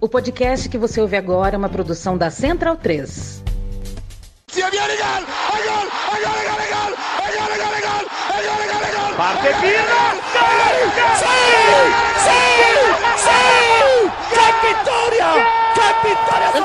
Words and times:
O 0.00 0.08
podcast 0.08 0.68
que 0.68 0.78
você 0.78 1.00
ouve 1.00 1.16
agora 1.16 1.56
é 1.56 1.58
uma 1.58 1.68
produção 1.68 2.16
da 2.16 2.30
Central 2.30 2.76
3. 2.76 3.42
Parte 9.16 9.48
Pirlo! 9.60 9.98
Sì! 11.18 11.26
Sì! 12.22 12.38
Sì! 13.16 13.42
Che 14.30 14.46
vittoria! 14.62 15.30
Che 15.74 15.88
vittoria! 16.04 16.48
Non 16.54 16.62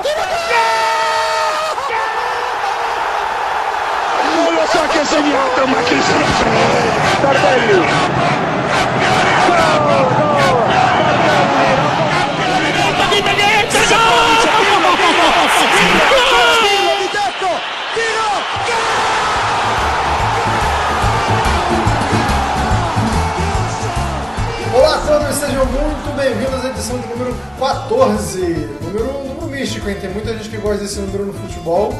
Olá 24.73 24.97
todos, 25.05 25.35
sejam 25.35 25.63
muito 25.67 26.15
bem-vindos 26.17 26.65
à 26.65 26.69
edição 26.69 26.97
de 26.97 27.07
número 27.09 27.35
14. 27.59 28.39
Número, 28.81 29.05
número 29.27 29.47
místico, 29.47 29.87
hein? 29.87 29.97
Tem 30.01 30.09
muita 30.09 30.33
gente 30.33 30.49
que 30.49 30.57
gosta 30.57 30.81
desse 30.81 30.99
número 30.99 31.27
no 31.27 31.33
futebol, 31.33 31.93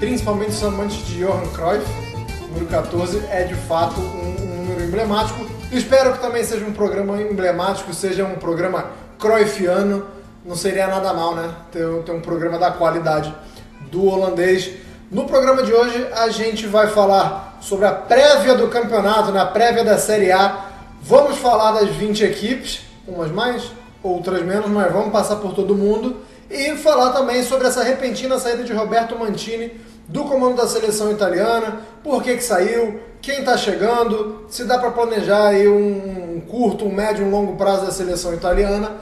principalmente 0.00 0.52
os 0.52 0.64
amantes 0.64 1.06
de 1.06 1.18
Johan 1.18 1.46
Cruyff. 1.52 1.86
Número 2.48 2.64
14 2.64 3.22
é 3.30 3.44
de 3.44 3.54
fato 3.54 4.00
um, 4.00 4.36
um 4.40 4.64
número 4.64 4.84
emblemático. 4.84 5.44
Espero 5.70 6.14
que 6.14 6.20
também 6.20 6.42
seja 6.42 6.64
um 6.64 6.72
programa 6.72 7.20
emblemático, 7.20 7.92
seja 7.92 8.24
um 8.24 8.36
programa 8.36 8.86
Cruyffiano. 9.18 10.15
Não 10.46 10.54
seria 10.54 10.86
nada 10.86 11.12
mal, 11.12 11.34
né? 11.34 11.50
Ter, 11.72 11.84
ter 12.04 12.12
um 12.12 12.20
programa 12.20 12.56
da 12.56 12.70
qualidade 12.70 13.34
do 13.90 14.06
holandês. 14.06 14.70
No 15.10 15.24
programa 15.24 15.64
de 15.64 15.72
hoje 15.72 16.06
a 16.14 16.28
gente 16.28 16.68
vai 16.68 16.86
falar 16.86 17.58
sobre 17.60 17.84
a 17.84 17.92
prévia 17.92 18.54
do 18.54 18.68
campeonato, 18.68 19.32
na 19.32 19.44
prévia 19.44 19.82
da 19.82 19.98
Série 19.98 20.30
A. 20.30 20.66
Vamos 21.02 21.38
falar 21.38 21.72
das 21.72 21.88
20 21.88 22.24
equipes, 22.24 22.82
umas 23.08 23.32
mais, 23.32 23.72
outras 24.04 24.42
menos, 24.42 24.68
mas 24.68 24.92
vamos 24.92 25.10
passar 25.10 25.36
por 25.36 25.52
todo 25.52 25.74
mundo. 25.74 26.18
E 26.48 26.76
falar 26.76 27.10
também 27.10 27.42
sobre 27.42 27.66
essa 27.66 27.82
repentina 27.82 28.38
saída 28.38 28.62
de 28.62 28.72
Roberto 28.72 29.18
Mantini 29.18 29.72
do 30.06 30.24
comando 30.26 30.54
da 30.54 30.68
seleção 30.68 31.10
italiana, 31.10 31.80
por 32.04 32.22
que, 32.22 32.36
que 32.36 32.44
saiu, 32.44 33.00
quem 33.20 33.40
está 33.40 33.56
chegando, 33.56 34.46
se 34.48 34.64
dá 34.64 34.78
para 34.78 34.92
planejar 34.92 35.48
aí 35.48 35.66
um, 35.66 36.40
curto, 36.48 36.84
um 36.84 36.94
médio, 36.94 37.26
um 37.26 37.30
longo 37.30 37.56
prazo 37.56 37.86
da 37.86 37.90
seleção 37.90 38.32
italiana. 38.32 38.92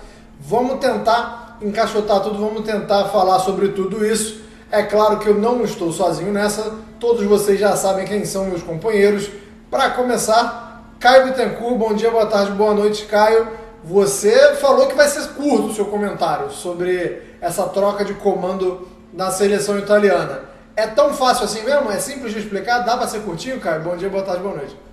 Vamos 0.41 0.79
tentar 0.79 1.44
encaixotar 1.65 2.21
tudo, 2.21 2.39
vamos 2.39 2.63
tentar 2.63 3.07
falar 3.07 3.39
sobre 3.39 3.69
tudo 3.69 4.05
isso. 4.05 4.43
É 4.71 4.83
claro 4.83 5.19
que 5.19 5.29
eu 5.29 5.35
não 5.35 5.63
estou 5.65 5.91
sozinho 5.93 6.33
nessa, 6.33 6.75
todos 7.01 7.25
vocês 7.25 7.59
já 7.59 7.75
sabem 7.75 8.05
quem 8.05 8.25
são 8.25 8.45
meus 8.45 8.63
companheiros. 8.63 9.31
Para 9.71 9.91
começar, 9.91 10.95
Caio 11.01 11.25
Bittencourt, 11.27 11.77
bom 11.77 11.95
dia, 11.95 12.11
boa 12.11 12.27
tarde, 12.27 12.53
boa 12.53 12.75
noite, 12.75 13.07
Caio. 13.07 13.49
Você 13.83 14.55
falou 14.57 14.87
que 14.87 14.95
vai 14.95 15.09
ser 15.09 15.29
curto 15.29 15.69
o 15.69 15.75
seu 15.75 15.87
comentário 15.87 16.51
sobre 16.51 17.23
essa 17.41 17.65
troca 17.65 18.05
de 18.05 18.15
comando 18.15 18.87
na 19.13 19.31
seleção 19.31 19.79
italiana. 19.79 20.43
É 20.77 20.87
tão 20.87 21.15
fácil 21.15 21.45
assim 21.45 21.63
mesmo? 21.63 21.91
É 21.91 21.99
simples 21.99 22.33
de 22.33 22.41
explicar? 22.41 22.81
Dá 22.81 22.97
para 22.97 23.07
ser 23.07 23.21
curtinho, 23.21 23.61
Caio? 23.61 23.83
Bom 23.83 23.97
dia, 23.97 24.09
boa 24.09 24.23
tarde, 24.23 24.43
boa 24.43 24.57
noite. 24.57 24.84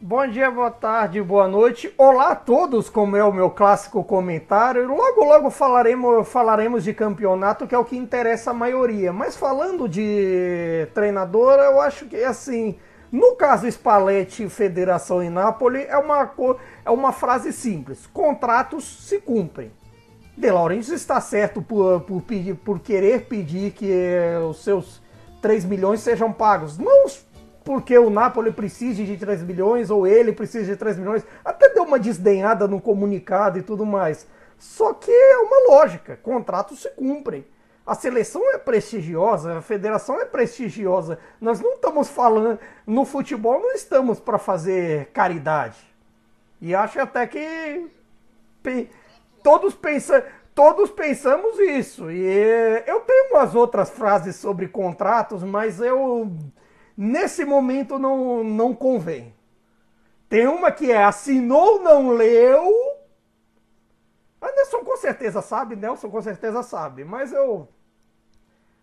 Bom 0.00 0.26
dia, 0.26 0.50
boa 0.50 0.72
tarde, 0.72 1.22
boa 1.22 1.46
noite. 1.48 1.94
Olá 1.96 2.32
a 2.32 2.36
todos, 2.36 2.90
como 2.90 3.16
é 3.16 3.24
o 3.24 3.32
meu 3.32 3.48
clássico 3.48 4.02
comentário. 4.02 4.86
Logo, 4.88 5.24
logo 5.24 5.50
falaremos, 5.50 6.28
falaremos 6.28 6.84
de 6.84 6.92
campeonato, 6.92 7.66
que 7.66 7.74
é 7.74 7.78
o 7.78 7.84
que 7.84 7.96
interessa 7.96 8.50
a 8.50 8.54
maioria. 8.54 9.12
Mas 9.12 9.36
falando 9.36 9.88
de 9.88 10.88
treinador, 10.92 11.58
eu 11.60 11.80
acho 11.80 12.06
que 12.06 12.22
assim, 12.22 12.76
no 13.10 13.36
caso 13.36 13.66
Spalletti, 13.68 14.48
Federação 14.48 15.22
e 15.22 15.30
Napoli, 15.30 15.84
é 15.84 15.96
uma, 15.96 16.30
é 16.84 16.90
uma 16.90 17.12
frase 17.12 17.52
simples: 17.52 18.06
contratos 18.06 19.06
se 19.08 19.20
cumprem. 19.20 19.72
De 20.36 20.50
Laurentiis 20.50 20.90
está 20.90 21.20
certo 21.20 21.62
por, 21.62 22.00
por, 22.00 22.20
pedir, 22.20 22.56
por 22.56 22.80
querer 22.80 23.26
pedir 23.26 23.70
que 23.70 23.90
os 24.50 24.62
seus 24.62 25.00
3 25.40 25.64
milhões 25.64 26.00
sejam 26.00 26.32
pagos. 26.32 26.76
Não 26.76 27.06
porque 27.64 27.96
o 27.98 28.10
Napoli 28.10 28.52
precise 28.52 29.04
de 29.04 29.16
3 29.16 29.42
milhões 29.42 29.90
ou 29.90 30.06
ele 30.06 30.32
precisa 30.32 30.66
de 30.66 30.76
3 30.76 30.98
milhões. 30.98 31.24
Até 31.44 31.70
deu 31.70 31.84
uma 31.84 31.98
desdenhada 31.98 32.68
no 32.68 32.80
comunicado 32.80 33.58
e 33.58 33.62
tudo 33.62 33.86
mais. 33.86 34.26
Só 34.58 34.92
que 34.92 35.10
é 35.10 35.38
uma 35.38 35.70
lógica, 35.70 36.18
contratos 36.22 36.82
se 36.82 36.90
cumprem. 36.90 37.44
A 37.86 37.94
seleção 37.94 38.42
é 38.54 38.58
prestigiosa, 38.58 39.58
a 39.58 39.62
federação 39.62 40.20
é 40.20 40.24
prestigiosa. 40.24 41.18
Nós 41.40 41.60
não 41.60 41.74
estamos 41.74 42.08
falando 42.08 42.58
no 42.86 43.04
futebol, 43.04 43.60
não 43.60 43.72
estamos 43.72 44.20
para 44.20 44.38
fazer 44.38 45.06
caridade. 45.12 45.78
E 46.60 46.74
acho 46.74 46.98
até 46.98 47.26
que 47.26 47.90
todos 49.42 49.74
pensam, 49.74 50.22
todos 50.54 50.90
pensamos 50.90 51.58
isso. 51.58 52.10
E 52.10 52.24
eu 52.86 53.00
tenho 53.00 53.32
umas 53.32 53.54
outras 53.54 53.90
frases 53.90 54.36
sobre 54.36 54.66
contratos, 54.68 55.42
mas 55.42 55.78
eu 55.78 56.32
nesse 56.96 57.44
momento 57.44 57.98
não, 57.98 58.42
não 58.44 58.74
convém. 58.74 59.34
Tem 60.28 60.46
uma 60.46 60.70
que 60.70 60.90
é 60.90 61.04
assinou, 61.04 61.80
não 61.80 62.10
leu. 62.10 62.70
Anderson 64.42 64.78
com 64.78 64.96
certeza 64.96 65.40
sabe, 65.40 65.76
Nelson 65.76 66.10
com 66.10 66.20
certeza 66.20 66.62
sabe, 66.62 67.04
mas 67.04 67.32
eu 67.32 67.68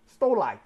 estou 0.07 0.33
light. 0.33 0.61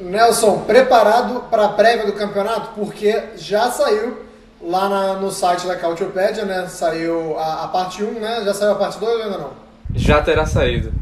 Nelson, 0.00 0.64
preparado 0.64 1.48
para 1.50 1.66
a 1.66 1.68
prévia 1.70 2.06
do 2.06 2.12
campeonato? 2.12 2.74
Porque 2.74 3.30
já 3.36 3.70
saiu 3.70 4.18
lá 4.60 4.88
na, 4.88 5.14
no 5.14 5.30
site 5.30 5.66
da 5.66 5.76
Cautiopédia, 5.76 6.44
né? 6.44 6.66
Saiu 6.68 7.38
a, 7.38 7.64
a, 7.64 7.68
parte 7.68 8.02
1, 8.02 8.12
né? 8.20 8.42
Já 8.44 8.54
saiu 8.54 8.72
a 8.72 8.74
parte 8.76 8.98
2 8.98 9.16
ou 9.16 9.22
ainda 9.22 9.38
não? 9.38 9.52
Já 9.94 10.22
terá 10.22 10.46
saído. 10.46 10.92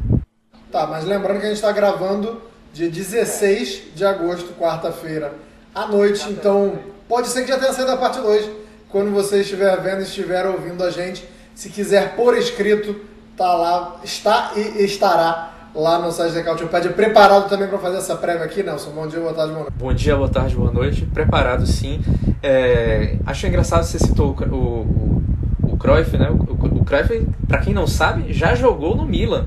Tá, 0.70 0.86
mas 0.86 1.04
lembrando 1.04 1.40
que 1.40 1.46
a 1.46 1.48
gente 1.48 1.56
está 1.56 1.72
gravando 1.72 2.40
dia 2.76 2.90
16 2.90 3.94
de 3.94 4.04
agosto, 4.04 4.52
quarta-feira, 4.52 5.32
à 5.74 5.88
noite. 5.88 6.28
Então, 6.28 6.74
pode 7.08 7.28
ser 7.28 7.42
que 7.42 7.48
já 7.48 7.58
tenha 7.58 7.72
saído 7.72 7.92
a 7.92 7.96
parte 7.96 8.20
2. 8.20 8.50
Quando 8.90 9.12
você 9.12 9.40
estiver 9.40 9.80
vendo, 9.80 10.02
estiver 10.02 10.44
ouvindo 10.46 10.84
a 10.84 10.90
gente, 10.90 11.26
se 11.54 11.70
quiser 11.70 12.14
por 12.14 12.36
escrito, 12.36 12.94
tá 13.34 13.54
lá, 13.54 13.96
está 14.04 14.52
e 14.54 14.84
estará 14.84 15.52
lá 15.74 15.98
no 15.98 16.12
site 16.12 16.34
da 16.34 16.42
Cautiopédia, 16.42 16.90
preparado 16.92 17.48
também 17.48 17.66
para 17.66 17.78
fazer 17.78 17.96
essa 17.96 18.14
prévia 18.14 18.44
aqui, 18.44 18.62
Nelson. 18.62 18.90
Bom 18.90 19.06
dia, 19.06 19.20
boa 19.20 19.32
tarde, 19.32 19.52
boa 19.52 19.62
noite. 19.62 19.78
Bom 19.78 19.94
dia, 19.94 20.16
boa 20.16 20.28
tarde, 20.28 20.54
boa 20.54 20.70
noite. 20.70 21.06
Preparado 21.06 21.66
sim. 21.66 22.00
É, 22.42 23.16
acho 23.24 23.46
engraçado 23.46 23.84
você 23.84 23.98
citou 23.98 24.36
o, 24.38 24.54
o, 24.54 25.22
o 25.62 25.76
Cruyff, 25.78 26.14
né? 26.18 26.28
O, 26.30 26.52
o, 26.52 26.80
o 26.80 26.84
Cruyff, 26.84 27.26
para 27.48 27.58
quem 27.58 27.72
não 27.72 27.86
sabe, 27.86 28.34
já 28.34 28.54
jogou 28.54 28.94
no 28.94 29.06
Milan. 29.06 29.46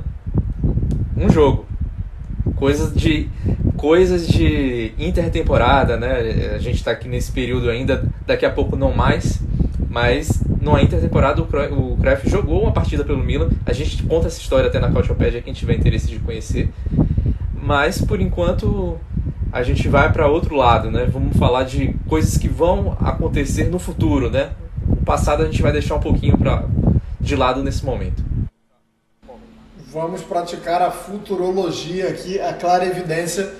Um 1.15 1.29
jogo. 1.29 1.68
Coisas 2.59 2.93
de 2.93 3.29
coisas 3.77 4.27
de 4.27 4.91
intertemporada, 4.99 5.95
né? 5.95 6.51
A 6.53 6.59
gente 6.59 6.75
está 6.75 6.91
aqui 6.91 7.07
nesse 7.07 7.31
período 7.31 7.69
ainda, 7.69 8.03
daqui 8.27 8.45
a 8.45 8.49
pouco 8.49 8.75
não 8.75 8.93
mais, 8.93 9.41
mas 9.89 10.43
numa 10.61 10.81
intertemporada 10.81 11.41
o 11.41 11.97
Cruyff 11.97 12.29
jogou 12.29 12.63
uma 12.63 12.73
partida 12.73 13.05
pelo 13.05 13.23
Milan. 13.23 13.49
A 13.65 13.71
gente 13.71 14.03
conta 14.03 14.27
essa 14.27 14.41
história 14.41 14.67
até 14.67 14.77
na 14.77 14.91
Cautiopédia, 14.91 15.41
quem 15.41 15.53
tiver 15.53 15.75
interesse 15.75 16.07
de 16.07 16.19
conhecer. 16.19 16.69
Mas 17.53 18.01
por 18.01 18.19
enquanto 18.19 18.97
a 19.51 19.63
gente 19.63 19.87
vai 19.87 20.11
para 20.11 20.27
outro 20.27 20.55
lado, 20.55 20.91
né? 20.91 21.07
Vamos 21.09 21.37
falar 21.37 21.63
de 21.63 21.95
coisas 22.07 22.37
que 22.37 22.49
vão 22.49 22.97
acontecer 22.99 23.69
no 23.69 23.79
futuro, 23.79 24.29
né? 24.29 24.49
O 24.85 25.05
passado 25.05 25.43
a 25.43 25.45
gente 25.45 25.61
vai 25.61 25.71
deixar 25.71 25.95
um 25.95 25.99
pouquinho 26.01 26.37
pra, 26.37 26.65
de 27.21 27.35
lado 27.37 27.63
nesse 27.63 27.85
momento. 27.85 28.28
Vamos 29.91 30.21
praticar 30.21 30.81
a 30.81 30.91
futurologia 30.91 32.09
aqui, 32.09 32.39
a 32.39 32.53
clara 32.53 32.85
evidência. 32.85 33.53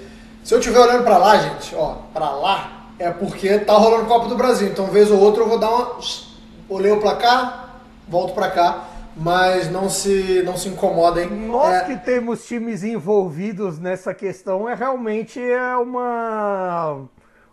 Se 0.44 0.53
eu 0.53 0.59
estiver 0.59 0.80
olhando 0.80 1.03
para 1.03 1.18
lá, 1.18 1.38
gente, 1.38 1.75
ó, 1.75 1.95
para 2.13 2.30
lá, 2.30 2.92
é 3.00 3.09
porque 3.09 3.59
tá 3.59 3.74
rolando 3.74 4.06
Copa 4.06 4.27
do 4.27 4.36
Brasil. 4.36 4.68
Então, 4.68 4.88
vez 4.88 5.09
ou 5.09 5.19
outra, 5.19 5.44
eu 5.44 5.50
vou 5.50 5.59
dar 5.59 5.69
uma. 5.69 5.98
Olhei 6.69 6.92
o 6.92 7.00
placar, 7.00 7.81
volto 8.07 8.33
para 8.33 8.50
cá 8.50 8.86
mas 9.19 9.69
não 9.69 9.89
se, 9.89 10.42
não 10.45 10.56
se 10.56 10.69
incomodem. 10.69 11.30
Nós 11.30 11.74
é... 11.74 11.86
que 11.86 11.98
temos 11.98 12.45
times 12.45 12.83
envolvidos 12.83 13.77
nessa 13.77 14.13
questão 14.13 14.68
é 14.69 14.74
realmente 14.74 15.42
é 15.42 15.75
uma 15.75 17.06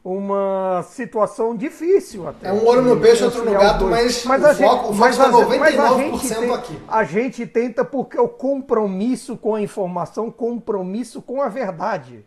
uma 0.08 0.84
situação 0.84 1.56
difícil 1.56 2.28
até. 2.28 2.48
É 2.48 2.52
um 2.52 2.64
olho 2.64 2.82
no 2.82 3.00
peixe, 3.00 3.24
outro 3.24 3.44
no 3.44 3.50
gato, 3.50 3.86
mas, 3.86 4.24
mas 4.24 4.40
o, 4.40 4.46
a 4.46 4.52
gente, 4.52 4.68
foco, 4.68 4.92
o 4.92 4.94
foco 4.94 5.10
está 5.10 5.28
99% 5.32 5.58
mas 5.58 5.78
a 5.80 5.94
gente 5.96 6.28
tem, 6.28 6.54
aqui. 6.54 6.78
A 6.86 7.04
gente 7.04 7.46
tenta 7.46 7.84
porque 7.84 8.16
o 8.16 8.28
compromisso 8.28 9.36
com 9.36 9.56
a 9.56 9.60
informação, 9.60 10.30
compromisso 10.30 11.20
com 11.20 11.42
a 11.42 11.48
verdade. 11.48 12.24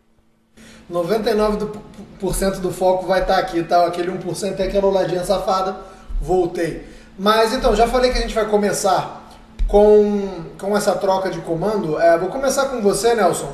99% 0.92 2.60
do 2.60 2.70
foco 2.70 3.06
vai 3.06 3.22
estar 3.22 3.38
aqui, 3.38 3.62
tá? 3.62 3.86
Aquele 3.86 4.12
1% 4.12 4.60
é 4.60 4.64
aquela 4.64 4.86
olhadinha 4.86 5.24
safada. 5.24 5.78
Voltei. 6.20 6.86
Mas 7.18 7.54
então, 7.54 7.74
já 7.74 7.88
falei 7.88 8.10
que 8.10 8.18
a 8.18 8.20
gente 8.20 8.34
vai 8.34 8.44
começar 8.44 9.26
com, 9.66 10.44
com 10.58 10.76
essa 10.76 10.94
troca 10.94 11.30
de 11.30 11.40
comando. 11.40 11.98
É, 11.98 12.18
vou 12.18 12.28
começar 12.28 12.66
com 12.66 12.82
você, 12.82 13.14
Nelson, 13.14 13.50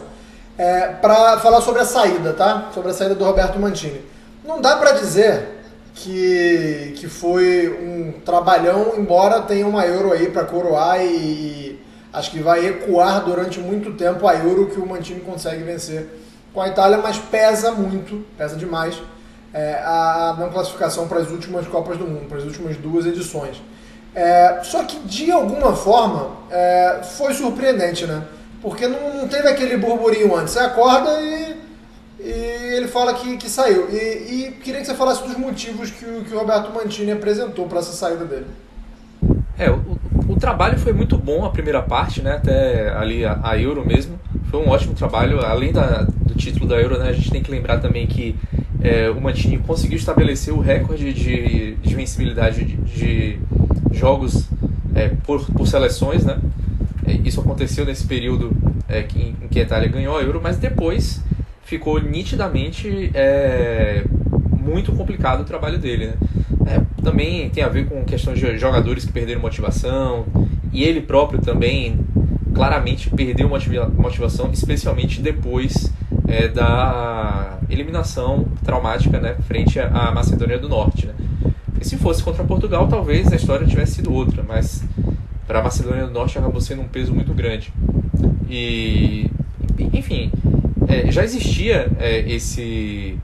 é, 0.58 0.88
para 0.88 1.38
falar 1.38 1.60
sobre 1.60 1.82
a 1.82 1.84
saída, 1.84 2.32
tá? 2.32 2.70
Sobre 2.74 2.90
a 2.90 2.94
saída 2.94 3.14
do 3.14 3.24
Roberto 3.24 3.56
Mantini. 3.60 4.15
Não 4.46 4.60
dá 4.60 4.76
para 4.76 4.92
dizer 4.92 5.56
que, 5.94 6.94
que 6.96 7.08
foi 7.08 7.68
um 7.68 8.20
trabalhão, 8.20 8.94
embora 8.96 9.42
tenha 9.42 9.66
uma 9.66 9.84
Euro 9.84 10.12
aí 10.12 10.30
para 10.30 10.44
coroar 10.44 11.00
e, 11.00 11.06
e, 11.06 11.80
acho 12.12 12.30
que 12.30 12.38
vai 12.38 12.64
ecoar 12.64 13.24
durante 13.24 13.58
muito 13.58 13.94
tempo 13.94 14.26
a 14.28 14.34
Euro 14.36 14.66
que 14.68 14.78
o 14.78 14.86
Mantini 14.86 15.20
consegue 15.20 15.64
vencer 15.64 16.06
com 16.54 16.60
a 16.60 16.68
Itália, 16.68 16.98
mas 16.98 17.18
pesa 17.18 17.72
muito, 17.72 18.24
pesa 18.38 18.56
demais 18.56 18.96
é, 19.52 19.74
a 19.82 20.36
não 20.38 20.48
classificação 20.50 21.08
para 21.08 21.18
as 21.18 21.30
últimas 21.30 21.66
Copas 21.66 21.98
do 21.98 22.06
Mundo, 22.06 22.28
para 22.28 22.38
as 22.38 22.44
últimas 22.44 22.76
duas 22.76 23.04
edições. 23.04 23.60
É, 24.14 24.60
só 24.62 24.84
que 24.84 24.98
de 25.00 25.30
alguma 25.30 25.74
forma 25.74 26.30
é, 26.50 27.00
foi 27.02 27.34
surpreendente, 27.34 28.06
né? 28.06 28.22
Porque 28.62 28.86
não, 28.86 29.14
não, 29.14 29.28
teve 29.28 29.48
aquele 29.48 29.76
burburinho 29.76 30.34
antes. 30.36 30.54
Você 30.54 30.60
acorda 30.60 31.20
e, 31.20 31.65
e 32.18 32.76
ele 32.76 32.88
fala 32.88 33.14
que, 33.14 33.36
que 33.36 33.48
saiu. 33.48 33.88
E, 33.90 33.96
e, 33.96 34.52
queria 34.62 34.80
que 34.80 34.86
você 34.86 34.94
falasse 34.94 35.22
dos 35.26 35.36
motivos 35.36 35.90
que 35.90 36.04
o, 36.04 36.24
que 36.24 36.34
o 36.34 36.38
Roberto 36.38 36.72
Mantini 36.72 37.12
apresentou 37.12 37.66
para 37.66 37.80
essa 37.80 37.92
saída 37.92 38.24
dele. 38.24 38.46
É, 39.58 39.70
o, 39.70 39.98
o, 40.28 40.36
trabalho 40.36 40.78
foi 40.78 40.92
muito 40.92 41.16
bom 41.16 41.44
a 41.44 41.50
primeira 41.50 41.82
parte, 41.82 42.22
né? 42.22 42.32
Até 42.32 42.90
ali 42.90 43.24
a, 43.24 43.38
a 43.42 43.58
Euro 43.58 43.86
mesmo. 43.86 44.18
Foi 44.50 44.60
um 44.60 44.68
ótimo 44.68 44.94
trabalho. 44.94 45.44
Além 45.44 45.72
da, 45.72 46.02
do 46.02 46.34
título 46.34 46.66
da 46.66 46.76
Euro, 46.76 46.98
né? 46.98 47.08
A 47.08 47.12
gente 47.12 47.30
tem 47.30 47.42
que 47.42 47.50
lembrar 47.50 47.80
também 47.80 48.06
que 48.06 48.34
é, 48.82 49.10
o 49.10 49.20
Mantini 49.20 49.58
conseguiu 49.58 49.96
estabelecer 49.96 50.54
o 50.54 50.60
recorde 50.60 51.12
de, 51.12 51.74
de 51.76 51.94
vencibilidade 51.94 52.64
de, 52.64 52.76
de 52.76 53.38
jogos 53.92 54.48
é, 54.94 55.10
por, 55.24 55.44
por 55.52 55.66
seleções, 55.66 56.24
né? 56.24 56.38
É, 57.06 57.12
isso 57.24 57.40
aconteceu 57.40 57.84
nesse 57.84 58.06
período 58.06 58.56
é, 58.88 59.02
que, 59.02 59.34
em 59.42 59.48
que 59.48 59.58
a 59.58 59.62
Itália 59.62 59.88
ganhou 59.88 60.16
a 60.16 60.22
Euro, 60.22 60.40
mas 60.42 60.56
depois 60.56 61.20
ficou 61.66 62.00
nitidamente 62.00 63.10
é, 63.12 64.04
muito 64.58 64.92
complicado 64.92 65.40
o 65.40 65.44
trabalho 65.44 65.78
dele. 65.78 66.06
Né? 66.06 66.14
É, 66.66 67.02
também 67.02 67.50
tem 67.50 67.62
a 67.62 67.68
ver 67.68 67.86
com 67.88 68.04
questões 68.04 68.38
de 68.38 68.56
jogadores 68.56 69.04
que 69.04 69.12
perderam 69.12 69.40
motivação 69.40 70.26
e 70.72 70.84
ele 70.84 71.00
próprio 71.00 71.40
também 71.40 71.98
claramente 72.54 73.10
perdeu 73.10 73.48
motivação, 73.48 74.50
especialmente 74.52 75.20
depois 75.20 75.92
é, 76.26 76.48
da 76.48 77.58
eliminação 77.68 78.46
traumática 78.64 79.18
né, 79.20 79.34
frente 79.46 79.78
à 79.80 80.12
Macedônia 80.12 80.58
do 80.58 80.68
Norte. 80.68 81.06
Né? 81.06 81.14
E 81.80 81.84
se 81.84 81.96
fosse 81.96 82.22
contra 82.22 82.44
Portugal, 82.44 82.86
talvez 82.86 83.30
a 83.32 83.36
história 83.36 83.66
tivesse 83.66 83.96
sido 83.96 84.12
outra, 84.12 84.42
mas 84.46 84.84
para 85.46 85.58
a 85.58 85.62
Macedônia 85.62 86.06
do 86.06 86.12
Norte 86.12 86.38
acabou 86.38 86.60
sendo 86.60 86.82
um 86.82 86.88
peso 86.88 87.12
muito 87.12 87.34
grande. 87.34 87.72
E, 88.48 89.28
enfim, 89.92 90.30
é, 90.88 91.10
já 91.10 91.24
existia 91.24 91.88
é, 91.98 92.20
esse 92.30 93.18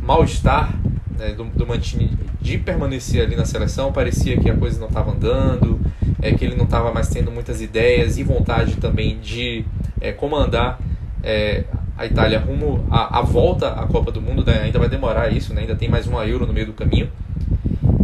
mal-estar 0.00 0.74
né, 1.18 1.32
do, 1.32 1.44
do 1.44 1.66
Mantini 1.66 2.10
de 2.40 2.58
permanecer 2.58 3.22
ali 3.22 3.36
na 3.36 3.44
seleção, 3.44 3.92
parecia 3.92 4.38
que 4.38 4.50
a 4.50 4.56
coisa 4.56 4.80
não 4.80 4.88
estava 4.88 5.12
andando, 5.12 5.78
é, 6.22 6.32
que 6.32 6.44
ele 6.44 6.56
não 6.56 6.64
estava 6.64 6.92
mais 6.92 7.08
tendo 7.08 7.30
muitas 7.30 7.60
ideias 7.60 8.18
e 8.18 8.22
vontade 8.22 8.76
também 8.76 9.18
de 9.18 9.64
é, 10.00 10.12
comandar 10.12 10.80
é, 11.22 11.64
a 11.96 12.06
Itália 12.06 12.38
rumo 12.38 12.84
à, 12.90 13.20
volta 13.20 13.68
à 13.68 13.86
Copa 13.86 14.10
do 14.10 14.22
Mundo, 14.22 14.44
né? 14.44 14.62
ainda 14.62 14.78
vai 14.78 14.88
demorar 14.88 15.30
isso, 15.30 15.52
né? 15.52 15.60
ainda 15.62 15.76
tem 15.76 15.88
mais 15.88 16.06
uma 16.06 16.26
Euro 16.26 16.46
no 16.46 16.52
meio 16.52 16.66
do 16.66 16.72
caminho. 16.72 17.10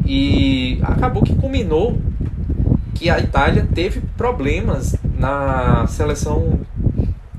E 0.05 0.79
acabou 0.83 1.23
que 1.23 1.35
culminou 1.35 1.99
que 2.95 3.09
a 3.09 3.19
Itália 3.19 3.67
teve 3.75 4.01
problemas 4.17 4.97
na 5.19 5.87
seleção 5.87 6.61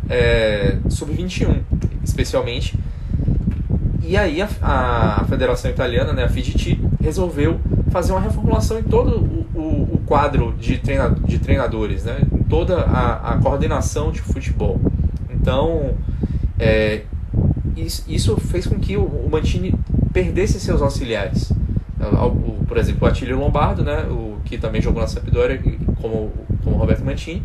é, 0.09 0.77
sub-21, 0.89 1.61
especialmente. 2.03 2.77
E 4.03 4.15
aí 4.15 4.41
a, 4.41 4.47
a, 4.61 5.25
Federação 5.25 5.69
Italiana, 5.69 6.13
né, 6.13 6.23
a 6.23 6.29
FIGT, 6.29 6.79
resolveu 7.01 7.59
fazer 7.91 8.13
uma 8.13 8.21
reformulação 8.21 8.79
em 8.79 8.83
todo 8.83 9.19
o, 9.19 9.59
o, 9.59 9.95
o 9.95 10.01
quadro 10.05 10.55
de, 10.59 10.77
treina, 10.77 11.09
de 11.09 11.39
treinadores, 11.39 12.05
né, 12.05 12.19
em 12.31 12.43
toda 12.43 12.81
a, 12.81 13.33
a 13.33 13.37
coordenação 13.37 14.11
de 14.11 14.21
futebol. 14.21 14.79
Então, 15.29 15.95
é, 16.57 17.01
isso, 17.75 18.05
isso, 18.07 18.37
fez 18.37 18.65
com 18.65 18.79
que 18.79 18.95
o, 18.95 19.03
o 19.03 19.29
Mantini 19.29 19.73
perdesse 20.13 20.59
seus 20.59 20.81
auxiliares. 20.81 21.51
Por 22.67 22.77
exemplo, 22.77 23.07
o 23.07 23.09
Atílio 23.09 23.39
Lombardo, 23.39 23.83
né, 23.83 24.05
o, 24.09 24.37
que 24.45 24.57
também 24.57 24.81
jogou 24.81 25.01
na 25.01 25.07
Sampdoria, 25.07 25.61
como, 26.01 26.31
como 26.63 26.77
Roberto 26.77 27.03
Mantini, 27.03 27.43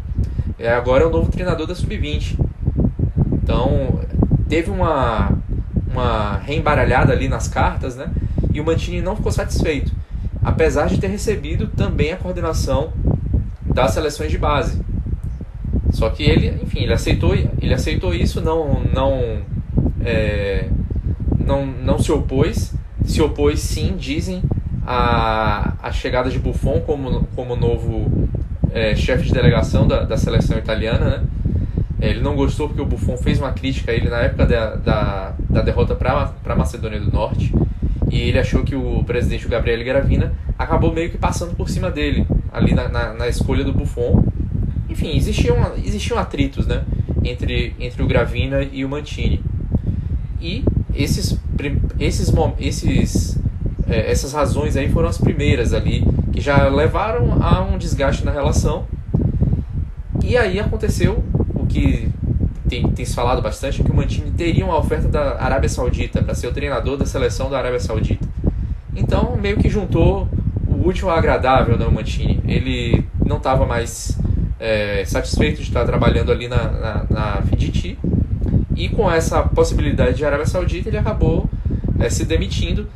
é 0.58 0.72
agora 0.72 1.02
é 1.02 1.06
o 1.06 1.10
novo 1.10 1.30
treinador 1.30 1.66
da 1.66 1.74
Sub-20. 1.74 2.38
Então, 3.42 4.00
teve 4.48 4.70
uma, 4.70 5.32
uma 5.90 6.36
reembaralhada 6.38 7.12
ali 7.12 7.28
nas 7.28 7.48
cartas, 7.48 7.96
né? 7.96 8.10
E 8.52 8.60
o 8.60 8.64
Mantini 8.64 9.00
não 9.00 9.16
ficou 9.16 9.32
satisfeito, 9.32 9.92
apesar 10.42 10.88
de 10.88 10.98
ter 10.98 11.08
recebido 11.08 11.66
também 11.68 12.12
a 12.12 12.16
coordenação 12.16 12.92
das 13.64 13.92
seleções 13.92 14.30
de 14.30 14.38
base. 14.38 14.80
Só 15.92 16.08
que 16.10 16.22
ele, 16.22 16.62
enfim, 16.62 16.80
ele 16.80 16.92
aceitou, 16.92 17.34
ele 17.34 17.74
aceitou 17.74 18.14
isso, 18.14 18.40
não, 18.40 18.82
não, 18.94 19.38
é, 20.04 20.68
não, 21.38 21.66
não 21.66 21.98
se 21.98 22.12
opôs. 22.12 22.74
Se 23.04 23.20
opôs, 23.20 23.60
sim, 23.60 23.96
dizem, 23.98 24.42
a, 24.86 25.74
a 25.82 25.92
chegada 25.92 26.30
de 26.30 26.38
Buffon 26.38 26.80
como, 26.80 27.24
como 27.34 27.56
novo 27.56 28.28
é, 28.72 28.94
chefe 28.94 29.24
de 29.24 29.32
delegação 29.32 29.86
da, 29.86 30.04
da 30.04 30.16
seleção 30.16 30.58
italiana, 30.58 31.08
né? 31.08 31.22
É, 32.02 32.10
ele 32.10 32.20
não 32.20 32.34
gostou 32.34 32.66
porque 32.66 32.82
o 32.82 32.84
Buffon 32.84 33.16
fez 33.16 33.38
uma 33.38 33.52
crítica 33.52 33.92
a 33.92 33.94
ele 33.94 34.08
na 34.08 34.18
época 34.22 34.44
da, 34.44 34.74
da, 34.74 35.34
da 35.48 35.62
derrota 35.62 35.94
para 35.94 36.34
a 36.44 36.56
Macedônia 36.56 36.98
do 36.98 37.12
Norte. 37.12 37.54
E 38.10 38.22
ele 38.22 38.40
achou 38.40 38.64
que 38.64 38.74
o 38.74 39.04
presidente 39.04 39.46
o 39.46 39.48
Gabriele 39.48 39.84
Gravina 39.84 40.34
acabou 40.58 40.92
meio 40.92 41.10
que 41.10 41.16
passando 41.16 41.54
por 41.54 41.70
cima 41.70 41.92
dele, 41.92 42.26
ali 42.52 42.74
na, 42.74 42.88
na, 42.88 43.12
na 43.12 43.28
escolha 43.28 43.62
do 43.62 43.72
Buffon. 43.72 44.24
Enfim, 44.90 45.16
existiam, 45.16 45.56
existiam 45.76 46.18
atritos 46.18 46.66
né, 46.66 46.82
entre, 47.22 47.72
entre 47.78 48.02
o 48.02 48.06
Gravina 48.08 48.64
e 48.64 48.84
o 48.84 48.88
Mantini. 48.88 49.40
E 50.40 50.64
esses, 50.92 51.38
esses, 52.00 52.32
esses, 52.58 53.38
é, 53.88 54.10
essas 54.10 54.32
razões 54.32 54.76
aí 54.76 54.90
foram 54.90 55.08
as 55.08 55.18
primeiras 55.18 55.72
ali, 55.72 56.04
que 56.32 56.40
já 56.40 56.66
levaram 56.66 57.40
a 57.40 57.62
um 57.62 57.78
desgaste 57.78 58.24
na 58.24 58.32
relação. 58.32 58.86
E 60.24 60.36
aí 60.36 60.58
aconteceu 60.58 61.22
que 61.72 62.08
tem, 62.68 62.88
tem 62.90 63.04
se 63.04 63.14
falado 63.14 63.42
bastante 63.42 63.80
é 63.80 63.84
que 63.84 63.90
o 63.90 63.94
Mantini 63.94 64.30
teria 64.30 64.64
uma 64.64 64.78
oferta 64.78 65.08
da 65.08 65.42
Arábia 65.42 65.68
Saudita 65.68 66.22
para 66.22 66.34
ser 66.34 66.46
o 66.46 66.52
treinador 66.52 66.96
da 66.96 67.06
seleção 67.06 67.50
da 67.50 67.58
Arábia 67.58 67.80
Saudita. 67.80 68.26
Então, 68.94 69.36
meio 69.36 69.56
que 69.58 69.68
juntou 69.68 70.28
o 70.66 70.86
último 70.86 71.10
agradável, 71.10 71.76
né, 71.76 71.86
o 71.86 71.92
Mantini. 71.92 72.40
Ele 72.46 73.04
não 73.24 73.38
estava 73.38 73.66
mais 73.66 74.18
é, 74.60 75.04
satisfeito 75.04 75.56
de 75.56 75.68
estar 75.68 75.84
trabalhando 75.84 76.30
ali 76.30 76.48
na, 76.48 76.70
na, 76.70 77.06
na 77.10 77.42
Fiditi, 77.42 77.98
e 78.76 78.88
com 78.88 79.10
essa 79.10 79.42
possibilidade 79.42 80.16
de 80.16 80.24
Arábia 80.24 80.46
Saudita, 80.46 80.88
ele 80.88 80.98
acabou 80.98 81.48
é, 81.98 82.08
se 82.08 82.24
demitindo 82.24 82.86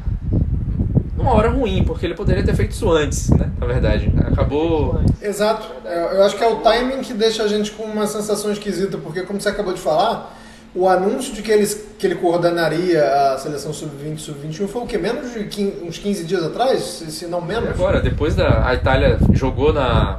uma 1.26 1.34
hora 1.34 1.50
ruim, 1.50 1.82
porque 1.84 2.06
ele 2.06 2.14
poderia 2.14 2.44
ter 2.44 2.54
feito 2.54 2.70
isso 2.70 2.90
antes, 2.90 3.30
né? 3.30 3.50
Na 3.58 3.66
verdade. 3.66 4.12
Acabou. 4.26 5.00
Exato. 5.20 5.66
É, 5.84 6.16
eu 6.16 6.22
acho 6.22 6.36
que 6.36 6.44
é 6.44 6.48
o 6.48 6.56
timing 6.56 7.02
que 7.02 7.12
deixa 7.12 7.42
a 7.42 7.48
gente 7.48 7.72
com 7.72 7.82
uma 7.82 8.06
sensação 8.06 8.52
esquisita, 8.52 8.96
porque 8.96 9.22
como 9.22 9.40
você 9.40 9.48
acabou 9.48 9.74
de 9.74 9.80
falar, 9.80 10.36
o 10.74 10.88
anúncio 10.88 11.34
de 11.34 11.42
que 11.42 11.50
ele, 11.50 11.66
que 11.98 12.06
ele 12.06 12.14
coordenaria 12.14 13.02
a 13.32 13.38
seleção 13.38 13.72
sub-20 13.72 14.18
sub-21 14.18 14.68
foi 14.68 14.82
o 14.82 14.86
que? 14.86 14.98
Menos 14.98 15.32
de 15.32 15.44
15, 15.44 15.84
uns 15.84 15.98
15 15.98 16.24
dias 16.24 16.44
atrás? 16.44 16.82
Se, 16.82 17.10
se 17.10 17.26
não 17.26 17.40
menos? 17.40 17.70
agora, 17.70 18.00
depois 18.00 18.34
da. 18.34 18.66
A 18.68 18.74
Itália 18.74 19.18
jogou 19.32 19.72
na, 19.72 20.18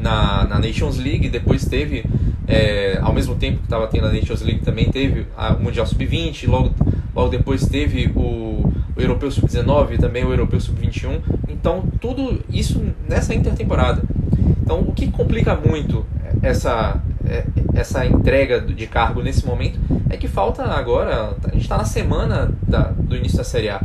na, 0.00 0.44
na 0.44 0.58
Nations 0.58 0.96
League, 0.96 1.28
depois 1.28 1.64
teve. 1.66 2.04
É, 2.46 2.98
ao 3.00 3.12
mesmo 3.12 3.34
tempo 3.36 3.58
que 3.58 3.64
estava 3.64 3.86
tendo 3.86 4.06
a 4.06 4.12
Nations 4.12 4.42
League, 4.42 4.60
também 4.60 4.90
teve 4.90 5.26
a, 5.36 5.54
o 5.54 5.62
Mundial 5.62 5.86
Sub-20, 5.86 6.46
logo, 6.46 6.74
logo 7.14 7.28
depois 7.30 7.66
teve 7.66 8.12
o 8.14 8.72
o 8.96 9.00
Europeu 9.00 9.30
Sub-19 9.30 9.92
e 9.92 9.98
também 9.98 10.24
o 10.24 10.30
Europeu 10.30 10.60
Sub-21. 10.60 11.20
Então, 11.48 11.84
tudo 12.00 12.40
isso 12.48 12.82
nessa 13.08 13.34
intertemporada. 13.34 14.02
Então, 14.62 14.80
o 14.80 14.92
que 14.92 15.10
complica 15.10 15.54
muito 15.56 16.06
essa, 16.42 17.00
é, 17.26 17.44
essa 17.74 18.06
entrega 18.06 18.60
de 18.60 18.86
cargo 18.86 19.22
nesse 19.22 19.44
momento 19.44 19.78
é 20.08 20.16
que 20.16 20.28
falta 20.28 20.62
agora, 20.62 21.36
a 21.44 21.50
gente 21.50 21.62
está 21.62 21.76
na 21.76 21.84
semana 21.84 22.52
da, 22.66 22.92
do 22.92 23.16
início 23.16 23.38
da 23.38 23.44
Série 23.44 23.68
A. 23.68 23.82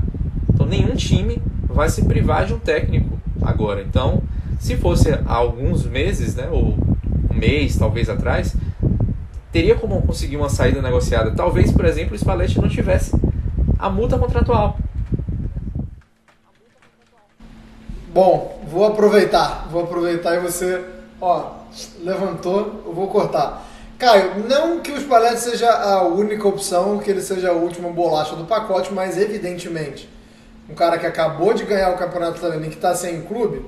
Então, 0.54 0.66
nenhum 0.66 0.96
time 0.96 1.42
vai 1.68 1.90
se 1.90 2.06
privar 2.06 2.46
de 2.46 2.54
um 2.54 2.60
técnico 2.60 3.20
agora. 3.42 3.82
Então, 3.82 4.22
se 4.60 4.76
fosse 4.76 5.10
há 5.12 5.34
alguns 5.34 5.86
meses, 5.86 6.36
né, 6.36 6.50
ou 6.52 6.78
um 7.30 7.36
mês 7.36 7.78
talvez 7.78 8.10
atrás, 8.10 8.56
teria 9.52 9.76
como 9.76 10.02
conseguir 10.02 10.38
uma 10.38 10.50
saída 10.50 10.82
negociada. 10.82 11.32
Talvez, 11.32 11.72
por 11.72 11.86
exemplo, 11.86 12.14
o 12.14 12.18
Spalletti 12.18 12.60
não 12.60 12.70
tivesse 12.70 13.12
a 13.78 13.90
multa 13.90 14.18
contratual. 14.18 14.78
Bom, 18.14 18.62
vou 18.68 18.86
aproveitar, 18.86 19.68
vou 19.72 19.84
aproveitar 19.84 20.36
e 20.36 20.40
você 20.40 20.84
Ó, 21.22 21.52
levantou, 22.00 22.84
eu 22.86 22.94
vou 22.94 23.08
cortar. 23.08 23.66
Caio, 23.98 24.48
não 24.48 24.80
que 24.80 24.92
o 24.92 24.98
Spalletti 24.98 25.42
seja 25.42 25.70
a 25.70 26.04
única 26.04 26.48
opção, 26.48 26.98
que 27.00 27.12
ele 27.12 27.22
seja 27.22 27.50
a 27.50 27.54
última 27.54 27.90
bolacha 27.90 28.36
do 28.36 28.46
pacote, 28.46 28.94
mas 28.94 29.18
evidentemente, 29.18 30.10
um 30.70 30.74
cara 30.74 30.98
que 30.98 31.06
acabou 31.06 31.54
de 31.54 31.66
ganhar 31.66 31.90
o 31.90 31.98
campeonato 31.98 32.38
italiano 32.38 32.66
e 32.66 32.70
que 32.70 32.76
está 32.76 32.96
sem 32.96 33.22
clube, 33.24 33.66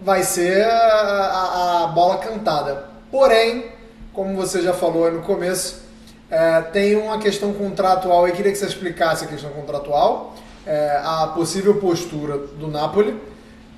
vai 0.00 0.22
ser 0.22 0.64
a, 0.64 0.70
a, 0.70 1.84
a, 1.84 1.86
bola 1.88 2.18
cantada. 2.18 2.84
Porém, 3.10 3.66
como 4.12 4.36
você 4.36 4.62
já 4.62 4.72
falou 4.72 5.06
aí 5.06 5.12
no 5.12 5.22
começo, 5.22 5.82
é, 6.30 6.60
tem 6.60 6.96
uma 6.96 7.18
questão 7.18 7.52
contratual, 7.52 8.28
eu 8.28 8.34
queria 8.34 8.52
que 8.52 8.58
você 8.58 8.66
explicasse 8.66 9.24
a 9.24 9.28
questão 9.28 9.50
contratual, 9.50 10.34
é, 10.66 11.00
a 11.02 11.28
possível 11.34 11.76
postura 11.76 12.36
do 12.36 12.68
Napoli 12.68 13.18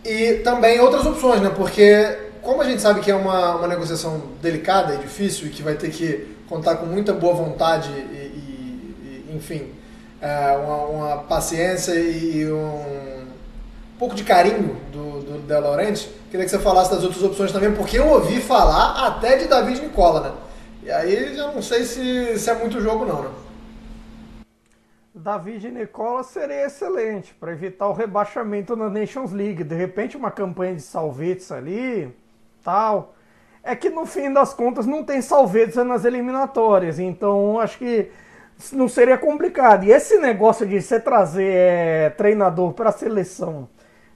e 0.05 0.35
também 0.45 0.81
outras 0.81 1.07
opções, 1.07 1.41
né? 1.41 1.51
Porque 1.55 2.17
como 2.43 2.63
a 2.63 2.65
gente 2.65 2.81
sabe 2.81 3.01
que 3.01 3.11
é 3.11 3.15
uma, 3.15 3.57
uma 3.57 3.69
negociação 3.69 4.23
delicada 4.41 4.95
e 4.95 4.99
difícil 4.99 5.47
e 5.47 5.51
que 5.51 5.63
vai 5.63 5.75
ter 5.75 5.91
que 5.91 6.37
contar 6.49 6.77
com 6.77 6.87
muita 6.87 7.13
boa 7.13 7.35
vontade 7.35 7.91
e, 7.91 8.17
e, 8.17 9.25
e 9.31 9.37
enfim, 9.37 9.73
é, 10.21 10.57
uma, 10.57 10.77
uma, 10.87 11.17
paciência 11.19 11.93
e 11.95 12.51
um, 12.51 13.29
pouco 14.01 14.15
de 14.15 14.25
carinho 14.25 14.77
do, 14.91 15.21
do 15.21 15.39
De 15.47 15.61
Laurenti, 15.61 16.09
queria 16.31 16.47
que 16.47 16.51
você 16.51 16.59
falasse 16.59 16.91
das 16.91 17.05
outras 17.05 17.23
opções 17.23 17.53
também, 17.53 17.71
porque 17.75 17.99
eu 17.99 18.09
ouvi 18.09 18.41
falar 18.41 19.07
até 19.07 19.37
de 19.37 19.47
David 19.47 19.83
Nicola, 19.83 20.21
né? 20.21 20.33
E 20.83 20.91
aí 20.91 21.35
já 21.37 21.53
não 21.53 21.61
sei 21.61 21.85
se, 21.85 22.39
se 22.39 22.49
é 22.49 22.55
muito 22.55 22.81
jogo 22.81 23.05
não, 23.05 23.23
né? 23.23 23.31
David 25.15 25.71
Nicola 25.71 26.23
seria 26.23 26.65
excelente 26.65 27.35
para 27.35 27.53
evitar 27.53 27.89
o 27.89 27.93
rebaixamento 27.93 28.75
na 28.75 28.89
Nations 28.89 29.33
League. 29.33 29.63
De 29.63 29.75
repente, 29.75 30.17
uma 30.17 30.31
campanha 30.31 30.75
de 30.75 30.81
salvetes 30.81 31.53
ali, 31.53 32.11
tal. 32.65 33.15
É 33.63 33.77
que 33.77 33.91
no 33.91 34.07
fim 34.07 34.33
das 34.33 34.55
contas 34.55 34.87
não 34.87 35.05
tem 35.05 35.21
salvetes 35.21 35.77
nas 35.85 36.07
eliminatórias, 36.07 36.99
então 36.99 37.61
acho 37.61 37.77
que 37.77 38.11
não 38.73 38.89
seria 38.89 39.19
complicado. 39.19 39.85
E 39.85 39.93
esse 39.93 40.17
negócio 40.17 40.67
de 40.67 40.81
você 40.81 40.99
trazer 40.99 41.53
é, 41.53 42.11
treinador 42.17 42.73
para 42.73 42.89
a 42.89 42.93
seleção 42.93 43.69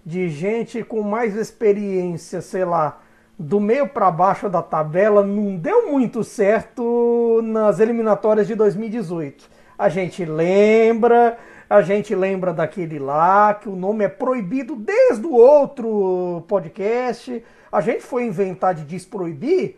de 0.04 0.28
gente 0.28 0.82
com 0.82 1.02
mais 1.02 1.36
experiência, 1.36 2.40
sei 2.40 2.64
lá, 2.64 3.00
do 3.38 3.58
meio 3.58 3.88
para 3.88 4.10
baixo 4.10 4.48
da 4.48 4.62
tabela, 4.62 5.24
não 5.24 5.56
deu 5.56 5.90
muito 5.90 6.22
certo 6.22 7.40
nas 7.42 7.80
eliminatórias 7.80 8.46
de 8.46 8.54
2018. 8.54 9.48
A 9.76 9.88
gente 9.88 10.24
lembra, 10.24 11.36
a 11.68 11.82
gente 11.82 12.14
lembra 12.14 12.52
daquele 12.52 12.98
lá, 12.98 13.54
que 13.54 13.68
o 13.68 13.74
nome 13.74 14.04
é 14.04 14.08
proibido 14.08 14.76
desde 14.76 15.26
o 15.26 15.32
outro 15.32 16.44
podcast 16.46 17.42
a 17.74 17.80
gente 17.80 18.02
foi 18.02 18.24
inventar 18.24 18.72
de 18.72 18.84
desproibir, 18.84 19.76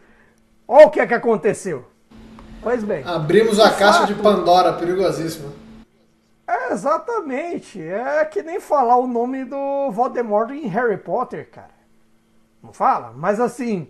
olha 0.69 0.87
o 0.87 0.91
que 0.91 1.01
é 1.01 1.07
que 1.07 1.15
aconteceu. 1.15 1.87
Pois 2.63 2.85
bem. 2.85 3.03
Abrimos 3.07 3.59
a 3.59 3.71
caixa 3.71 4.01
fato, 4.01 4.09
de 4.09 4.15
Pandora, 4.21 4.75
perigosíssima. 4.75 5.49
É, 6.47 6.73
exatamente. 6.73 7.83
É 7.83 8.25
que 8.25 8.43
nem 8.43 8.61
falar 8.61 8.97
o 8.97 9.07
nome 9.07 9.45
do 9.45 9.91
Voldemort 9.91 10.51
em 10.51 10.67
Harry 10.67 10.97
Potter, 10.97 11.51
cara. 11.51 11.75
Não 12.63 12.73
fala? 12.73 13.13
Mas 13.17 13.41
assim, 13.41 13.89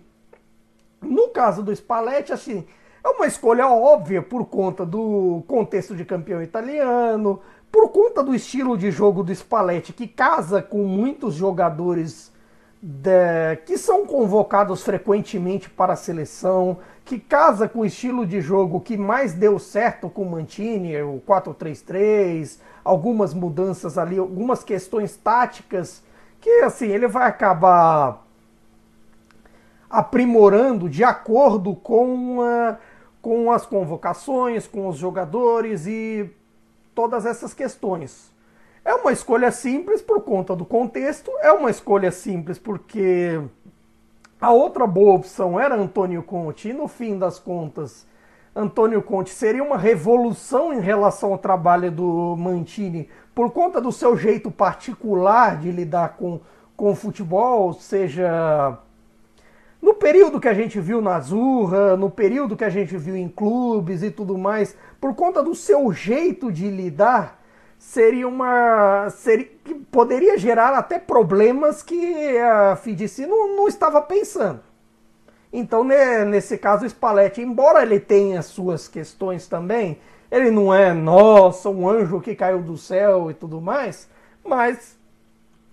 no 1.01 1.29
caso 1.29 1.61
do 1.63 1.75
Spalletti, 1.75 2.33
assim, 2.33 2.67
é 3.03 3.09
uma 3.09 3.27
escolha 3.27 3.67
óbvia 3.67 4.21
por 4.21 4.45
conta 4.45 4.85
do 4.85 5.43
contexto 5.47 5.95
de 5.95 6.03
campeão 6.03 6.41
italiano, 6.41 7.41
por 7.71 7.89
conta 7.89 8.23
do 8.23 8.33
estilo 8.33 8.77
de 8.77 8.91
jogo 8.91 9.23
do 9.23 9.33
Spalletti, 9.33 9.93
que 9.93 10.07
casa 10.07 10.61
com 10.61 10.83
muitos 10.83 11.35
jogadores 11.35 12.31
de, 12.81 13.55
que 13.65 13.77
são 13.77 14.05
convocados 14.05 14.83
frequentemente 14.83 15.69
para 15.69 15.93
a 15.93 15.97
seleção, 15.97 16.77
que 17.07 17.17
casa 17.17 17.69
com 17.69 17.79
o 17.79 17.85
estilo 17.85 18.27
de 18.27 18.41
jogo 18.41 18.81
que 18.81 18.97
mais 18.97 19.33
deu 19.33 19.57
certo 19.57 20.09
com 20.09 20.23
o 20.23 20.29
Mantini, 20.29 21.01
o 21.01 21.21
4-3-3, 21.25 22.59
algumas 22.83 23.33
mudanças 23.33 23.97
ali, 23.97 24.17
algumas 24.17 24.61
questões 24.61 25.15
táticas 25.15 26.03
que 26.41 26.49
assim 26.63 26.87
ele 26.87 27.07
vai 27.07 27.25
acabar 27.25 28.25
aprimorando 29.89 30.89
de 30.89 31.01
acordo 31.01 31.73
com, 31.75 32.41
a, 32.41 32.77
com 33.21 33.51
as 33.53 33.65
convocações, 33.65 34.67
com 34.67 34.89
os 34.89 34.97
jogadores 34.97 35.87
e 35.87 36.29
todas 36.93 37.25
essas 37.25 37.53
questões. 37.53 38.33
É 38.83 38.93
uma 38.93 39.13
escolha 39.13 39.49
simples 39.49 40.01
por 40.01 40.21
conta 40.23 40.53
do 40.53 40.65
contexto, 40.65 41.31
é 41.39 41.53
uma 41.53 41.69
escolha 41.69 42.11
simples 42.11 42.59
porque 42.59 43.41
a 44.39 44.51
outra 44.51 44.85
boa 44.85 45.15
opção 45.15 45.59
era 45.59 45.75
Antônio 45.75 46.21
Conte, 46.21 46.69
e 46.69 46.73
no 46.73 46.87
fim 46.87 47.17
das 47.17 47.39
contas, 47.39 48.05
Antônio 48.55 49.01
Conte 49.01 49.31
seria 49.31 49.63
uma 49.63 49.77
revolução 49.77 50.73
em 50.73 50.79
relação 50.79 51.31
ao 51.31 51.37
trabalho 51.37 51.91
do 51.91 52.35
Mantini 52.37 53.09
por 53.33 53.51
conta 53.51 53.79
do 53.79 53.91
seu 53.91 54.17
jeito 54.17 54.49
particular 54.49 55.57
de 55.57 55.71
lidar 55.71 56.17
com, 56.17 56.39
com 56.75 56.91
o 56.91 56.95
futebol, 56.95 57.73
seja 57.73 58.77
no 59.81 59.93
período 59.93 60.39
que 60.39 60.47
a 60.47 60.53
gente 60.53 60.79
viu 60.79 61.01
na 61.01 61.15
Azurra, 61.15 61.95
no 61.95 62.09
período 62.09 62.57
que 62.57 62.63
a 62.63 62.69
gente 62.69 62.97
viu 62.97 63.15
em 63.15 63.29
clubes 63.29 64.01
e 64.01 64.09
tudo 64.09 64.37
mais, 64.37 64.75
por 64.99 65.13
conta 65.13 65.43
do 65.43 65.53
seu 65.53 65.93
jeito 65.93 66.51
de 66.51 66.69
lidar 66.69 67.36
seria 67.77 68.27
uma. 68.27 69.09
Seria, 69.09 69.45
que 69.63 69.73
poderia 69.75 70.37
gerar 70.37 70.73
até 70.73 70.99
problemas 70.99 71.81
que 71.83 72.37
a 72.37 72.75
FIDC 72.75 73.25
não, 73.25 73.55
não 73.55 73.67
estava 73.67 74.01
pensando. 74.01 74.61
Então, 75.51 75.83
nesse 75.83 76.57
caso, 76.57 76.85
o 76.85 76.89
Spalletti, 76.89 77.41
embora 77.41 77.81
ele 77.81 77.99
tenha 77.99 78.41
suas 78.41 78.87
questões 78.87 79.47
também, 79.47 79.97
ele 80.29 80.51
não 80.51 80.73
é, 80.73 80.93
nossa, 80.93 81.69
um 81.69 81.89
anjo 81.89 82.19
que 82.19 82.35
caiu 82.35 82.61
do 82.61 82.77
céu 82.77 83.31
e 83.31 83.33
tudo 83.33 83.61
mais, 83.61 84.09
mas 84.43 84.97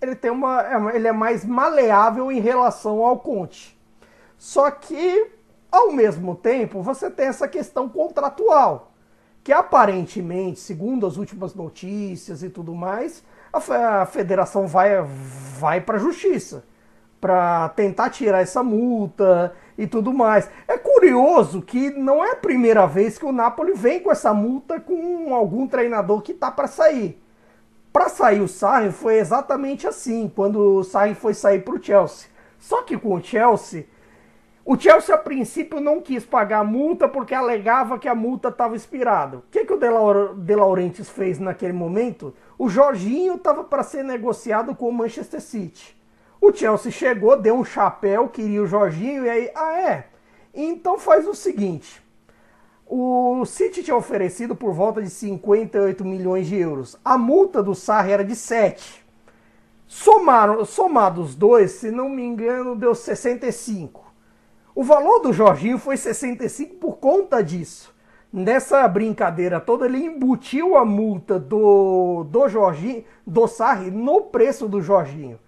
ele 0.01 0.15
tem 0.15 0.31
uma. 0.31 0.61
É 0.61 0.95
ele 0.95 1.07
é 1.07 1.11
mais 1.11 1.43
maleável 1.43 2.31
em 2.31 2.39
relação 2.39 3.03
ao 3.03 3.19
Conte. 3.19 3.77
Só 4.37 4.69
que, 4.71 5.31
ao 5.71 5.91
mesmo 5.91 6.35
tempo, 6.35 6.81
você 6.81 7.09
tem 7.09 7.27
essa 7.27 7.47
questão 7.47 7.89
contratual 7.89 8.94
que 9.45 9.53
aparentemente, 9.53 10.59
segundo 10.59 11.05
as 11.05 11.17
últimas 11.17 11.53
notícias 11.53 12.41
e 12.41 12.49
tudo 12.49 12.73
mais, 12.73 13.23
a, 13.53 14.03
federação 14.07 14.65
vai, 14.65 14.89
vai 15.59 15.79
para 15.79 15.97
a 15.97 15.99
justiça 15.99 16.65
para 17.21 17.69
tentar 17.69 18.09
tirar 18.09 18.41
essa 18.41 18.63
multa 18.63 19.53
e 19.77 19.85
tudo 19.85 20.11
mais. 20.11 20.49
É 20.67 20.79
curioso 20.79 21.61
que 21.61 21.91
não 21.91 22.25
é 22.25 22.31
a 22.31 22.35
primeira 22.35 22.87
vez 22.87 23.19
que 23.19 23.25
o 23.25 23.31
Napoli 23.31 23.73
vem 23.73 23.99
com 23.99 24.11
essa 24.11 24.33
multa 24.33 24.79
com 24.79 25.35
algum 25.35 25.67
treinador 25.67 26.23
que 26.23 26.33
tá 26.33 26.49
para 26.49 26.65
sair. 26.65 27.21
Para 27.93 28.09
sair 28.09 28.41
o 28.41 28.47
Sarri 28.47 28.91
foi 28.91 29.19
exatamente 29.19 29.85
assim, 29.85 30.27
quando 30.35 30.79
o 30.79 30.83
Sarri 30.83 31.13
foi 31.13 31.35
sair 31.35 31.59
para 31.59 31.75
o 31.75 31.83
Chelsea. 31.83 32.29
Só 32.57 32.81
que 32.81 32.97
com 32.97 33.13
o 33.13 33.23
Chelsea 33.23 33.85
o 34.65 34.75
Chelsea, 34.75 35.13
a 35.13 35.17
princípio, 35.17 35.79
não 35.79 36.01
quis 36.01 36.25
pagar 36.25 36.61
a 36.61 36.63
multa 36.63 37.07
porque 37.07 37.35
alegava 37.35 37.99
que 37.99 38.07
a 38.07 38.15
multa 38.15 38.47
estava 38.47 38.75
expirada. 38.75 39.37
O 39.37 39.43
que, 39.51 39.63
que 39.63 39.73
o 39.73 39.77
De, 39.77 40.55
Laurentiis 40.55 41.07
fez 41.07 41.37
naquele 41.37 41.71
momento? 41.71 42.33
O 42.57 42.67
Jorginho 42.67 43.35
estava 43.35 43.63
para 43.63 43.83
ser 43.83 44.03
negociado 44.03 44.73
com 44.73 44.89
o 44.89 44.93
Manchester 44.93 45.39
City. 45.39 45.95
O 46.41 46.51
Chelsea 46.51 46.91
chegou, 46.91 47.37
deu 47.37 47.55
um 47.55 47.63
chapéu, 47.63 48.27
queria 48.27 48.63
o 48.63 48.65
Jorginho, 48.65 49.25
e 49.25 49.29
aí, 49.29 49.51
ah 49.53 49.79
é? 49.79 50.07
Então 50.51 50.97
faz 50.97 51.27
o 51.27 51.35
seguinte: 51.35 52.03
o 52.87 53.45
City 53.45 53.83
tinha 53.83 53.95
oferecido 53.95 54.55
por 54.55 54.73
volta 54.73 54.99
de 54.99 55.11
58 55.11 56.03
milhões 56.03 56.47
de 56.47 56.55
euros. 56.55 56.97
A 57.05 57.19
multa 57.19 57.61
do 57.61 57.75
Sarri 57.75 58.13
era 58.13 58.25
de 58.25 58.35
7. 58.35 59.05
Somaram, 59.85 60.65
somados 60.65 61.29
os 61.29 61.35
dois, 61.35 61.71
se 61.73 61.91
não 61.91 62.09
me 62.09 62.23
engano, 62.23 62.75
deu 62.75 62.95
65. 62.95 64.04
O 64.75 64.83
valor 64.83 65.19
do 65.19 65.31
Jorginho 65.31 65.77
foi 65.77 65.95
65 65.95 66.75
por 66.75 66.97
conta 66.97 67.41
disso. 67.41 67.95
Nessa 68.31 68.85
brincadeira 68.89 69.61
toda, 69.61 69.85
ele 69.85 69.99
embutiu 69.99 70.75
a 70.75 70.83
multa 70.83 71.39
do, 71.39 72.25
do 72.25 72.49
Jorginho, 72.49 73.05
do 73.25 73.47
Sarri, 73.47 73.89
no 73.89 74.23
preço 74.23 74.67
do 74.67 74.81
Jorginho. 74.81 75.39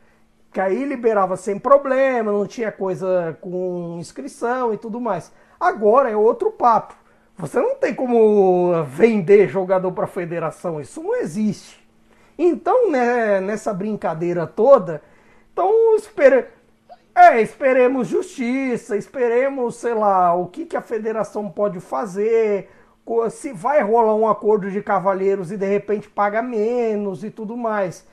Que 0.54 0.62
aí 0.62 0.86
liberava 0.86 1.36
sem 1.36 1.60
problema, 1.60 2.32
não 2.32 2.48
tinha 2.48 2.72
coisa 2.72 3.38
com 3.42 3.98
inscrição 4.00 4.74
e 4.74 4.78
tudo 4.78 5.02
mais. 5.02 5.34
Agora 5.60 6.10
é 6.10 6.16
outro 6.16 6.50
papo. 6.50 6.96
Você 7.38 7.60
não 7.60 7.76
tem 7.76 7.94
como 7.94 8.82
vender 8.86 9.50
jogador 9.50 9.92
para 9.92 10.06
a 10.06 10.08
federação, 10.08 10.80
isso 10.80 11.04
não 11.04 11.18
existe. 11.18 11.86
Então, 12.38 12.90
né, 12.90 13.42
nessa 13.42 13.74
brincadeira 13.74 14.48
toda, 14.48 15.02
então 15.52 15.96
espera 15.98 16.50
é, 17.18 17.42
esperemos 17.42 18.08
justiça, 18.08 18.96
esperemos, 18.96 19.78
sei 19.78 19.96
lá, 19.96 20.36
o 20.36 20.46
que, 20.46 20.68
que 20.68 20.78
a 20.78 20.82
federação 20.82 21.50
pode 21.50 21.80
fazer, 21.80 22.70
se 23.32 23.52
vai 23.52 23.82
rolar 23.82 24.14
um 24.14 24.28
acordo 24.28 24.70
de 24.70 24.84
cavalheiros 24.84 25.52
e 25.52 25.58
de 25.58 25.66
repente 25.66 26.08
paga 26.08 26.44
menos 26.44 27.24
e 27.24 27.32
tudo 27.32 27.58
mais. 27.58 28.06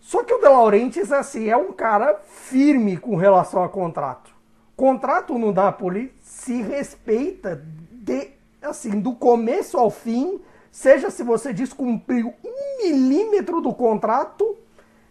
Só 0.00 0.24
que 0.24 0.32
o 0.32 0.38
De 0.38 0.48
Laurentiis, 0.48 1.12
assim, 1.12 1.50
é 1.50 1.56
um 1.56 1.72
cara 1.72 2.20
firme 2.26 2.96
com 2.96 3.16
relação 3.16 3.62
a 3.62 3.68
contrato. 3.68 4.30
Contrato 4.74 5.38
no 5.38 5.52
Napoli 5.52 6.14
se 6.22 6.62
respeita 6.62 7.62
de 7.90 8.30
assim 8.62 8.98
do 8.98 9.12
começo 9.12 9.76
ao 9.76 9.90
fim, 9.90 10.40
seja 10.70 11.10
se 11.10 11.22
você 11.22 11.52
descumpriu 11.52 12.32
um 12.42 12.82
milímetro 12.82 13.60
do 13.60 13.74
contrato, 13.74 14.56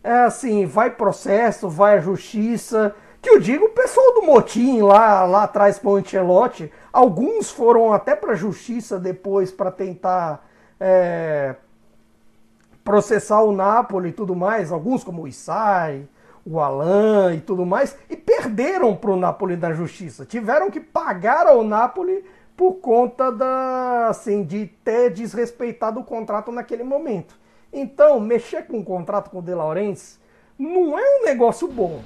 é 0.03 0.11
assim, 0.11 0.65
vai 0.65 0.89
processo, 0.89 1.69
vai 1.69 1.97
a 1.97 2.01
justiça. 2.01 2.95
Que 3.21 3.29
eu 3.29 3.39
digo, 3.39 3.65
o 3.65 3.69
pessoal 3.69 4.15
do 4.15 4.23
motim 4.23 4.81
lá, 4.81 5.25
lá 5.25 5.43
atrás 5.43 5.77
com 5.77 5.89
o 5.89 5.95
Ancelotti, 5.95 6.71
alguns 6.91 7.51
foram 7.51 7.93
até 7.93 8.15
para 8.15 8.31
a 8.31 8.35
justiça 8.35 8.99
depois 8.99 9.51
para 9.51 9.69
tentar 9.69 10.43
é, 10.79 11.55
processar 12.83 13.41
o 13.41 13.51
Napoli 13.51 14.09
e 14.09 14.13
tudo 14.13 14.35
mais, 14.35 14.71
alguns 14.71 15.03
como 15.03 15.21
o 15.21 15.27
Isai, 15.27 16.07
o 16.43 16.59
Alan 16.59 17.35
e 17.35 17.41
tudo 17.41 17.63
mais, 17.63 17.95
e 18.09 18.15
perderam 18.15 18.95
para 18.95 19.11
o 19.11 19.15
Napoli 19.15 19.55
na 19.55 19.71
justiça. 19.71 20.25
Tiveram 20.25 20.71
que 20.71 20.79
pagar 20.79 21.45
ao 21.45 21.63
Napoli 21.63 22.25
por 22.57 22.73
conta 22.73 23.31
da, 23.31 24.07
assim, 24.07 24.43
de 24.43 24.65
ter 24.83 25.11
desrespeitado 25.11 25.99
o 25.99 26.03
contrato 26.03 26.51
naquele 26.51 26.83
momento. 26.83 27.35
Então, 27.71 28.19
mexer 28.19 28.65
com 28.65 28.79
o 28.79 28.83
contrato 28.83 29.29
com 29.29 29.39
o 29.39 29.41
De 29.41 29.53
Laurentiis 29.53 30.19
não 30.57 30.97
é 30.97 31.19
um 31.19 31.25
negócio 31.25 31.67
bom. 31.67 32.01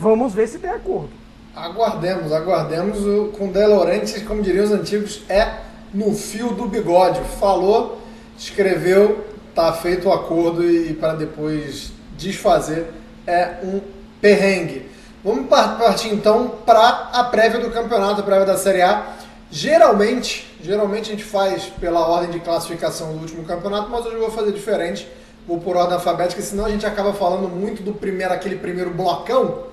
Vamos 0.00 0.32
ver 0.32 0.48
se 0.48 0.58
tem 0.58 0.70
acordo. 0.70 1.10
Aguardemos, 1.54 2.32
aguardemos. 2.32 2.98
Com 3.36 3.48
o 3.48 3.52
De 3.52 3.66
Laurentiis, 3.66 4.22
como 4.22 4.40
diriam 4.40 4.64
os 4.64 4.72
antigos, 4.72 5.22
é 5.28 5.56
no 5.92 6.14
fio 6.14 6.54
do 6.54 6.66
bigode. 6.66 7.20
Falou, 7.38 8.00
escreveu, 8.38 9.26
tá 9.54 9.70
feito 9.74 10.08
o 10.08 10.12
acordo 10.12 10.64
e 10.64 10.94
para 10.94 11.12
depois 11.12 11.92
desfazer 12.16 12.86
é 13.26 13.56
um 13.62 13.82
perrengue. 14.22 14.88
Vamos 15.22 15.50
partir 15.50 16.08
então 16.08 16.48
para 16.64 17.10
a 17.12 17.24
prévia 17.24 17.60
do 17.60 17.70
campeonato, 17.70 18.22
a 18.22 18.24
prévia 18.24 18.46
da 18.46 18.56
Série 18.56 18.80
A. 18.80 19.16
Geralmente, 19.50 20.50
geralmente 20.62 21.08
a 21.08 21.12
gente 21.12 21.24
faz 21.24 21.64
pela 21.78 22.06
ordem 22.06 22.30
de 22.30 22.40
classificação 22.40 23.12
do 23.12 23.18
último 23.18 23.44
campeonato, 23.44 23.90
mas 23.90 24.06
hoje 24.06 24.14
eu 24.14 24.20
vou 24.20 24.30
fazer 24.30 24.52
diferente. 24.52 25.06
Vou 25.46 25.58
por 25.58 25.76
ordem 25.76 25.94
alfabética, 25.94 26.40
senão 26.40 26.64
a 26.64 26.70
gente 26.70 26.86
acaba 26.86 27.12
falando 27.12 27.48
muito 27.48 27.82
do 27.82 27.92
primeiro, 27.92 28.32
aquele 28.32 28.56
primeiro 28.56 28.90
blocão, 28.90 29.69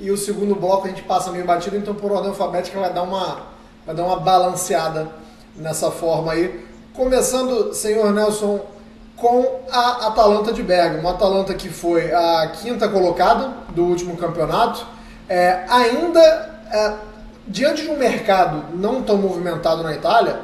e 0.00 0.10
o 0.10 0.16
segundo 0.16 0.54
bloco 0.54 0.86
a 0.86 0.90
gente 0.90 1.02
passa 1.02 1.30
meio 1.30 1.44
batido, 1.44 1.76
então 1.76 1.94
por 1.94 2.12
ordem 2.12 2.30
alfabética 2.30 2.78
vai 2.78 2.92
dar 2.92 3.02
uma, 3.02 3.42
vai 3.84 3.94
dar 3.94 4.04
uma 4.04 4.20
balanceada 4.20 5.08
nessa 5.56 5.90
forma 5.90 6.32
aí. 6.32 6.66
Começando, 6.94 7.74
senhor 7.74 8.12
Nelson, 8.12 8.60
com 9.16 9.60
a 9.70 10.08
Atalanta 10.08 10.52
de 10.52 10.62
Bergamo. 10.62 11.00
Uma 11.00 11.10
Atalanta 11.10 11.54
que 11.54 11.68
foi 11.68 12.12
a 12.12 12.52
quinta 12.60 12.88
colocada 12.88 13.52
do 13.74 13.84
último 13.84 14.16
campeonato. 14.16 14.86
É, 15.28 15.64
ainda 15.68 16.20
é, 16.72 16.94
diante 17.46 17.82
de 17.82 17.90
um 17.90 17.96
mercado 17.96 18.76
não 18.76 19.02
tão 19.02 19.16
movimentado 19.16 19.82
na 19.82 19.92
Itália, 19.92 20.40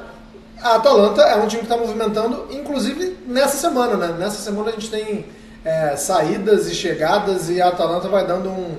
a 0.62 0.76
Atalanta 0.76 1.22
é 1.22 1.36
um 1.36 1.46
time 1.46 1.62
que 1.62 1.72
está 1.72 1.76
movimentando, 1.76 2.46
inclusive 2.50 3.18
nessa 3.26 3.56
semana, 3.58 3.96
né? 3.96 4.16
Nessa 4.18 4.40
semana 4.40 4.70
a 4.70 4.72
gente 4.72 4.90
tem 4.90 5.26
é, 5.64 5.96
saídas 5.96 6.70
e 6.70 6.74
chegadas 6.74 7.50
e 7.50 7.60
a 7.60 7.68
Atalanta 7.68 8.08
vai 8.08 8.26
dando 8.26 8.48
um, 8.48 8.76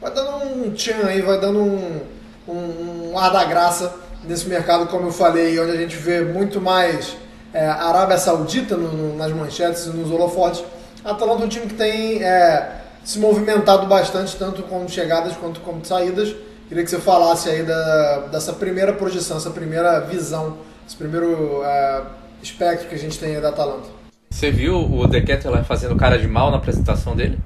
vai 0.00 0.12
dando 0.12 0.36
um 0.44 0.70
tchan 0.72 1.06
aí, 1.06 1.20
vai 1.20 1.40
dando 1.40 1.60
um, 1.60 2.00
um, 2.48 3.10
um 3.12 3.18
ar 3.18 3.32
da 3.32 3.44
graça 3.44 3.94
nesse 4.24 4.48
mercado, 4.48 4.86
como 4.86 5.08
eu 5.08 5.12
falei, 5.12 5.58
onde 5.58 5.72
a 5.72 5.76
gente 5.76 5.96
vê 5.96 6.22
muito 6.22 6.60
mais 6.60 7.16
é, 7.52 7.66
Arábia 7.66 8.18
Saudita 8.18 8.76
no, 8.76 8.92
no, 8.92 9.16
nas 9.16 9.32
manchetes 9.32 9.86
e 9.86 9.90
nos 9.90 10.10
holofotes. 10.10 10.64
Atalanta 11.04 11.42
é 11.42 11.46
um 11.46 11.48
time 11.48 11.66
que 11.66 11.74
tem 11.74 12.22
é, 12.22 12.80
se 13.04 13.18
movimentado 13.18 13.86
bastante, 13.86 14.36
tanto 14.36 14.62
com 14.64 14.86
chegadas 14.88 15.36
quanto 15.36 15.60
com 15.60 15.82
saídas. 15.84 16.34
Queria 16.68 16.82
que 16.82 16.90
você 16.90 16.98
falasse 16.98 17.48
aí 17.48 17.62
da, 17.62 18.26
dessa 18.32 18.52
primeira 18.52 18.92
projeção, 18.92 19.36
essa 19.36 19.50
primeira 19.50 20.00
visão, 20.00 20.58
esse 20.86 20.96
primeiro 20.96 21.62
é, 21.64 22.02
espectro 22.42 22.88
que 22.88 22.94
a 22.96 22.98
gente 22.98 23.18
tem 23.18 23.36
aí 23.36 23.40
da 23.40 23.50
Atalanta. 23.50 23.88
Você 24.28 24.50
viu 24.50 24.76
o 24.76 25.06
De 25.06 25.22
Ketelaere 25.22 25.64
fazendo 25.64 25.94
cara 25.94 26.18
de 26.18 26.26
mal 26.26 26.50
na 26.50 26.56
apresentação 26.56 27.14
dele? 27.14 27.38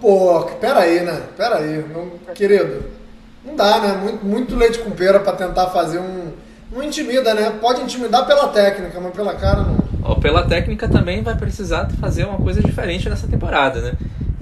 Pô, 0.00 0.42
peraí, 0.60 1.00
né? 1.00 1.22
Peraí, 1.36 1.84
não, 1.92 2.10
querido. 2.34 2.84
Não 3.44 3.56
dá, 3.56 3.80
né? 3.80 4.00
Muito, 4.02 4.24
muito 4.24 4.56
leite 4.56 4.78
com 4.78 4.90
pera 4.90 5.20
para 5.20 5.32
tentar 5.32 5.68
fazer 5.68 5.98
um, 5.98 6.32
não 6.70 6.82
intimida, 6.82 7.34
né? 7.34 7.50
Pode 7.60 7.82
intimidar 7.82 8.26
pela 8.26 8.48
técnica, 8.48 9.00
mas 9.00 9.12
pela 9.12 9.34
cara 9.34 9.62
não. 9.62 10.14
Pela 10.16 10.46
técnica 10.46 10.88
também 10.88 11.22
vai 11.22 11.36
precisar 11.36 11.88
fazer 12.00 12.24
uma 12.24 12.38
coisa 12.38 12.62
diferente 12.62 13.08
nessa 13.08 13.26
temporada, 13.26 13.80
né? 13.80 13.92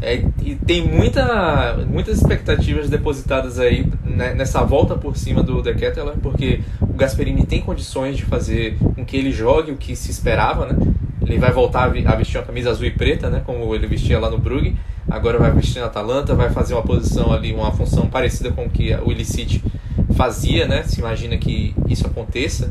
É, 0.00 0.22
e 0.42 0.54
tem 0.54 0.86
muita, 0.86 1.78
muitas 1.88 2.18
expectativas 2.18 2.90
depositadas 2.90 3.58
aí 3.58 3.90
né, 4.04 4.34
nessa 4.34 4.62
volta 4.62 4.94
por 4.94 5.16
cima 5.16 5.42
do 5.42 5.62
De 5.62 5.74
Ketelaere, 5.74 6.20
porque 6.20 6.60
o 6.82 6.92
Gasperini 6.92 7.46
tem 7.46 7.62
condições 7.62 8.16
de 8.16 8.24
fazer 8.24 8.76
com 8.78 9.04
que 9.04 9.16
ele 9.16 9.32
jogue 9.32 9.72
o 9.72 9.76
que 9.76 9.96
se 9.96 10.10
esperava, 10.10 10.66
né? 10.66 10.76
Ele 11.22 11.38
vai 11.38 11.50
voltar 11.50 11.84
a 11.84 12.16
vestir 12.16 12.38
uma 12.38 12.44
camisa 12.44 12.70
azul 12.70 12.86
e 12.86 12.90
preta, 12.90 13.30
né? 13.30 13.42
Como 13.44 13.74
ele 13.74 13.86
vestia 13.86 14.18
lá 14.18 14.30
no 14.30 14.38
Brugge. 14.38 14.76
Agora 15.08 15.38
vai 15.38 15.52
vestir 15.52 15.80
na 15.80 15.86
Atalanta, 15.86 16.34
vai 16.34 16.50
fazer 16.50 16.74
uma 16.74 16.82
posição 16.82 17.32
ali, 17.32 17.52
uma 17.52 17.72
função 17.72 18.06
parecida 18.06 18.50
com 18.50 18.66
o 18.66 18.70
que 18.70 18.92
o 18.94 19.12
Illicit 19.12 19.62
fazia, 20.16 20.66
né? 20.66 20.82
Se 20.82 20.98
imagina 21.00 21.36
que 21.36 21.74
isso 21.88 22.06
aconteça. 22.06 22.70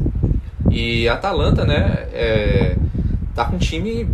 E 0.70 1.08
a 1.08 1.14
Atalanta, 1.14 1.64
né? 1.64 2.08
É, 2.12 2.76
tá 3.34 3.46
com 3.46 3.56
um 3.56 3.60
time 3.60 4.08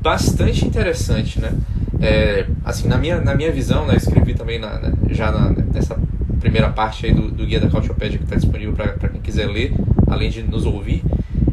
bastante 0.00 0.64
interessante, 0.64 1.40
né? 1.40 1.52
É, 2.00 2.46
assim, 2.64 2.88
na 2.88 2.96
minha, 2.96 3.20
na 3.20 3.34
minha 3.34 3.52
visão, 3.52 3.86
né? 3.86 3.96
Escrevi 3.96 4.32
também 4.32 4.58
na, 4.58 4.80
já 5.10 5.30
na, 5.30 5.50
nessa 5.50 5.98
primeira 6.40 6.70
parte 6.70 7.06
aí 7.06 7.12
do, 7.12 7.30
do 7.30 7.44
guia 7.44 7.60
da 7.60 7.68
Cautiopédia 7.68 8.18
que 8.18 8.24
está 8.24 8.36
disponível 8.36 8.72
para 8.72 9.08
quem 9.08 9.20
quiser 9.20 9.46
ler, 9.46 9.74
além 10.06 10.30
de 10.30 10.42
nos 10.42 10.64
ouvir. 10.64 11.02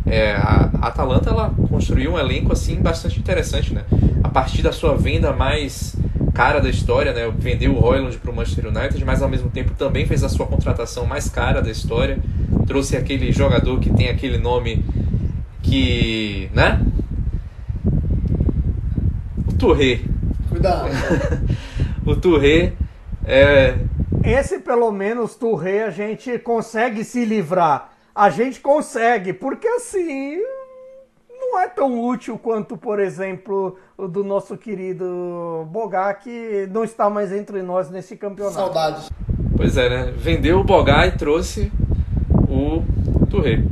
É, 0.06 0.34
a, 0.34 0.70
a 0.82 0.88
Atalanta 0.88 1.30
ela 1.30 1.50
construiu 1.70 2.14
um 2.14 2.20
elenco 2.20 2.54
assim 2.54 2.76
bastante 2.76 3.20
interessante, 3.20 3.74
né? 3.74 3.84
A 4.24 4.30
partir 4.30 4.62
da 4.62 4.72
sua 4.72 4.96
venda 4.96 5.34
mais 5.34 5.96
cara 6.36 6.60
da 6.60 6.70
história, 6.70 7.14
né? 7.14 7.34
Vendeu 7.36 7.74
o 7.74 7.80
Royland 7.80 8.16
para 8.18 8.30
o 8.30 8.36
Manchester 8.36 8.68
United, 8.68 9.04
mas 9.06 9.24
ao 9.24 9.30
mesmo 9.30 9.50
tempo 9.50 9.74
também 9.74 10.06
fez 10.06 10.24
a 10.24 10.30
sua 10.30 10.46
contratação 10.46 11.06
mais 11.06 11.30
cara 11.30 11.62
da 11.62 11.72
história. 11.72 12.20
Trouxe 12.68 12.98
aquele 12.98 13.32
jogador 13.32 13.80
que 13.80 13.90
tem 13.90 14.10
aquele 14.10 14.38
nome 14.38 14.84
que, 15.64 16.50
né? 16.54 16.82
O 19.48 19.54
Touré. 19.58 20.02
Cuidado. 20.50 20.90
o 22.06 22.16
Touré 22.16 22.74
é 23.26 23.76
esse 24.26 24.58
pelo 24.58 24.92
menos 24.92 25.36
Touré 25.36 25.84
a 25.84 25.92
gente 25.92 26.40
consegue 26.40 27.04
se 27.04 27.24
livrar. 27.24 27.94
A 28.14 28.32
gente 28.32 28.60
consegue, 28.60 29.34
porque 29.34 29.68
assim 29.68 30.40
não 31.30 31.60
é 31.60 31.68
tão 31.68 32.04
útil 32.04 32.36
quanto, 32.40 32.76
por 32.76 33.00
exemplo, 33.00 33.78
do 33.98 34.24
nosso 34.24 34.58
querido 34.58 35.68
Bogá, 35.72 36.14
que 36.14 36.68
não 36.72 36.84
está 36.84 37.10
mais 37.10 37.32
entre 37.32 37.62
nós 37.62 37.90
nesse 37.90 38.18
campeonato. 38.18 38.56
Saudades. 38.56 39.10
Pois 39.56 39.78
é, 39.78 39.90
né? 39.90 40.14
Vendeu 40.18 40.60
o 40.60 40.64
Bogá 40.64 41.08
e 41.08 41.12
trouxe 41.12 41.72
o 42.50 42.84
Touré. 43.30 43.64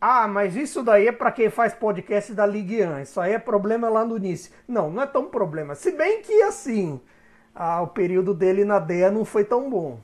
Ah, 0.00 0.28
mas 0.28 0.54
isso 0.54 0.82
daí 0.82 1.08
é 1.08 1.12
para 1.12 1.32
quem 1.32 1.50
faz 1.50 1.74
podcast 1.74 2.32
da 2.32 2.46
Ligue 2.46 2.84
1. 2.84 3.00
Isso 3.00 3.20
aí 3.20 3.32
é 3.32 3.38
problema 3.38 3.88
lá 3.88 4.04
no 4.04 4.16
início. 4.16 4.52
Não, 4.68 4.90
não 4.90 5.02
é 5.02 5.06
tão 5.06 5.24
problema. 5.24 5.74
Se 5.74 5.90
bem 5.90 6.22
que 6.22 6.42
assim, 6.42 7.00
ah, 7.54 7.82
o 7.82 7.88
período 7.88 8.32
dele 8.32 8.64
na 8.64 8.78
DEA 8.78 9.10
não 9.10 9.24
foi 9.24 9.42
tão 9.42 9.68
bom. 9.68 9.98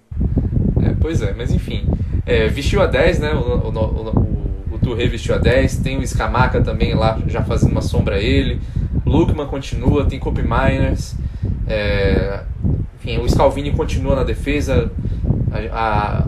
É, 0.83 0.95
pois 1.01 1.23
é, 1.23 1.33
mas 1.33 1.53
enfim. 1.53 1.87
É, 2.27 2.49
vestiu 2.49 2.83
a 2.83 2.87
10, 2.87 3.21
né? 3.21 3.35
O, 3.35 3.69
o, 3.69 4.75
o, 4.75 4.79
Touré 4.81 5.07
vestiu 5.07 5.35
a 5.35 5.39
10, 5.39 5.77
tem 5.79 5.99
o 5.99 6.07
Scamaca 6.07 6.61
também 6.61 6.95
lá 6.95 7.19
já 7.29 7.45
fazendo 7.45 7.71
uma 7.71 7.83
sombra 7.83 8.17
a 8.17 8.21
ele. 8.21 8.61
Lukman 9.05 9.47
continua, 9.47 10.05
tem 10.05 10.19
Kobe 10.19 10.43
Miners. 10.43 11.17
É, 11.67 12.43
enfim, 12.99 13.19
o 13.19 13.29
Scalvini 13.29 13.73
continua 13.73 14.17
na 14.17 14.25
defesa. 14.25 14.91
A, 15.51 15.79
a, 15.79 16.27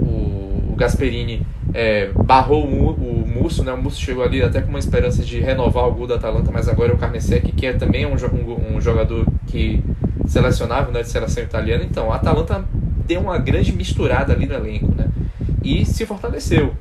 o, 0.00 0.72
o 0.72 0.74
Gasperini 0.76 1.46
é, 1.72 2.10
barrou 2.24 2.64
o, 2.64 2.90
o 2.90 3.26
Musso, 3.26 3.62
né? 3.64 3.72
O 3.72 3.82
Musso 3.82 4.00
chegou 4.00 4.24
ali 4.24 4.42
até 4.42 4.60
com 4.60 4.68
uma 4.68 4.78
esperança 4.78 5.22
de 5.22 5.40
renovar 5.40 5.88
o 5.88 5.92
gol 5.92 6.06
da 6.06 6.14
Atalanta, 6.14 6.50
mas 6.52 6.68
agora 6.68 6.92
é 6.92 6.94
o 6.94 6.98
Carnesec, 6.98 7.52
que 7.52 7.66
é 7.66 7.72
também 7.72 8.06
um, 8.06 8.14
um, 8.14 8.76
um 8.76 8.80
jogador 8.80 9.26
que 9.46 9.82
selecionável, 10.26 10.92
né, 10.92 11.02
de 11.02 11.08
seleção 11.08 11.42
italiana. 11.42 11.84
Então, 11.84 12.12
a 12.12 12.16
Atalanta 12.16 12.64
deu 13.06 13.20
uma 13.20 13.36
grande 13.38 13.72
misturada 13.72 14.32
ali 14.32 14.46
no 14.46 14.54
elenco, 14.54 14.94
né? 14.94 15.08
E 15.62 15.84
se 15.84 16.06
fortaleceu. 16.06 16.74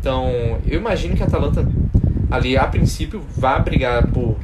Então, 0.00 0.30
eu 0.66 0.78
imagino 0.78 1.14
que 1.14 1.22
a 1.22 1.26
Atalanta 1.26 1.66
ali 2.30 2.56
a 2.56 2.66
princípio 2.66 3.22
vai 3.36 3.60
brigar 3.62 4.06
por, 4.08 4.36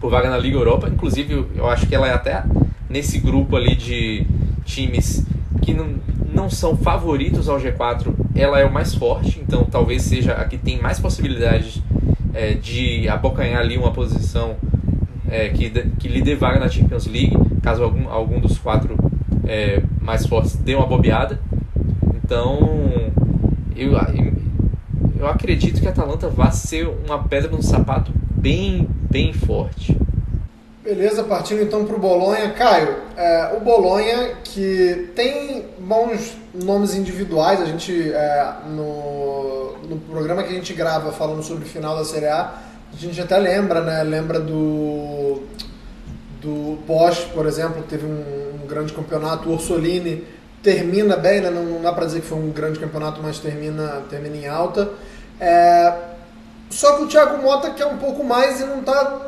por 0.00 0.10
vaga 0.10 0.30
na 0.30 0.38
Liga 0.38 0.56
Europa. 0.56 0.88
Inclusive, 0.88 1.46
eu 1.54 1.68
acho 1.68 1.86
que 1.86 1.94
ela 1.94 2.08
é 2.08 2.12
até 2.12 2.44
nesse 2.88 3.18
grupo 3.18 3.56
ali 3.56 3.74
de 3.74 4.26
times 4.64 5.26
que 5.62 5.72
não, 5.72 5.94
não 6.32 6.50
são 6.50 6.76
favoritos 6.76 7.48
ao 7.48 7.58
G4, 7.58 8.12
ela 8.34 8.58
é 8.58 8.64
o 8.64 8.72
mais 8.72 8.94
forte, 8.94 9.40
então 9.40 9.64
talvez 9.64 10.02
seja 10.02 10.32
a 10.32 10.44
que 10.44 10.58
tem 10.58 10.80
mais 10.80 10.98
possibilidades 10.98 11.80
é, 12.34 12.54
de 12.54 13.08
abocanhar 13.08 13.60
ali 13.60 13.78
uma 13.78 13.92
posição 13.92 14.56
é, 15.30 15.48
que, 15.50 15.70
que 15.70 16.08
lhe 16.08 16.20
dê 16.20 16.34
vaga 16.34 16.58
na 16.58 16.68
Champions 16.68 17.06
League, 17.06 17.36
caso 17.62 17.82
algum, 17.82 18.08
algum 18.08 18.40
dos 18.40 18.58
quatro 18.58 18.96
é, 19.46 19.82
mais 20.00 20.26
fortes 20.26 20.56
deu 20.56 20.78
uma 20.78 20.86
bobeada. 20.86 21.40
Então, 22.16 23.12
eu, 23.76 23.96
eu 25.22 25.28
acredito 25.28 25.80
que 25.80 25.86
a 25.86 25.90
Atalanta 25.90 26.28
vai 26.28 26.50
ser 26.50 26.88
uma 27.06 27.22
pedra 27.22 27.48
no 27.48 27.62
sapato 27.62 28.12
bem, 28.32 28.88
bem 29.08 29.32
forte. 29.32 29.96
Beleza, 30.82 31.22
partindo 31.22 31.62
então 31.62 31.84
para 31.84 31.94
o 31.94 31.98
Bolonha. 31.98 32.50
Caio, 32.50 32.96
é, 33.16 33.56
o 33.56 33.60
Bolonha 33.60 34.34
que 34.42 35.12
tem 35.14 35.64
bons 35.78 36.36
nomes 36.52 36.96
individuais, 36.96 37.62
a 37.62 37.66
gente 37.66 38.12
é, 38.12 38.52
no, 38.66 39.76
no 39.88 39.96
programa 40.10 40.42
que 40.42 40.50
a 40.50 40.56
gente 40.56 40.74
grava 40.74 41.12
falando 41.12 41.40
sobre 41.44 41.64
o 41.64 41.68
final 41.68 41.96
da 41.96 42.04
Série 42.04 42.26
A, 42.26 42.54
a 42.92 42.96
gente 42.96 43.20
até 43.20 43.38
lembra, 43.38 43.80
né? 43.80 44.02
Lembra 44.02 44.40
do 44.40 45.40
do 46.40 46.76
Bosch, 46.84 47.28
por 47.32 47.46
exemplo, 47.46 47.84
teve 47.88 48.04
um, 48.04 48.64
um 48.64 48.66
grande 48.66 48.92
campeonato, 48.92 49.48
o 49.48 49.52
Orsolini 49.52 50.24
termina 50.60 51.16
bem, 51.16 51.40
né? 51.40 51.50
não, 51.50 51.64
não 51.64 51.82
dá 51.82 51.92
para 51.92 52.06
dizer 52.06 52.20
que 52.20 52.26
foi 52.26 52.38
um 52.38 52.50
grande 52.50 52.78
campeonato, 52.78 53.20
mas 53.22 53.38
termina, 53.38 54.02
termina 54.08 54.36
em 54.36 54.46
alta. 54.46 54.90
É, 55.44 55.92
só 56.70 56.96
que 56.96 57.02
o 57.02 57.08
Thiago 57.08 57.42
Mota 57.42 57.70
quer 57.70 57.86
um 57.86 57.98
pouco 57.98 58.22
mais 58.22 58.60
e 58.60 58.64
não 58.64 58.78
está 58.78 59.18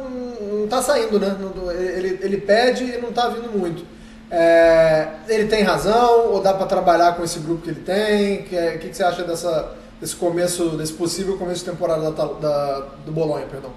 não 0.64 0.68
tá 0.68 0.80
saindo, 0.80 1.18
né? 1.18 1.36
Ele, 1.76 2.20
ele 2.22 2.36
pede 2.38 2.84
e 2.84 2.98
não 2.98 3.08
está 3.08 3.28
vindo 3.28 3.50
muito. 3.50 3.84
É, 4.30 5.08
ele 5.28 5.48
tem 5.48 5.64
razão 5.64 6.32
ou 6.32 6.40
dá 6.40 6.54
para 6.54 6.66
trabalhar 6.66 7.16
com 7.16 7.24
esse 7.24 7.40
grupo 7.40 7.62
que 7.62 7.70
ele 7.70 7.80
tem? 7.80 8.40
O 8.40 8.42
que, 8.44 8.78
que, 8.78 8.88
que, 8.88 8.96
você 8.96 9.02
acha 9.02 9.24
dessa, 9.24 9.72
desse 10.00 10.14
começo, 10.14 10.70
desse 10.70 10.92
possível 10.92 11.36
começo 11.36 11.64
de 11.64 11.70
temporada 11.70 12.12
da, 12.12 12.24
da, 12.24 12.86
do 13.04 13.10
Bolonha, 13.10 13.46
perdão? 13.46 13.72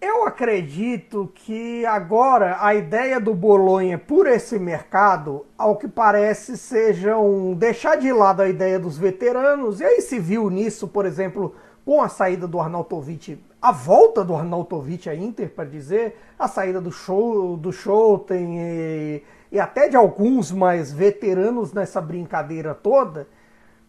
Eu 0.00 0.26
acredito 0.26 1.30
que 1.34 1.84
agora 1.84 2.56
a 2.60 2.74
ideia 2.74 3.20
do 3.20 3.34
Bolonha 3.34 3.98
por 3.98 4.26
esse 4.26 4.58
mercado, 4.58 5.44
ao 5.58 5.76
que 5.76 5.86
parece, 5.86 6.56
sejam 6.56 7.52
deixar 7.54 7.96
de 7.96 8.10
lado 8.10 8.40
a 8.40 8.48
ideia 8.48 8.78
dos 8.78 8.96
veteranos, 8.96 9.80
e 9.80 9.84
aí 9.84 10.00
se 10.00 10.18
viu 10.18 10.48
nisso, 10.48 10.88
por 10.88 11.04
exemplo, 11.04 11.54
com 11.84 12.00
a 12.00 12.08
saída 12.08 12.48
do 12.48 12.58
Arnautovic 12.58 13.38
a 13.60 13.72
volta 13.72 14.24
do 14.24 14.34
Arnautovic 14.34 15.08
à 15.08 15.14
Inter, 15.14 15.50
para 15.50 15.68
dizer, 15.68 16.16
a 16.38 16.48
saída 16.48 16.80
do 16.80 16.90
show 16.90 17.56
do 17.58 17.70
Schouten 17.70 18.58
e, 18.58 19.22
e 19.52 19.60
até 19.60 19.88
de 19.88 19.96
alguns 19.96 20.50
mais 20.50 20.90
veteranos 20.90 21.72
nessa 21.74 22.00
brincadeira 22.00 22.74
toda, 22.74 23.28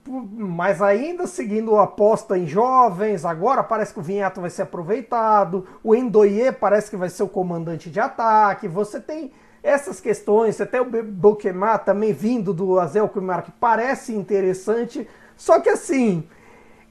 mas 0.08 0.82
ainda 0.82 1.28
seguindo 1.28 1.76
a 1.78 1.84
aposta 1.84 2.38
em 2.38 2.48
jovens, 2.48 3.24
agora 3.24 3.64
parece 3.64 3.94
que 3.94 4.00
o 4.00 4.04
Vinhato 4.04 4.42
vai 4.42 4.50
ser 4.50 4.64
aproveitado, 4.64 5.68
o 5.84 5.94
Endoye 5.96 6.52
parece 6.52 6.90
que 6.90 6.98
vai 6.98 7.10
ser 7.10 7.24
o 7.24 7.30
comandante 7.30 7.90
de 7.90 8.00
ataque, 8.00 8.68
você 8.68 9.00
tem 9.00 9.32
essas 9.64 10.00
questões, 10.00 10.60
até 10.60 10.82
o 10.82 10.86
Bokemar 10.86 11.84
também 11.84 12.14
vindo 12.14 12.54
do 12.54 12.80
Azel 12.80 13.08
Kumar, 13.08 13.44
que 13.44 13.52
parece 13.52 14.14
interessante, 14.14 15.08
só 15.38 15.60
que 15.60 15.70
assim, 15.70 16.28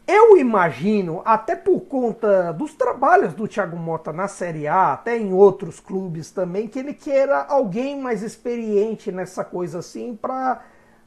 eu 0.07 0.37
imagino, 0.37 1.21
até 1.25 1.57
por 1.57 1.81
conta 1.81 2.53
dos 2.53 2.75
trabalhos 2.75 3.35
do 3.35 3.49
Thiago 3.49 3.77
Mota 3.77 4.13
na 4.13 4.29
Série 4.29 4.69
A, 4.69 4.93
até 4.93 5.19
em 5.19 5.33
outros 5.33 5.81
clubes 5.81 6.31
também, 6.31 6.69
que 6.69 6.79
ele 6.79 6.95
queira 6.95 7.45
alguém 7.49 8.01
mais 8.01 8.23
experiente 8.23 9.11
nessa 9.11 9.45
coisa 9.45 9.81
assim 9.81 10.17
para 10.17 10.63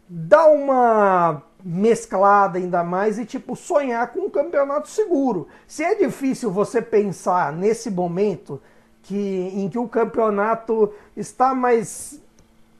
dar 0.07 0.47
uma 0.47 1.41
mesclada 1.63 2.58
ainda 2.58 2.84
mais 2.84 3.17
e 3.17 3.26
tipo 3.26 3.56
sonhar 3.56 4.12
com 4.12 4.21
um 4.21 4.30
campeonato 4.30 4.89
seguro. 4.89 5.47
Se 5.65 5.84
é 5.84 5.95
difícil 5.95 6.52
você 6.52 6.82
pensar 6.82 7.54
nesse 7.54 7.89
momento 7.89 8.62
que 9.02 9.52
em 9.54 9.69
que 9.69 9.80
o 9.80 9.88
campeonato 9.88 10.93
está 11.15 11.56
mais 11.56 12.21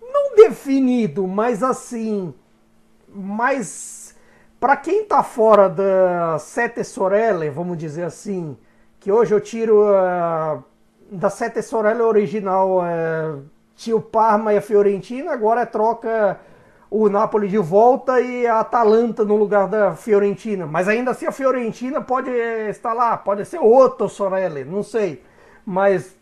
não 0.02 0.36
definido, 0.36 1.28
mas 1.28 1.64
assim, 1.64 2.34
mais 3.08 4.16
para 4.60 4.78
quem 4.78 5.02
está 5.04 5.22
fora 5.24 5.70
da 5.70 6.38
Sete 6.40 6.84
Sorelle, 6.84 7.50
vamos 7.50 7.78
dizer 7.78 8.04
assim, 8.04 8.58
que 9.00 9.12
hoje 9.12 9.34
eu 9.34 9.42
tiro 9.42 9.84
uh, 9.84 10.64
da 11.12 11.30
Sete 11.30 11.62
Sorelle 11.62 12.02
original, 12.02 12.80
uh, 12.80 13.44
tinha 13.76 13.96
o 13.96 14.02
Parma 14.02 14.54
e 14.54 14.58
a 14.58 14.62
Fiorentina, 14.62 15.34
agora 15.34 15.62
é 15.62 15.66
troca 15.66 16.40
o 16.96 17.10
Napoli 17.10 17.48
de 17.48 17.58
volta 17.58 18.22
e 18.22 18.46
a 18.46 18.60
Atalanta 18.60 19.26
no 19.26 19.36
lugar 19.36 19.68
da 19.68 19.96
Fiorentina. 19.96 20.68
Mas 20.68 20.88
ainda 20.88 21.10
assim 21.10 21.26
a 21.26 21.32
Fiorentina 21.32 22.00
pode 22.00 22.30
estar 22.70 22.94
lá, 22.94 23.18
pode 23.18 23.46
ser 23.46 23.58
outro 23.58 24.08
Sorelle, 24.08 24.64
não 24.64 24.84
sei. 24.84 25.24
Mas 25.66 26.16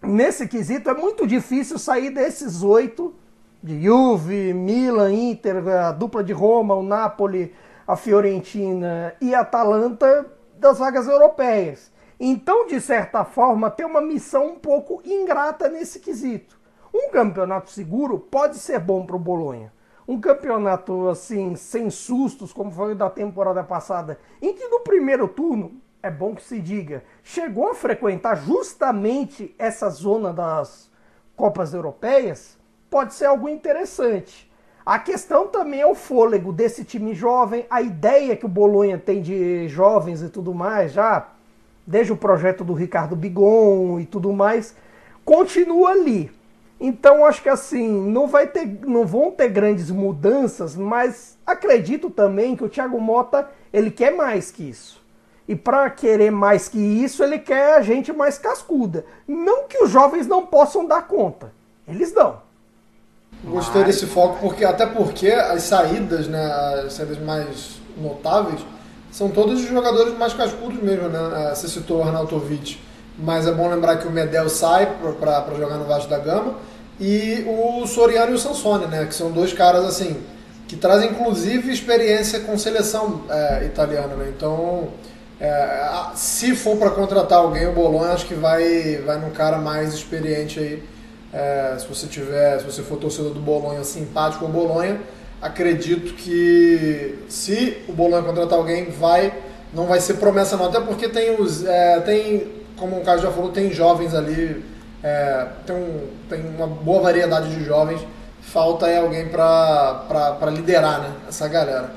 nesse 0.00 0.48
quesito 0.48 0.88
é 0.88 0.94
muito 0.94 1.26
difícil 1.26 1.78
sair 1.78 2.08
desses 2.08 2.62
oito 2.62 3.14
de 3.62 3.82
Juve, 3.82 4.54
Milan, 4.54 5.12
Inter, 5.12 5.68
a 5.68 5.92
dupla 5.92 6.24
de 6.24 6.32
Roma, 6.32 6.74
o 6.74 6.82
Napoli, 6.82 7.54
a 7.86 7.94
Fiorentina 7.94 9.14
e 9.20 9.34
a 9.34 9.40
Atalanta 9.40 10.24
das 10.56 10.78
vagas 10.78 11.06
europeias. 11.06 11.92
Então, 12.18 12.66
de 12.66 12.80
certa 12.80 13.22
forma, 13.22 13.70
tem 13.70 13.84
uma 13.84 14.00
missão 14.00 14.46
um 14.46 14.54
pouco 14.54 15.02
ingrata 15.04 15.68
nesse 15.68 16.00
quesito. 16.00 16.58
Um 16.94 17.10
campeonato 17.10 17.70
seguro 17.70 18.18
pode 18.18 18.56
ser 18.56 18.78
bom 18.78 19.04
para 19.04 19.16
o 19.16 19.18
Bolonha. 19.18 19.73
Um 20.06 20.20
campeonato 20.20 21.08
assim, 21.08 21.56
sem 21.56 21.88
sustos, 21.88 22.52
como 22.52 22.70
foi 22.70 22.92
o 22.92 22.96
da 22.96 23.08
temporada 23.08 23.64
passada, 23.64 24.18
em 24.40 24.52
que 24.52 24.68
no 24.68 24.80
primeiro 24.80 25.26
turno, 25.26 25.80
é 26.02 26.10
bom 26.10 26.34
que 26.34 26.42
se 26.42 26.60
diga, 26.60 27.02
chegou 27.22 27.70
a 27.70 27.74
frequentar 27.74 28.36
justamente 28.36 29.54
essa 29.58 29.88
zona 29.88 30.32
das 30.32 30.90
Copas 31.34 31.72
Europeias, 31.72 32.58
pode 32.90 33.14
ser 33.14 33.24
algo 33.24 33.48
interessante. 33.48 34.50
A 34.84 34.98
questão 34.98 35.48
também 35.48 35.80
é 35.80 35.86
o 35.86 35.94
fôlego 35.94 36.52
desse 36.52 36.84
time 36.84 37.14
jovem, 37.14 37.64
a 37.70 37.80
ideia 37.80 38.36
que 38.36 38.44
o 38.44 38.48
Bolonha 38.48 38.98
tem 38.98 39.22
de 39.22 39.66
jovens 39.68 40.20
e 40.20 40.28
tudo 40.28 40.52
mais, 40.52 40.92
já 40.92 41.28
desde 41.86 42.12
o 42.12 42.16
projeto 42.16 42.62
do 42.62 42.74
Ricardo 42.74 43.16
Bigon 43.16 43.98
e 43.98 44.04
tudo 44.04 44.30
mais, 44.32 44.76
continua 45.24 45.92
ali. 45.92 46.30
Então 46.86 47.24
acho 47.24 47.42
que 47.42 47.48
assim, 47.48 47.88
não 47.88 48.26
vai 48.26 48.46
ter, 48.46 48.80
não 48.86 49.06
vão 49.06 49.30
ter 49.30 49.48
grandes 49.48 49.90
mudanças, 49.90 50.76
mas 50.76 51.38
acredito 51.46 52.10
também 52.10 52.54
que 52.54 52.62
o 52.62 52.68
Thiago 52.68 53.00
Mota, 53.00 53.48
ele 53.72 53.90
quer 53.90 54.14
mais 54.14 54.50
que 54.50 54.68
isso. 54.68 55.02
E 55.48 55.56
para 55.56 55.88
querer 55.88 56.30
mais 56.30 56.68
que 56.68 56.76
isso, 56.78 57.24
ele 57.24 57.38
quer 57.38 57.76
a 57.76 57.80
gente 57.80 58.12
mais 58.12 58.36
cascuda. 58.36 59.06
Não 59.26 59.66
que 59.66 59.82
os 59.82 59.88
jovens 59.88 60.26
não 60.26 60.44
possam 60.44 60.84
dar 60.84 61.08
conta. 61.08 61.54
Eles 61.88 62.12
dão. 62.12 62.42
Gostei 63.42 63.80
Mas... 63.80 63.94
desse 63.94 64.04
foco, 64.04 64.40
porque 64.42 64.62
até 64.62 64.84
porque 64.84 65.28
as 65.28 65.62
saídas, 65.62 66.28
né, 66.28 66.44
as 66.84 66.92
saídas 66.92 67.18
mais 67.18 67.80
notáveis, 67.96 68.60
são 69.10 69.30
todos 69.30 69.62
os 69.62 69.68
jogadores 69.70 70.18
mais 70.18 70.34
cascudos 70.34 70.82
mesmo, 70.82 71.08
né? 71.08 71.48
É, 71.50 71.54
você 71.54 71.66
citou 71.66 72.00
o 72.00 72.02
Arnautovic, 72.02 72.78
mas 73.18 73.46
é 73.46 73.52
bom 73.52 73.70
lembrar 73.70 73.96
que 73.96 74.06
o 74.06 74.10
Medel 74.10 74.50
sai 74.50 74.98
para 75.18 75.54
jogar 75.56 75.78
no 75.78 75.86
Vasco 75.86 76.10
da 76.10 76.18
Gama 76.18 76.73
e 77.00 77.44
o 77.46 77.86
Soriano 77.86 78.32
e 78.32 78.34
o 78.34 78.38
Sansone, 78.38 78.86
né? 78.86 79.06
Que 79.06 79.14
são 79.14 79.30
dois 79.30 79.52
caras 79.52 79.84
assim 79.84 80.16
que 80.66 80.76
trazem 80.76 81.10
inclusive 81.10 81.70
experiência 81.70 82.40
com 82.40 82.56
seleção 82.56 83.24
é, 83.28 83.64
italiana, 83.66 84.14
né? 84.14 84.32
Então, 84.34 84.88
é, 85.38 85.90
se 86.14 86.54
for 86.54 86.76
para 86.76 86.90
contratar 86.90 87.38
alguém, 87.38 87.66
o 87.66 87.72
Bolonha 87.72 88.12
acho 88.12 88.26
que 88.26 88.34
vai 88.34 88.98
vai 89.04 89.18
num 89.18 89.30
cara 89.30 89.58
mais 89.58 89.92
experiente 89.92 90.58
aí 90.58 90.82
é, 91.34 91.76
se 91.78 91.86
você 91.88 92.06
tiver, 92.06 92.60
se 92.60 92.64
você 92.64 92.80
for 92.80 92.96
torcedor 92.96 93.32
do 93.34 93.40
Bolonha 93.40 93.82
simpático 93.82 94.44
ao 94.44 94.50
Bolonha, 94.52 95.00
acredito 95.42 96.14
que 96.14 97.18
se 97.28 97.78
o 97.88 97.92
Bolonha 97.92 98.22
contratar 98.22 98.56
alguém, 98.56 98.88
vai, 98.90 99.34
não 99.72 99.86
vai 99.86 100.00
ser 100.00 100.14
promessa 100.14 100.56
não, 100.56 100.66
até 100.66 100.78
porque 100.78 101.08
tem 101.08 101.34
os, 101.34 101.64
é, 101.66 101.98
tem, 102.00 102.52
como 102.76 102.96
o 102.96 103.00
Caio 103.00 103.20
já 103.20 103.32
falou, 103.32 103.50
tem 103.50 103.72
jovens 103.72 104.14
ali, 104.14 104.64
é, 105.04 105.46
tem, 105.66 105.76
um, 105.76 106.08
tem 106.30 106.40
uma 106.56 106.66
boa 106.66 107.02
variedade 107.02 107.54
de 107.54 107.62
jovens, 107.62 108.00
falta 108.40 108.86
aí 108.86 108.96
alguém 108.96 109.28
para 109.28 110.50
liderar 110.50 111.02
né, 111.02 111.12
essa 111.28 111.46
galera. 111.46 111.90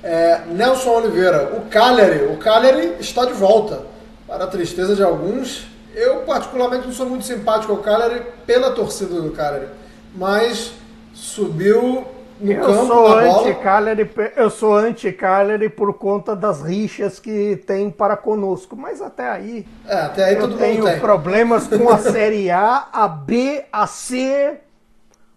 É, 0.00 0.42
Nelson 0.46 0.90
Oliveira, 0.90 1.56
o 1.56 1.62
Cagliari, 1.68 2.24
o 2.26 2.36
Cagliari 2.36 2.96
está 3.00 3.24
de 3.24 3.32
volta, 3.32 3.80
para 4.28 4.44
a 4.44 4.46
tristeza 4.46 4.94
de 4.94 5.02
alguns, 5.02 5.66
eu, 5.92 6.20
particularmente, 6.20 6.86
não 6.86 6.94
sou 6.94 7.06
muito 7.06 7.24
simpático 7.24 7.72
ao 7.72 7.78
Cagliari 7.78 8.22
pela 8.46 8.70
torcida 8.70 9.20
do 9.20 9.32
Cagliari, 9.32 9.68
mas 10.14 10.72
subiu 11.12 12.06
no 12.42 12.52
eu 12.52 12.66
campo 12.66 12.86
sou 12.86 13.08
da 13.08 13.20
anti 13.20 13.54
-Cagliari, 13.54 14.10
eu 14.36 14.50
sou 14.50 14.74
anti-Cagliari 14.74 15.68
por 15.68 15.94
conta 15.94 16.34
das 16.34 16.60
rixas 16.60 17.20
que 17.20 17.62
tem 17.64 17.88
para 17.88 18.16
conosco, 18.16 18.76
mas 18.76 19.00
até 19.00 19.30
aí, 19.30 19.64
é, 19.86 19.94
até 19.94 20.24
aí 20.24 20.34
eu 20.34 20.56
tenho 20.58 20.84
tem. 20.84 20.98
problemas 20.98 21.68
com 21.68 21.88
a 21.88 21.98
Série 22.02 22.50
A, 22.50 22.88
a 22.92 23.06
B, 23.06 23.64
a 23.72 23.86
C. 23.86 24.58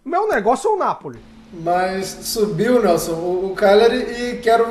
Meu 0.04 0.28
negócio 0.28 0.70
é 0.70 0.74
o 0.74 0.78
Napoli. 0.78 1.20
Mas 1.54 2.08
subiu, 2.24 2.82
Nelson, 2.82 3.13
o, 3.13 3.52
o 3.52 3.56
Cagliari 3.56 3.98
e 3.98 4.38
quero 4.38 4.65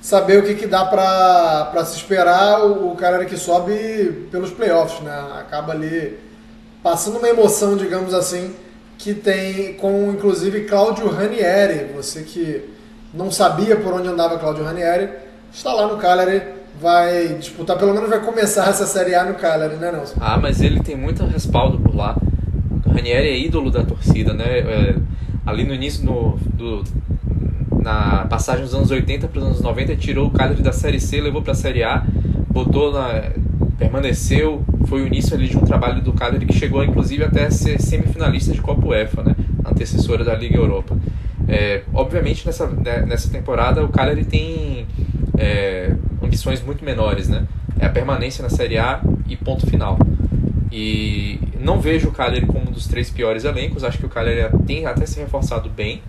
saber 0.00 0.38
o 0.38 0.44
que, 0.44 0.54
que 0.54 0.66
dá 0.66 0.84
para 0.84 1.84
se 1.84 1.96
esperar 1.96 2.64
o, 2.64 2.92
o 2.92 2.96
cara 2.96 3.24
que 3.24 3.36
sobe 3.36 4.28
pelos 4.30 4.52
playoffs, 4.52 5.00
né? 5.00 5.40
Acaba 5.40 5.72
ali 5.72 6.20
passando 6.84 7.18
uma 7.18 7.28
emoção, 7.28 7.76
digamos 7.76 8.14
assim, 8.14 8.54
que 9.04 9.12
tem 9.12 9.74
com 9.74 10.10
inclusive 10.10 10.62
Claudio 10.62 11.10
Ranieri. 11.10 11.92
Você 11.94 12.22
que 12.22 12.64
não 13.12 13.30
sabia 13.30 13.76
por 13.76 13.92
onde 13.92 14.08
andava 14.08 14.38
Claudio 14.38 14.64
Ranieri, 14.64 15.10
está 15.52 15.74
lá 15.74 15.86
no 15.86 15.98
Cagliari, 15.98 16.40
vai 16.80 17.34
disputar, 17.34 17.76
pelo 17.76 17.92
menos 17.92 18.08
vai 18.08 18.20
começar 18.20 18.70
essa 18.70 18.86
Série 18.86 19.14
A 19.14 19.24
no 19.24 19.34
Cagliari, 19.34 19.76
né 19.76 19.92
Nelson? 19.92 20.14
Ah, 20.18 20.38
mas 20.40 20.62
ele 20.62 20.80
tem 20.80 20.96
muito 20.96 21.22
respaldo 21.26 21.78
por 21.78 21.94
lá. 21.94 22.16
O 22.86 22.88
Ranieri 22.88 23.28
é 23.28 23.38
ídolo 23.38 23.70
da 23.70 23.84
torcida, 23.84 24.32
né? 24.32 24.60
É, 24.60 24.94
ali 25.44 25.64
no 25.64 25.74
início 25.74 26.02
no, 26.02 26.38
do, 26.54 26.82
na 27.78 28.24
passagem 28.24 28.64
dos 28.64 28.74
anos 28.74 28.90
80 28.90 29.28
para 29.28 29.38
os 29.38 29.44
anos 29.44 29.60
90, 29.60 29.96
tirou 29.96 30.28
o 30.28 30.30
Cagliari 30.30 30.62
da 30.62 30.72
Série 30.72 30.98
C, 30.98 31.20
levou 31.20 31.42
para 31.42 31.52
a 31.52 31.56
Série 31.56 31.84
A, 31.84 32.02
botou 32.48 32.90
na 32.90 33.22
permaneceu, 33.78 34.64
foi 34.86 35.02
o 35.02 35.06
início 35.06 35.34
ali 35.34 35.48
de 35.48 35.56
um 35.56 35.62
trabalho 35.62 36.00
do 36.00 36.12
Cagliari 36.12 36.46
que 36.46 36.54
chegou 36.54 36.82
inclusive 36.84 37.24
até 37.24 37.46
a 37.46 37.50
ser 37.50 37.80
semifinalista 37.80 38.52
de 38.52 38.60
Copa 38.60 38.86
UEFA, 38.86 39.22
né? 39.22 39.36
Antecessora 39.64 40.24
da 40.24 40.34
Liga 40.34 40.56
Europa. 40.56 40.96
É, 41.46 41.82
obviamente 41.92 42.46
nessa, 42.46 42.66
né, 42.66 43.04
nessa 43.06 43.28
temporada 43.28 43.84
o 43.84 43.88
Cagliari 43.88 44.24
tem 44.24 44.86
é, 45.36 45.94
ambições 46.22 46.62
muito 46.62 46.84
menores, 46.84 47.28
né? 47.28 47.46
É 47.78 47.86
a 47.86 47.90
permanência 47.90 48.42
na 48.42 48.48
Série 48.48 48.78
A 48.78 49.02
e 49.26 49.36
ponto 49.36 49.66
final. 49.66 49.98
E 50.70 51.38
não 51.60 51.80
vejo 51.80 52.08
o 52.08 52.12
Cagliari 52.12 52.46
como 52.46 52.68
um 52.68 52.72
dos 52.72 52.86
três 52.86 53.10
piores 53.10 53.44
elencos, 53.44 53.84
acho 53.84 53.98
que 53.98 54.06
o 54.06 54.08
Cagliari 54.08 54.56
tem 54.66 54.86
até 54.86 55.06
se 55.06 55.20
reforçado 55.20 55.68
bem. 55.68 56.02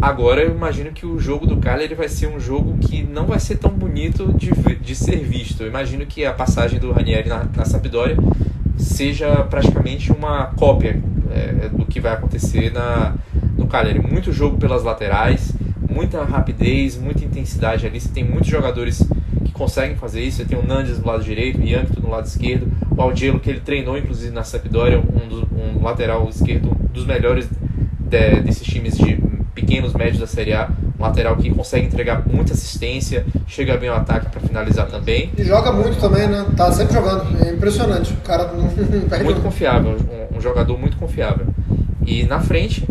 Agora 0.00 0.40
eu 0.40 0.50
imagino 0.50 0.92
que 0.92 1.04
o 1.04 1.18
jogo 1.18 1.46
do 1.46 1.58
Cagliari 1.58 1.94
vai 1.94 2.08
ser 2.08 2.26
um 2.26 2.40
jogo 2.40 2.78
que 2.78 3.02
não 3.02 3.26
vai 3.26 3.38
ser 3.38 3.58
tão 3.58 3.70
bonito 3.70 4.32
de, 4.32 4.50
de 4.76 4.94
ser 4.94 5.18
visto. 5.18 5.62
Eu 5.62 5.68
imagino 5.68 6.06
que 6.06 6.24
a 6.24 6.32
passagem 6.32 6.80
do 6.80 6.90
Ranieri 6.90 7.28
na, 7.28 7.44
na 7.54 7.66
Sampdoria 7.66 8.16
seja 8.78 9.44
praticamente 9.44 10.10
uma 10.10 10.46
cópia 10.56 11.02
é, 11.30 11.68
do 11.68 11.84
que 11.84 12.00
vai 12.00 12.14
acontecer 12.14 12.72
na, 12.72 13.14
no 13.58 13.66
Cagliari. 13.66 14.00
Muito 14.00 14.32
jogo 14.32 14.56
pelas 14.56 14.82
laterais, 14.82 15.52
muita 15.86 16.24
rapidez, 16.24 16.96
muita 16.96 17.22
intensidade 17.22 17.86
ali. 17.86 18.00
Você 18.00 18.08
tem 18.08 18.24
muitos 18.24 18.48
jogadores 18.48 19.06
que 19.44 19.52
conseguem 19.52 19.96
fazer 19.96 20.22
isso. 20.22 20.38
Você 20.38 20.46
tem 20.46 20.58
o 20.58 20.66
Nandes 20.66 20.98
do 20.98 21.06
lado 21.06 21.22
direito, 21.22 21.60
o 21.60 21.64
Yankto 21.64 22.00
no 22.00 22.08
lado 22.08 22.24
esquerdo, 22.24 22.72
o 22.90 23.02
Aldielo 23.02 23.38
que 23.38 23.50
ele 23.50 23.60
treinou 23.60 23.98
inclusive 23.98 24.32
na 24.32 24.44
Sampdoria, 24.44 24.98
um, 24.98 25.78
um 25.78 25.82
lateral 25.82 26.26
esquerdo 26.26 26.70
um 26.70 26.86
dos 26.86 27.04
melhores 27.04 27.46
de, 27.98 28.40
desses 28.40 28.66
times 28.66 28.96
de 28.96 29.29
pequenos, 29.60 29.92
médios 29.92 30.18
da 30.18 30.26
Série 30.26 30.52
A. 30.52 30.68
Um 30.98 31.02
lateral 31.02 31.36
que 31.36 31.50
consegue 31.50 31.86
entregar 31.86 32.22
muita 32.26 32.52
assistência, 32.52 33.24
chega 33.46 33.76
bem 33.76 33.88
ao 33.88 33.96
ataque 33.96 34.28
para 34.30 34.40
finalizar 34.40 34.86
também. 34.86 35.30
E 35.36 35.44
joga 35.44 35.72
muito 35.72 35.98
também, 35.98 36.28
né? 36.28 36.44
Tá 36.56 36.70
sempre 36.72 36.94
jogando. 36.94 37.24
É 37.42 37.52
impressionante. 37.52 38.12
O 38.12 38.16
cara 38.18 38.52
não 38.52 38.68
perde 39.08 39.24
Muito 39.24 39.40
confiável, 39.40 39.96
um, 40.32 40.36
um 40.36 40.40
jogador 40.40 40.78
muito 40.78 40.96
confiável. 40.96 41.46
E 42.06 42.24
na 42.24 42.40
frente, 42.40 42.86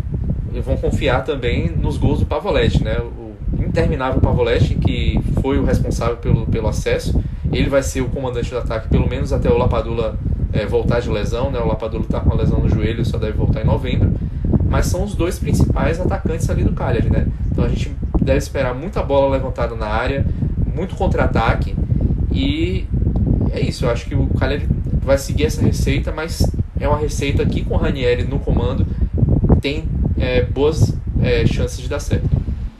vão 0.61 0.77
confiar 0.77 1.23
também 1.23 1.69
nos 1.69 1.97
gols 1.97 2.19
do 2.19 2.25
Pavoletti, 2.25 2.83
né? 2.83 2.99
O 2.99 3.35
interminável 3.63 4.19
Pavoletti, 4.19 4.75
que 4.75 5.19
foi 5.41 5.59
o 5.59 5.65
responsável 5.65 6.17
pelo, 6.17 6.45
pelo 6.47 6.67
acesso, 6.67 7.21
ele 7.51 7.69
vai 7.69 7.83
ser 7.83 8.01
o 8.01 8.09
comandante 8.09 8.49
do 8.49 8.57
ataque, 8.57 8.87
pelo 8.87 9.07
menos 9.07 9.33
até 9.33 9.49
o 9.49 9.57
Lapadula 9.57 10.17
é, 10.53 10.65
voltar 10.65 10.99
de 10.99 11.09
lesão, 11.09 11.51
né? 11.51 11.59
O 11.59 11.67
Lapadula 11.67 12.03
está 12.03 12.19
com 12.19 12.29
uma 12.29 12.41
lesão 12.41 12.59
no 12.59 12.69
joelho, 12.69 13.05
só 13.05 13.17
deve 13.17 13.33
voltar 13.33 13.61
em 13.61 13.65
novembro. 13.65 14.11
Mas 14.69 14.85
são 14.85 15.03
os 15.03 15.15
dois 15.15 15.39
principais 15.39 15.99
atacantes 15.99 16.49
ali 16.49 16.63
do 16.63 16.73
Cagliari, 16.73 17.09
né? 17.09 17.27
Então 17.51 17.65
a 17.65 17.69
gente 17.69 17.91
deve 18.21 18.37
esperar 18.37 18.73
muita 18.75 19.01
bola 19.01 19.29
levantada 19.29 19.75
na 19.75 19.87
área, 19.87 20.25
muito 20.73 20.95
contra-ataque 20.95 21.75
e 22.31 22.87
é 23.51 23.59
isso. 23.59 23.85
Eu 23.85 23.89
acho 23.89 24.05
que 24.05 24.15
o 24.15 24.27
Cagliari 24.27 24.67
vai 25.03 25.17
seguir 25.17 25.45
essa 25.45 25.61
receita, 25.61 26.11
mas 26.11 26.43
é 26.79 26.87
uma 26.87 26.99
receita 26.99 27.45
que 27.45 27.65
com 27.65 27.73
o 27.73 27.77
Ranieri 27.77 28.23
no 28.23 28.39
comando 28.39 28.85
tem 29.61 29.85
é, 30.17 30.43
boas 30.43 30.93
é, 31.21 31.45
chances 31.45 31.79
de 31.79 31.89
dar 31.89 31.99
certo. 31.99 32.29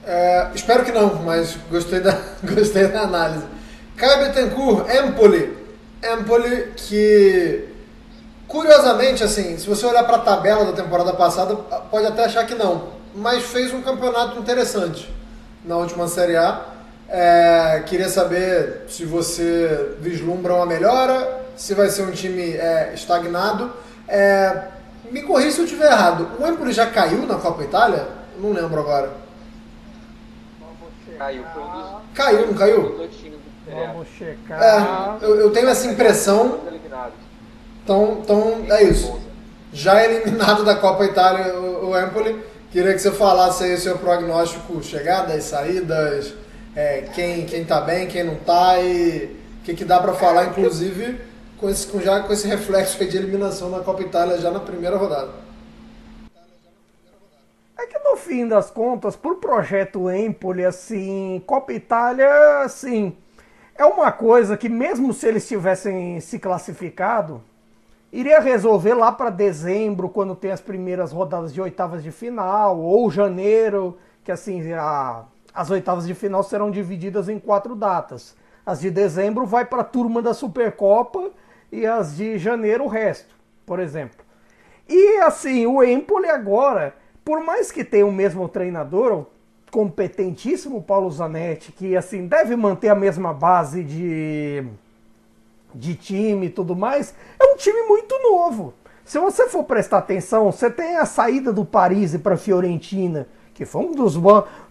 É, 0.06 0.50
espero 0.56 0.84
que 0.84 0.92
não, 0.92 1.24
mas 1.24 1.58
gostei 1.70 2.00
da, 2.00 2.18
gostei 2.44 2.88
da 2.88 3.02
análise. 3.02 3.44
Caio 3.96 4.28
Betancourt, 4.28 4.88
Empoli. 4.90 5.50
Empoli 6.02 6.68
que, 6.76 7.66
curiosamente, 8.50 9.24
assim, 9.24 9.58
se 9.58 9.66
você 9.66 9.86
olhar 9.86 10.04
para 10.04 10.18
a 10.18 10.22
tabela 10.22 10.66
da 10.66 10.74
temporada 10.74 11.14
passada, 11.14 11.56
pode 11.56 12.06
até 12.06 12.26
achar 12.26 12.46
que 12.46 12.56
não, 12.56 12.90
mas 13.16 13.46
fez 13.46 13.74
um 13.74 13.82
campeonato 13.82 14.38
interessante 14.38 15.10
na 15.64 15.78
última 15.78 16.08
Série 16.08 16.36
A. 16.36 16.66
É, 17.08 17.84
queria 17.88 18.10
saber 18.10 18.86
se 18.90 19.06
você 19.06 19.96
vislumbra 20.00 20.54
uma 20.54 20.66
melhora, 20.66 21.46
se 21.56 21.74
vai 21.74 21.90
ser 21.90 22.04
um 22.04 22.12
time 22.12 22.56
é, 22.56 22.92
estagnado. 22.94 23.72
É, 24.08 24.64
me 25.12 25.22
corrija 25.22 25.52
se 25.52 25.60
eu 25.60 25.66
estiver 25.66 25.92
errado. 25.92 26.28
O 26.40 26.48
Empoli 26.48 26.74
já 26.74 26.88
caiu 26.88 27.26
na 27.26 27.36
Copa 27.36 27.64
Itália? 27.64 28.08
Não 28.38 28.52
lembro 28.52 28.80
agora. 28.80 29.12
Caiu, 31.18 31.44
foi 31.54 31.62
um 31.62 31.72
dos. 31.72 31.86
Caiu, 32.14 32.48
não 32.48 32.54
caiu? 32.54 33.10
Vamos 33.68 34.08
checar. 34.18 35.20
É, 35.22 35.26
eu, 35.26 35.36
eu, 35.36 35.52
tenho 35.52 35.68
essa 35.68 35.86
impressão. 35.86 36.60
Então, 37.90 38.20
então 38.22 38.66
é 38.70 38.84
isso. 38.84 39.20
Já 39.74 40.06
eliminado 40.06 40.64
da 40.64 40.76
Copa 40.76 41.06
Itália 41.06 41.56
o, 41.56 41.90
o 41.90 42.00
Empoli. 42.00 42.40
Queria 42.72 42.94
que 42.94 43.00
você 43.00 43.10
falasse 43.10 43.64
aí 43.64 43.74
o 43.74 43.80
seu 43.80 43.98
prognóstico, 43.98 44.84
chegadas, 44.84 45.46
saídas, 45.46 46.36
é, 46.76 47.10
quem, 47.16 47.48
quem 47.48 47.66
tá 47.66 47.82
bem, 47.82 48.08
quem 48.08 48.24
não 48.24 48.36
tá 48.36 48.80
e 48.80 49.36
o 49.60 49.66
que, 49.66 49.74
que 49.74 49.84
dá 49.84 50.00
para 50.00 50.14
falar, 50.14 50.46
inclusive 50.46 51.20
com 51.60 51.68
esse, 51.68 51.88
com, 51.88 52.00
já 52.00 52.20
com 52.20 52.32
esse 52.32 52.48
reflexo 52.48 53.04
de 53.04 53.18
eliminação 53.18 53.72
na 53.72 53.80
Copa 53.80 54.04
Itália 54.04 54.38
já 54.38 54.52
na 54.52 54.60
primeira 54.60 54.96
rodada. 54.96 55.32
É 57.76 57.88
que 57.88 57.98
no 57.98 58.16
fim 58.18 58.48
das 58.48 58.70
contas, 58.70 59.16
por 59.16 59.38
projeto 59.38 60.12
Empoli, 60.12 60.64
assim, 60.64 61.42
Copa 61.44 61.74
Itália, 61.74 62.60
assim, 62.60 63.18
é 63.76 63.84
uma 63.84 64.12
coisa 64.12 64.56
que 64.56 64.70
mesmo 64.70 65.12
se 65.12 65.26
eles 65.26 65.48
tivessem 65.48 66.20
se 66.20 66.38
classificado, 66.38 67.42
iria 68.12 68.40
resolver 68.40 68.94
lá 68.94 69.12
para 69.12 69.30
dezembro, 69.30 70.10
quando 70.10 70.36
tem 70.36 70.52
as 70.52 70.62
primeiras 70.62 71.12
rodadas 71.12 71.54
de 71.54 71.62
oitavas 71.62 72.04
de 72.04 72.12
final, 72.12 72.80
ou 72.80 73.10
janeiro, 73.10 73.98
que 74.24 74.32
assim, 74.32 74.72
a, 74.74 75.24
as 75.54 75.70
oitavas 75.70 76.06
de 76.06 76.14
final 76.14 76.44
serão 76.44 76.72
divididas 76.72 77.30
em 77.30 77.40
quatro 77.40 77.76
datas. 77.76 78.36
As 78.66 78.80
de 78.80 78.92
dezembro 78.92 79.46
vai 79.46 79.66
para 79.66 79.82
a 79.82 79.86
turma 79.86 80.22
da 80.22 80.34
Supercopa 80.34 81.32
e 81.72 81.86
as 81.86 82.16
de 82.16 82.38
janeiro 82.38 82.86
o 82.86 82.88
resto, 82.88 83.34
por 83.66 83.80
exemplo. 83.80 84.26
E 84.88 85.18
assim, 85.20 85.66
o 85.66 85.84
Empoli 85.84 86.30
agora, 86.30 86.96
por 87.24 87.44
mais 87.44 87.72
que 87.72 87.84
tenha 87.84 88.06
o 88.06 88.12
mesmo 88.12 88.48
treinador, 88.50 89.14
o 89.14 89.28
competentíssimo 89.72 90.82
Paulo 90.82 91.12
Zanetti, 91.12 91.72
que 91.72 91.96
assim 91.96 92.28
deve 92.28 92.56
manter 92.56 92.90
a 92.90 92.96
mesma 92.96 93.34
base 93.34 93.84
de 93.84 94.64
de 95.74 95.96
time 95.96 96.48
e 96.48 96.50
tudo 96.50 96.76
mais, 96.76 97.14
é 97.40 97.46
um 97.46 97.56
time 97.56 97.84
muito 97.84 98.18
novo. 98.22 98.74
Se 99.06 99.18
você 99.20 99.48
for 99.48 99.64
prestar 99.64 100.00
atenção, 100.00 100.52
você 100.52 100.70
tem 100.70 100.98
a 100.98 101.06
saída 101.06 101.52
do 101.52 101.66
Paris 101.66 102.16
para 102.18 102.36
a 102.36 102.38
Fiorentina, 102.38 103.28
que 103.54 103.66
foi 103.66 103.82
um 103.82 103.92
dos, 103.92 104.16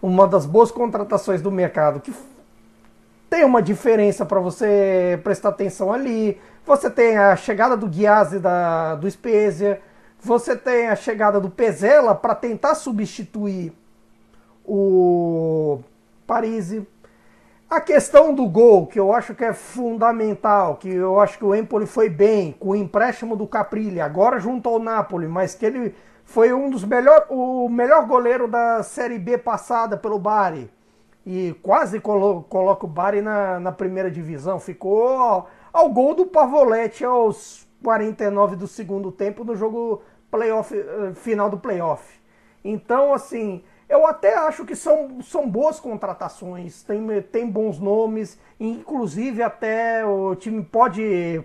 uma 0.01 0.27
das 0.27 0.45
boas 0.45 0.71
contratações 0.71 1.41
do 1.41 1.51
mercado, 1.51 1.99
que 1.99 2.13
tem 3.29 3.43
uma 3.43 3.61
diferença 3.61 4.25
para 4.25 4.39
você 4.39 5.19
prestar 5.23 5.49
atenção 5.49 5.91
ali. 5.91 6.39
Você 6.65 6.89
tem 6.89 7.17
a 7.17 7.35
chegada 7.35 7.77
do 7.77 7.87
Ghiazzi 7.87 8.39
da, 8.39 8.95
do 8.95 9.09
Spezia, 9.09 9.81
você 10.21 10.55
tem 10.55 10.87
a 10.87 10.95
chegada 10.95 11.39
do 11.39 11.49
Pezela 11.49 12.15
para 12.15 12.33
tentar 12.33 12.75
substituir 12.75 13.73
o 14.65 15.79
Parisi. 16.25 16.85
A 17.69 17.79
questão 17.79 18.33
do 18.33 18.47
gol, 18.47 18.87
que 18.87 18.99
eu 18.99 19.13
acho 19.13 19.35
que 19.35 19.45
é 19.45 19.53
fundamental, 19.53 20.77
que 20.77 20.89
eu 20.89 21.19
acho 21.19 21.37
que 21.37 21.45
o 21.45 21.53
Empoli 21.53 21.85
foi 21.85 22.09
bem 22.09 22.51
com 22.51 22.69
o 22.69 22.75
empréstimo 22.75 23.35
do 23.35 23.45
Caprilli, 23.45 24.01
agora 24.01 24.39
junto 24.39 24.67
ao 24.67 24.79
Napoli, 24.79 25.27
mas 25.27 25.53
que 25.53 25.67
ele 25.67 25.95
foi 26.25 26.51
um 26.51 26.67
dos 26.71 26.83
melhor, 26.83 27.27
o 27.29 27.69
melhor 27.69 28.07
goleiro 28.07 28.47
da 28.47 28.81
Série 28.81 29.19
B 29.19 29.37
passada 29.37 29.95
pelo 29.95 30.17
Bari. 30.17 30.67
E 31.23 31.55
quase 31.61 31.99
colo, 31.99 32.41
coloca 32.49 32.87
o 32.87 32.89
Bari 32.89 33.21
na, 33.21 33.59
na 33.59 33.71
primeira 33.71 34.09
divisão. 34.09 34.59
Ficou 34.59 35.47
ao 35.71 35.89
gol 35.89 36.15
do 36.15 36.25
Pavoletti 36.25 37.05
aos 37.05 37.67
49 37.83 38.55
do 38.55 38.65
segundo 38.65 39.11
tempo 39.11 39.43
no 39.43 39.55
jogo 39.55 40.01
playoff, 40.31 40.75
eh, 40.75 41.13
final 41.13 41.51
do 41.51 41.59
playoff. 41.59 42.19
Então, 42.63 43.13
assim, 43.13 43.63
eu 43.89 44.05
até 44.05 44.37
acho 44.37 44.65
que 44.65 44.75
são, 44.75 45.21
são 45.21 45.49
boas 45.49 45.79
contratações, 45.79 46.83
tem, 46.83 47.21
tem 47.23 47.49
bons 47.49 47.79
nomes, 47.79 48.39
inclusive 48.59 49.41
até 49.43 50.05
o 50.05 50.35
time 50.35 50.63
pode 50.63 51.43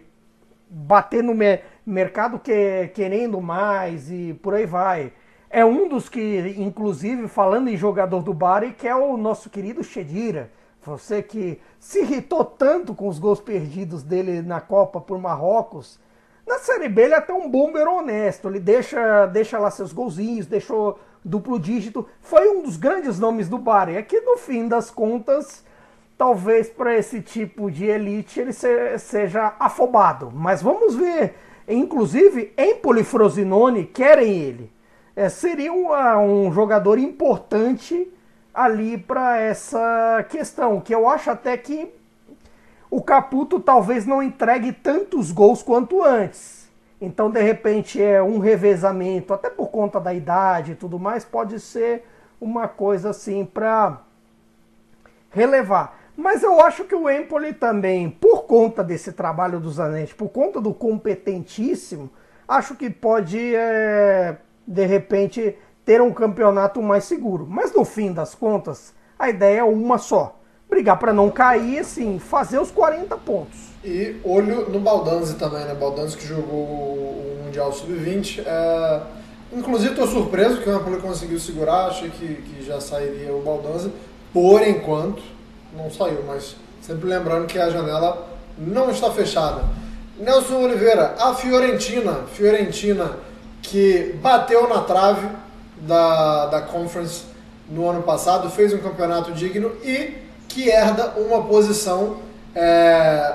bater 0.69 1.23
no 1.23 1.35
me 1.35 1.61
mercado 1.87 2.39
que, 2.39 2.89
querendo 2.95 3.41
mais 3.41 4.11
e 4.11 4.35
por 4.43 4.55
aí 4.55 4.67
vai. 4.67 5.13
É 5.51 5.65
um 5.65 5.89
dos 5.89 6.09
que, 6.09 6.55
inclusive, 6.59 7.29
falando 7.29 7.69
em 7.69 7.77
jogador 7.77 8.23
do 8.23 8.35
Bari, 8.35 8.73
que 8.73 8.87
é 8.87 8.95
o 8.95 9.17
nosso 9.17 9.49
querido 9.51 9.83
Chedira 9.83 10.51
você 10.85 11.23
que 11.23 11.61
se 11.79 12.01
irritou 12.01 12.45
tanto 12.45 12.95
com 12.95 13.09
os 13.09 13.19
gols 13.19 13.41
perdidos 13.41 14.03
dele 14.03 14.43
na 14.43 14.61
Copa 14.61 15.01
por 15.01 15.19
Marrocos, 15.19 15.99
Na 16.47 16.59
Série 16.59 16.91
B 16.91 17.05
ele 17.05 17.15
é 17.15 17.17
até 17.17 17.33
um 17.33 17.51
bomber 17.51 17.89
honesto, 17.89 18.49
ele 18.49 18.61
deixa, 18.61 19.25
deixa 19.27 19.59
lá 19.59 19.71
seus 19.71 19.95
golzinhos, 19.95 20.47
deixou 20.47 20.99
duplo 21.25 21.59
dígito, 21.59 22.07
foi 22.21 22.49
um 22.49 22.63
dos 22.63 22.77
grandes 22.77 23.19
nomes 23.19 23.49
do 23.49 23.59
Bari. 23.59 23.97
É 23.97 24.03
que 24.03 24.21
no 24.21 24.37
fim 24.37 24.69
das 24.69 24.91
contas, 24.91 25.65
talvez 26.19 26.69
para 26.69 26.95
esse 26.97 27.21
tipo 27.21 27.71
de 27.71 27.87
elite 27.87 28.41
ele 28.41 28.53
se, 28.53 28.99
seja 28.99 29.55
afobado. 29.59 30.31
Mas 30.33 30.61
vamos 30.61 30.95
ver. 30.95 31.35
Inclusive, 31.67 32.53
Empoli 32.59 33.03
Frosinone 33.03 33.87
querem 33.87 34.37
ele. 34.37 34.73
É, 35.17 35.29
seria 35.29 35.73
um, 35.73 35.89
um 36.47 36.53
jogador 36.53 36.99
importante 36.99 38.13
ali 38.53 38.99
para 38.99 39.39
essa 39.39 40.25
questão, 40.29 40.81
que 40.81 40.95
eu 40.95 41.09
acho 41.09 41.31
até 41.31 41.57
que 41.57 41.93
o 42.91 43.03
Caputo 43.03 43.59
talvez 43.59 44.07
não 44.07 44.23
entregue 44.23 44.73
tantos 44.73 45.33
gols 45.33 45.63
quanto 45.63 46.05
antes. 46.05 46.64
Então, 47.05 47.31
de 47.31 47.43
repente, 47.43 48.03
é 48.03 48.23
um 48.23 48.39
revezamento, 48.39 49.33
até 49.35 49.51
por 49.51 49.69
conta 49.69 50.01
da 50.01 50.13
idade 50.13 50.73
e 50.73 50.75
tudo 50.75 50.99
mais, 50.99 51.25
pode 51.25 51.61
ser 51.61 52.05
uma 52.41 52.67
coisa 52.67 53.11
assim 53.11 53.45
para 53.45 54.01
relevar. 55.31 55.99
Mas 56.17 56.43
eu 56.43 56.61
acho 56.61 56.85
que 56.85 56.95
o 56.95 57.11
Empoli 57.11 57.53
também, 57.53 58.09
por 58.09 58.45
conta 58.45 58.85
desse 58.85 59.13
trabalho 59.13 59.59
do 59.59 59.71
Zanetti, 59.71 60.15
por 60.15 60.29
conta 60.29 60.61
do 60.61 60.73
competentíssimo, 60.73 62.09
acho 62.47 62.77
que 62.77 62.89
pode, 62.89 63.55
é, 63.55 64.37
de 64.67 64.87
repente, 64.87 65.59
ter 65.85 66.01
um 66.01 66.13
campeonato 66.13 66.81
mais 66.81 67.05
seguro. 67.05 67.47
Mas 67.49 67.75
no 67.75 67.85
fim 67.85 68.13
das 68.13 68.35
contas, 68.35 68.95
a 69.19 69.29
ideia 69.29 69.61
é 69.61 69.65
uma 69.65 69.99
só 69.99 70.39
brigar 70.69 70.99
para 70.99 71.13
não 71.13 71.31
cair, 71.31 71.81
assim, 71.81 72.19
fazer 72.19 72.59
os 72.59 72.71
40 72.71 73.17
pontos. 73.19 73.74
E 73.85 74.17
olho 74.25 74.71
no 74.71 74.81
Baldanzi 74.81 75.35
também, 75.35 75.65
né? 75.65 75.75
Baldanzi 75.75 76.17
que 76.17 76.27
jogou 76.27 76.59
o 76.59 77.41
Mundial 77.45 77.73
Sub-20. 77.73 78.43
É... 78.47 79.01
Inclusive 79.53 79.91
estou 79.91 80.07
surpreso 80.07 80.61
que 80.63 80.69
o 80.69 80.73
Napoli 80.73 80.97
conseguiu 81.01 81.39
segurar, 81.39 81.87
achei 81.87 82.11
que, 82.11 82.27
que 82.27 82.65
já 82.65 82.81
sairia 82.81 83.33
o 83.33 83.43
Baldanzi. 83.43 83.93
Por 84.33 84.67
enquanto, 84.67 85.23
não 85.77 85.91
saiu, 85.91 86.25
mas 86.27 86.57
sempre 86.81 87.09
lembrando 87.09 87.47
que 87.47 87.59
a 87.59 87.71
janela 87.71 88.27
não 88.59 88.91
está 88.91 89.11
fechada. 89.11 89.63
Nelson 90.19 90.63
Oliveira, 90.63 91.15
a 91.19 91.35
Fiorentina, 91.35 92.23
Fiorentina 92.33 93.19
que 93.65 94.15
bateu 94.21 94.69
na 94.69 94.81
trave 94.81 95.27
da, 95.79 96.47
da 96.47 96.61
Conference 96.61 97.25
no 97.69 97.89
ano 97.89 98.03
passado, 98.03 98.51
fez 98.51 98.73
um 98.73 98.79
campeonato 98.79 99.33
digno 99.33 99.73
e 99.83 100.19
que 100.49 100.69
herda 100.69 101.15
uma 101.17 101.43
posição 101.45 102.19
é, 102.55 103.35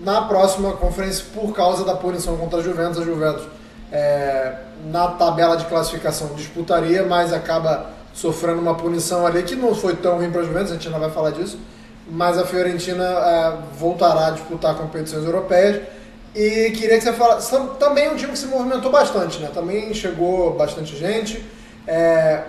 na 0.00 0.22
próxima 0.22 0.72
conferência 0.72 1.24
por 1.34 1.52
causa 1.52 1.84
da 1.84 1.94
punição 1.94 2.36
contra 2.36 2.60
a 2.60 2.62
Juventus. 2.62 2.98
A 2.98 3.04
Juventus 3.04 3.46
é, 3.92 4.54
na 4.90 5.08
tabela 5.08 5.56
de 5.56 5.64
classificação 5.66 6.28
disputaria, 6.34 7.04
mas 7.04 7.32
acaba 7.32 7.90
sofrendo 8.12 8.60
uma 8.60 8.74
punição 8.74 9.26
ali 9.26 9.42
que 9.42 9.54
não 9.54 9.74
foi 9.74 9.96
tão 9.96 10.16
ruim 10.16 10.30
para 10.30 10.40
a 10.40 10.44
Juventus, 10.44 10.72
a 10.72 10.74
gente 10.74 10.88
não 10.88 10.98
vai 10.98 11.10
falar 11.10 11.30
disso, 11.30 11.58
mas 12.10 12.38
a 12.38 12.44
Fiorentina 12.44 13.04
é, 13.04 13.52
voltará 13.78 14.28
a 14.28 14.30
disputar 14.30 14.74
competições 14.74 15.24
europeias. 15.24 15.82
E 16.34 16.70
queria 16.70 16.98
que 16.98 17.00
você 17.00 17.12
falasse. 17.12 17.56
Também 17.80 18.04
é 18.04 18.10
um 18.10 18.16
time 18.16 18.32
que 18.32 18.38
se 18.38 18.46
movimentou 18.46 18.92
bastante, 18.92 19.40
né? 19.40 19.50
Também 19.52 19.92
chegou 19.94 20.54
bastante 20.54 20.94
gente. 20.94 21.44
É, 21.86 22.42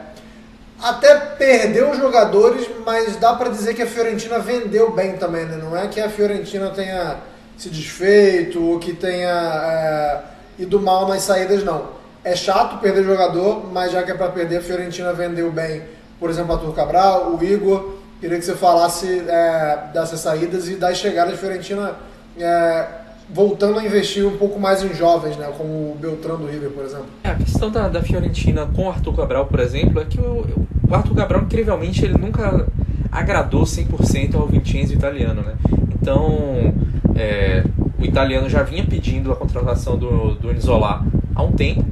até 0.81 1.15
perdeu 1.15 1.95
jogadores, 1.95 2.67
mas 2.85 3.15
dá 3.15 3.33
para 3.33 3.49
dizer 3.49 3.73
que 3.73 3.81
a 3.81 3.87
Fiorentina 3.87 4.37
vendeu 4.37 4.91
bem 4.91 5.17
também, 5.17 5.45
né? 5.45 5.57
Não 5.57 5.75
é 5.75 5.87
que 5.87 5.99
a 5.99 6.09
Fiorentina 6.09 6.69
tenha 6.69 7.17
se 7.59 7.69
desfeito 7.69 8.63
ou 8.63 8.79
que 8.79 8.93
tenha 8.93 9.27
é, 9.27 10.21
ido 10.57 10.79
mal 10.79 11.07
nas 11.07 11.23
saídas, 11.23 11.63
não. 11.63 11.99
É 12.23 12.35
chato 12.35 12.79
perder 12.79 13.03
jogador, 13.03 13.69
mas 13.71 13.91
já 13.91 14.01
que 14.01 14.11
é 14.11 14.13
para 14.13 14.29
perder, 14.29 14.57
a 14.57 14.61
Fiorentina 14.61 15.13
vendeu 15.13 15.51
bem. 15.51 15.83
Por 16.19 16.29
exemplo, 16.29 16.53
Arthur 16.53 16.73
Cabral, 16.73 17.35
o 17.35 17.43
Igor. 17.43 17.99
Queria 18.19 18.37
que 18.37 18.45
você 18.45 18.55
falasse 18.55 19.23
é, 19.27 19.89
dessas 19.93 20.19
saídas 20.19 20.67
e 20.67 20.75
das 20.75 20.97
chegadas 20.97 21.33
da 21.33 21.37
Fiorentina 21.37 21.95
é, 22.37 22.85
voltando 23.29 23.79
a 23.79 23.85
investir 23.85 24.25
um 24.25 24.37
pouco 24.37 24.59
mais 24.59 24.83
em 24.83 24.93
jovens, 24.93 25.37
né? 25.37 25.49
Como 25.57 25.91
o 25.91 25.97
Beltrão 25.99 26.37
do 26.37 26.45
River, 26.45 26.69
por 26.71 26.83
exemplo. 26.83 27.07
É, 27.23 27.29
a 27.29 27.35
questão 27.35 27.69
da, 27.69 27.87
da 27.87 28.01
Fiorentina 28.01 28.67
com 28.75 28.87
o 28.87 28.89
Arthur 28.89 29.15
Cabral, 29.15 29.45
por 29.45 29.59
exemplo, 29.59 30.01
é 30.01 30.05
que 30.05 30.19
o, 30.19 30.45
o 30.89 30.95
Arthur 30.95 31.15
Cabral, 31.15 31.43
incrivelmente, 31.43 32.03
ele 32.03 32.17
nunca 32.17 32.67
agradou 33.11 33.63
100% 33.63 34.35
ao 34.35 34.47
Vincenzo 34.47 34.93
italiano, 34.93 35.41
né? 35.41 35.55
Então, 35.93 36.73
é, 37.15 37.63
o 37.99 38.05
italiano 38.05 38.49
já 38.49 38.63
vinha 38.63 38.85
pedindo 38.85 39.31
a 39.31 39.35
contratação 39.35 39.97
do, 39.97 40.35
do 40.35 40.51
Inzola 40.51 41.05
há 41.35 41.43
um 41.43 41.51
tempo, 41.51 41.85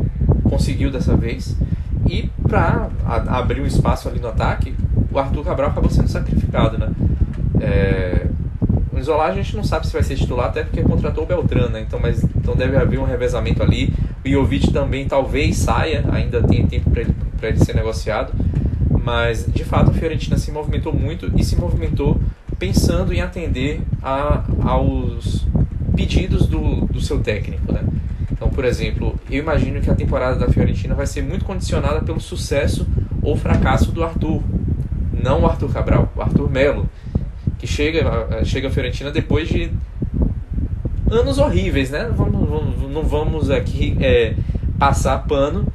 conseguiu 0.44 0.92
dessa 0.92 1.16
vez, 1.16 1.58
e 2.10 2.30
para 2.48 2.90
abrir 3.28 3.62
um 3.62 3.66
espaço 3.66 4.08
ali 4.08 4.20
no 4.20 4.30
ataque, 4.30 4.74
o 5.12 5.20
Arthur 5.20 5.44
Cabral 5.44 5.70
acabou 5.72 5.90
sendo 5.90 6.08
sacrificado, 6.08 6.78
né? 6.78 6.90
É, 7.60 8.28
o 8.94 9.00
Isolar 9.00 9.30
a 9.30 9.34
gente 9.34 9.56
não 9.56 9.64
sabe 9.64 9.86
se 9.86 9.94
vai 9.94 10.04
ser 10.04 10.16
titular, 10.16 10.48
até 10.48 10.64
porque 10.64 10.82
contratou 10.82 11.24
o 11.24 11.28
Beltrán, 11.28 11.70
né? 11.70 11.82
Então, 11.82 12.00
mas, 12.00 12.24
então 12.24 12.56
deve 12.56 12.78
haver 12.78 13.00
um 13.00 13.04
revezamento 13.04 13.62
ali. 13.62 13.94
O 14.26 14.30
Jovic 14.30 14.72
também 14.72 15.08
talvez 15.08 15.58
saia, 15.58 16.04
ainda 16.12 16.42
tem 16.42 16.66
tempo 16.66 16.90
para 16.90 17.02
ele, 17.02 17.14
ele 17.42 17.60
ser 17.60 17.76
negociado. 17.76 18.34
Mas, 19.08 19.46
de 19.46 19.64
fato, 19.64 19.92
a 19.92 19.94
Fiorentina 19.94 20.38
se 20.38 20.52
movimentou 20.52 20.92
muito 20.92 21.32
e 21.38 21.42
se 21.42 21.56
movimentou 21.56 22.20
pensando 22.60 23.14
em 23.14 23.22
atender 23.22 23.80
a, 24.04 24.44
aos 24.62 25.48
pedidos 25.96 26.46
do, 26.46 26.86
do 26.88 27.00
seu 27.00 27.22
técnico, 27.22 27.72
né? 27.72 27.86
Então, 28.30 28.50
por 28.50 28.66
exemplo, 28.66 29.18
eu 29.32 29.40
imagino 29.40 29.80
que 29.80 29.90
a 29.90 29.96
temporada 29.96 30.38
da 30.38 30.50
Fiorentina 30.50 30.94
vai 30.94 31.08
ser 31.08 31.24
muito 31.24 31.46
condicionada 31.46 32.02
pelo 32.02 32.20
sucesso 32.20 32.86
ou 33.22 33.38
fracasso 33.38 33.94
do 33.94 34.04
Arthur. 34.04 34.44
Não 35.24 35.44
o 35.44 35.46
Arthur 35.46 35.72
Cabral, 35.72 36.12
o 36.14 36.22
Arthur 36.22 36.52
Melo 36.52 36.90
que 37.60 37.66
chega, 37.66 38.44
chega 38.44 38.68
a 38.68 38.72
Fiorentina 38.72 39.10
depois 39.10 39.48
de 39.48 39.72
anos 41.10 41.38
horríveis, 41.38 41.92
né? 41.92 42.12
Vamos, 42.14 42.50
vamos, 42.50 42.92
não 42.92 43.04
vamos 43.04 43.50
aqui 43.50 43.96
é, 44.02 44.36
passar 44.78 45.20
pano 45.20 45.66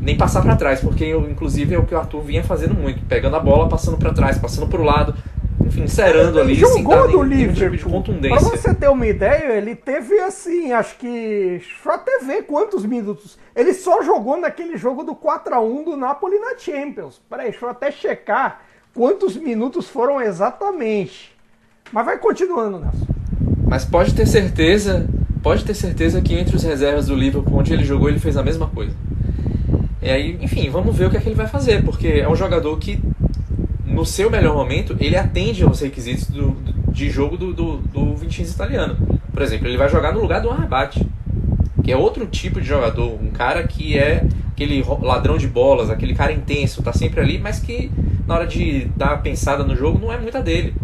nem 0.00 0.16
passar 0.16 0.42
para 0.42 0.56
trás, 0.56 0.80
porque 0.80 1.10
inclusive 1.10 1.74
é 1.74 1.78
o 1.78 1.84
que 1.84 1.94
o 1.94 1.98
Arthur 1.98 2.20
vinha 2.22 2.44
fazendo 2.44 2.74
muito, 2.74 3.04
pegando 3.06 3.36
a 3.36 3.40
bola, 3.40 3.68
passando 3.68 3.96
para 3.96 4.12
trás, 4.12 4.38
passando 4.38 4.68
para 4.68 4.80
o 4.80 4.84
lado, 4.84 5.14
enfim, 5.68 5.86
serando 5.86 6.40
ali, 6.40 6.54
jogou 6.54 6.74
sem 6.74 6.84
dar 6.84 7.06
do 7.08 7.22
Liverpool. 7.22 7.54
Tipo 7.54 7.76
de 7.76 7.84
contundência. 7.84 8.38
Pra 8.38 8.56
você 8.56 8.74
ter 8.74 8.88
uma 8.88 9.06
ideia, 9.06 9.56
ele 9.56 9.74
teve 9.74 10.18
assim, 10.20 10.72
acho 10.72 10.96
que. 10.96 11.08
Deixa 11.08 11.88
eu 11.88 11.92
até 11.92 12.18
ver 12.20 12.42
quantos 12.42 12.86
minutos. 12.86 13.38
Ele 13.54 13.74
só 13.74 14.02
jogou 14.02 14.38
naquele 14.38 14.76
jogo 14.76 15.02
do 15.02 15.14
4 15.14 15.54
a 15.54 15.60
1 15.60 15.84
do 15.84 15.96
Napoli 15.96 16.38
na 16.38 16.56
Champions. 16.56 17.20
Peraí, 17.28 17.50
deixa 17.50 17.66
eu 17.66 17.70
até 17.70 17.90
checar 17.90 18.62
quantos 18.94 19.36
minutos 19.36 19.88
foram 19.88 20.20
exatamente. 20.20 21.36
Mas 21.92 22.04
vai 22.04 22.18
continuando, 22.18 22.78
Nelson. 22.78 23.06
Mas 23.66 23.84
pode 23.84 24.14
ter 24.14 24.26
certeza, 24.26 25.06
pode 25.42 25.64
ter 25.64 25.74
certeza 25.74 26.20
que 26.22 26.34
entre 26.34 26.56
os 26.56 26.62
reservas 26.62 27.06
do 27.06 27.14
Liverpool, 27.14 27.58
onde 27.58 27.72
ele 27.72 27.84
jogou, 27.84 28.08
ele 28.08 28.18
fez 28.18 28.36
a 28.36 28.42
mesma 28.42 28.68
coisa. 28.68 28.94
E 30.00 30.10
aí, 30.10 30.38
enfim, 30.40 30.70
vamos 30.70 30.96
ver 30.96 31.06
o 31.06 31.10
que 31.10 31.16
é 31.16 31.20
que 31.20 31.28
ele 31.28 31.34
vai 31.34 31.48
fazer, 31.48 31.84
porque 31.84 32.06
é 32.06 32.28
um 32.28 32.36
jogador 32.36 32.76
que, 32.78 33.00
no 33.84 34.04
seu 34.06 34.30
melhor 34.30 34.54
momento, 34.54 34.96
ele 35.00 35.16
atende 35.16 35.64
aos 35.64 35.80
requisitos 35.80 36.28
do, 36.28 36.50
do 36.50 36.78
de 36.92 37.10
jogo 37.10 37.36
do, 37.36 37.52
do, 37.52 37.76
do 37.76 38.16
italiano. 38.28 38.96
Por 39.32 39.42
exemplo, 39.42 39.68
ele 39.68 39.76
vai 39.76 39.88
jogar 39.88 40.12
no 40.12 40.20
lugar 40.20 40.40
do 40.40 40.50
Arbate, 40.50 41.06
que 41.84 41.92
é 41.92 41.96
outro 41.96 42.26
tipo 42.26 42.60
de 42.60 42.66
jogador, 42.66 43.18
um 43.22 43.30
cara 43.30 43.62
que 43.66 43.96
é 43.96 44.24
aquele 44.50 44.84
ladrão 45.00 45.38
de 45.38 45.46
bolas, 45.46 45.90
aquele 45.90 46.14
cara 46.14 46.32
intenso, 46.32 46.82
tá 46.82 46.92
sempre 46.92 47.20
ali, 47.20 47.38
mas 47.38 47.60
que 47.60 47.90
na 48.26 48.34
hora 48.34 48.46
de 48.46 48.86
dar 48.96 49.10
uma 49.10 49.18
pensada 49.18 49.62
no 49.62 49.76
jogo 49.76 49.98
não 49.98 50.12
é 50.12 50.18
muita 50.18 50.42
dele. 50.42 50.74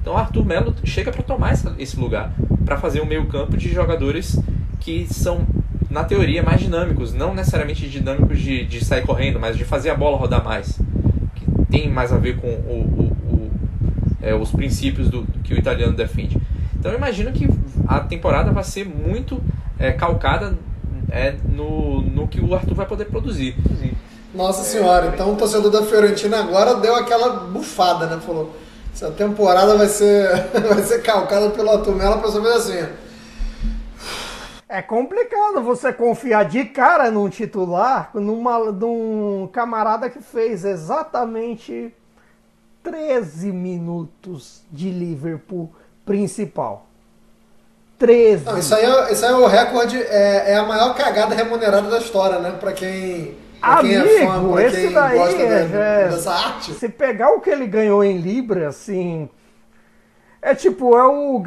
Então 0.00 0.16
Arthur 0.16 0.44
Melo 0.44 0.74
chega 0.84 1.12
para 1.12 1.22
tomar 1.22 1.52
essa, 1.52 1.74
esse 1.78 2.00
lugar, 2.00 2.32
para 2.64 2.78
fazer 2.78 3.02
um 3.02 3.06
meio-campo 3.06 3.56
de 3.56 3.70
jogadores 3.70 4.40
que 4.80 5.06
são, 5.12 5.46
na 5.90 6.04
teoria, 6.04 6.42
mais 6.42 6.60
dinâmicos, 6.60 7.14
não 7.14 7.34
necessariamente 7.34 7.88
dinâmicos 7.88 8.38
de, 8.40 8.64
de 8.64 8.84
sair 8.84 9.02
correndo, 9.06 9.40
mas 9.40 9.56
de 9.56 9.64
fazer 9.64 9.90
a 9.90 9.94
bola 9.94 10.16
rodar 10.16 10.44
mais, 10.44 10.78
que 11.34 11.46
tem 11.70 11.88
mais 11.90 12.12
a 12.12 12.18
ver 12.18 12.36
com 12.36 12.46
o, 12.46 12.50
o, 12.50 13.34
o, 13.34 13.50
é, 14.20 14.34
os 14.34 14.50
princípios 14.50 15.08
do, 15.08 15.26
que 15.42 15.54
o 15.54 15.58
italiano 15.58 15.94
defende. 15.94 16.40
Então 16.78 16.92
eu 16.92 16.98
imagino 16.98 17.32
que 17.32 17.48
a 17.86 18.00
temporada 18.00 18.52
vai 18.52 18.64
ser 18.64 18.84
muito 18.86 19.42
é, 19.78 19.92
calcada 19.92 20.54
é, 21.10 21.34
no, 21.48 22.02
no 22.02 22.28
que 22.28 22.40
o 22.40 22.54
Arthur 22.54 22.74
vai 22.74 22.86
poder 22.86 23.06
produzir. 23.06 23.56
Nossa 24.34 24.62
senhora, 24.62 25.10
então 25.12 25.32
o 25.32 25.36
torcedor 25.36 25.70
da 25.70 25.82
Fiorentina 25.82 26.38
agora 26.40 26.74
deu 26.74 26.94
aquela 26.94 27.30
bufada, 27.46 28.06
né? 28.06 28.20
Falou, 28.24 28.54
essa 28.94 29.10
temporada 29.10 29.74
vai 29.74 29.88
ser, 29.88 30.28
vai 30.68 30.82
ser 30.82 31.02
calcada 31.02 31.48
pelo 31.50 31.70
Arthur 31.70 31.96
Melo, 31.96 32.18
pra 32.18 32.30
saber 32.30 32.52
assim. 32.52 32.86
É 34.68 34.82
complicado 34.82 35.62
você 35.62 35.92
confiar 35.92 36.44
de 36.44 36.64
cara 36.66 37.10
num 37.10 37.28
titular, 37.30 38.10
numa, 38.12 38.70
num 38.70 39.48
camarada 39.50 40.10
que 40.10 40.20
fez 40.20 40.62
exatamente 40.64 41.94
13 42.82 43.50
minutos 43.50 44.62
de 44.70 44.90
Liverpool 44.90 45.70
principal. 46.04 46.84
13. 47.98 48.44
Não, 48.44 48.58
isso 48.58 48.74
aí 48.74 48.84
é, 48.84 49.12
isso 49.12 49.24
aí 49.24 49.32
é 49.32 49.34
o 49.34 49.46
recorde, 49.46 50.00
é, 50.02 50.52
é 50.52 50.56
a 50.56 50.62
maior 50.64 50.94
cagada 50.94 51.34
remunerada 51.34 51.88
da 51.90 51.98
história, 51.98 52.38
né? 52.38 52.52
Pra 52.52 52.72
quem, 52.72 53.36
pra 53.60 53.78
quem 53.78 53.96
Amigo, 53.96 54.06
é 54.06 54.26
fã, 54.26 54.52
pra 54.52 54.62
esse 54.64 54.80
quem 54.82 54.92
daí 54.92 55.18
gosta 55.18 55.42
é, 55.42 55.64
da- 55.66 55.78
é- 55.78 56.08
dessa 56.10 56.30
arte. 56.32 56.74
Se 56.74 56.88
pegar 56.90 57.30
o 57.30 57.40
que 57.40 57.50
ele 57.50 57.66
ganhou 57.66 58.04
em 58.04 58.18
Libra, 58.18 58.68
assim. 58.68 59.28
É 60.48 60.54
tipo, 60.54 60.96
é 60.96 61.06
o. 61.06 61.42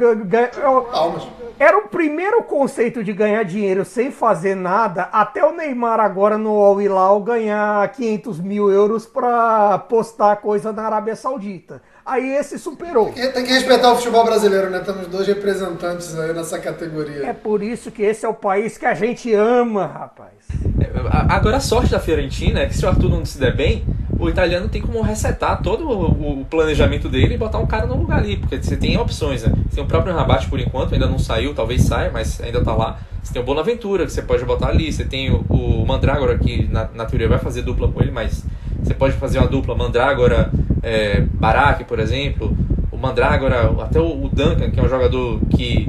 é 0.62 0.68
o- 0.68 0.82
Palmas. 0.82 1.26
Era 1.58 1.76
o 1.78 1.88
primeiro 1.88 2.42
conceito 2.44 3.02
de 3.02 3.12
ganhar 3.12 3.44
dinheiro 3.44 3.84
sem 3.84 4.12
fazer 4.12 4.54
nada, 4.54 5.08
até 5.12 5.44
o 5.44 5.52
Neymar 5.52 5.98
agora 5.98 6.38
no 6.38 6.60
Al 6.62 6.80
Hilal 6.80 7.20
ganhar 7.20 7.86
500 7.92 8.38
mil 8.40 8.70
euros 8.70 9.04
pra 9.04 9.76
postar 9.88 10.36
coisa 10.36 10.72
na 10.72 10.84
Arábia 10.86 11.16
Saudita. 11.16 11.82
Aí 12.04 12.34
esse 12.34 12.58
superou. 12.58 13.12
Tem 13.12 13.44
que 13.44 13.52
respeitar 13.52 13.92
o 13.92 13.96
futebol 13.96 14.24
brasileiro, 14.24 14.70
né? 14.70 14.80
Temos 14.80 15.06
dois 15.06 15.26
representantes 15.26 16.18
aí 16.18 16.32
nessa 16.32 16.58
categoria. 16.58 17.26
É 17.26 17.32
por 17.32 17.62
isso 17.62 17.90
que 17.90 18.02
esse 18.02 18.26
é 18.26 18.28
o 18.28 18.34
país 18.34 18.76
que 18.76 18.86
a 18.86 18.94
gente 18.94 19.32
ama, 19.32 19.86
rapaz. 19.86 20.32
É, 20.80 20.90
Agora 21.28 21.58
a 21.58 21.60
sorte 21.60 21.90
da 21.90 22.00
Fiorentina 22.00 22.60
é 22.60 22.66
que 22.66 22.76
se 22.76 22.84
o 22.84 22.88
Arthur 22.88 23.08
não 23.08 23.24
se 23.24 23.38
der 23.38 23.54
bem, 23.54 23.84
o 24.18 24.28
italiano 24.28 24.68
tem 24.68 24.82
como 24.82 25.00
resetar 25.00 25.62
todo 25.62 25.88
o, 25.88 26.40
o 26.40 26.44
planejamento 26.44 27.08
dele 27.08 27.34
e 27.34 27.38
botar 27.38 27.58
um 27.58 27.66
cara 27.66 27.86
no 27.86 27.96
lugar 27.96 28.18
ali, 28.18 28.36
porque 28.36 28.60
você 28.60 28.76
tem 28.76 28.96
opções, 28.98 29.42
né? 29.42 29.52
Você 29.68 29.76
tem 29.76 29.84
o 29.84 29.86
próprio 29.86 30.14
Rabat 30.14 30.48
por 30.48 30.58
enquanto, 30.60 30.94
ainda 30.94 31.06
não 31.06 31.18
saiu, 31.18 31.54
talvez 31.54 31.82
saia, 31.82 32.10
mas 32.12 32.40
ainda 32.40 32.62
tá 32.62 32.74
lá. 32.74 32.98
Você 33.22 33.32
tem 33.32 33.42
o 33.42 33.44
Bonaventura, 33.44 34.04
que 34.04 34.12
você 34.12 34.22
pode 34.22 34.44
botar 34.44 34.68
ali, 34.68 34.92
você 34.92 35.04
tem 35.04 35.30
o, 35.30 35.44
o 35.48 35.86
Mandrágora, 35.86 36.36
que 36.38 36.66
na, 36.68 36.88
na 36.94 37.04
teoria 37.04 37.28
vai 37.28 37.38
fazer 37.38 37.62
dupla 37.62 37.88
com 37.88 38.00
ele, 38.00 38.10
mas 38.10 38.44
você 38.82 38.94
pode 38.94 39.14
fazer 39.14 39.38
uma 39.38 39.48
dupla 39.48 39.74
Mandrágora, 39.74 40.50
é, 40.82 41.20
Barak, 41.20 41.84
por 41.84 41.98
exemplo, 41.98 42.56
o 42.90 42.96
Mandrágora, 42.96 43.70
até 43.80 44.00
o, 44.00 44.28
Duncan, 44.28 44.70
que 44.70 44.80
é 44.80 44.82
um 44.82 44.88
jogador 44.88 45.40
que 45.50 45.88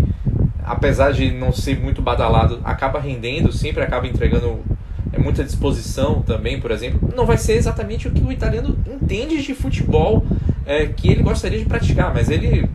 apesar 0.64 1.12
de 1.12 1.32
não 1.32 1.52
ser 1.52 1.80
muito 1.80 2.02
badalado, 2.02 2.60
acaba 2.64 3.00
rendendo, 3.00 3.52
sempre 3.52 3.84
acaba 3.84 4.08
entregando 4.08 4.60
é, 5.12 5.20
muita 5.20 5.44
disposição 5.44 6.22
também, 6.22 6.60
por 6.60 6.72
exemplo. 6.72 7.14
Não 7.16 7.26
vai 7.26 7.38
ser 7.38 7.54
exatamente 7.54 8.08
o 8.08 8.12
que 8.12 8.24
o 8.24 8.32
italiano 8.32 8.78
entende 8.88 9.42
de 9.42 9.54
futebol 9.54 10.26
é, 10.66 10.86
que 10.86 11.12
ele 11.12 11.22
gostaria 11.22 11.60
de 11.60 11.66
praticar, 11.66 12.14
mas 12.14 12.30
ele, 12.30 12.68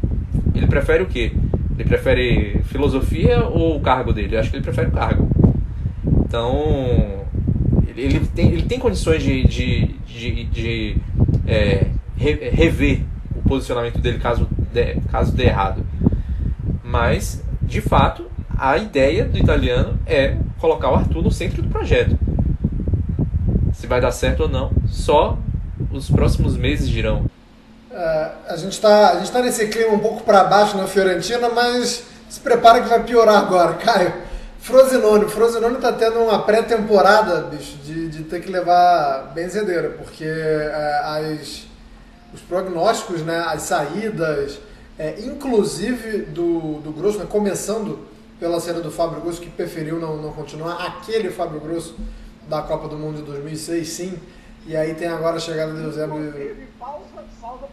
ele 0.55 0.67
prefere 0.67 1.03
o 1.03 1.07
quê? 1.07 1.33
Ele 1.79 1.89
prefere 1.89 2.61
filosofia 2.65 3.45
ou 3.45 3.77
o 3.77 3.81
cargo 3.81 4.13
dele? 4.13 4.37
Eu 4.37 4.41
acho 4.41 4.51
que 4.51 4.57
ele 4.57 4.65
prefere 4.65 4.89
o 4.89 4.93
cargo. 4.93 5.29
Então, 6.27 7.25
ele, 7.89 8.03
ele 8.03 8.21
tem, 8.35 8.53
ele 8.53 8.63
tem 8.63 8.79
condições 8.79 9.23
de, 9.23 9.45
de, 9.45 9.97
de, 10.19 10.45
de, 10.45 10.97
é, 11.47 11.87
re- 12.17 12.51
rever 12.51 13.03
o 13.37 13.49
posicionamento 13.49 13.99
dele 13.99 14.19
caso 14.19 14.49
dê, 14.73 14.97
caso 15.11 15.33
dê 15.33 15.45
errado. 15.45 15.85
Mas, 16.83 17.43
de 17.63 17.81
fato, 17.81 18.27
a 18.57 18.77
ideia 18.77 19.25
do 19.25 19.39
italiano 19.39 19.99
é 20.07 20.37
colocar 20.59 20.91
o 20.91 20.95
Arthur 20.97 21.23
no 21.23 21.31
centro 21.31 21.63
do 21.63 21.69
projeto. 21.69 22.19
Se 23.75 23.87
vai 23.87 24.01
dar 24.01 24.11
certo 24.11 24.45
ou 24.45 24.49
não, 24.49 24.71
só 24.89 25.39
os 25.93 26.11
próximos 26.11 26.57
meses 26.57 26.89
dirão. 26.89 27.27
É, 27.91 28.31
a 28.49 28.57
gente 28.57 28.73
está 28.73 29.17
tá 29.17 29.43
nesse 29.43 29.69
clima 29.69 29.93
um 29.93 29.99
pouco 29.99 30.23
para 30.25 30.45
baixo 30.45 30.77
na 30.77 30.87
Fiorentina, 30.87 31.49
mas 31.49 32.05
se 32.29 32.41
prepara 32.41 32.83
que 32.83 32.89
vai 32.89 33.03
piorar 33.05 33.37
agora, 33.37 33.75
Caio. 33.79 34.13
Frosinone, 34.69 35.25
o 35.25 35.29
Frosinone 35.31 35.79
tá 35.79 35.91
tendo 35.91 36.19
uma 36.19 36.43
pré-temporada, 36.43 37.41
bicho, 37.41 37.79
de, 37.79 38.07
de 38.11 38.25
ter 38.25 38.43
que 38.43 38.51
levar 38.51 39.33
benzedeira, 39.35 39.89
porque 39.97 40.25
é, 40.25 41.01
as, 41.03 41.67
os 42.35 42.43
prognósticos, 42.43 43.23
né, 43.23 43.39
as 43.47 43.63
saídas, 43.63 44.61
é, 44.99 45.21
inclusive 45.21 46.19
do, 46.19 46.81
do 46.81 46.93
Grosso, 46.93 47.19
né, 47.19 47.27
começando 47.27 48.01
pela 48.39 48.61
saída 48.61 48.83
do 48.83 48.91
Fábio 48.91 49.23
Grosso, 49.23 49.41
que 49.41 49.49
preferiu 49.49 49.99
não, 49.99 50.19
não 50.19 50.35
continuar, 50.35 50.87
aquele 50.87 51.31
Fábio 51.31 51.61
Grosso 51.61 51.97
da 52.47 52.61
Copa 52.61 52.89
do 52.89 52.99
Mundo 52.99 53.17
de 53.17 53.23
2006, 53.23 53.89
sim, 53.89 54.19
e 54.67 54.77
aí 54.77 54.93
tem 54.93 55.09
agora 55.09 55.39
a 55.39 55.41
chegada 55.41 55.73
do 55.73 55.81
Eusébio... 55.81 56.29
Inclusive, 56.29 56.69
pausa, 56.79 57.69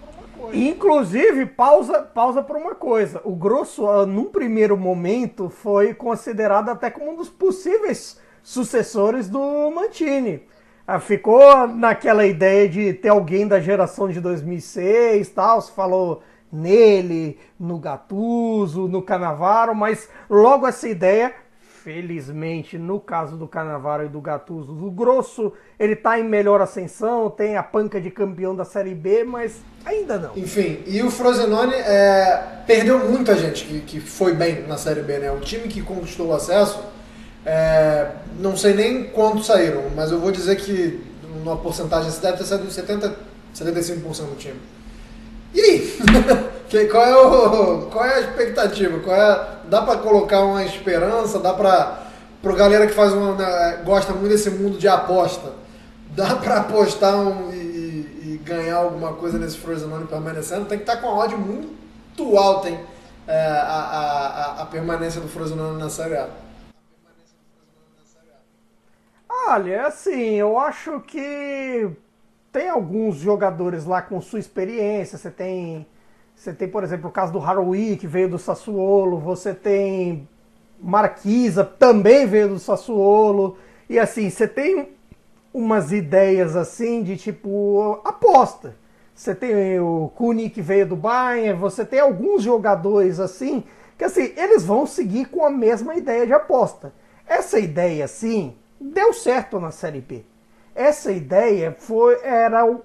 pausa 2.13 2.41
por 2.41 2.55
uma 2.55 2.75
coisa. 2.75 3.21
O 3.23 3.35
Grosso, 3.35 3.87
ah, 3.87 4.05
num 4.05 4.25
primeiro 4.25 4.77
momento, 4.77 5.49
foi 5.49 5.93
considerado 5.93 6.69
até 6.69 6.89
como 6.89 7.11
um 7.11 7.15
dos 7.15 7.29
possíveis 7.29 8.19
sucessores 8.43 9.27
do 9.29 9.71
Mantini. 9.71 10.43
Ah, 10.87 10.99
Ficou 10.99 11.67
naquela 11.67 12.25
ideia 12.25 12.69
de 12.69 12.93
ter 12.93 13.09
alguém 13.09 13.47
da 13.47 13.59
geração 13.59 14.07
de 14.07 14.21
2006 14.21 15.29
tal, 15.29 15.61
se 15.61 15.71
falou 15.71 16.21
nele, 16.51 17.37
no 17.59 17.77
Gattuso, 17.77 18.87
no 18.87 19.01
Canavaro, 19.01 19.75
mas 19.75 20.09
logo 20.29 20.67
essa 20.67 20.87
ideia, 20.87 21.33
felizmente, 21.85 22.79
no 22.79 22.99
caso 22.99 23.37
do 23.37 23.47
Canavaro 23.47 24.05
e 24.05 24.09
do 24.09 24.19
Gattuso, 24.19 24.71
o 24.71 24.89
Grosso, 24.89 25.53
ele 25.79 25.95
tá 25.95 26.19
em 26.19 26.23
melhor 26.23 26.59
ascensão, 26.59 27.29
tem 27.29 27.57
a 27.57 27.61
panca 27.61 28.01
de 28.01 28.09
campeão 28.09 28.55
da 28.55 28.65
Série 28.65 28.95
B, 28.95 29.23
mas 29.23 29.61
ainda 29.85 30.17
não. 30.17 30.35
Enfim, 30.35 30.79
e 30.87 31.03
o 31.03 31.11
Frosinone 31.11 31.75
é, 31.75 32.63
perdeu 32.65 33.07
muita 33.07 33.37
gente 33.37 33.65
que, 33.65 33.81
que 33.81 33.99
foi 33.99 34.33
bem 34.33 34.63
na 34.63 34.77
Série 34.77 35.03
B, 35.03 35.19
né? 35.19 35.31
O 35.31 35.39
time 35.39 35.67
que 35.67 35.79
conquistou 35.79 36.29
o 36.29 36.33
acesso, 36.33 36.83
é, 37.45 38.09
não 38.39 38.57
sei 38.57 38.73
nem 38.73 39.03
quantos 39.03 39.45
saíram, 39.45 39.83
mas 39.95 40.11
eu 40.11 40.19
vou 40.19 40.31
dizer 40.31 40.55
que 40.55 40.99
numa 41.37 41.55
porcentagem, 41.55 42.09
deve 42.19 42.37
ter 42.37 42.45
saído 42.45 42.71
70, 42.71 43.15
75% 43.53 44.25
do 44.25 44.35
time. 44.35 44.59
E 45.55 45.61
aí? 45.61 45.97
Que- 46.67 46.87
qual, 46.87 47.05
é 47.05 47.15
o, 47.15 47.81
qual 47.91 48.03
é 48.03 48.15
a 48.15 48.19
expectativa? 48.21 48.99
Qual 48.99 49.15
é, 49.15 49.47
dá 49.69 49.83
pra 49.83 49.97
colocar 49.97 50.43
uma 50.43 50.63
esperança? 50.65 51.39
Dá 51.39 51.53
pra. 51.53 52.01
Pro 52.41 52.55
galera 52.55 52.85
que 52.87 52.93
faz 52.93 53.13
uma, 53.13 53.33
né, 53.35 53.81
gosta 53.85 54.13
muito 54.13 54.29
desse 54.29 54.49
mundo 54.51 54.77
de 54.77 54.87
aposta, 54.87 55.51
dá 56.11 56.35
pra 56.35 56.57
apostar 56.61 57.15
um- 57.15 57.51
e, 57.51 57.55
e- 57.55 58.41
ganhar 58.43 58.77
alguma 58.77 59.13
coisa 59.13 59.37
nesse 59.39 59.57
Frosinone 59.57 60.05
permanecendo? 60.05 60.65
Tem 60.65 60.77
que 60.77 60.83
estar 60.83 60.97
com 60.97 61.07
a 61.07 61.17
odd 61.23 61.35
muito 61.35 62.37
alta, 62.37 62.69
hein? 62.69 62.79
É, 63.27 63.47
a, 63.47 64.57
a, 64.59 64.61
a, 64.61 64.65
permanência 64.67 65.19
do 65.21 65.27
Frosinone 65.27 65.79
na 65.79 65.89
Série 65.89 66.15
A. 66.17 66.27
Olha, 69.47 69.87
assim, 69.87 70.35
eu 70.35 70.57
acho 70.59 70.99
que 71.01 71.89
tem 72.55 72.69
alguns 72.69 73.17
jogadores 73.17 73.83
lá 73.83 74.01
com 74.01 74.21
sua 74.21 74.39
experiência. 74.39 75.17
Você 75.17 75.29
tem, 75.29 75.85
você 76.33 76.53
tem, 76.53 76.69
por 76.69 76.85
exemplo, 76.85 77.09
o 77.09 77.11
caso 77.11 77.33
do 77.33 77.39
Haroui, 77.39 77.97
que 77.97 78.07
veio 78.07 78.29
do 78.29 78.39
Sassuolo. 78.39 79.19
Você 79.19 79.53
tem 79.53 80.25
Marquisa, 80.79 81.65
também 81.65 82.25
veio 82.25 82.47
do 82.47 82.57
Sassuolo. 82.57 83.57
E 83.89 83.99
assim, 83.99 84.29
você 84.29 84.47
tem 84.47 84.93
umas 85.53 85.91
ideias 85.91 86.55
assim 86.55 87.03
de 87.03 87.17
tipo 87.17 87.99
aposta. 88.05 88.77
Você 89.13 89.35
tem 89.35 89.77
o 89.81 90.09
Kuni 90.15 90.49
que 90.49 90.61
veio 90.61 90.87
do 90.87 90.95
Bayern, 90.95 91.59
você 91.59 91.83
tem 91.83 91.99
alguns 91.99 92.41
jogadores 92.41 93.19
assim 93.19 93.65
que 93.97 94.05
assim, 94.05 94.31
eles 94.37 94.63
vão 94.63 94.85
seguir 94.85 95.25
com 95.25 95.45
a 95.45 95.49
mesma 95.49 95.93
ideia 95.95 96.25
de 96.25 96.31
aposta. 96.31 96.93
Essa 97.27 97.59
ideia 97.59 98.05
assim 98.05 98.55
deu 98.79 99.11
certo 99.11 99.59
na 99.59 99.71
Série 99.71 99.99
B. 99.99 100.23
Essa 100.75 101.11
ideia 101.11 101.75
foi 101.79 102.19
era 102.21 102.65
o 102.65 102.81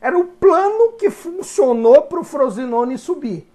era 0.00 0.18
o 0.18 0.26
plano 0.26 0.92
que 0.98 1.10
funcionou 1.10 2.02
para 2.02 2.20
o 2.20 2.24
Frosinone 2.24 2.98
subir. 2.98 3.48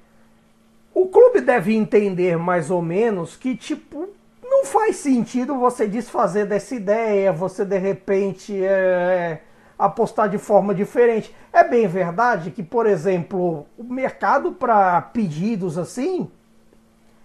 O 0.93 1.07
clube 1.07 1.41
deve 1.41 1.75
entender 1.75 2.37
mais 2.37 2.71
ou 2.71 2.81
menos 2.81 3.35
que 3.35 3.55
tipo 3.55 4.07
não 4.43 4.65
faz 4.65 4.97
sentido 4.97 5.55
você 5.55 5.87
desfazer 5.87 6.45
dessa 6.45 6.75
ideia, 6.75 7.31
você 7.31 7.63
de 7.63 7.77
repente 7.77 8.63
é, 8.63 9.41
apostar 9.77 10.27
de 10.27 10.37
forma 10.37 10.73
diferente. 10.73 11.33
É 11.53 11.63
bem 11.63 11.87
verdade 11.87 12.51
que, 12.51 12.63
por 12.63 12.85
exemplo, 12.85 13.65
o 13.77 13.83
mercado 13.83 14.51
para 14.51 15.01
pedidos 15.01 15.77
assim 15.77 16.29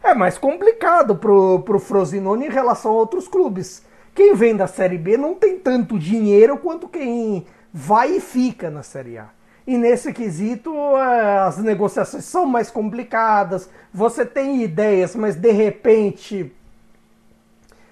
é 0.03 0.15
mais 0.15 0.37
complicado 0.37 1.17
pro, 1.17 1.61
pro 1.61 1.79
Frosinone 1.79 2.47
em 2.47 2.51
relação 2.51 2.93
a 2.93 2.95
outros 2.95 3.27
clubes. 3.27 3.84
Quem 4.15 4.35
vem 4.35 4.57
da 4.57 4.67
Série 4.67 4.99
B 4.99 5.17
não 5.17 5.35
tem 5.35 5.59
tanto 5.59 5.99
dinheiro 5.99 6.57
quanto 6.59 6.89
quem 6.89 7.45
vai 7.73 8.17
e 8.17 8.21
fica 8.21 8.71
na 8.71 8.83
Série 8.83 9.19
A. 9.19 9.29
E 9.67 9.77
nesse 9.77 10.13
quesito, 10.13 10.73
eh, 10.97 11.39
as 11.39 11.59
negociações 11.59 12.25
são 12.25 12.47
mais 12.47 12.71
complicadas, 12.71 13.69
você 13.93 14.25
tem 14.25 14.63
ideias, 14.63 15.17
mas 15.17 15.35
de 15.35 15.51
repente 15.51 16.53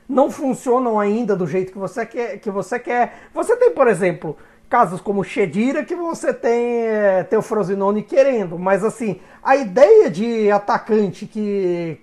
não 0.08 0.30
funcionam 0.30 1.00
ainda 1.00 1.34
do 1.34 1.46
jeito 1.46 1.72
que 1.72 1.78
você 1.78 2.04
quer. 2.04 2.38
Que 2.38 2.50
você, 2.50 2.78
quer. 2.78 3.14
você 3.32 3.56
tem, 3.56 3.70
por 3.70 3.88
exemplo, 3.88 4.36
casos 4.68 5.00
como 5.00 5.24
Chedira 5.24 5.84
que 5.84 5.94
você 5.94 6.32
tem, 6.32 6.86
é, 6.86 7.24
tem 7.24 7.38
o 7.38 7.42
Frosinone 7.42 8.02
querendo, 8.02 8.58
mas 8.58 8.84
assim, 8.84 9.20
a 9.42 9.56
ideia 9.56 10.10
de 10.10 10.50
atacante 10.50 11.26
que, 11.26 11.98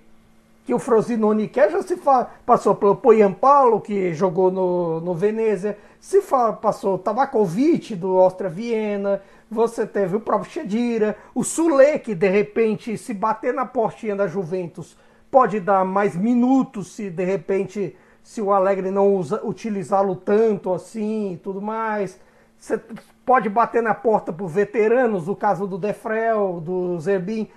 que 0.69 0.73
o 0.75 0.77
Frosinone 0.77 1.47
quer, 1.47 1.71
já 1.71 1.81
se 1.81 1.97
fa... 1.97 2.29
passou 2.45 2.75
pelo 2.75 2.95
Poyampalo, 2.95 3.81
que 3.81 4.13
jogou 4.13 4.51
no, 4.51 5.01
no 5.01 5.15
Venezia, 5.15 5.75
se 5.99 6.21
fa... 6.21 6.53
passou 6.53 6.95
Tabakovic 6.95 7.95
do 7.95 8.19
Austria 8.19 8.51
Viena, 8.51 9.19
você 9.49 9.83
teve 9.87 10.17
o 10.17 10.19
próprio 10.19 10.51
Chedira, 10.51 11.17
o 11.33 11.43
Sule, 11.43 11.97
que 11.97 12.13
de 12.13 12.29
repente, 12.29 12.95
se 12.99 13.15
bater 13.15 13.51
na 13.51 13.65
portinha 13.65 14.15
da 14.15 14.27
Juventus, 14.27 14.95
pode 15.31 15.59
dar 15.59 15.83
mais 15.83 16.15
minutos 16.15 16.89
se 16.89 17.09
de 17.09 17.25
repente 17.25 17.97
se 18.21 18.39
o 18.39 18.53
Alegre 18.53 18.91
não 18.91 19.19
utilizá-lo 19.43 20.15
tanto 20.15 20.71
assim 20.71 21.33
e 21.33 21.37
tudo 21.37 21.59
mais. 21.59 22.19
Você 22.59 22.79
pode 23.25 23.49
bater 23.49 23.81
na 23.81 23.95
porta 23.95 24.31
por 24.31 24.47
veteranos, 24.47 25.27
o 25.27 25.35
caso 25.35 25.65
do 25.65 25.79
Defrel, 25.79 26.61
do 26.63 26.99
Zerbin. 26.99 27.49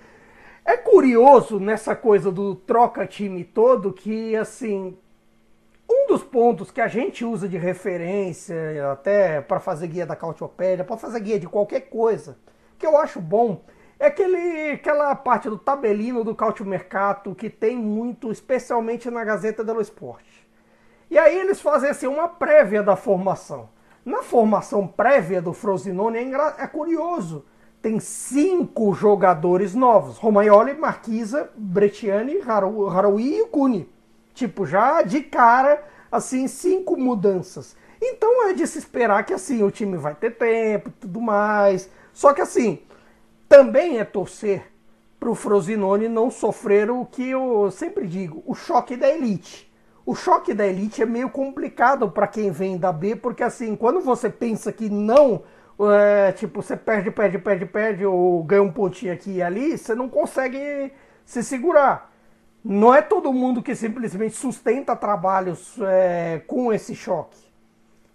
É 0.65 0.77
curioso 0.77 1.59
nessa 1.59 1.95
coisa 1.95 2.31
do 2.31 2.55
troca 2.55 3.05
time 3.05 3.43
todo 3.43 3.91
que 3.91 4.35
assim 4.35 4.97
um 5.89 6.07
dos 6.07 6.23
pontos 6.23 6.71
que 6.71 6.79
a 6.79 6.87
gente 6.87 7.25
usa 7.25 7.47
de 7.47 7.57
referência 7.57 8.55
até 8.91 9.41
para 9.41 9.59
fazer 9.59 9.87
guia 9.87 10.05
da 10.05 10.15
Cautiopédia, 10.15 10.85
para 10.85 10.97
fazer 10.97 11.19
guia 11.19 11.39
de 11.39 11.47
qualquer 11.47 11.81
coisa, 11.81 12.37
que 12.79 12.87
eu 12.87 12.97
acho 12.97 13.19
bom, 13.19 13.61
é 13.99 14.07
aquele, 14.07 14.71
aquela 14.71 15.13
parte 15.15 15.49
do 15.49 15.57
tabelino 15.57 16.23
do 16.23 16.33
Cautio 16.33 16.65
Mercato 16.65 17.35
que 17.35 17.49
tem 17.49 17.77
muito, 17.77 18.31
especialmente 18.31 19.09
na 19.09 19.23
Gazeta 19.23 19.63
dello 19.63 19.81
Sport. 19.81 20.25
E 21.11 21.17
aí 21.17 21.37
eles 21.37 21.61
fazem 21.61 21.89
assim 21.89 22.07
uma 22.07 22.27
prévia 22.27 22.81
da 22.81 22.95
formação. 22.95 23.69
Na 24.05 24.23
formação 24.23 24.87
prévia 24.87 25.41
do 25.41 25.53
Frosinone 25.53 26.17
é, 26.17 26.63
é 26.63 26.67
curioso. 26.67 27.45
Tem 27.83 27.99
cinco 27.99 28.93
jogadores 28.93 29.75
novos: 29.75 30.17
Romagnoli, 30.17 30.73
Marquisa, 30.73 31.49
Brettiani, 31.53 32.39
Haroui 32.41 33.41
e 33.41 33.45
Cuni. 33.47 33.89
Tipo, 34.33 34.65
já 34.65 35.01
de 35.01 35.21
cara, 35.21 35.83
assim, 36.09 36.47
cinco 36.47 36.95
mudanças. 36.95 37.75
Então 38.01 38.47
é 38.47 38.53
de 38.53 38.65
se 38.65 38.79
esperar 38.79 39.25
que 39.25 39.33
assim 39.33 39.61
o 39.63 39.69
time 39.69 39.97
vai 39.97 40.15
ter 40.15 40.31
tempo 40.31 40.87
e 40.87 40.91
tudo 40.93 41.19
mais. 41.19 41.89
Só 42.13 42.33
que 42.33 42.39
assim, 42.39 42.79
também 43.49 43.99
é 43.99 44.05
torcer 44.05 44.71
para 45.19 45.29
o 45.29 45.35
Frosinone 45.35 46.07
não 46.07 46.31
sofrer 46.31 46.89
o 46.89 47.05
que 47.05 47.31
eu 47.31 47.69
sempre 47.69 48.07
digo, 48.07 48.41
o 48.45 48.55
choque 48.55 48.95
da 48.95 49.09
elite. 49.09 49.69
O 50.05 50.15
choque 50.15 50.53
da 50.53 50.65
elite 50.65 51.01
é 51.01 51.05
meio 51.05 51.29
complicado 51.29 52.09
para 52.09 52.27
quem 52.27 52.49
vem 52.49 52.77
da 52.77 52.93
B, 52.93 53.17
porque 53.17 53.43
assim, 53.43 53.75
quando 53.75 53.99
você 53.99 54.29
pensa 54.29 54.71
que 54.71 54.89
não, 54.89 55.43
é, 55.79 56.31
tipo, 56.33 56.61
você 56.61 56.77
perde, 56.77 57.11
perde, 57.11 57.37
perde, 57.39 57.65
perde, 57.65 58.05
ou 58.05 58.43
ganha 58.43 58.63
um 58.63 58.71
pontinho 58.71 59.13
aqui 59.13 59.37
e 59.37 59.41
ali, 59.41 59.77
você 59.77 59.95
não 59.95 60.07
consegue 60.07 60.93
se 61.25 61.43
segurar. 61.43 62.11
Não 62.63 62.93
é 62.93 63.01
todo 63.01 63.33
mundo 63.33 63.61
que 63.61 63.75
simplesmente 63.75 64.35
sustenta 64.35 64.95
trabalhos 64.95 65.77
é, 65.81 66.41
com 66.47 66.71
esse 66.71 66.95
choque. 66.95 67.41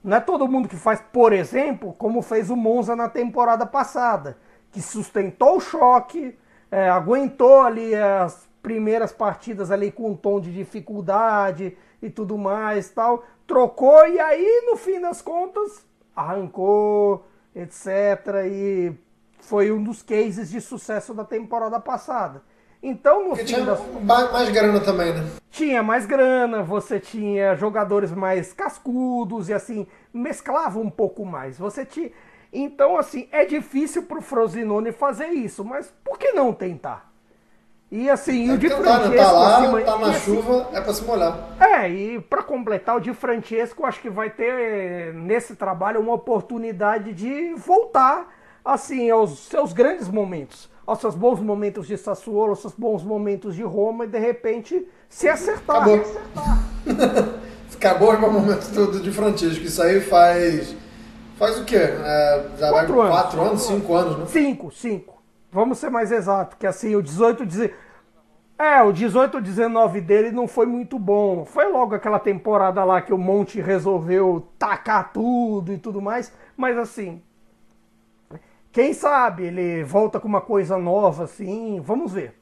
Não 0.02 0.16
é 0.16 0.20
todo 0.20 0.48
mundo 0.48 0.68
que 0.68 0.76
faz, 0.76 1.02
por 1.12 1.32
exemplo, 1.32 1.92
como 1.98 2.22
fez 2.22 2.48
o 2.48 2.56
Monza 2.56 2.96
na 2.96 3.08
temporada 3.08 3.66
passada, 3.66 4.38
que 4.70 4.80
sustentou 4.80 5.56
o 5.56 5.60
choque, 5.60 6.38
é, 6.70 6.88
aguentou 6.88 7.60
ali 7.62 7.94
as 7.94 8.48
primeiras 8.62 9.12
partidas 9.12 9.70
ali 9.70 9.90
com 9.90 10.10
um 10.10 10.16
tom 10.16 10.40
de 10.40 10.52
dificuldade 10.52 11.76
e 12.00 12.08
tudo 12.08 12.38
mais 12.38 12.90
tal, 12.90 13.24
trocou 13.46 14.06
e 14.06 14.20
aí 14.20 14.62
no 14.70 14.76
fim 14.76 15.00
das 15.00 15.20
contas 15.20 15.86
arrancou, 16.14 17.24
etc. 17.54 18.46
E 18.50 18.92
foi 19.40 19.70
um 19.72 19.82
dos 19.82 20.02
cases 20.02 20.50
de 20.50 20.60
sucesso 20.60 21.14
da 21.14 21.24
temporada 21.24 21.78
passada. 21.80 22.42
Então, 22.82 23.24
no 23.24 23.28
Porque 23.30 23.44
fim 23.44 23.54
tinha 23.54 23.66
das... 23.66 23.80
mais 24.02 24.50
grana 24.50 24.80
também, 24.80 25.12
né? 25.12 25.28
Tinha 25.50 25.82
mais 25.82 26.06
grana, 26.06 26.62
você 26.62 27.00
tinha 27.00 27.56
jogadores 27.56 28.12
mais 28.12 28.52
cascudos 28.52 29.48
e 29.48 29.52
assim, 29.52 29.86
mesclava 30.12 30.78
um 30.78 30.90
pouco 30.90 31.24
mais. 31.24 31.58
Você 31.58 31.84
tinha. 31.84 32.10
Então, 32.52 32.96
assim, 32.96 33.28
é 33.32 33.44
difícil 33.44 34.04
pro 34.04 34.22
Frosinone 34.22 34.92
fazer 34.92 35.28
isso, 35.28 35.64
mas 35.64 35.92
por 36.04 36.18
que 36.18 36.32
não 36.32 36.52
tentar? 36.52 37.07
E 37.90 38.10
assim, 38.10 38.50
é 38.50 38.54
o 38.54 38.58
Di 38.58 38.68
tentar, 38.68 39.00
Francesco. 39.00 39.16
Tá 39.16 39.32
lá, 39.32 39.58
acima, 39.58 39.80
tá 39.80 39.98
na 39.98 40.10
assim, 40.10 40.20
chuva, 40.24 40.68
é 40.74 40.80
pra 40.80 40.92
se 40.92 41.04
molhar. 41.04 41.38
É, 41.58 41.88
e 41.88 42.20
para 42.20 42.42
completar, 42.42 42.96
o 42.96 43.00
Di 43.00 43.14
Francesco 43.14 43.86
acho 43.86 44.00
que 44.00 44.10
vai 44.10 44.28
ter 44.28 45.14
nesse 45.14 45.56
trabalho 45.56 46.00
uma 46.00 46.12
oportunidade 46.12 47.14
de 47.14 47.54
voltar 47.54 48.28
assim 48.62 49.10
aos 49.10 49.38
seus 49.46 49.72
grandes 49.72 50.06
momentos, 50.08 50.68
aos 50.86 50.98
seus 51.00 51.14
bons 51.14 51.40
momentos 51.40 51.86
de 51.86 51.96
Sassuolo, 51.96 52.50
aos 52.50 52.60
seus 52.60 52.74
bons 52.74 53.02
momentos 53.02 53.54
de 53.54 53.62
Roma 53.62 54.04
e 54.04 54.08
de 54.08 54.18
repente 54.18 54.86
se 55.08 55.26
acertar. 55.26 55.76
Acabou. 55.76 56.04
Acabou 57.74 58.12
o 58.14 58.32
momento 58.32 58.70
do, 58.72 58.92
do 58.92 59.00
Di 59.00 59.10
Francesco. 59.12 59.64
Isso 59.64 59.80
aí 59.82 60.00
faz. 60.00 60.74
Faz 61.38 61.58
o 61.58 61.64
quê? 61.64 61.76
É, 61.76 62.44
já 62.58 62.70
Quatro 62.70 62.96
vai 62.96 63.06
anos. 63.06 63.20
quatro 63.20 63.40
anos, 63.40 63.62
cinco 63.62 63.94
anos, 63.94 64.18
né? 64.18 64.26
Cinco, 64.26 64.72
cinco. 64.72 65.17
Vamos 65.50 65.78
ser 65.78 65.90
mais 65.90 66.12
exato, 66.12 66.56
que 66.56 66.66
assim, 66.66 66.94
o 66.94 67.02
18, 67.02 67.44
19... 67.44 67.74
É, 68.58 68.82
o 68.82 68.92
18, 68.92 69.40
19 69.40 70.00
dele 70.00 70.32
não 70.32 70.48
foi 70.48 70.66
muito 70.66 70.98
bom. 70.98 71.44
Foi 71.44 71.70
logo 71.70 71.94
aquela 71.94 72.18
temporada 72.18 72.82
lá 72.82 73.00
que 73.00 73.14
o 73.14 73.18
Monte 73.18 73.60
resolveu 73.60 74.48
tacar 74.58 75.12
tudo 75.12 75.72
e 75.72 75.78
tudo 75.78 76.02
mais. 76.02 76.32
Mas 76.56 76.76
assim, 76.76 77.22
quem 78.72 78.92
sabe 78.92 79.44
ele 79.44 79.84
volta 79.84 80.18
com 80.18 80.26
uma 80.26 80.40
coisa 80.40 80.76
nova, 80.76 81.24
assim, 81.24 81.80
vamos 81.80 82.12
ver. 82.12 82.34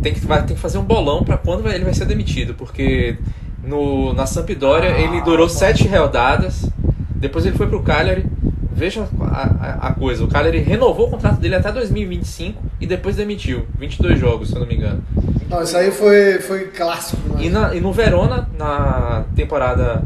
Tem 0.00 0.14
que, 0.14 0.20
vai, 0.20 0.46
tem 0.46 0.54
que 0.54 0.62
fazer 0.62 0.78
um 0.78 0.84
bolão 0.84 1.24
para 1.24 1.36
quando 1.38 1.68
ele 1.68 1.84
vai 1.84 1.92
ser 1.92 2.04
demitido, 2.04 2.54
porque 2.54 3.18
no, 3.62 4.12
na 4.12 4.26
Sampdoria 4.26 4.90
ele 4.90 5.20
durou 5.22 5.48
sete 5.48 5.88
rodadas, 5.88 6.70
depois 7.16 7.44
ele 7.44 7.56
foi 7.56 7.66
pro 7.66 7.82
Cagliari. 7.82 8.26
Veja 8.74 9.06
a, 9.20 9.24
a- 9.24 9.88
a 9.88 9.92
coisa, 9.94 10.24
o 10.24 10.28
Cagliari 10.28 10.58
renovou 10.58 11.06
o 11.06 11.10
contrato 11.10 11.38
dele 11.40 11.54
até 11.54 11.70
2025 11.70 12.60
e 12.80 12.86
depois 12.86 13.14
demitiu. 13.16 13.66
22 13.78 14.18
jogos, 14.18 14.48
se 14.48 14.54
eu 14.56 14.60
não 14.60 14.66
me 14.66 14.74
engano. 14.74 15.02
Não, 15.48 15.62
isso 15.62 15.76
aí 15.76 15.90
foi, 15.90 16.38
foi 16.40 16.64
clássico. 16.68 17.22
Né? 17.34 17.44
E, 17.44 17.50
na- 17.50 17.74
e 17.74 17.80
no 17.80 17.92
Verona, 17.92 18.48
na 18.58 19.24
temporada 19.36 20.02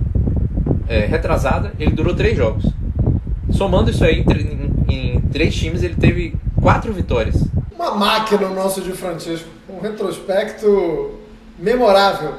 é, 0.87 1.07
retrasada, 1.07 1.73
ele 1.79 1.93
durou 1.93 2.15
três 2.15 2.37
jogos. 2.37 2.65
Somando 3.51 3.91
isso 3.91 4.05
aí, 4.05 4.23
em- 4.89 4.95
em 4.95 5.21
três 5.33 5.55
times, 5.55 5.83
ele 5.83 5.95
teve 5.95 6.35
quatro 6.61 6.93
vitórias. 6.93 7.43
Uma 7.75 7.93
máquina 7.95 8.47
o 8.49 8.55
nosso 8.55 8.81
de 8.83 8.93
Francisco. 8.93 9.49
Um 9.69 9.81
retrospecto 9.81 11.13
memorável. 11.59 12.33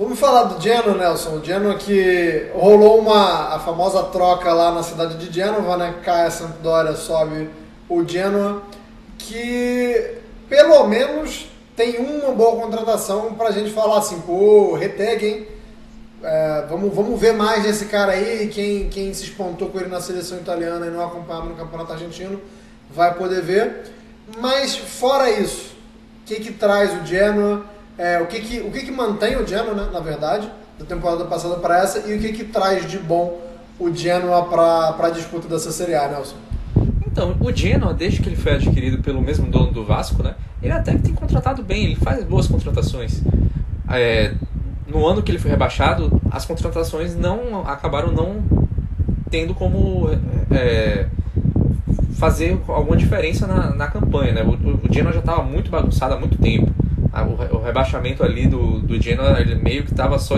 Vamos 0.00 0.18
falar 0.18 0.44
do 0.44 0.62
Genoa, 0.62 0.96
Nelson. 0.96 1.32
O 1.32 1.44
Genoa 1.44 1.74
que 1.74 2.46
rolou 2.54 3.00
uma, 3.00 3.54
a 3.54 3.58
famosa 3.58 4.04
troca 4.04 4.50
lá 4.50 4.72
na 4.72 4.82
cidade 4.82 5.18
de 5.18 5.30
Genova, 5.30 5.76
né? 5.76 5.96
Cai 6.02 6.24
a 6.24 6.30
Sampdoria, 6.30 6.94
sobe 6.94 7.50
o 7.86 8.02
Genoa. 8.08 8.62
Que 9.18 10.14
pelo 10.48 10.86
menos 10.86 11.50
tem 11.76 11.98
uma 11.98 12.32
boa 12.32 12.62
contratação 12.62 13.34
pra 13.34 13.50
gente 13.50 13.72
falar 13.72 13.98
assim, 13.98 14.22
pô, 14.22 14.72
Reteg, 14.74 15.26
hein? 15.26 15.48
É, 16.22 16.64
vamos, 16.70 16.94
vamos 16.94 17.20
ver 17.20 17.34
mais 17.34 17.64
desse 17.64 17.84
cara 17.84 18.12
aí. 18.12 18.48
Quem, 18.48 18.88
quem 18.88 19.12
se 19.12 19.24
espantou 19.24 19.68
com 19.68 19.80
ele 19.80 19.90
na 19.90 20.00
seleção 20.00 20.38
italiana 20.38 20.86
e 20.86 20.90
não 20.90 21.04
acompanhava 21.04 21.44
no 21.44 21.56
campeonato 21.56 21.92
argentino 21.92 22.40
vai 22.90 23.12
poder 23.12 23.42
ver. 23.42 23.92
Mas 24.38 24.74
fora 24.74 25.28
isso, 25.28 25.74
o 26.22 26.24
que, 26.24 26.36
que 26.36 26.52
traz 26.54 26.90
o 27.02 27.04
Genoa? 27.04 27.66
É, 28.00 28.18
o 28.18 28.26
que, 28.26 28.40
que, 28.40 28.60
o 28.60 28.70
que, 28.70 28.80
que 28.80 28.90
mantém 28.90 29.36
o 29.36 29.46
Genoa, 29.46 29.74
né, 29.74 29.86
na 29.92 30.00
verdade, 30.00 30.50
da 30.78 30.86
temporada 30.86 31.26
passada 31.26 31.56
para 31.56 31.82
essa? 31.82 31.98
E 32.10 32.16
o 32.16 32.18
que, 32.18 32.32
que 32.32 32.44
traz 32.44 32.90
de 32.90 32.98
bom 32.98 33.38
o 33.78 33.94
Genoa 33.94 34.46
para 34.46 35.06
a 35.06 35.10
disputa 35.10 35.46
dessa 35.46 35.70
Série 35.70 35.94
A, 35.94 36.08
Nelson? 36.08 36.36
Então, 37.06 37.36
o 37.38 37.52
Genoa, 37.52 37.92
desde 37.92 38.22
que 38.22 38.30
ele 38.30 38.36
foi 38.36 38.52
adquirido 38.52 39.02
pelo 39.02 39.20
mesmo 39.20 39.50
dono 39.50 39.70
do 39.70 39.84
Vasco, 39.84 40.22
né? 40.22 40.34
Ele 40.62 40.72
até 40.72 40.94
que 40.94 41.02
tem 41.02 41.12
contratado 41.12 41.62
bem, 41.62 41.84
ele 41.84 41.96
faz 41.96 42.24
boas 42.24 42.46
contratações. 42.46 43.20
É, 43.90 44.32
no 44.86 45.06
ano 45.06 45.22
que 45.22 45.30
ele 45.30 45.38
foi 45.38 45.50
rebaixado, 45.50 46.22
as 46.30 46.46
contratações 46.46 47.14
não 47.14 47.68
acabaram 47.68 48.12
não 48.12 48.42
tendo 49.30 49.52
como 49.52 50.08
é, 50.50 51.06
fazer 52.14 52.58
alguma 52.66 52.96
diferença 52.96 53.46
na, 53.46 53.74
na 53.74 53.88
campanha, 53.88 54.32
né? 54.32 54.42
O, 54.42 54.88
o 54.88 54.90
Genoa 54.90 55.12
já 55.12 55.20
estava 55.20 55.42
muito 55.42 55.70
bagunçado 55.70 56.14
há 56.14 56.18
muito 56.18 56.38
tempo. 56.38 56.72
A- 57.12 57.22
O, 57.24 57.56
o 57.56 57.62
rebaixamento 57.62 58.22
ali 58.22 58.46
do, 58.46 58.78
do 58.80 59.00
Genoa, 59.00 59.40
ele 59.40 59.54
meio 59.56 59.84
que 59.84 59.90
estava 59.92 60.18
só... 60.18 60.36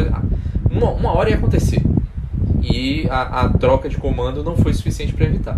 Uma, 0.71 0.91
uma 0.91 1.13
hora 1.17 1.31
ia 1.31 1.37
acontecer. 1.37 1.83
E 2.63 3.07
a, 3.11 3.43
a 3.43 3.49
troca 3.51 3.89
de 3.89 3.97
comando 3.97 4.43
não 4.43 4.57
foi 4.57 4.73
suficiente 4.73 5.13
para 5.13 5.27
evitar. 5.27 5.57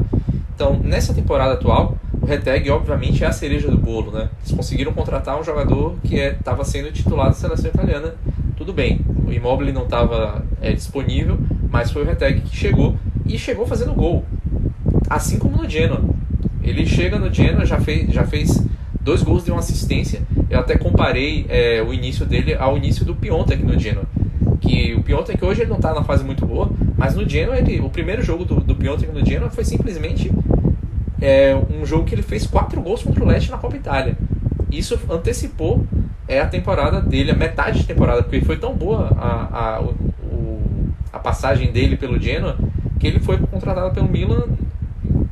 Então, 0.54 0.78
nessa 0.82 1.12
temporada 1.12 1.54
atual, 1.54 1.96
o 2.20 2.26
Reteg, 2.26 2.70
obviamente, 2.70 3.22
é 3.24 3.26
a 3.26 3.32
cereja 3.32 3.70
do 3.70 3.76
bolo, 3.76 4.10
né? 4.12 4.28
Eles 4.40 4.52
conseguiram 4.56 4.92
contratar 4.92 5.38
um 5.38 5.44
jogador 5.44 5.96
que 6.02 6.16
estava 6.16 6.64
sendo 6.64 6.90
titular 6.92 7.26
da 7.26 7.32
seleção 7.32 7.70
italiana. 7.70 8.14
Tudo 8.56 8.72
bem, 8.72 9.00
o 9.26 9.32
Immobile 9.32 9.72
não 9.72 9.82
estava 9.82 10.44
disponível, 10.74 11.38
mas 11.70 11.90
foi 11.90 12.02
o 12.02 12.06
Reteg 12.06 12.40
que 12.40 12.56
chegou 12.56 12.96
e 13.26 13.38
chegou 13.38 13.66
fazendo 13.66 13.92
gol. 13.92 14.24
Assim 15.10 15.38
como 15.38 15.56
no 15.56 15.68
Genoa. 15.68 16.02
Ele 16.62 16.86
chega 16.86 17.18
no 17.18 17.32
Genoa, 17.32 17.66
já 17.66 17.78
fez, 17.80 18.10
já 18.12 18.24
fez 18.24 18.64
dois 19.04 19.22
gols 19.22 19.44
de 19.44 19.50
uma 19.50 19.60
assistência. 19.60 20.22
Eu 20.48 20.58
até 20.58 20.76
comparei 20.76 21.46
é, 21.48 21.82
o 21.82 21.92
início 21.92 22.24
dele 22.24 22.54
ao 22.54 22.76
início 22.76 23.04
do 23.04 23.14
Piontek 23.14 23.62
no 23.62 23.78
Genoa. 23.78 24.06
Que 24.60 24.94
o 24.94 25.02
Piontek 25.02 25.44
hoje 25.44 25.60
ele 25.60 25.70
não 25.70 25.76
está 25.76 25.92
na 25.92 26.02
fase 26.02 26.24
muito 26.24 26.46
boa, 26.46 26.70
mas 26.96 27.14
no 27.14 27.28
Genoa, 27.28 27.58
ele, 27.58 27.80
o 27.80 27.90
primeiro 27.90 28.22
jogo 28.22 28.44
do, 28.44 28.56
do 28.56 28.74
Piontek 28.74 29.12
no 29.12 29.24
Genoa 29.24 29.50
foi 29.50 29.64
simplesmente 29.64 30.32
é, 31.20 31.54
um 31.54 31.84
jogo 31.84 32.04
que 32.04 32.14
ele 32.14 32.22
fez 32.22 32.46
quatro 32.46 32.80
gols 32.80 33.02
contra 33.02 33.22
o 33.22 33.26
Leste 33.26 33.50
na 33.50 33.58
Copa 33.58 33.76
Itália. 33.76 34.16
Isso 34.70 34.98
antecipou 35.10 35.86
é, 36.26 36.40
a 36.40 36.46
temporada 36.46 37.00
dele, 37.00 37.30
a 37.30 37.34
metade 37.34 37.80
de 37.80 37.86
temporada, 37.86 38.22
porque 38.22 38.40
foi 38.40 38.56
tão 38.56 38.74
boa 38.74 39.10
a, 39.16 39.76
a, 39.76 39.82
o, 39.82 40.64
a 41.12 41.18
passagem 41.18 41.70
dele 41.70 41.96
pelo 41.96 42.18
Genoa 42.18 42.56
que 42.98 43.08
ele 43.08 43.20
foi 43.20 43.36
contratado 43.36 43.92
pelo 43.92 44.08
Milan 44.08 44.44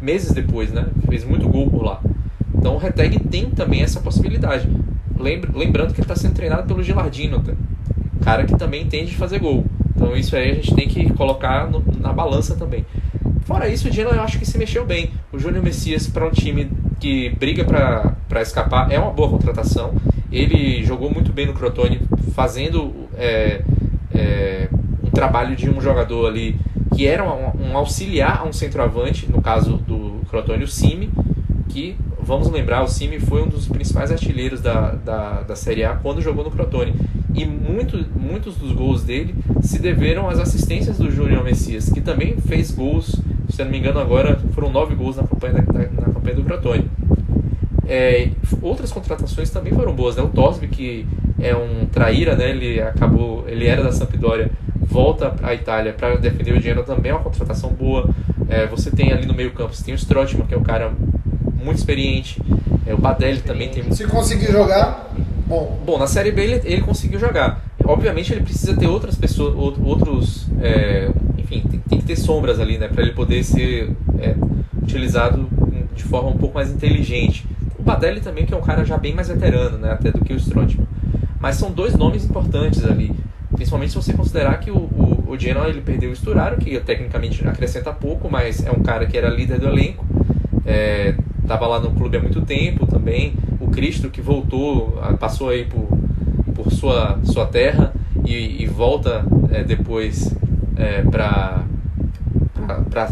meses 0.00 0.32
depois, 0.32 0.70
né? 0.70 0.86
Fez 1.08 1.24
muito 1.24 1.48
gol 1.48 1.70
por 1.70 1.82
lá. 1.82 2.00
Então 2.62 2.76
o 2.76 2.78
Reteg 2.78 3.18
tem 3.18 3.50
também 3.50 3.82
essa 3.82 3.98
possibilidade. 3.98 4.68
Lembrando 5.18 5.92
que 5.92 6.00
ele 6.00 6.02
está 6.02 6.14
sendo 6.14 6.34
treinado 6.34 6.62
pelo 6.62 6.80
Gilardino, 6.80 7.40
tá? 7.40 7.52
cara 8.22 8.44
que 8.44 8.56
também 8.56 8.82
entende 8.82 9.10
de 9.10 9.16
fazer 9.16 9.40
gol. 9.40 9.66
Então 9.96 10.16
isso 10.16 10.36
aí 10.36 10.52
a 10.52 10.54
gente 10.54 10.72
tem 10.72 10.86
que 10.86 11.12
colocar 11.14 11.68
no, 11.68 11.82
na 12.00 12.12
balança 12.12 12.54
também. 12.54 12.86
Fora 13.40 13.68
isso, 13.68 13.88
o 13.88 13.90
Genoa 13.90 14.14
eu 14.14 14.22
acho 14.22 14.38
que 14.38 14.46
se 14.46 14.56
mexeu 14.56 14.86
bem. 14.86 15.10
O 15.32 15.40
Júnior 15.40 15.64
Messias 15.64 16.06
para 16.06 16.24
um 16.24 16.30
time 16.30 16.70
que 17.00 17.30
briga 17.30 17.64
para 17.64 18.40
escapar 18.40 18.92
é 18.92 18.98
uma 18.98 19.10
boa 19.10 19.28
contratação. 19.28 19.94
Ele 20.30 20.84
jogou 20.84 21.10
muito 21.12 21.32
bem 21.32 21.46
no 21.46 21.54
Crotone, 21.54 22.00
fazendo 22.32 22.92
é, 23.16 23.60
é, 24.14 24.68
um 25.02 25.10
trabalho 25.10 25.56
de 25.56 25.68
um 25.68 25.80
jogador 25.80 26.28
ali 26.28 26.56
que 26.94 27.08
era 27.08 27.24
um, 27.24 27.70
um 27.70 27.76
auxiliar 27.76 28.38
a 28.38 28.44
um 28.44 28.52
centroavante, 28.52 29.28
no 29.28 29.42
caso 29.42 29.78
do 29.78 30.20
Crotone, 30.30 30.62
o 30.62 30.68
Simi, 30.68 31.10
que, 31.72 31.96
vamos 32.22 32.50
lembrar, 32.50 32.82
o 32.82 32.88
Simi 32.88 33.18
foi 33.18 33.42
um 33.42 33.48
dos 33.48 33.66
principais 33.66 34.10
artilheiros 34.10 34.60
da, 34.60 34.92
da, 34.92 35.42
da 35.42 35.56
Série 35.56 35.84
A 35.84 35.94
quando 35.94 36.20
jogou 36.20 36.44
no 36.44 36.50
Crotone. 36.50 36.94
E 37.34 37.44
muito, 37.44 38.04
muitos 38.14 38.56
dos 38.56 38.72
gols 38.72 39.02
dele 39.02 39.34
se 39.62 39.78
deveram 39.80 40.28
às 40.28 40.38
assistências 40.38 40.98
do 40.98 41.10
Júnior 41.10 41.42
Messias, 41.42 41.90
que 41.90 42.00
também 42.00 42.36
fez 42.36 42.70
gols, 42.70 43.20
se 43.48 43.64
não 43.64 43.70
me 43.70 43.78
engano 43.78 43.98
agora, 43.98 44.38
foram 44.54 44.70
nove 44.70 44.94
gols 44.94 45.16
na 45.16 45.24
campanha, 45.24 45.54
da, 45.54 45.62
na 45.62 46.12
campanha 46.12 46.36
do 46.36 46.44
Crotone. 46.44 46.90
É, 47.86 48.30
outras 48.60 48.92
contratações 48.92 49.50
também 49.50 49.72
foram 49.72 49.94
boas, 49.94 50.16
né? 50.16 50.22
O 50.22 50.28
Tosby, 50.28 50.68
que 50.68 51.06
é 51.40 51.54
um 51.54 51.86
traíra, 51.86 52.36
né? 52.36 52.50
Ele 52.50 52.80
acabou, 52.80 53.44
ele 53.48 53.66
era 53.66 53.82
da 53.82 53.92
Sampdoria, 53.92 54.50
volta 54.80 55.34
à 55.42 55.54
Itália 55.54 55.92
para 55.92 56.16
defender 56.16 56.56
o 56.56 56.60
Genoa, 56.60 56.84
também 56.84 57.10
é 57.10 57.14
uma 57.14 57.22
contratação 57.22 57.70
boa. 57.70 58.08
É, 58.48 58.66
você 58.66 58.90
tem 58.90 59.12
ali 59.12 59.26
no 59.26 59.34
meio 59.34 59.52
campo, 59.52 59.74
você 59.74 59.84
tem 59.84 59.94
o 59.94 59.96
Strootman, 59.96 60.46
que 60.46 60.54
é 60.54 60.58
um 60.58 60.62
cara 60.62 60.92
muito 61.62 61.78
experiente. 61.78 62.40
É, 62.86 62.94
o 62.94 62.98
Badelli 62.98 63.40
também 63.40 63.68
tem 63.68 63.90
Se 63.92 64.06
conseguir 64.06 64.50
jogar, 64.50 65.10
bom. 65.46 65.80
Bom, 65.84 65.98
na 65.98 66.06
Série 66.06 66.32
B 66.32 66.42
ele, 66.42 66.60
ele 66.64 66.82
conseguiu 66.82 67.18
jogar. 67.18 67.62
Obviamente 67.84 68.32
ele 68.32 68.42
precisa 68.42 68.76
ter 68.76 68.86
outras 68.86 69.16
pessoas, 69.16 69.54
outros, 69.56 70.46
é, 70.60 71.10
enfim, 71.38 71.62
tem, 71.68 71.80
tem, 71.80 71.98
que 71.98 72.04
ter 72.04 72.16
sombras 72.16 72.60
ali, 72.60 72.78
né, 72.78 72.88
para 72.88 73.02
ele 73.02 73.12
poder 73.12 73.42
ser 73.42 73.90
é, 74.20 74.34
utilizado 74.80 75.48
de 75.94 76.02
forma 76.04 76.30
um 76.30 76.36
pouco 76.36 76.54
mais 76.54 76.70
inteligente. 76.70 77.46
O 77.78 77.82
Badelli 77.82 78.20
também 78.20 78.46
que 78.46 78.54
é 78.54 78.56
um 78.56 78.62
cara 78.62 78.84
já 78.84 78.96
bem 78.96 79.14
mais 79.14 79.28
veterano, 79.28 79.78
né, 79.78 79.90
até 79.92 80.10
do 80.10 80.20
que 80.20 80.32
o 80.32 80.36
Strootman. 80.36 80.86
Mas 81.40 81.56
são 81.56 81.72
dois 81.72 81.94
nomes 81.94 82.24
importantes 82.24 82.84
ali. 82.84 83.12
Principalmente 83.54 83.90
se 83.90 83.96
você 83.96 84.12
considerar 84.12 84.58
que 84.60 84.70
o, 84.70 84.76
o, 84.76 85.24
o 85.28 85.38
Genoa 85.38 85.68
ele 85.68 85.80
perdeu 85.80 86.10
o 86.10 86.16
Sturaro, 86.16 86.56
que 86.56 86.78
tecnicamente 86.80 87.46
acrescenta 87.46 87.92
pouco, 87.92 88.30
mas 88.30 88.64
é 88.64 88.70
um 88.70 88.82
cara 88.82 89.06
que 89.06 89.18
era 89.18 89.28
líder 89.28 89.58
do 89.58 89.68
elenco. 89.68 90.06
Estava 91.52 91.66
lá 91.66 91.78
no 91.78 91.90
clube 91.90 92.16
há 92.16 92.20
muito 92.20 92.40
tempo 92.40 92.86
também. 92.86 93.34
O 93.60 93.68
Cristo 93.68 94.08
que 94.08 94.22
voltou, 94.22 94.98
passou 95.20 95.50
aí 95.50 95.66
por, 95.66 95.86
por 96.54 96.72
sua, 96.72 97.18
sua 97.24 97.44
terra 97.44 97.92
e, 98.24 98.62
e 98.62 98.66
volta 98.66 99.22
é, 99.50 99.62
depois 99.62 100.34
é, 100.74 101.02
para 101.02 101.66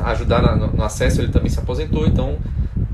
ajudar 0.07 0.57
no, 0.57 0.69
no 0.69 0.83
acesso, 0.83 1.21
ele 1.21 1.31
também 1.31 1.51
se 1.51 1.59
aposentou, 1.59 2.07
então 2.07 2.39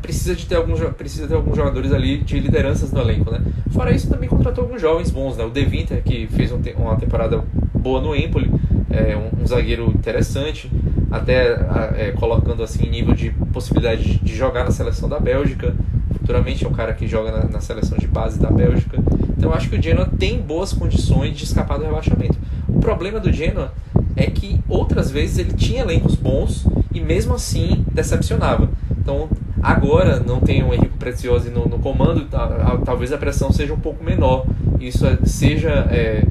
precisa 0.02 0.34
de 0.34 0.46
ter 0.46 0.56
alguns 0.56 0.80
precisa 0.96 1.28
ter 1.28 1.34
alguns 1.34 1.56
jogadores 1.56 1.92
ali 1.92 2.18
de 2.18 2.40
lideranças 2.40 2.90
no 2.90 3.00
elenco, 3.00 3.30
né? 3.30 3.40
Fora 3.70 3.94
isso, 3.94 4.10
também 4.10 4.28
contratou 4.28 4.64
alguns 4.64 4.82
jovens 4.82 5.12
bons, 5.12 5.36
né? 5.36 5.44
O 5.44 5.50
De 5.50 5.64
Winter, 5.64 6.02
que 6.02 6.26
fez 6.26 6.50
um, 6.50 6.60
uma 6.76 6.96
temporada 6.96 7.44
boa 7.72 8.00
no 8.00 8.16
Empoli, 8.16 8.50
é 8.90 9.16
um, 9.16 9.42
um 9.42 9.46
zagueiro 9.46 9.92
interessante, 9.92 10.68
até 11.16 11.58
é, 11.96 12.12
colocando 12.12 12.62
assim 12.62 12.88
nível 12.88 13.14
de 13.14 13.30
possibilidade 13.52 14.18
de, 14.18 14.34
jogar 14.34 14.64
na 14.64 14.70
seleção 14.70 15.08
da 15.08 15.18
Bélgica. 15.18 15.74
Futuramente 16.18 16.64
é 16.64 16.68
um 16.68 16.72
cara 16.72 16.92
que 16.92 17.06
joga 17.06 17.30
na, 17.30 17.44
na 17.44 17.60
seleção 17.60 17.98
de 17.98 18.06
base 18.06 18.38
da 18.38 18.50
Bélgica. 18.50 18.98
Então 19.36 19.52
acho 19.52 19.68
que 19.68 19.76
o 19.76 19.82
Genoa 19.82 20.08
tem 20.18 20.40
boas 20.40 20.72
condições 20.72 21.36
de 21.36 21.44
escapar 21.44 21.78
do 21.78 21.84
rebaixamento. 21.84 22.36
O 22.68 22.80
problema 22.80 23.20
do 23.20 23.32
Genoa 23.32 23.72
é 24.16 24.26
que 24.26 24.60
outras 24.68 25.10
vezes 25.10 25.38
ele 25.38 25.52
tinha 25.52 25.82
elencos 25.82 26.14
bons 26.14 26.66
e 26.92 27.00
mesmo 27.00 27.34
assim 27.34 27.84
decepcionava. 27.92 28.68
Então 28.90 29.28
Agora 29.66 30.20
não 30.20 30.38
tem 30.40 30.62
o 30.62 30.72
Henrique 30.72 30.96
Preciosi 30.96 31.50
no, 31.50 31.66
no 31.66 31.80
comando, 31.80 32.26
tá, 32.26 32.78
talvez 32.84 33.12
a 33.12 33.18
pressão 33.18 33.50
seja 33.50 33.74
um 33.74 33.80
pouco 33.80 34.04
menor. 34.04 34.46
Isso 34.78 35.04
é, 35.04 35.18
seja 35.24 35.70
é, 35.90 36.24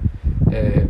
é, 0.51 0.87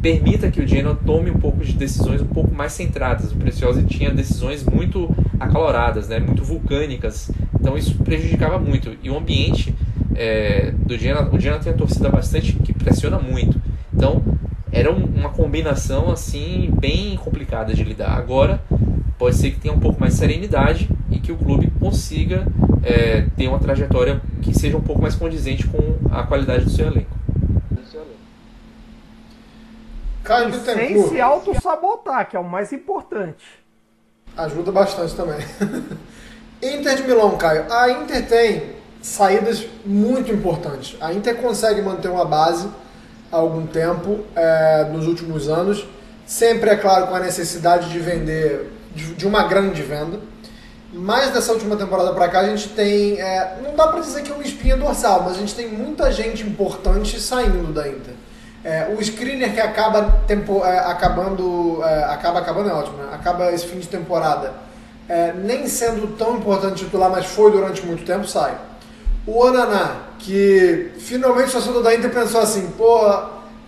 permita 0.00 0.50
que 0.50 0.60
o 0.60 0.66
Genoa 0.66 0.94
tome 0.94 1.30
um 1.30 1.38
pouco 1.38 1.64
de 1.64 1.72
decisões 1.72 2.20
um 2.20 2.26
pouco 2.26 2.54
mais 2.54 2.72
centradas. 2.72 3.32
O 3.32 3.36
Preciosi 3.36 3.82
tinha 3.84 4.10
decisões 4.10 4.64
muito 4.64 5.14
acaloradas, 5.38 6.08
né, 6.08 6.18
muito 6.18 6.44
vulcânicas, 6.44 7.30
então 7.58 7.76
isso 7.76 7.96
prejudicava 7.96 8.58
muito. 8.58 8.96
E 9.02 9.10
o 9.10 9.16
ambiente 9.16 9.74
é, 10.14 10.72
do 10.86 10.96
Genoa, 10.96 11.28
o 11.32 11.38
Genoa 11.38 11.60
tem 11.60 11.72
a 11.72 11.76
torcida 11.76 12.08
bastante 12.08 12.52
que 12.52 12.72
pressiona 12.72 13.18
muito. 13.18 13.60
Então 13.92 14.22
era 14.70 14.92
um, 14.92 15.04
uma 15.04 15.30
combinação 15.30 16.10
assim 16.10 16.70
bem 16.80 17.16
complicada 17.16 17.74
de 17.74 17.82
lidar. 17.82 18.16
Agora 18.16 18.60
pode 19.18 19.36
ser 19.36 19.50
que 19.50 19.58
tenha 19.58 19.74
um 19.74 19.80
pouco 19.80 20.00
mais 20.00 20.14
de 20.14 20.20
serenidade 20.20 20.88
e 21.10 21.18
que 21.18 21.32
o 21.32 21.36
clube 21.36 21.72
consiga 21.80 22.46
é, 22.84 23.22
ter 23.36 23.48
uma 23.48 23.58
trajetória 23.58 24.20
que 24.40 24.56
seja 24.56 24.76
um 24.76 24.80
pouco 24.80 25.02
mais 25.02 25.16
condizente 25.16 25.66
com 25.66 25.96
a 26.10 26.22
qualidade 26.22 26.64
do 26.64 26.70
seu 26.70 26.86
elenco. 26.86 27.17
Caio 30.28 30.52
Sem 30.62 31.08
se 31.08 31.18
auto-sabotar, 31.18 32.28
que 32.28 32.36
é 32.36 32.38
o 32.38 32.44
mais 32.44 32.70
importante. 32.70 33.42
Ajuda 34.36 34.70
bastante 34.70 35.16
também. 35.16 35.38
Inter 36.62 36.96
de 36.96 37.02
Milão, 37.04 37.38
Caio. 37.38 37.64
A 37.72 37.90
Inter 37.90 38.28
tem 38.28 38.74
saídas 39.00 39.66
muito 39.86 40.30
importantes. 40.30 40.98
A 41.00 41.14
Inter 41.14 41.34
consegue 41.36 41.80
manter 41.80 42.08
uma 42.08 42.26
base 42.26 42.68
há 43.32 43.36
algum 43.38 43.66
tempo, 43.66 44.20
é, 44.36 44.84
nos 44.92 45.06
últimos 45.06 45.48
anos. 45.48 45.86
Sempre, 46.26 46.68
é 46.68 46.76
claro, 46.76 47.06
com 47.06 47.14
a 47.14 47.20
necessidade 47.20 47.88
de 47.88 47.98
vender 47.98 48.70
de, 48.94 49.14
de 49.14 49.26
uma 49.26 49.44
grande 49.44 49.80
venda. 49.80 50.20
Mas 50.92 51.30
dessa 51.30 51.52
última 51.52 51.74
temporada 51.74 52.12
para 52.12 52.28
cá 52.28 52.40
a 52.40 52.46
gente 52.48 52.68
tem, 52.68 53.18
é, 53.18 53.60
não 53.64 53.74
dá 53.74 53.88
para 53.88 54.00
dizer 54.00 54.22
que 54.22 54.30
é 54.30 54.34
uma 54.34 54.44
espinha 54.44 54.76
dorsal, 54.76 55.22
mas 55.22 55.36
a 55.36 55.40
gente 55.40 55.54
tem 55.54 55.68
muita 55.68 56.12
gente 56.12 56.42
importante 56.42 57.18
saindo 57.18 57.72
da 57.72 57.88
Inter. 57.88 58.27
É, 58.64 58.94
o 58.96 59.02
screener 59.02 59.54
que 59.54 59.60
acaba 59.60 60.22
tempo, 60.26 60.64
é, 60.64 60.78
acabando, 60.78 61.80
é, 61.84 62.04
acaba 62.04 62.40
acabando 62.40 62.70
é 62.70 62.72
ótimo, 62.72 62.96
né? 62.98 63.08
acaba 63.12 63.52
esse 63.52 63.66
fim 63.66 63.78
de 63.78 63.86
temporada, 63.86 64.52
é, 65.08 65.32
nem 65.32 65.66
sendo 65.68 66.16
tão 66.16 66.36
importante 66.36 66.84
titular, 66.84 67.10
mas 67.10 67.26
foi 67.26 67.50
durante 67.52 67.84
muito 67.86 68.04
tempo, 68.04 68.26
sai. 68.26 68.56
O 69.26 69.38
Onaná, 69.38 69.96
que 70.18 70.90
finalmente 70.98 71.50
o 71.50 71.52
torcedor 71.52 71.82
da 71.82 71.94
Inter 71.94 72.10
pensou 72.10 72.40
assim, 72.40 72.68
pô, 72.76 72.98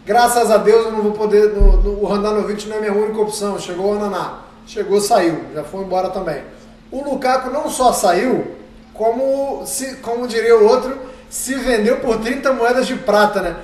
graças 0.05 0.51
a 0.51 0.57
Deus 0.57 0.87
eu 0.87 0.93
não 0.93 1.03
vou 1.03 1.13
poder, 1.13 1.55
no, 1.55 1.77
no, 1.83 2.03
o 2.03 2.07
Randanovic 2.07 2.69
não 2.69 2.77
é 2.77 2.81
minha 2.81 2.93
única 2.93 3.21
opção, 3.21 3.59
chegou 3.59 3.87
o 3.87 3.97
Onaná 3.97 4.51
chegou, 4.71 5.01
saiu, 5.01 5.41
já 5.53 5.65
foi 5.65 5.83
embora 5.83 6.11
também. 6.11 6.43
O 6.93 7.03
Lukaku 7.03 7.51
não 7.51 7.69
só 7.69 7.93
saiu, 7.93 8.57
como, 8.95 9.65
se, 9.67 9.97
como 9.97 10.29
diria 10.29 10.57
o 10.57 10.65
outro, 10.65 10.97
se 11.29 11.55
vendeu 11.55 11.99
por 11.99 12.19
30 12.19 12.53
moedas 12.53 12.87
de 12.87 12.95
prata, 12.95 13.43
né? 13.43 13.57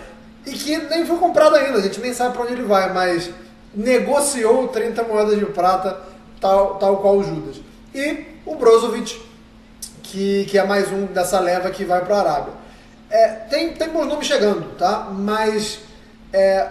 E 0.47 0.53
que 0.53 0.76
nem 0.78 1.05
foi 1.05 1.18
comprado 1.18 1.57
ainda, 1.57 1.78
a 1.78 1.82
gente 1.82 2.01
nem 2.01 2.14
sabe 2.14 2.34
para 2.34 2.44
onde 2.44 2.53
ele 2.53 2.62
vai, 2.62 2.92
mas 2.92 3.30
negociou 3.74 4.68
30 4.68 5.03
moedas 5.03 5.38
de 5.38 5.44
prata, 5.47 6.01
tal, 6.40 6.76
tal 6.76 6.99
qual 6.99 7.16
o 7.16 7.22
Judas. 7.22 7.57
E 7.92 8.24
o 8.47 8.55
Brozovic, 8.55 9.20
que, 10.03 10.47
que 10.49 10.57
é 10.57 10.64
mais 10.64 10.90
um 10.92 11.07
dessa 11.07 11.40
leva 11.40 11.70
que 11.70 11.84
vai 11.84 12.05
para 12.05 12.16
a 12.16 12.20
Arábia. 12.20 12.53
É, 13.11 13.28
tem, 13.28 13.72
tem 13.72 13.88
bons 13.88 14.07
nomes 14.07 14.26
chegando, 14.26 14.76
tá? 14.76 15.09
Mas 15.12 15.80
é, 16.32 16.68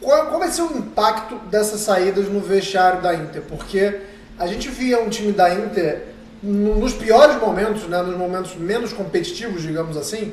qual, 0.00 0.26
qual 0.26 0.38
vai 0.38 0.50
ser 0.50 0.62
o 0.62 0.76
impacto 0.76 1.36
dessas 1.50 1.80
saídas 1.80 2.28
no 2.28 2.40
vestiário 2.40 3.02
da 3.02 3.14
Inter? 3.14 3.42
Porque 3.42 4.00
a 4.38 4.46
gente 4.46 4.68
via 4.68 5.00
um 5.00 5.08
time 5.08 5.32
da 5.32 5.52
Inter 5.52 6.14
nos 6.42 6.92
piores 6.92 7.40
momentos, 7.40 7.84
né, 7.84 8.00
nos 8.02 8.16
momentos 8.16 8.54
menos 8.56 8.92
competitivos, 8.92 9.62
digamos 9.62 9.96
assim, 9.96 10.32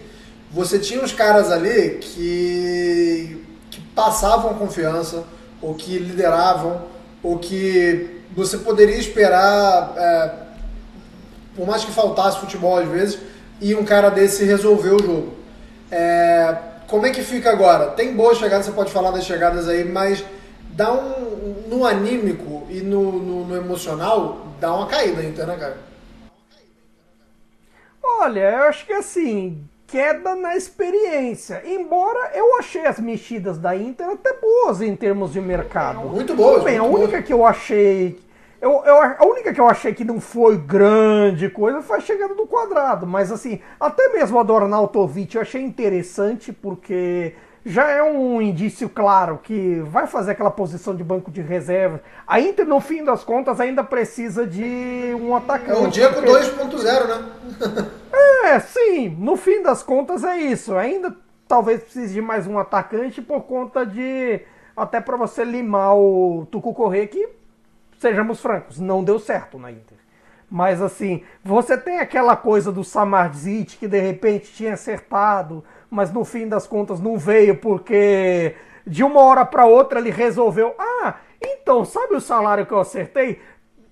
você 0.53 0.77
tinha 0.77 1.03
os 1.03 1.11
caras 1.11 1.51
ali 1.51 1.97
que, 1.99 3.43
que 3.71 3.81
passavam 3.95 4.53
confiança, 4.53 5.23
ou 5.59 5.73
que 5.73 5.97
lideravam, 5.97 6.83
ou 7.23 7.39
que 7.39 8.21
você 8.35 8.59
poderia 8.59 8.97
esperar, 8.97 9.93
é, 9.97 10.31
por 11.55 11.65
mais 11.65 11.83
que 11.83 11.91
faltasse 11.91 12.39
futebol 12.39 12.77
às 12.77 12.87
vezes, 12.87 13.19
e 13.59 13.73
um 13.73 13.83
cara 13.83 14.09
desse 14.09 14.43
resolveu 14.43 14.97
o 14.97 15.03
jogo. 15.03 15.33
É, 15.89 16.55
como 16.87 17.07
é 17.07 17.09
que 17.09 17.23
fica 17.23 17.49
agora? 17.49 17.87
Tem 17.87 18.15
boas 18.15 18.37
chegadas, 18.37 18.67
você 18.67 18.71
pode 18.73 18.91
falar 18.91 19.09
das 19.09 19.25
chegadas 19.25 19.67
aí, 19.67 19.83
mas 19.83 20.23
dá 20.69 20.93
um. 20.93 21.63
no 21.67 21.83
anímico 21.83 22.67
e 22.69 22.81
no, 22.81 23.11
no, 23.13 23.47
no 23.47 23.55
emocional, 23.55 24.49
dá 24.59 24.71
uma 24.71 24.85
caída 24.85 25.21
ainda, 25.21 25.47
né, 25.47 25.57
cara? 25.57 25.77
Olha, 28.03 28.39
eu 28.39 28.63
acho 28.63 28.85
que 28.85 28.93
assim, 28.93 29.63
queda 29.93 30.35
na 30.35 30.55
experiência. 30.55 31.61
Embora 31.63 32.31
eu 32.33 32.57
achei 32.57 32.83
as 32.83 32.99
mexidas 32.99 33.59
da 33.59 33.75
Inter 33.75 34.09
até 34.09 34.33
boas 34.33 34.81
em 34.81 34.95
termos 34.95 35.31
de 35.31 35.39
mercado. 35.39 35.99
Muito 35.99 36.33
boas. 36.33 36.63
Bem, 36.63 36.79
muito 36.79 36.95
a 36.95 36.97
única 36.97 37.11
boas. 37.17 37.25
que 37.25 37.31
eu 37.31 37.45
achei. 37.45 38.19
Eu, 38.59 38.81
eu, 38.85 38.95
a 38.95 39.23
única 39.23 39.53
que 39.53 39.61
eu 39.61 39.67
achei 39.67 39.93
que 39.93 40.03
não 40.03 40.19
foi 40.19 40.57
grande 40.57 41.47
coisa 41.47 41.83
foi 41.83 41.97
a 41.97 42.01
chegada 42.01 42.33
do 42.33 42.47
quadrado. 42.47 43.05
Mas 43.05 43.31
assim, 43.31 43.59
até 43.79 44.11
mesmo 44.13 44.39
a 44.39 44.43
do 44.43 44.55
Arnautovic 44.55 45.35
eu 45.35 45.43
achei 45.43 45.61
interessante 45.61 46.51
porque 46.51 47.35
já 47.65 47.89
é 47.89 48.03
um 48.03 48.41
indício 48.41 48.89
claro 48.89 49.39
que 49.41 49.79
vai 49.87 50.05
fazer 50.07 50.31
aquela 50.31 50.51
posição 50.51 50.95
de 50.95 51.03
banco 51.03 51.31
de 51.31 51.41
reserva. 51.41 52.01
A 52.27 52.39
Inter, 52.39 52.65
no 52.67 52.79
fim 52.79 53.03
das 53.03 53.23
contas, 53.23 53.59
ainda 53.59 53.83
precisa 53.83 54.45
de 54.45 54.63
um 55.19 55.33
É 55.33 55.37
atacante. 55.37 55.81
o 55.81 55.87
Diego 55.87 56.13
porque- 56.15 56.29
2.0, 56.29 57.07
né? 57.07 57.31
é, 58.53 58.59
sim, 58.59 59.09
no 59.17 59.37
fim 59.37 59.61
das 59.61 59.81
contas 59.81 60.23
é 60.23 60.37
isso. 60.37 60.75
Ainda 60.75 61.15
talvez 61.47 61.81
precise 61.83 62.13
de 62.13 62.21
mais 62.21 62.47
um 62.47 62.57
atacante 62.59 63.21
por 63.21 63.41
conta 63.43 63.85
de. 63.85 64.41
Até 64.75 64.99
para 64.99 65.15
você 65.15 65.43
limar 65.43 65.95
o 65.95 66.47
Tucu 66.51 66.73
Corrêa, 66.73 67.05
que, 67.07 67.29
sejamos 67.99 68.41
francos, 68.41 68.79
não 68.79 69.03
deu 69.03 69.19
certo 69.19 69.57
na 69.59 69.71
Inter. 69.71 69.97
Mas 70.49 70.81
assim, 70.81 71.23
você 71.43 71.77
tem 71.77 71.99
aquela 71.99 72.35
coisa 72.35 72.71
do 72.71 72.83
Samardzic 72.83 73.77
que 73.77 73.87
de 73.87 73.99
repente 73.99 74.51
tinha 74.51 74.73
acertado, 74.73 75.63
mas 75.93 76.11
no 76.11 76.25
fim 76.25 76.47
das 76.47 76.65
contas 76.67 76.99
não 76.99 77.17
veio 77.17 77.55
porque 77.57 78.55
de 78.85 79.03
uma 79.03 79.21
hora 79.21 79.45
para 79.45 79.65
outra 79.65 79.99
ele 79.99 80.09
resolveu: 80.11 80.73
ah, 80.77 81.15
então, 81.41 81.85
sabe 81.85 82.15
o 82.15 82.21
salário 82.21 82.65
que 82.65 82.73
eu 82.73 82.79
acertei? 82.79 83.39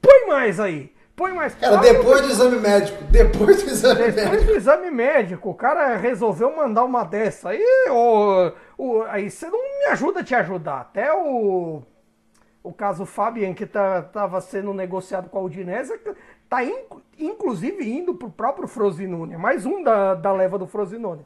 Põe 0.02 0.28
mais 0.28 0.60
aí. 0.60 0.92
Põe 1.16 1.34
mais. 1.34 1.54
Cara, 1.54 1.78
depois 1.78 2.22
do 2.22 2.30
exame 2.30 2.58
médico. 2.58 3.04
Depois 3.04 3.62
do 3.64 3.70
exame 3.70 4.12
depois 4.12 4.16
médico. 4.32 4.46
do 4.46 4.56
exame 4.58 4.90
médico, 4.90 5.50
o 5.52 5.54
cara 5.54 5.96
resolveu 5.98 6.56
mandar 6.56 6.84
uma 6.84 7.04
dessa. 7.04 7.50
Aí, 7.50 7.64
o, 7.92 8.52
o- 8.78 9.04
aí 9.04 9.30
você 9.30 9.48
não 9.48 9.60
me 9.62 9.86
ajuda 9.92 10.22
a 10.22 10.24
te 10.24 10.34
ajudar. 10.34 10.82
Até 10.82 11.14
o, 11.14 11.84
o 12.64 12.74
caso 12.74 13.06
Fabian, 13.06 13.54
que 13.54 13.68
tá, 13.68 14.02
tava 14.02 14.42
sendo 14.42 14.74
negociado 14.74 15.30
com 15.30 15.38
a 15.38 15.42
Udinese, 15.42 15.94
tá 16.50 16.64
in- 16.64 16.86
inclusive 17.20 17.88
indo 17.88 18.16
pro 18.16 18.30
próprio 18.32 18.68
Frosinone. 18.68 19.36
É 19.36 19.38
mais 19.38 19.64
um 19.66 19.84
da, 19.84 20.16
da 20.16 20.32
leva 20.32 20.58
do 20.58 20.66
Frosinone. 20.66 21.24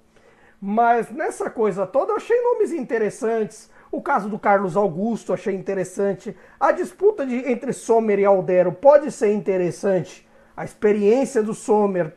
Mas 0.68 1.12
nessa 1.12 1.48
coisa 1.48 1.86
toda 1.86 2.14
eu 2.14 2.16
achei 2.16 2.42
nomes 2.42 2.72
interessantes. 2.72 3.70
O 3.92 4.02
caso 4.02 4.28
do 4.28 4.40
Carlos 4.40 4.76
Augusto 4.76 5.32
achei 5.32 5.54
interessante. 5.54 6.36
A 6.60 6.72
disputa 6.72 7.24
de, 7.24 7.36
entre 7.52 7.72
Sommer 7.72 8.18
e 8.18 8.26
Aldero 8.26 8.72
pode 8.72 9.12
ser 9.12 9.32
interessante. 9.32 10.28
A 10.58 10.66
experiência 10.66 11.44
do 11.44 11.54
Sommer 11.54 12.16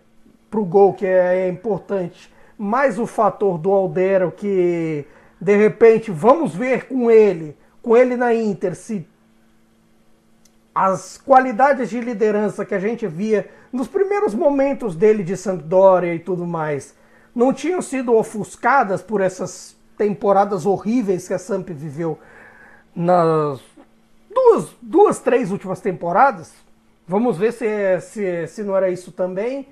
pro 0.50 0.64
gol, 0.64 0.94
que 0.94 1.04
é, 1.04 1.40
é 1.40 1.48
importante. 1.50 2.32
Mais 2.56 2.98
o 2.98 3.04
fator 3.04 3.58
do 3.58 3.70
Aldero, 3.70 4.32
que 4.32 5.04
de 5.38 5.54
repente 5.54 6.10
vamos 6.10 6.54
ver 6.54 6.88
com 6.88 7.10
ele, 7.10 7.54
com 7.82 7.94
ele 7.94 8.16
na 8.16 8.34
Inter, 8.34 8.74
se 8.74 9.06
as 10.74 11.18
qualidades 11.18 11.90
de 11.90 12.00
liderança 12.00 12.64
que 12.64 12.74
a 12.74 12.80
gente 12.80 13.06
via 13.06 13.46
nos 13.70 13.88
primeiros 13.88 14.34
momentos 14.34 14.96
dele 14.96 15.22
de 15.22 15.36
Sampdoria 15.36 16.14
e 16.14 16.18
tudo 16.18 16.46
mais 16.46 16.96
não 17.34 17.52
tinham 17.52 17.80
sido 17.82 18.14
ofuscadas 18.14 19.02
por 19.02 19.20
essas 19.20 19.76
temporadas 19.96 20.64
horríveis 20.64 21.26
que 21.26 21.34
a 21.34 21.38
Samp 21.38 21.68
viveu 21.70 22.18
nas 22.94 23.60
duas, 24.32 24.68
duas 24.80 25.18
três 25.18 25.50
últimas 25.50 25.80
temporadas. 25.80 26.52
Vamos 27.06 27.36
ver 27.36 27.52
se, 27.52 28.00
se, 28.00 28.46
se 28.46 28.62
não 28.62 28.76
era 28.76 28.90
isso 28.90 29.10
também. 29.12 29.68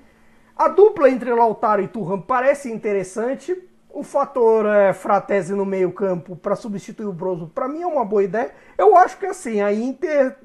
A 0.55 0.67
dupla 0.67 1.09
entre 1.09 1.33
Lautaro 1.33 1.81
e 1.81 1.87
Turhan 1.87 2.19
parece 2.19 2.71
interessante. 2.71 3.55
O 3.89 4.03
fator 4.03 4.65
é, 4.65 4.93
Fratese 4.93 5.53
no 5.53 5.65
meio 5.65 5.91
campo 5.91 6.35
para 6.35 6.55
substituir 6.55 7.07
o 7.07 7.13
Brozo, 7.13 7.47
para 7.47 7.67
mim 7.67 7.81
é 7.81 7.87
uma 7.87 8.05
boa 8.05 8.23
ideia. 8.23 8.51
Eu 8.77 8.95
acho 8.95 9.17
que 9.17 9.25
assim, 9.25 9.61
a 9.61 9.73
Inter 9.73 10.35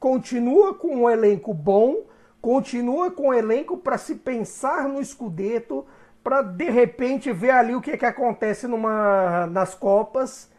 continua 0.00 0.74
com 0.74 0.96
um 0.96 1.08
elenco 1.08 1.54
bom, 1.54 2.04
continua 2.40 3.10
com 3.10 3.28
um 3.28 3.34
elenco 3.34 3.76
para 3.76 3.96
se 3.96 4.16
pensar 4.16 4.88
no 4.88 5.02
Scudetto, 5.04 5.86
para 6.22 6.42
de 6.42 6.70
repente 6.70 7.32
ver 7.32 7.50
ali 7.50 7.74
o 7.74 7.80
que, 7.80 7.96
que 7.96 8.06
acontece 8.06 8.66
numa, 8.66 9.46
nas 9.48 9.74
Copas, 9.74 10.50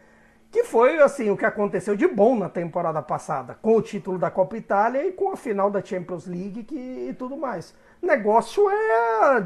que 0.50 0.64
foi 0.64 1.02
assim 1.02 1.30
o 1.30 1.36
que 1.36 1.44
aconteceu 1.44 1.96
de 1.96 2.06
bom 2.06 2.36
na 2.36 2.48
temporada 2.48 3.02
passada, 3.02 3.58
com 3.60 3.76
o 3.76 3.82
título 3.82 4.18
da 4.18 4.30
Copa 4.30 4.56
Itália 4.56 5.06
e 5.06 5.12
com 5.12 5.32
a 5.32 5.36
final 5.36 5.70
da 5.70 5.82
Champions 5.82 6.26
League 6.26 6.62
que, 6.64 7.08
e 7.08 7.14
tudo 7.18 7.36
mais. 7.36 7.74
Negócio 8.00 8.68
é 8.70 9.44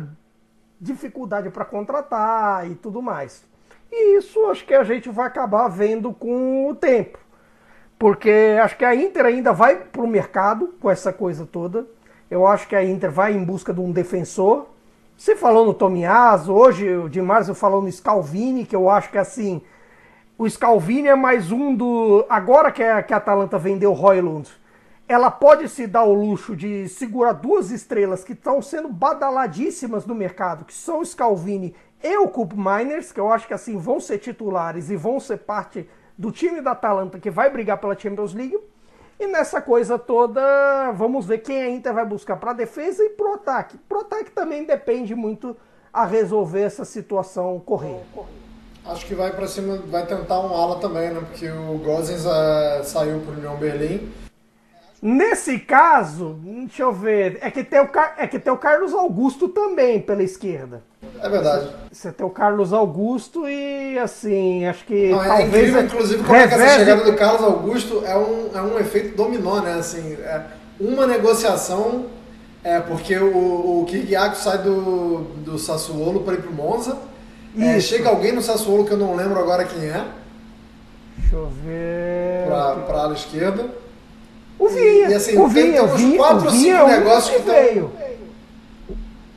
dificuldade 0.81 1.51
para 1.51 1.65
contratar 1.65 2.71
e 2.71 2.75
tudo 2.75 3.01
mais. 3.01 3.45
E 3.91 4.19
isso 4.19 4.47
acho 4.47 4.67
que 4.67 4.75
a 4.75 4.85
gente 4.85 5.09
vai 5.09 5.27
acabar 5.27 5.69
vendo 5.69 6.13
com 6.13 6.69
o 6.69 6.75
tempo. 6.75 7.19
Porque 7.99 8.57
acho 8.63 8.77
que 8.77 8.85
a 8.85 8.95
Inter 8.95 9.25
ainda 9.25 9.53
vai 9.53 9.77
para 9.77 10.03
o 10.03 10.07
mercado 10.07 10.75
com 10.81 10.91
essa 10.91 11.13
coisa 11.13 11.47
toda. 11.47 11.87
Eu 12.31 12.47
acho 12.47 12.69
que 12.69 12.77
a 12.77 12.85
Inter 12.85 13.11
vai 13.11 13.33
em 13.33 13.43
busca 13.43 13.73
de 13.73 13.81
um 13.81 13.91
defensor. 13.91 14.67
Você 15.19 15.35
falou 15.35 15.67
no 15.67 15.75
Tomiaso, 15.75 16.53
hoje 16.53 16.97
o 16.97 17.09
Di 17.09 17.21
Marzio 17.21 17.53
falou 17.53 17.83
no 17.83 17.91
Scalvini, 17.91 18.65
que 18.65 18.77
eu 18.77 18.89
acho 18.89 19.11
que 19.11 19.19
assim, 19.19 19.61
o 20.39 20.49
Scalvini 20.49 21.09
é 21.09 21.17
mais 21.17 21.51
um 21.51 21.75
do. 21.75 22.25
Agora 22.29 22.71
que 22.71 22.85
a, 22.85 23.03
que 23.03 23.13
a 23.13 23.17
Atalanta 23.17 23.59
vendeu 23.59 23.93
Roylund, 23.93 24.49
ela 25.09 25.29
pode 25.29 25.69
se 25.69 25.89
dar 25.89 26.05
o 26.05 26.15
luxo 26.15 26.55
de 26.55 26.89
segurar 26.89 27.33
duas 27.33 27.73
estrelas 27.73 28.23
que 28.23 28.33
estão 28.33 28.63
sendo 28.63 28.89
badaladíssimas 28.89 30.07
no 30.07 30.15
mercado, 30.15 30.65
que 30.65 30.73
são 30.73 31.01
o 31.01 31.05
Scalvini 31.05 31.75
e 32.01 32.17
o 32.19 32.29
Cup 32.29 32.53
Miners, 32.53 33.11
que 33.11 33.19
eu 33.19 33.33
acho 33.33 33.49
que 33.49 33.55
assim 33.55 33.77
vão 33.77 33.99
ser 33.99 34.19
titulares 34.19 34.89
e 34.89 34.95
vão 34.95 35.19
ser 35.19 35.39
parte 35.39 35.91
do 36.17 36.31
time 36.31 36.61
da 36.61 36.71
Atalanta 36.71 37.19
que 37.19 37.29
vai 37.29 37.51
brigar 37.51 37.79
pela 37.79 37.99
Champions 37.99 38.35
League. 38.35 38.57
E 39.21 39.27
nessa 39.27 39.61
coisa 39.61 39.99
toda, 39.99 40.41
vamos 40.93 41.27
ver 41.27 41.39
quem 41.39 41.61
a 41.61 41.69
Inter 41.69 41.93
vai 41.93 42.07
buscar 42.07 42.37
para 42.37 42.53
defesa 42.53 43.03
e 43.05 43.11
pro 43.11 43.35
ataque. 43.35 43.77
Pro 43.89 44.01
ataque 44.01 44.31
também 44.31 44.65
depende 44.65 45.15
muito 45.15 45.57
a 45.93 46.05
resolver 46.05 46.61
essa 46.63 46.85
situação 46.85 47.59
correr. 47.59 48.01
Acho 48.85 49.05
que 49.07 49.15
vai 49.15 49.33
pra 49.35 49.47
cima, 49.49 49.77
vai 49.89 50.07
tentar 50.07 50.41
um 50.41 50.55
ala 50.55 50.81
também, 50.81 51.11
né? 51.11 51.21
Porque 51.21 51.49
o 51.51 51.79
Gozens 51.79 52.25
eh, 52.25 52.83
saiu 52.85 53.21
pro 53.21 53.33
União 53.33 53.57
Berlim. 53.57 54.11
Nesse 55.03 55.59
caso, 55.59 56.39
deixa 56.43 56.83
eu 56.85 56.93
ver, 56.93 57.39
é 57.41 57.51
que 57.51 57.63
tem 57.63 57.81
o, 57.81 57.89
Car- 57.89 58.15
é 58.19 58.27
que 58.27 58.39
tem 58.39 58.53
o 58.53 58.57
Carlos 58.57 58.95
Augusto 58.95 59.49
também 59.49 60.01
pela 60.01 60.23
esquerda. 60.23 60.83
É 61.23 61.29
verdade. 61.29 61.69
Você 61.93 62.11
tem 62.13 62.27
o 62.27 62.31
Carlos 62.31 62.73
Augusto 62.73 63.49
e 63.49 63.99
assim, 63.99 64.67
acho 64.67 64.85
que 64.85 65.11
Não, 65.11 65.23
é 65.23 65.29
talvez 65.29 65.49
incrível, 65.49 65.83
inclusive, 65.85 66.23
como 66.25 66.37
é 66.37 66.49
que 66.49 66.55
essa 66.55 66.79
chegada 66.79 67.05
do 67.05 67.17
Carlos 67.17 67.43
Augusto 67.43 68.03
é 68.05 68.17
um, 68.17 68.51
é 68.55 68.63
um 68.63 68.79
efeito 68.79 69.17
dominó, 69.17 69.61
né? 69.61 69.75
Assim, 69.75 70.15
é 70.15 70.43
uma 70.81 71.07
negociação, 71.07 72.07
é 72.65 72.81
porque 72.81 73.17
o, 73.17 73.81
o 73.81 73.85
Kiriaco 73.89 74.37
sai 74.37 74.59
do, 74.59 75.19
do 75.45 75.59
Sassuolo 75.59 76.21
para 76.21 76.35
ir 76.35 76.43
pro 76.43 76.53
Monza. 76.53 76.97
É, 77.59 77.81
chega 77.81 78.09
alguém 78.09 78.31
no 78.33 78.43
Sassuolo 78.43 78.85
que 78.85 78.93
eu 78.93 78.97
não 78.99 79.17
lembro 79.17 79.39
agora 79.41 79.65
quem 79.65 79.85
é, 79.89 80.05
Deixa 81.17 81.35
eu 81.35 81.49
ver. 81.65 82.47
pra, 82.47 82.75
pra 82.77 82.99
ala 83.01 83.15
esquerda. 83.15 83.67
O 84.59 84.69
Vinha, 84.69 85.09
E, 85.11 85.15
assim, 85.15 85.37
o 85.39 85.45
tem- 85.45 85.71
Vinha, 85.71 85.73
tem 85.73 85.81
o 85.81 85.85
uns 85.85 86.01
Vinha, 86.01 86.19
quatro 86.19 86.43
o 86.43 86.45
ou 86.47 86.51
Vinha 86.53 86.77
cinco 86.79 86.91
é 86.91 86.95
dos 86.97 87.05
negócios 87.05 87.31
que 87.31 87.37
que 87.43 87.47
tão- 87.47 87.55
veio. 87.55 87.93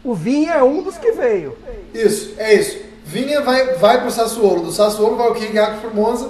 O 0.04 0.14
Vinha 0.14 0.54
é 0.54 0.64
um 0.64 0.82
dos 0.82 0.98
que 0.98 1.12
veio. 1.12 1.58
Isso, 1.94 2.34
é 2.38 2.54
isso. 2.54 2.80
Vinha 3.06 3.42
vai, 3.42 3.76
vai 3.76 4.02
pro 4.02 4.12
Sassuolo, 4.12 4.64
do 4.64 4.72
Sassuolo 4.72 5.16
vai 5.16 5.30
o 5.30 5.34
Kiriaco 5.36 5.82
pro 5.82 5.94
Monza, 5.94 6.30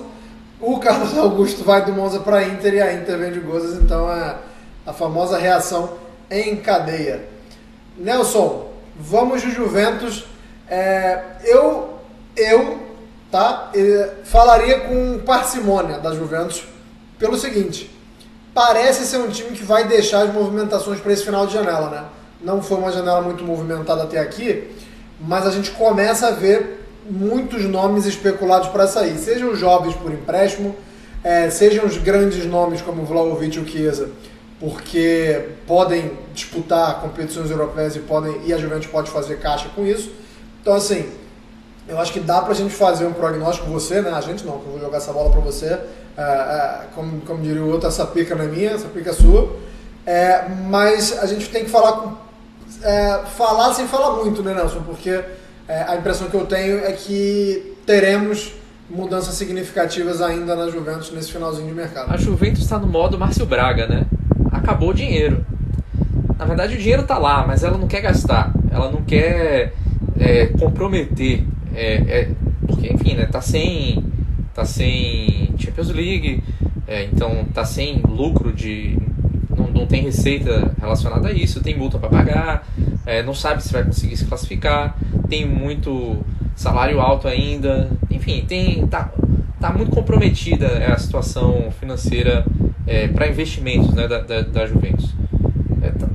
o 0.59 0.79
Carlos 0.79 1.17
Augusto 1.17 1.63
vai 1.63 1.85
do 1.85 1.93
Monza 1.93 2.19
pra 2.19 2.43
Inter 2.43 2.73
e 2.73 2.81
a 2.81 2.93
Inter 2.93 3.17
vende 3.17 3.39
o 3.39 3.43
Gozes, 3.43 3.81
então 3.81 4.11
é 4.11 4.35
a 4.85 4.93
famosa 4.93 5.37
reação 5.37 5.93
em 6.29 6.55
cadeia. 6.57 7.27
Nelson, 7.97 8.71
vamos 8.99 9.41
de 9.41 9.51
Juventus. 9.51 10.25
É, 10.67 11.21
eu, 11.43 11.95
eu, 12.35 12.79
tá, 13.29 13.71
eh, 13.75 14.13
falaria 14.23 14.79
com 14.81 15.19
parcimônia 15.19 15.99
da 15.99 16.13
Juventus 16.13 16.63
pelo 17.19 17.37
seguinte: 17.37 17.91
parece 18.53 19.05
ser 19.05 19.17
um 19.17 19.29
time 19.29 19.51
que 19.51 19.63
vai 19.63 19.87
deixar 19.87 20.23
as 20.23 20.33
movimentações 20.33 20.99
para 20.99 21.11
esse 21.11 21.25
final 21.25 21.45
de 21.45 21.53
janela, 21.53 21.89
né? 21.89 22.05
Não 22.43 22.61
foi 22.61 22.77
uma 22.77 22.91
janela 22.91 23.21
muito 23.21 23.43
movimentada 23.43 24.03
até 24.03 24.19
aqui, 24.19 24.69
mas 25.19 25.45
a 25.45 25.51
gente 25.51 25.71
começa 25.71 26.27
a 26.27 26.31
ver 26.31 26.85
muitos 27.09 27.63
nomes 27.63 28.05
especulados 28.05 28.69
para 28.69 28.87
sair, 28.87 29.17
sejam 29.17 29.55
jovens 29.55 29.95
por 29.95 30.11
empréstimo, 30.11 30.75
eh, 31.23 31.49
sejam 31.49 31.85
os 31.85 31.97
grandes 31.97 32.45
nomes 32.45 32.81
como 32.81 33.03
o 33.03 33.05
Vlahovic 33.05 33.59
e 33.59 33.69
Chiesa 33.69 34.09
porque 34.61 35.49
podem 35.65 36.11
disputar 36.35 37.01
competições 37.01 37.49
europeias 37.49 37.95
e 37.95 37.99
podem 37.99 38.41
e 38.45 38.53
a 38.53 38.57
Juventus 38.59 38.85
pode 38.85 39.09
fazer 39.09 39.39
caixa 39.39 39.67
com 39.75 39.83
isso. 39.83 40.11
Então 40.61 40.75
assim, 40.75 41.09
eu 41.87 41.99
acho 41.99 42.13
que 42.13 42.19
dá 42.19 42.39
pra 42.41 42.53
gente 42.53 42.71
fazer 42.71 43.07
um 43.07 43.11
prognóstico 43.11 43.67
você, 43.67 44.01
né? 44.03 44.11
A 44.11 44.21
gente 44.21 44.45
não, 44.45 44.59
que 44.59 44.65
eu 44.67 44.73
vou 44.73 44.79
jogar 44.79 44.97
essa 44.97 45.11
bola 45.11 45.31
pra 45.31 45.41
você. 45.41 45.79
É, 46.15 46.21
é, 46.21 46.81
como, 46.93 47.21
como 47.21 47.41
diria 47.41 47.63
o 47.63 47.71
outro, 47.71 47.87
essa 47.87 48.05
pica 48.05 48.35
não 48.35 48.45
é 48.45 48.47
minha, 48.47 48.69
essa 48.69 48.87
pica 48.87 49.09
é 49.09 49.13
sua. 49.13 49.55
É, 50.05 50.47
mas 50.69 51.17
a 51.17 51.25
gente 51.25 51.49
tem 51.49 51.63
que 51.63 51.71
falar 51.71 51.93
com, 51.93 52.15
é, 52.83 53.21
falar 53.37 53.73
sem 53.73 53.87
falar 53.87 54.23
muito, 54.23 54.43
né, 54.43 54.53
Nelson? 54.53 54.81
Porque 54.81 55.21
é, 55.67 55.83
a 55.87 55.95
impressão 55.95 56.29
que 56.29 56.35
eu 56.35 56.45
tenho 56.45 56.79
é 56.79 56.91
que 56.91 57.75
teremos 57.85 58.53
mudanças 58.89 59.35
significativas 59.35 60.21
ainda 60.21 60.55
na 60.55 60.69
Juventus 60.69 61.11
nesse 61.11 61.31
finalzinho 61.31 61.67
de 61.67 61.73
mercado. 61.73 62.13
A 62.13 62.17
Juventus 62.17 62.61
está 62.61 62.77
no 62.77 62.87
modo 62.87 63.17
Márcio 63.17 63.45
Braga, 63.45 63.87
né? 63.87 64.05
Acabou 64.51 64.89
o 64.89 64.93
dinheiro. 64.93 65.45
Na 66.37 66.45
verdade, 66.45 66.75
o 66.75 66.77
dinheiro 66.77 67.03
está 67.03 67.17
lá, 67.17 67.45
mas 67.45 67.63
ela 67.63 67.77
não 67.77 67.87
quer 67.87 68.01
gastar. 68.01 68.51
Ela 68.69 68.91
não 68.91 69.01
quer 69.03 69.73
é, 70.19 70.47
comprometer. 70.47 71.45
É, 71.73 71.93
é, 71.93 72.29
porque, 72.67 72.93
enfim, 72.93 73.15
né? 73.15 73.25
Tá 73.25 73.41
sem, 73.41 74.03
tá 74.53 74.65
sem 74.65 75.53
Champions 75.57 75.89
League, 75.89 76.43
é, 76.87 77.03
então 77.05 77.45
tá 77.53 77.63
sem 77.63 78.01
lucro 78.07 78.51
de. 78.51 78.97
Não, 79.55 79.67
não 79.67 79.85
tem 79.85 80.03
receita 80.03 80.73
relacionada 80.79 81.27
a 81.27 81.31
isso, 81.31 81.61
tem 81.61 81.77
multa 81.77 81.99
para 81.99 82.09
pagar, 82.09 82.67
é, 83.05 83.21
não 83.23 83.33
sabe 83.33 83.63
se 83.63 83.71
vai 83.71 83.83
conseguir 83.83 84.15
se 84.17 84.25
classificar, 84.25 84.95
tem 85.29 85.45
muito 85.45 86.17
salário 86.55 86.99
alto 86.99 87.27
ainda, 87.27 87.89
enfim, 88.09 88.45
tem 88.47 88.85
tá, 88.87 89.11
tá 89.59 89.71
muito 89.73 89.91
comprometida 89.91 90.67
a 90.87 90.97
situação 90.97 91.71
financeira 91.79 92.45
é, 92.85 93.07
para 93.07 93.27
investimentos 93.27 93.93
né, 93.93 94.07
da, 94.07 94.19
da, 94.19 94.41
da 94.41 94.65
Juventus. 94.65 95.13
É, 95.81 95.89
tá, 95.89 96.07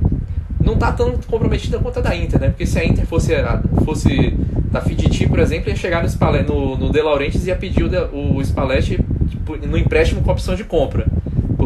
não 0.59 0.73
está 0.73 0.91
tão 0.91 1.17
comprometida 1.27 1.79
quanto 1.79 1.99
a 1.99 2.01
da 2.01 2.15
Inter, 2.15 2.39
né? 2.39 2.49
Porque 2.49 2.65
se 2.65 2.77
a 2.77 2.85
Inter 2.85 3.05
fosse, 3.05 3.33
fosse 3.85 4.35
da 4.71 4.81
Fiditi, 4.81 5.27
por 5.27 5.39
exemplo, 5.39 5.69
ia 5.69 5.75
chegar 5.75 6.01
no, 6.01 6.09
Spallet, 6.09 6.47
no, 6.47 6.77
no 6.77 6.91
De 6.91 7.01
Laurentiis 7.01 7.45
e 7.45 7.49
ia 7.49 7.55
pedir 7.55 7.83
o, 7.83 8.35
o 8.35 8.43
Spalletti 8.43 8.99
tipo, 9.29 9.55
no 9.57 9.77
empréstimo 9.77 10.21
com 10.21 10.31
opção 10.31 10.55
de 10.55 10.63
compra. 10.63 11.07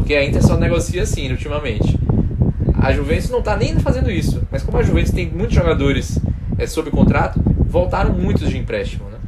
Porque 0.02 0.16
a 0.16 0.26
Inter 0.26 0.42
só 0.42 0.58
negocia 0.58 1.04
assim, 1.04 1.30
ultimamente. 1.30 1.96
A 2.82 2.92
Juventus 2.92 3.30
não 3.30 3.38
está 3.38 3.56
nem 3.56 3.80
fazendo 3.80 4.10
isso. 4.10 4.42
Mas 4.52 4.64
como 4.64 4.80
a 4.80 4.82
Juventus 4.82 5.12
tem 5.12 5.30
muitos 5.30 5.54
jogadores 5.54 6.20
é, 6.58 6.66
sob 6.66 6.90
contrato, 6.90 7.40
voltaram 7.68 8.12
muitos 8.12 8.50
de 8.50 8.58
empréstimo. 8.58 9.06
Né? 9.06 9.20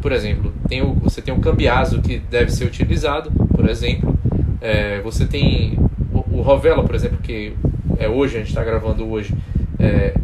Por 0.00 0.10
exemplo, 0.10 0.50
tem 0.66 0.80
o, 0.80 0.94
você 0.94 1.20
tem 1.20 1.34
o 1.34 1.38
Cambiaso 1.38 2.00
que 2.00 2.18
deve 2.18 2.50
ser 2.50 2.64
utilizado, 2.64 3.30
por 3.30 3.68
exemplo. 3.68 4.18
É, 4.62 5.02
você 5.02 5.26
tem 5.26 5.78
o, 6.10 6.38
o 6.38 6.40
Rovella, 6.40 6.82
por 6.82 6.94
exemplo, 6.94 7.18
que 7.18 7.54
é 7.98 8.08
hoje, 8.08 8.36
a 8.36 8.38
gente 8.38 8.48
está 8.48 8.64
gravando 8.64 9.06
hoje, 9.06 9.34
é, 9.78 10.14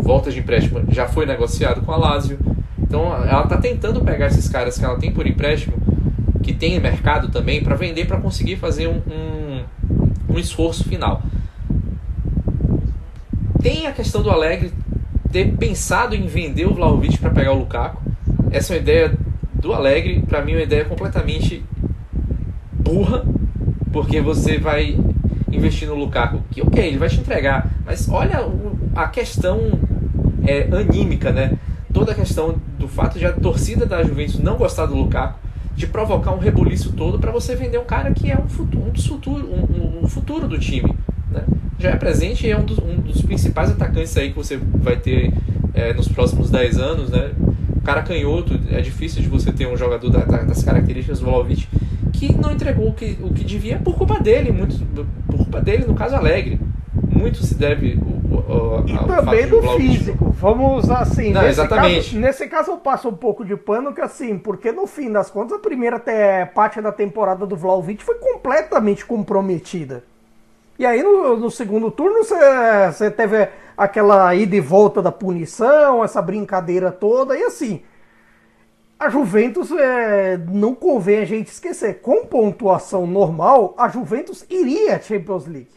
volta 0.00 0.30
de 0.30 0.38
empréstimo, 0.38 0.82
já 0.88 1.06
foi 1.06 1.26
negociado 1.26 1.82
com 1.82 1.92
a 1.92 1.96
Lazio. 1.96 2.38
Então 2.80 3.14
ela 3.14 3.42
está 3.42 3.58
tentando 3.58 4.00
pegar 4.00 4.28
esses 4.28 4.48
caras 4.48 4.78
que 4.78 4.84
ela 4.84 4.96
tem 4.96 5.12
por 5.12 5.26
empréstimo, 5.26 5.76
que 6.42 6.54
tem 6.54 6.80
mercado 6.80 7.28
também, 7.28 7.62
para 7.62 7.76
vender, 7.76 8.06
para 8.06 8.18
conseguir 8.18 8.56
fazer 8.56 8.88
um, 8.88 9.02
um, 9.06 9.47
um 10.28 10.38
esforço 10.38 10.84
final. 10.84 11.22
Tem 13.60 13.86
a 13.86 13.92
questão 13.92 14.22
do 14.22 14.30
Alegre 14.30 14.72
ter 15.32 15.56
pensado 15.56 16.14
em 16.14 16.26
vender 16.26 16.66
o 16.66 16.74
Vlahovic 16.74 17.18
para 17.18 17.30
pegar 17.30 17.52
o 17.52 17.58
Lukaku. 17.58 18.02
Essa 18.50 18.72
é 18.72 18.76
uma 18.76 18.82
ideia 18.82 19.12
do 19.54 19.72
Alegre, 19.72 20.22
para 20.26 20.42
mim 20.42 20.52
é 20.52 20.56
uma 20.56 20.62
ideia 20.62 20.84
completamente 20.84 21.62
burra, 22.72 23.24
porque 23.92 24.20
você 24.20 24.58
vai 24.58 24.98
investir 25.50 25.88
no 25.88 25.94
Lukaku, 25.94 26.42
que 26.50 26.62
ok, 26.62 26.86
ele 26.86 26.98
vai 26.98 27.08
te 27.08 27.20
entregar, 27.20 27.70
mas 27.84 28.08
olha 28.08 28.46
a 28.94 29.08
questão 29.08 29.58
é, 30.46 30.68
anímica, 30.74 31.32
né? 31.32 31.58
Toda 31.92 32.12
a 32.12 32.14
questão 32.14 32.56
do 32.78 32.86
fato 32.86 33.18
de 33.18 33.26
a 33.26 33.32
torcida 33.32 33.84
da 33.84 34.02
Juventus 34.02 34.38
não 34.38 34.56
gostar 34.56 34.86
do 34.86 34.94
Lukaku, 34.94 35.38
de 35.78 35.86
provocar 35.86 36.32
um 36.32 36.38
rebuliço 36.38 36.92
todo 36.92 37.20
para 37.20 37.30
você 37.30 37.54
vender 37.54 37.78
um 37.78 37.84
cara 37.84 38.10
que 38.10 38.28
é 38.28 38.36
um 38.36 38.48
futuro, 38.48 38.84
um, 38.84 38.90
dos 38.90 39.06
futuro, 39.06 39.48
um, 39.48 40.02
um 40.02 40.08
futuro 40.08 40.48
do 40.48 40.58
time. 40.58 40.92
Né? 41.30 41.44
Já 41.78 41.90
é 41.90 41.96
presente 41.96 42.44
e 42.48 42.50
é 42.50 42.58
um 42.58 42.64
dos, 42.64 42.78
um 42.80 42.96
dos 42.96 43.22
principais 43.22 43.70
atacantes 43.70 44.16
aí 44.16 44.30
que 44.30 44.36
você 44.36 44.56
vai 44.56 44.96
ter 44.96 45.32
é, 45.72 45.92
nos 45.92 46.08
próximos 46.08 46.50
10 46.50 46.78
anos. 46.78 47.10
Né? 47.10 47.30
Cara 47.84 48.02
canhoto, 48.02 48.58
é 48.72 48.80
difícil 48.80 49.22
de 49.22 49.28
você 49.28 49.52
ter 49.52 49.68
um 49.68 49.76
jogador 49.76 50.10
da, 50.10 50.24
da, 50.24 50.38
das 50.38 50.64
características 50.64 51.20
do 51.20 51.26
Vlahovic 51.26 51.68
que 52.12 52.34
não 52.34 52.50
entregou 52.50 52.88
o 52.88 52.92
que, 52.92 53.16
o 53.22 53.32
que 53.32 53.44
devia 53.44 53.78
por 53.78 53.94
culpa 53.94 54.18
dele, 54.18 54.50
muito, 54.50 54.84
por 55.28 55.36
culpa 55.36 55.60
dele, 55.60 55.84
no 55.86 55.94
caso 55.94 56.16
Alegre. 56.16 56.58
Muito 57.08 57.44
se 57.44 57.54
deve 57.54 57.96
o, 58.30 58.84
e 58.86 59.06
também 59.06 59.48
do 59.48 59.62
físico. 59.76 60.30
Vamos 60.30 60.90
assim. 60.90 61.32
Não, 61.32 61.42
nesse 61.42 61.60
exatamente. 61.60 62.10
Caso, 62.10 62.18
nesse 62.18 62.46
caso 62.48 62.70
eu 62.72 62.76
passo 62.76 63.08
um 63.08 63.14
pouco 63.14 63.44
de 63.44 63.56
pano 63.56 63.94
que 63.94 64.00
assim, 64.00 64.38
porque 64.38 64.70
no 64.70 64.86
fim 64.86 65.10
das 65.10 65.30
contas 65.30 65.58
a 65.58 65.60
primeira 65.60 65.96
até 65.96 66.44
parte 66.44 66.80
da 66.80 66.92
temporada 66.92 67.46
do 67.46 67.56
Vlaovic 67.56 68.04
foi 68.04 68.16
completamente 68.16 69.04
comprometida. 69.04 70.04
E 70.78 70.86
aí 70.86 71.02
no, 71.02 71.36
no 71.36 71.50
segundo 71.50 71.90
turno 71.90 72.22
você 72.22 73.10
teve 73.10 73.48
aquela 73.76 74.34
ida 74.34 74.56
e 74.56 74.60
volta 74.60 75.00
da 75.00 75.10
punição, 75.10 76.04
essa 76.04 76.20
brincadeira 76.20 76.92
toda 76.92 77.36
e 77.36 77.42
assim. 77.42 77.82
A 78.98 79.08
Juventus 79.08 79.70
é, 79.70 80.36
não 80.36 80.74
convém 80.74 81.18
a 81.18 81.24
gente 81.24 81.46
esquecer. 81.46 82.00
Com 82.00 82.26
pontuação 82.26 83.06
normal, 83.06 83.72
a 83.78 83.88
Juventus 83.88 84.44
iria 84.50 84.96
à 84.96 84.98
Champions 85.00 85.46
League. 85.46 85.70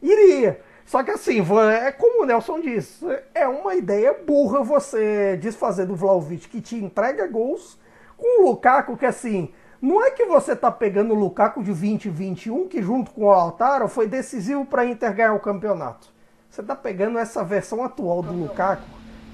Iria. 0.00 0.60
Só 0.84 1.02
que 1.02 1.10
assim, 1.10 1.44
é 1.80 1.92
como 1.92 2.22
o 2.22 2.26
Nelson 2.26 2.60
disse, 2.60 3.06
é 3.34 3.46
uma 3.46 3.74
ideia 3.74 4.14
burra 4.26 4.62
você 4.62 5.36
desfazer 5.36 5.86
do 5.86 5.96
Vlaovic 5.96 6.48
que 6.48 6.60
te 6.60 6.76
entrega 6.76 7.26
gols 7.26 7.78
com 8.16 8.42
o 8.42 8.48
Lukaku 8.48 8.96
que 8.96 9.06
assim, 9.06 9.52
não 9.80 10.04
é 10.04 10.10
que 10.10 10.24
você 10.26 10.54
tá 10.54 10.70
pegando 10.70 11.14
o 11.14 11.18
Lukaku 11.18 11.60
de 11.60 11.72
2021 11.72 12.68
que 12.68 12.82
junto 12.82 13.10
com 13.10 13.24
o 13.24 13.30
Altaro 13.30 13.88
foi 13.88 14.06
decisivo 14.06 14.64
para 14.64 14.84
Inter 14.84 15.14
ganhar 15.14 15.34
o 15.34 15.40
campeonato. 15.40 16.08
Você 16.50 16.62
tá 16.62 16.76
pegando 16.76 17.18
essa 17.18 17.42
versão 17.42 17.82
atual 17.82 18.22
do 18.22 18.32
Lukaku 18.32 18.82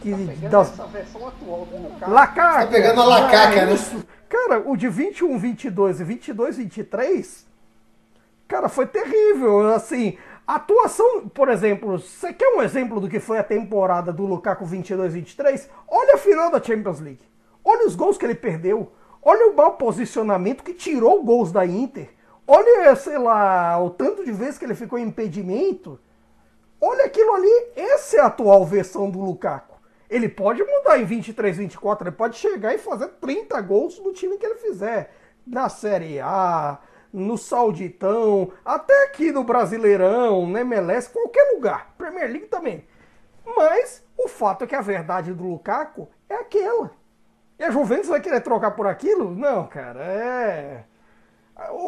que 0.01 0.13
Tá 0.43 0.49
das... 0.49 0.73
essa 0.73 0.87
versão 0.87 1.27
atual 1.27 1.67
do 1.67 1.77
Lukaku. 1.77 2.11
Lacaca. 2.11 2.67
Tá 2.67 2.73
pegando 2.73 3.01
a 3.01 3.05
lacaca, 3.05 3.67
né? 3.67 3.77
Cara, 4.29 4.63
o 4.65 4.77
de 4.77 4.89
21, 4.89 5.39
22 5.39 6.01
e 6.01 6.05
22, 6.05 6.57
23, 6.59 7.47
cara, 8.47 8.69
foi 8.69 8.87
terrível. 8.87 9.75
Assim, 9.75 10.17
atuação, 10.55 11.29
por 11.29 11.49
exemplo, 11.49 11.99
você 11.99 12.33
quer 12.33 12.49
um 12.49 12.63
exemplo 12.63 13.01
do 13.01 13.09
que 13.09 13.21
foi 13.21 13.39
a 13.39 13.45
temporada 13.45 14.13
do 14.13 14.25
Lukaku 14.25 14.65
22, 14.65 15.13
23? 15.13 15.69
Olha 15.87 16.15
a 16.15 16.19
final 16.19 16.51
da 16.51 16.63
Champions 16.63 17.01
League. 17.01 17.23
Olha 17.65 17.87
os 17.87 17.95
gols 17.95 18.17
que 18.17 18.25
ele 18.25 18.35
perdeu. 18.35 18.91
Olha 19.23 19.51
o 19.51 19.55
mau 19.55 19.77
posicionamento 19.77 20.65
que 20.65 20.73
tirou 20.73 21.23
gols 21.23 21.53
da 21.53 21.67
Inter. 21.67 22.09
Olha, 22.47 22.97
sei 22.97 23.19
lá, 23.19 23.79
o 23.83 23.91
tanto 23.91 24.25
de 24.25 24.33
vezes 24.33 24.57
que 24.57 24.65
ele 24.65 24.75
ficou 24.75 24.99
em 24.99 25.09
impedimento. 25.09 26.01
Olha 26.81 27.05
aquilo 27.05 27.35
ali. 27.35 27.67
Essa 27.77 28.17
é 28.17 28.21
a 28.21 28.27
atual 28.27 28.65
versão 28.65 29.11
do 29.11 29.21
Lukaku. 29.21 29.77
Ele 30.09 30.31
pode 30.31 30.65
mudar 30.65 30.99
em 30.99 31.05
23, 31.05 31.59
24, 31.59 32.09
ele 32.09 32.17
pode 32.17 32.37
chegar 32.37 32.75
e 32.75 32.79
fazer 32.79 33.09
30 33.21 33.61
gols 33.61 33.99
no 33.99 34.15
time 34.15 34.39
que 34.39 34.47
ele 34.47 34.55
fizer. 34.55 35.13
Na 35.47 35.69
Série 35.69 36.21
A, 36.21 36.79
no 37.13 37.39
Sauditão, 37.39 38.53
até 38.65 39.05
aqui 39.05 39.33
no 39.33 39.45
Brasileirão, 39.45 40.47
no 40.47 40.59
MLS, 40.59 41.11
qualquer 41.11 41.53
lugar. 41.55 41.95
Premier 41.97 42.31
League 42.31 42.47
também. 42.47 42.85
Mas 43.57 44.05
o 44.17 44.29
fato 44.29 44.65
é 44.65 44.67
que 44.67 44.75
a 44.75 44.81
verdade 44.81 45.33
do 45.33 45.45
Lukaku 45.45 46.09
é 46.29 46.35
aquela. 46.35 46.91
E 47.59 47.65
a 47.65 47.71
Juventus 47.71 48.09
vai 48.09 48.21
querer 48.21 48.41
trocar 48.41 48.73
por 48.73 48.87
aquilo? 48.87 49.35
Não, 49.35 49.67
cara, 49.67 50.05
é. 50.05 50.85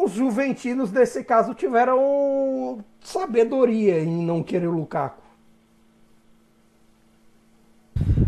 Os 0.03 0.11
juventinos, 0.11 0.91
nesse 0.91 1.23
caso, 1.23 1.53
tiveram 1.53 2.83
sabedoria 2.99 3.99
em 4.01 4.25
não 4.25 4.43
querer 4.43 4.67
o 4.67 4.71
Lukaku. 4.71 5.21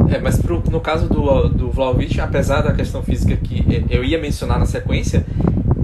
É, 0.09 0.19
mas 0.19 0.39
pro, 0.39 0.63
no 0.69 0.79
caso 0.79 1.09
do, 1.09 1.49
do 1.49 1.71
Vlaovic, 1.71 2.19
apesar 2.21 2.61
da 2.61 2.73
questão 2.73 3.01
física 3.03 3.35
que 3.35 3.85
eu 3.89 4.03
ia 4.03 4.19
mencionar 4.19 4.59
na 4.59 4.65
sequência, 4.65 5.25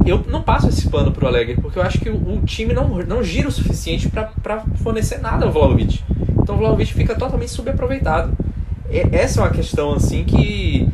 eu 0.09 0.25
não 0.27 0.41
passo 0.41 0.69
esse 0.69 0.89
pano 0.89 1.11
pro 1.11 1.27
Alegre, 1.27 1.55
porque 1.61 1.77
eu 1.77 1.83
acho 1.83 1.99
que 1.99 2.09
o, 2.09 2.15
o 2.15 2.41
time 2.45 2.73
não, 2.73 2.87
não 2.99 3.23
gira 3.23 3.47
o 3.47 3.51
suficiente 3.51 4.09
para 4.09 4.63
fornecer 4.83 5.19
nada 5.19 5.45
ao 5.45 5.51
Vlaovic. 5.51 6.01
Então 6.41 6.55
o 6.55 6.57
Vlaovic 6.57 6.93
fica 6.93 7.15
totalmente 7.15 7.51
subaproveitado. 7.51 8.33
E, 8.89 8.99
essa 9.15 9.39
é 9.39 9.43
uma 9.43 9.51
questão 9.51 9.93
assim 9.93 10.23
que 10.23 10.87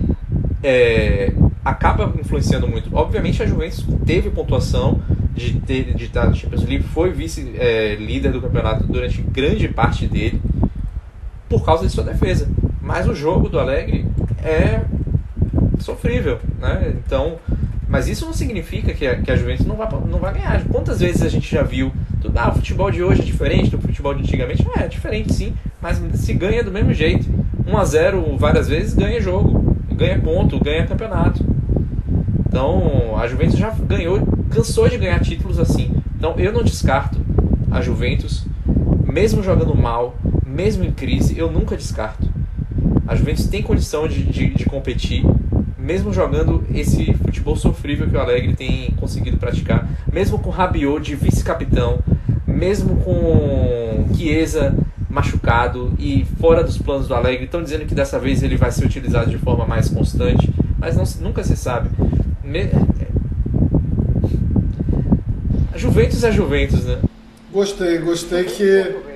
é, 0.62 1.34
acaba 1.64 2.14
influenciando 2.20 2.68
muito. 2.68 2.90
Obviamente 2.96 3.42
a 3.42 3.46
Juventus 3.46 3.86
teve 4.06 4.30
pontuação 4.30 5.02
de, 5.34 5.60
ter, 5.60 5.94
de 5.94 6.06
estar 6.06 6.28
no 6.28 6.36
Champions 6.36 6.64
League, 6.64 6.84
foi 6.84 7.12
vice-líder 7.12 8.30
é, 8.30 8.32
do 8.32 8.42
campeonato 8.42 8.86
durante 8.86 9.22
grande 9.22 9.68
parte 9.68 10.08
dele, 10.08 10.42
por 11.50 11.64
causa 11.64 11.86
de 11.86 11.92
sua 11.92 12.04
defesa. 12.04 12.50
Mas 12.82 13.08
o 13.08 13.16
jogo 13.16 13.50
do 13.50 13.60
Alegre 13.60 14.06
é 14.44 14.82
sofrível, 15.80 16.40
né? 16.60 16.94
Então, 17.06 17.38
mas 17.96 18.10
isso 18.10 18.26
não 18.26 18.34
significa 18.34 18.94
que 18.94 19.08
a, 19.08 19.16
que 19.22 19.32
a 19.32 19.38
Juventus 19.38 19.66
não 19.66 19.78
vai, 19.78 19.88
não 19.90 20.20
vai 20.20 20.34
ganhar. 20.34 20.62
Quantas 20.66 21.00
vezes 21.00 21.22
a 21.22 21.30
gente 21.30 21.50
já 21.50 21.64
viu 21.64 21.94
Tudo, 22.22 22.38
ah, 22.38 22.50
o 22.50 22.56
futebol 22.56 22.92
de 22.92 23.02
hoje 23.02 23.22
é 23.22 23.24
diferente 23.24 23.70
do 23.70 23.80
futebol 23.80 24.14
de 24.14 24.22
antigamente. 24.22 24.68
É, 24.76 24.84
é 24.84 24.88
diferente 24.90 25.32
sim, 25.32 25.54
mas 25.82 25.98
se 26.16 26.34
ganha 26.34 26.62
do 26.62 26.74
mesmo 26.74 26.94
jeito. 26.94 27.26
1 27.66 27.78
a 27.78 27.86
0 27.86 28.38
várias 28.38 28.68
vezes 28.68 28.94
ganha 28.94 29.22
jogo, 29.22 29.78
ganha 29.94 30.20
ponto, 30.20 30.62
ganha 30.62 30.86
campeonato. 30.86 31.42
Então, 32.46 33.18
a 33.18 33.26
Juventus 33.30 33.58
já 33.58 33.70
ganhou, 33.70 34.28
cansou 34.50 34.90
de 34.90 34.98
ganhar 34.98 35.22
títulos 35.22 35.58
assim. 35.58 35.96
Então, 36.18 36.36
eu 36.38 36.52
não 36.52 36.64
descarto 36.64 37.18
a 37.72 37.80
Juventus, 37.80 38.46
mesmo 39.06 39.42
jogando 39.42 39.74
mal, 39.74 40.18
mesmo 40.46 40.84
em 40.84 40.92
crise, 40.92 41.40
eu 41.40 41.50
nunca 41.50 41.78
descarto. 41.78 42.28
A 43.08 43.16
Juventus 43.16 43.48
tem 43.48 43.64
condição 43.64 44.06
de, 44.06 44.22
de, 44.22 44.50
de 44.50 44.66
competir, 44.66 45.24
mesmo 45.86 46.12
jogando 46.12 46.64
esse 46.74 47.14
futebol 47.14 47.56
sofrível 47.56 48.10
que 48.10 48.16
o 48.16 48.20
Alegre 48.20 48.56
tem 48.56 48.90
conseguido 48.98 49.38
praticar, 49.38 49.88
mesmo 50.12 50.40
com 50.40 50.50
Rabiot 50.50 51.00
de 51.00 51.16
vice-capitão, 51.16 52.00
mesmo 52.48 52.98
com 52.98 54.08
Chiesa 54.16 54.76
machucado 55.08 55.94
e 56.00 56.26
fora 56.42 56.64
dos 56.64 56.78
planos 56.80 57.08
do 57.08 57.14
Alegre, 57.14 57.46
estão 57.46 57.64
dizendo 57.64 57.86
que 57.86 57.94
dessa 57.94 58.20
vez 58.20 58.42
ele 58.42 58.58
vai 58.58 58.72
ser 58.72 58.84
utilizado 58.84 59.30
de 59.30 59.38
forma 59.38 59.66
mais 59.66 59.88
constante, 59.88 60.52
mas 60.80 60.98
não, 60.98 61.04
nunca 61.22 61.44
se 61.44 61.56
sabe. 61.56 61.90
Me... 62.44 62.70
A 65.72 65.78
Juventus 65.78 66.24
é 66.24 66.32
Juventus, 66.32 66.84
né? 66.84 66.98
Gostei, 67.54 68.00
gostei 68.00 68.44
que. 68.44 69.15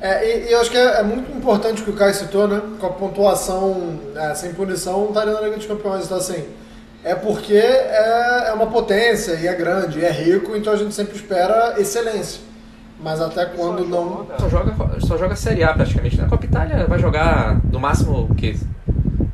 É, 0.00 0.24
e, 0.24 0.48
e 0.48 0.52
eu 0.52 0.60
acho 0.60 0.70
que 0.70 0.76
é, 0.76 1.00
é, 1.00 1.02
muito 1.02 1.36
importante 1.36 1.82
o 1.82 1.84
que 1.84 1.90
o 1.90 1.94
Caio 1.94 2.14
citou, 2.14 2.46
né? 2.46 2.60
Com 2.78 2.86
a 2.86 2.90
pontuação 2.90 3.98
é, 4.14 4.34
sem 4.34 4.54
punição, 4.54 5.06
estaria 5.08 5.32
na 5.32 5.40
Liga 5.40 5.56
dos 5.56 5.66
Campeões. 5.66 6.04
Então, 6.04 6.18
assim, 6.18 6.44
é 7.04 7.14
porque 7.14 7.54
é, 7.54 8.48
é 8.48 8.52
uma 8.52 8.66
potência 8.66 9.32
e 9.32 9.46
é 9.46 9.54
grande, 9.54 9.98
e 9.98 10.04
é 10.04 10.10
rico, 10.10 10.56
então 10.56 10.72
a 10.72 10.76
gente 10.76 10.94
sempre 10.94 11.16
espera 11.16 11.74
excelência. 11.78 12.40
Mas 13.00 13.20
até 13.20 13.46
quando 13.46 13.88
só 13.88 14.04
não. 14.04 14.26
Só 14.38 14.48
joga, 14.48 14.74
só 15.00 15.16
joga 15.16 15.36
Série 15.36 15.62
A 15.62 15.72
praticamente. 15.72 16.16
Na 16.16 16.24
né? 16.24 16.28
Copa 16.28 16.44
Itália 16.44 16.86
vai 16.86 16.98
jogar 16.98 17.60
no 17.70 17.78
máximo 17.78 18.26
o 18.30 18.34
quê? 18.34 18.56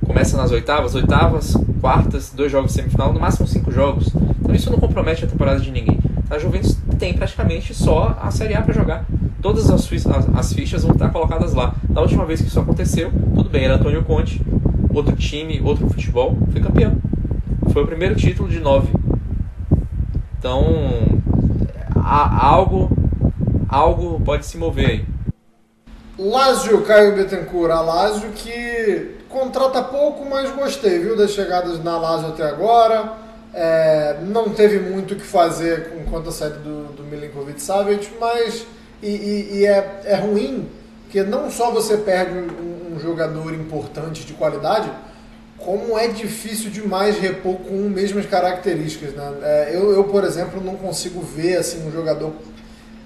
Começa 0.07 0.37
nas 0.37 0.51
oitavas, 0.51 0.95
oitavas, 0.95 1.55
quartas, 1.81 2.31
dois 2.31 2.53
jogos 2.53 2.73
semifinal, 2.73 3.13
no 3.13 3.21
máximo 3.21 3.47
cinco 3.47 3.73
jogos. 3.73 4.09
Então 4.41 4.55
isso 4.55 4.71
não 4.71 4.79
compromete 4.79 5.25
a 5.25 5.29
temporada 5.29 5.61
de 5.61 5.71
ninguém. 5.71 5.99
A 6.31 6.39
Juventus 6.39 6.77
tem 6.99 7.15
praticamente 7.15 7.75
só 7.75 8.19
a 8.21 8.31
Série 8.31 8.55
A 8.55 8.61
para 8.61 8.75
jogar. 8.75 9.07
Todas 9.45 9.69
as, 9.69 9.87
as, 10.35 10.55
fichas 10.55 10.85
vão 10.85 10.93
estar 10.93 11.11
colocadas 11.11 11.53
lá. 11.53 11.75
Da 11.91 12.01
última 12.01 12.25
vez 12.25 12.41
que 12.41 12.49
isso 12.49 12.59
aconteceu, 12.59 13.13
tudo 13.35 13.51
bem, 13.51 13.67
era 13.67 13.75
Antônio 13.75 14.03
Conte, 14.03 14.41
outro 14.95 15.15
time, 15.17 15.61
outro 15.63 15.87
futebol, 15.87 16.35
foi 16.51 16.63
campeão. 16.63 16.97
Foi 17.71 17.83
o 17.83 17.87
primeiro 17.87 18.15
título 18.15 18.49
de 18.49 18.59
nove. 18.59 18.91
Então, 20.39 20.65
há 21.95 22.43
algo, 22.43 22.89
algo 23.69 24.19
pode 24.25 24.47
se 24.47 24.57
mover 24.57 24.89
aí. 24.89 25.05
Lazio, 26.19 26.81
Caio 26.81 27.15
Betancourt, 27.15 27.71
a 27.71 27.83
Lazio 27.83 28.31
que 28.31 29.11
contrata 29.29 29.83
pouco, 29.83 30.25
mas 30.25 30.51
gostei, 30.53 31.01
viu, 31.01 31.19
das 31.19 31.33
chegadas 31.33 31.85
na 31.85 31.99
Lazio 31.99 32.29
até 32.29 32.45
agora. 32.45 33.13
É, 33.53 34.21
não 34.23 34.49
teve 34.49 34.79
muito 34.79 35.13
o 35.13 35.17
que 35.19 35.23
fazer 35.23 35.93
enquanto 36.01 36.31
a 36.31 36.33
saída 36.33 36.57
do, 36.61 36.95
do 36.95 37.03
Milinkovic 37.03 37.61
Savic, 37.61 38.09
mas 38.19 38.67
e, 39.05 39.09
e, 39.09 39.59
e 39.59 39.67
é, 39.67 40.01
é 40.05 40.15
ruim 40.17 40.67
que 41.11 41.23
não 41.23 41.51
só 41.51 41.71
você 41.71 41.99
perde 41.99 42.37
um, 42.37 42.95
um, 42.95 42.99
jogador 42.99 43.53
importante 43.55 44.25
de 44.25 44.33
qualidade, 44.33 44.91
como 45.59 45.99
é 45.99 46.09
difícil 46.09 46.71
demais 46.71 47.19
repor 47.19 47.57
com 47.57 47.75
mesmas 47.89 48.27
características. 48.27 49.13
Né? 49.13 49.33
É, 49.43 49.71
eu, 49.75 49.93
eu, 49.93 50.05
por 50.05 50.25
exemplo, 50.25 50.61
não 50.63 50.75
consigo 50.75 51.21
ver 51.21 51.59
assim, 51.59 51.87
um 51.87 51.93
jogador 51.93 52.33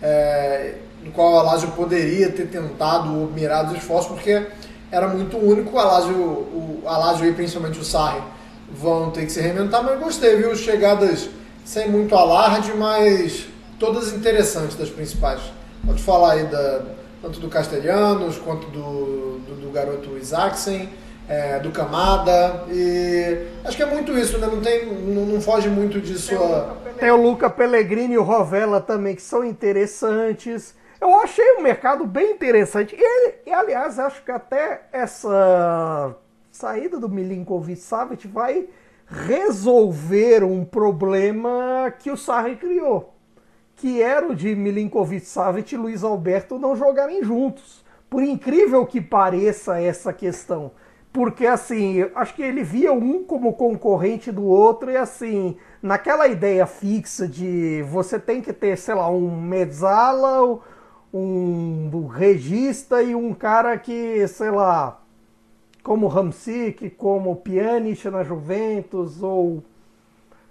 é, 0.01 0.75
no 1.05 1.11
qual 1.11 1.37
a 1.37 1.43
Lazio 1.43 1.73
poderia 1.73 2.31
ter 2.31 2.47
tentado 2.47 3.15
ou 3.15 3.27
mirado 3.31 3.73
os 3.73 3.79
esforços, 3.79 4.13
porque 4.13 4.47
era 4.91 5.09
muito 5.09 5.37
único. 5.37 5.79
A 5.79 5.85
Lazio, 5.85 6.15
o, 6.15 6.83
a 6.87 6.97
Lazio 6.97 7.27
e 7.27 7.33
principalmente 7.33 7.79
o 7.79 7.85
Sarri 7.85 8.23
vão 8.71 9.11
ter 9.11 9.27
que 9.27 9.33
se 9.33 9.41
reinventar, 9.41 9.83
mas 9.83 9.99
gostei, 9.99 10.37
viu? 10.37 10.55
Chegadas 10.55 11.29
sem 11.65 11.91
muito 11.91 12.15
alarde, 12.15 12.73
mas 12.73 13.47
todas 13.79 14.13
interessantes 14.13 14.77
das 14.77 14.89
principais. 14.89 15.58
Pode 15.89 16.03
falar 16.03 16.33
aí 16.33 16.45
da, 16.45 16.83
tanto 17.23 17.41
do 17.41 17.49
Castelhanos 17.49 18.37
quanto 18.37 18.69
do, 18.69 19.39
do, 19.39 19.61
do 19.63 19.71
garoto 19.71 20.19
Isaacsen, 20.19 20.91
é, 21.27 21.59
do 21.59 21.71
Camada. 21.71 22.67
E 22.71 23.47
acho 23.65 23.75
que 23.75 23.83
é 23.83 23.87
muito 23.87 24.13
isso, 24.13 24.37
né? 24.37 24.47
Não, 24.47 24.61
tem, 24.61 24.85
não, 24.85 25.25
não 25.25 25.41
foge 25.41 25.71
muito 25.71 25.99
disso. 25.99 26.29
Tem, 26.29 26.39
a... 26.39 26.75
tem 26.99 27.11
o 27.11 27.17
Luca 27.17 27.49
Pellegrini 27.49 28.15
e 28.15 28.19
o 28.19 28.23
Rovella 28.23 28.83
também, 28.83 29.15
que 29.15 29.23
são 29.23 29.43
interessantes. 29.43 30.77
Eu 31.01 31.15
achei 31.15 31.53
o 31.53 31.63
mercado 31.63 32.05
bem 32.05 32.33
interessante. 32.33 32.95
E, 32.95 33.49
e 33.49 33.53
aliás, 33.53 33.99
acho 33.99 34.23
que 34.23 34.31
até 34.31 34.83
essa 34.93 36.15
saída 36.53 37.01
do 37.01 37.09
Milinkovic 37.09 37.81
Savic 37.81 38.29
vai 38.29 38.69
resolver 39.09 40.45
um 40.45 40.67
problema 40.67 41.91
que 41.99 42.11
o 42.11 42.17
Sarri 42.17 42.57
criou, 42.57 43.15
que 43.79 44.03
era 44.03 44.27
o 44.27 44.35
de 44.35 44.55
Milinkovic 44.55 45.25
Savic 45.25 45.73
e 45.73 45.79
Luiz 45.79 46.03
Alberto 46.03 46.59
não 46.59 46.77
jogarem 46.77 47.23
juntos. 47.23 47.85
Por 48.11 48.23
incrível 48.23 48.85
que 48.85 49.01
pareça 49.01 49.81
essa 49.81 50.13
questão, 50.13 50.73
porque 51.13 51.47
assim, 51.47 52.05
acho 52.15 52.35
que 52.35 52.43
ele 52.43 52.63
via 52.63 52.93
um 52.93 53.23
como 53.23 53.53
concorrente 53.53 54.33
do 54.33 54.45
outro 54.45 54.91
e 54.91 54.97
assim, 54.97 55.57
naquela 55.83 56.27
ideia 56.27 56.67
fixa 56.67 57.29
de 57.29 57.83
você 57.89 58.19
tem 58.19 58.41
que 58.41 58.53
ter, 58.53 58.77
sei 58.77 58.95
lá, 58.95 59.09
um 59.11 59.41
mezzala, 59.41 60.59
um 61.13 62.07
regista 62.07 63.03
e 63.03 63.15
um 63.15 63.33
cara 63.33 63.79
que, 63.79 64.27
sei 64.27 64.51
lá, 64.51 65.01
como 65.83 66.09
Ramsic, 66.09 66.91
como 66.91 67.37
Pjanic 67.37 68.09
na 68.11 68.25
Juventus, 68.25 69.23
ou 69.23 69.63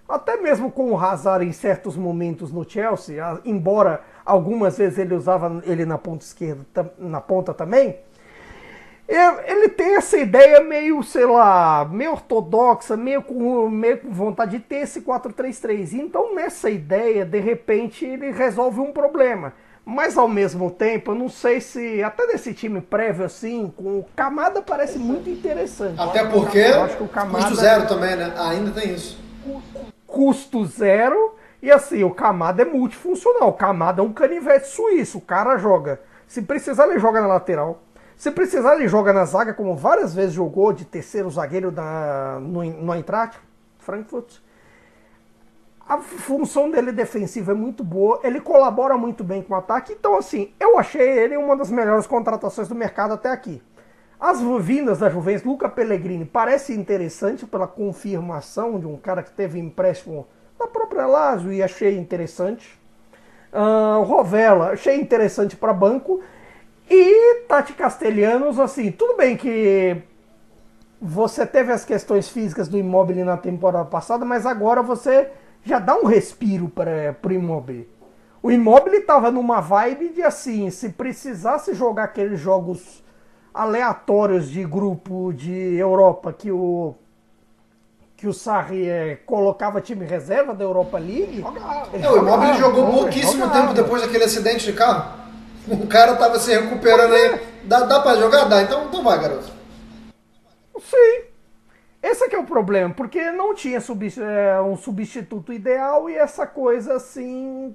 até 0.08 0.36
mesmo 0.36 0.70
com 0.70 0.90
o 0.90 0.98
Hazard 0.98 1.44
em 1.44 1.52
certos 1.52 1.96
momentos 1.96 2.50
no 2.50 2.68
Chelsea, 2.68 3.22
embora 3.44 4.00
algumas 4.24 4.78
vezes 4.78 4.98
ele 4.98 5.14
usava 5.14 5.62
ele 5.66 5.84
na 5.84 5.98
ponta 5.98 6.24
esquerda, 6.24 6.64
na 6.98 7.20
ponta 7.20 7.52
também, 7.52 7.96
ele 9.46 9.70
tem 9.70 9.96
essa 9.96 10.18
ideia 10.18 10.60
meio, 10.60 11.02
sei 11.02 11.24
lá, 11.24 11.84
meio 11.90 12.12
ortodoxa, 12.12 12.96
meio 12.96 13.22
com, 13.22 13.68
meio 13.68 13.98
com 13.98 14.10
vontade 14.10 14.58
de 14.58 14.60
ter 14.60 14.82
esse 14.82 15.00
4-3-3. 15.00 15.94
Então, 15.94 16.34
nessa 16.34 16.68
ideia, 16.68 17.24
de 17.24 17.40
repente, 17.40 18.04
ele 18.04 18.30
resolve 18.30 18.80
um 18.80 18.92
problema. 18.92 19.54
Mas 19.82 20.18
ao 20.18 20.28
mesmo 20.28 20.70
tempo, 20.70 21.12
eu 21.12 21.14
não 21.14 21.30
sei 21.30 21.62
se 21.62 22.02
até 22.02 22.26
nesse 22.26 22.52
time 22.52 22.82
prévio 22.82 23.24
assim, 23.24 23.72
com 23.74 24.00
o 24.00 24.06
Camada 24.14 24.60
parece 24.60 24.98
muito 24.98 25.30
interessante. 25.30 25.98
Até 25.98 26.26
porque 26.26 26.58
eu 26.58 26.82
acho 26.82 26.98
que 26.98 27.02
o 27.04 27.08
Camada, 27.08 27.46
custo 27.46 27.56
zero 27.62 27.88
também, 27.88 28.14
né? 28.14 28.34
Ainda 28.36 28.70
tem 28.72 28.92
isso. 28.92 29.18
Custo 30.18 30.64
zero 30.64 31.36
e 31.62 31.70
assim, 31.70 32.02
o 32.02 32.10
Camada 32.10 32.62
é 32.62 32.64
multifuncional. 32.64 33.50
O 33.50 33.52
Camada 33.52 34.02
é 34.02 34.04
um 34.04 34.12
canivete 34.12 34.66
suíço. 34.66 35.18
O 35.18 35.20
cara 35.20 35.56
joga. 35.58 36.00
Se 36.26 36.42
precisar, 36.42 36.88
ele 36.88 36.98
joga 36.98 37.20
na 37.20 37.28
lateral. 37.28 37.84
Se 38.16 38.32
precisar, 38.32 38.74
ele 38.74 38.88
joga 38.88 39.12
na 39.12 39.24
zaga, 39.24 39.54
como 39.54 39.76
várias 39.76 40.12
vezes 40.12 40.32
jogou 40.32 40.72
de 40.72 40.84
terceiro 40.84 41.30
zagueiro 41.30 41.70
da, 41.70 42.40
no, 42.40 42.64
no 42.64 42.92
Eintracht, 42.92 43.38
Frankfurt. 43.78 44.38
A 45.88 45.98
função 45.98 46.68
dele 46.68 46.90
defensiva 46.90 47.52
é 47.52 47.54
muito 47.54 47.84
boa, 47.84 48.18
ele 48.24 48.40
colabora 48.40 48.98
muito 48.98 49.22
bem 49.22 49.40
com 49.40 49.54
o 49.54 49.56
ataque, 49.56 49.92
então 49.92 50.18
assim, 50.18 50.52
eu 50.58 50.76
achei 50.76 51.00
ele 51.00 51.36
uma 51.36 51.56
das 51.56 51.70
melhores 51.70 52.08
contratações 52.08 52.66
do 52.66 52.74
mercado 52.74 53.14
até 53.14 53.30
aqui. 53.30 53.62
As 54.20 54.40
vindas 54.60 54.98
da 54.98 55.08
Juventus, 55.08 55.44
Luca 55.44 55.68
Pellegrini, 55.68 56.24
parece 56.24 56.72
interessante 56.72 57.46
pela 57.46 57.68
confirmação 57.68 58.80
de 58.80 58.86
um 58.86 58.96
cara 58.96 59.22
que 59.22 59.30
teve 59.30 59.60
empréstimo 59.60 60.26
da 60.58 60.66
própria 60.66 61.06
Lazio 61.06 61.52
e 61.52 61.62
achei 61.62 61.96
interessante. 61.96 62.78
Uh, 63.52 64.02
Rovella, 64.02 64.72
achei 64.72 65.00
interessante 65.00 65.56
para 65.56 65.72
banco. 65.72 66.20
E 66.90 67.42
Tati 67.46 67.74
Castelhanos, 67.74 68.58
assim, 68.58 68.90
tudo 68.90 69.16
bem 69.16 69.36
que 69.36 70.02
você 71.00 71.46
teve 71.46 71.70
as 71.70 71.84
questões 71.84 72.28
físicas 72.28 72.66
do 72.66 72.76
imóvel 72.76 73.24
na 73.24 73.36
temporada 73.36 73.84
passada, 73.84 74.24
mas 74.24 74.44
agora 74.44 74.82
você 74.82 75.30
já 75.62 75.78
dá 75.78 75.96
um 75.96 76.06
respiro 76.06 76.68
para 76.68 77.16
o 77.22 77.32
Immobile. 77.32 77.88
O 78.42 78.50
Immobile 78.50 78.96
estava 78.96 79.30
numa 79.30 79.60
vibe 79.60 80.08
de 80.08 80.22
assim, 80.22 80.70
se 80.70 80.88
precisasse 80.88 81.72
jogar 81.72 82.04
aqueles 82.04 82.40
jogos 82.40 83.04
aleatórios 83.58 84.48
de 84.48 84.64
grupo 84.64 85.32
de 85.32 85.76
Europa 85.76 86.32
que 86.32 86.52
o 86.52 86.94
que 88.16 88.26
o 88.26 88.32
Sarri 88.32 88.88
é, 88.88 89.16
colocava 89.26 89.80
time 89.80 90.04
reserva 90.04 90.52
da 90.52 90.64
Europa 90.64 90.98
League. 90.98 91.44
É, 91.92 92.10
o 92.10 92.18
Immobile 92.18 92.54
jogou 92.54 92.90
pouquíssimo 92.90 93.48
tempo 93.50 93.72
depois 93.72 94.02
daquele 94.02 94.24
acidente 94.24 94.66
de 94.66 94.72
carro. 94.72 95.18
O 95.68 95.86
cara 95.86 96.16
tava 96.16 96.38
se 96.40 96.52
recuperando 96.52 97.14
aí. 97.14 97.40
Dá, 97.64 97.80
dá 97.80 98.00
pra 98.00 98.16
jogar? 98.16 98.46
Dá. 98.46 98.62
Então, 98.62 98.86
então 98.86 99.04
vai, 99.04 99.20
garoto. 99.20 99.52
Sim. 100.80 101.22
Esse 102.02 102.24
é 102.24 102.28
que 102.28 102.34
é 102.34 102.38
o 102.38 102.44
problema, 102.44 102.92
porque 102.92 103.30
não 103.30 103.54
tinha 103.54 103.78
é, 103.78 104.60
um 104.60 104.76
substituto 104.76 105.52
ideal 105.52 106.08
e 106.10 106.14
essa 106.16 106.46
coisa 106.46 106.94
assim 106.94 107.74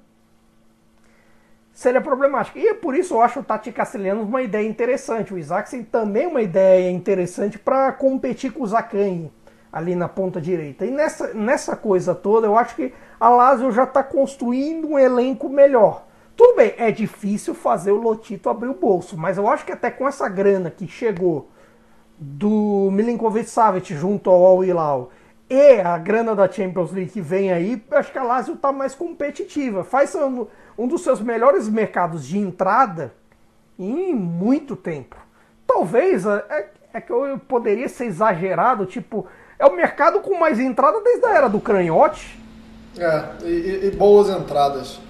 seria 1.74 2.00
problemático. 2.00 2.56
E 2.56 2.68
é 2.68 2.74
por 2.74 2.94
isso 2.94 3.14
eu 3.14 3.20
acho 3.20 3.40
o 3.40 3.44
Tati 3.44 3.72
Castelhanos 3.72 4.26
uma 4.26 4.40
ideia 4.40 4.66
interessante. 4.66 5.34
O 5.34 5.38
Isaacsen 5.38 5.82
também 5.82 6.24
é 6.24 6.28
uma 6.28 6.40
ideia 6.40 6.88
interessante 6.90 7.58
para 7.58 7.92
competir 7.92 8.52
com 8.52 8.62
o 8.62 8.66
Zacanhi 8.66 9.30
ali 9.72 9.96
na 9.96 10.08
ponta 10.08 10.40
direita. 10.40 10.86
E 10.86 10.90
nessa, 10.92 11.34
nessa 11.34 11.74
coisa 11.74 12.14
toda, 12.14 12.46
eu 12.46 12.56
acho 12.56 12.76
que 12.76 12.94
a 13.18 13.28
Lazio 13.28 13.72
já 13.72 13.82
está 13.82 14.04
construindo 14.04 14.86
um 14.86 14.98
elenco 14.98 15.48
melhor. 15.48 16.06
Tudo 16.36 16.56
bem, 16.56 16.74
é 16.78 16.92
difícil 16.92 17.54
fazer 17.54 17.90
o 17.90 18.00
Lotito 18.00 18.48
abrir 18.48 18.68
o 18.68 18.74
bolso, 18.74 19.16
mas 19.16 19.36
eu 19.36 19.48
acho 19.48 19.64
que 19.64 19.72
até 19.72 19.90
com 19.90 20.06
essa 20.06 20.28
grana 20.28 20.70
que 20.70 20.86
chegou 20.86 21.48
do 22.16 22.88
Milinkovic 22.92 23.50
Savic 23.50 23.94
junto 23.94 24.30
ao 24.30 24.44
Al 24.44 24.64
Hilal 24.64 25.10
e 25.50 25.80
a 25.80 25.98
grana 25.98 26.34
da 26.34 26.50
Champions 26.50 26.92
League 26.92 27.10
que 27.10 27.20
vem 27.20 27.52
aí, 27.52 27.82
acho 27.90 28.12
que 28.12 28.18
a 28.18 28.22
Lazio 28.22 28.54
está 28.54 28.72
mais 28.72 28.94
competitiva. 28.94 29.84
Faz 29.84 30.10
um, 30.76 30.86
dos 30.86 31.02
seus 31.02 31.20
melhores 31.20 31.68
mercados 31.68 32.26
de 32.26 32.38
entrada 32.38 33.12
em 33.78 34.14
muito 34.14 34.76
tempo. 34.76 35.16
Talvez 35.66 36.26
é, 36.26 36.44
é, 36.50 36.70
é 36.94 37.00
que 37.00 37.12
eu 37.12 37.38
poderia 37.48 37.88
ser 37.88 38.06
exagerado, 38.06 38.86
tipo, 38.86 39.26
é 39.58 39.66
o 39.66 39.74
mercado 39.74 40.20
com 40.20 40.38
mais 40.38 40.58
entrada 40.58 41.00
desde 41.00 41.24
a 41.26 41.34
era 41.34 41.48
do 41.48 41.60
Cranhote. 41.60 42.38
É, 42.98 43.24
e, 43.44 43.86
e 43.86 43.90
boas 43.90 44.28
entradas. 44.28 45.00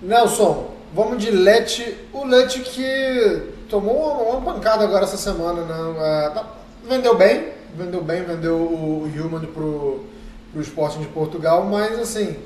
Nelson, 0.00 0.74
vamos 0.94 1.22
de 1.22 1.30
Lete. 1.30 1.96
O 2.12 2.24
Lete 2.24 2.60
que 2.60 3.52
tomou 3.68 4.30
uma 4.30 4.52
pancada 4.52 4.84
agora 4.84 5.04
essa 5.04 5.16
semana, 5.16 5.62
né? 5.62 6.26
É, 6.26 6.30
tá, 6.30 6.46
vendeu 6.84 7.16
bem, 7.16 7.48
vendeu 7.76 8.02
bem, 8.02 8.22
vendeu 8.22 8.56
o 8.56 9.04
Human 9.04 9.44
pro, 9.46 10.04
pro 10.52 10.62
Sporting 10.62 11.00
de 11.00 11.08
Portugal, 11.08 11.64
mas 11.64 11.98
assim, 11.98 12.36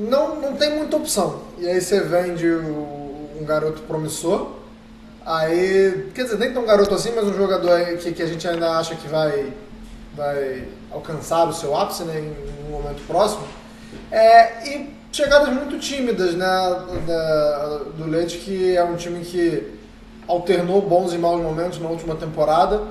não, 0.00 0.40
não 0.40 0.56
tem 0.56 0.76
muita 0.76 0.96
opção. 0.96 1.42
E 1.58 1.68
aí 1.68 1.80
você 1.80 2.00
vende 2.00 2.46
um 2.48 3.44
garoto 3.44 3.82
promissor, 3.82 4.52
aí, 5.24 6.10
quer 6.14 6.24
dizer, 6.24 6.38
nem 6.38 6.52
tão 6.52 6.64
garoto 6.64 6.94
assim, 6.94 7.12
mas 7.14 7.24
um 7.24 7.34
jogador 7.34 7.78
que, 7.98 8.12
que 8.12 8.22
a 8.22 8.26
gente 8.26 8.46
ainda 8.46 8.78
acha 8.78 8.94
que 8.94 9.08
vai, 9.08 9.52
vai 10.14 10.68
alcançar 10.90 11.48
o 11.48 11.52
seu 11.52 11.76
ápice 11.76 12.04
né, 12.04 12.20
em 12.20 12.66
um 12.68 12.70
momento 12.70 13.06
próximo. 13.06 13.44
É, 14.10 14.68
e 14.68 14.90
chegadas 15.12 15.48
muito 15.48 15.78
tímidas 15.78 16.34
né, 16.34 16.46
da, 17.06 17.80
do 17.96 18.08
Leite, 18.08 18.38
que 18.38 18.76
é 18.76 18.84
um 18.84 18.96
time 18.96 19.24
que 19.24 19.78
alternou 20.26 20.80
bons 20.80 21.12
e 21.12 21.18
maus 21.18 21.40
momentos 21.42 21.80
na 21.80 21.88
última 21.88 22.14
temporada, 22.14 22.82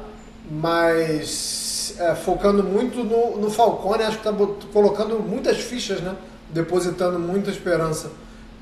mas 0.52 1.96
é, 2.00 2.16
focando 2.16 2.64
muito 2.64 3.04
no, 3.04 3.38
no 3.38 3.50
Falcone, 3.50 4.04
acho 4.04 4.20
que 4.20 4.28
está 4.28 4.34
colocando 4.74 5.20
muitas 5.20 5.58
fichas, 5.58 6.02
né, 6.02 6.16
depositando 6.54 7.20
muita 7.20 7.50
esperança 7.50 8.12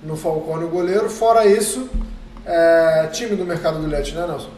no 0.03 0.15
Falcone, 0.15 0.65
o 0.65 0.69
goleiro. 0.69 1.09
Fora 1.09 1.45
isso, 1.45 1.89
é, 2.45 3.07
time 3.11 3.35
do 3.35 3.45
mercado 3.45 3.79
do 3.79 3.87
Leite, 3.87 4.13
né, 4.13 4.25
Nelson? 4.27 4.49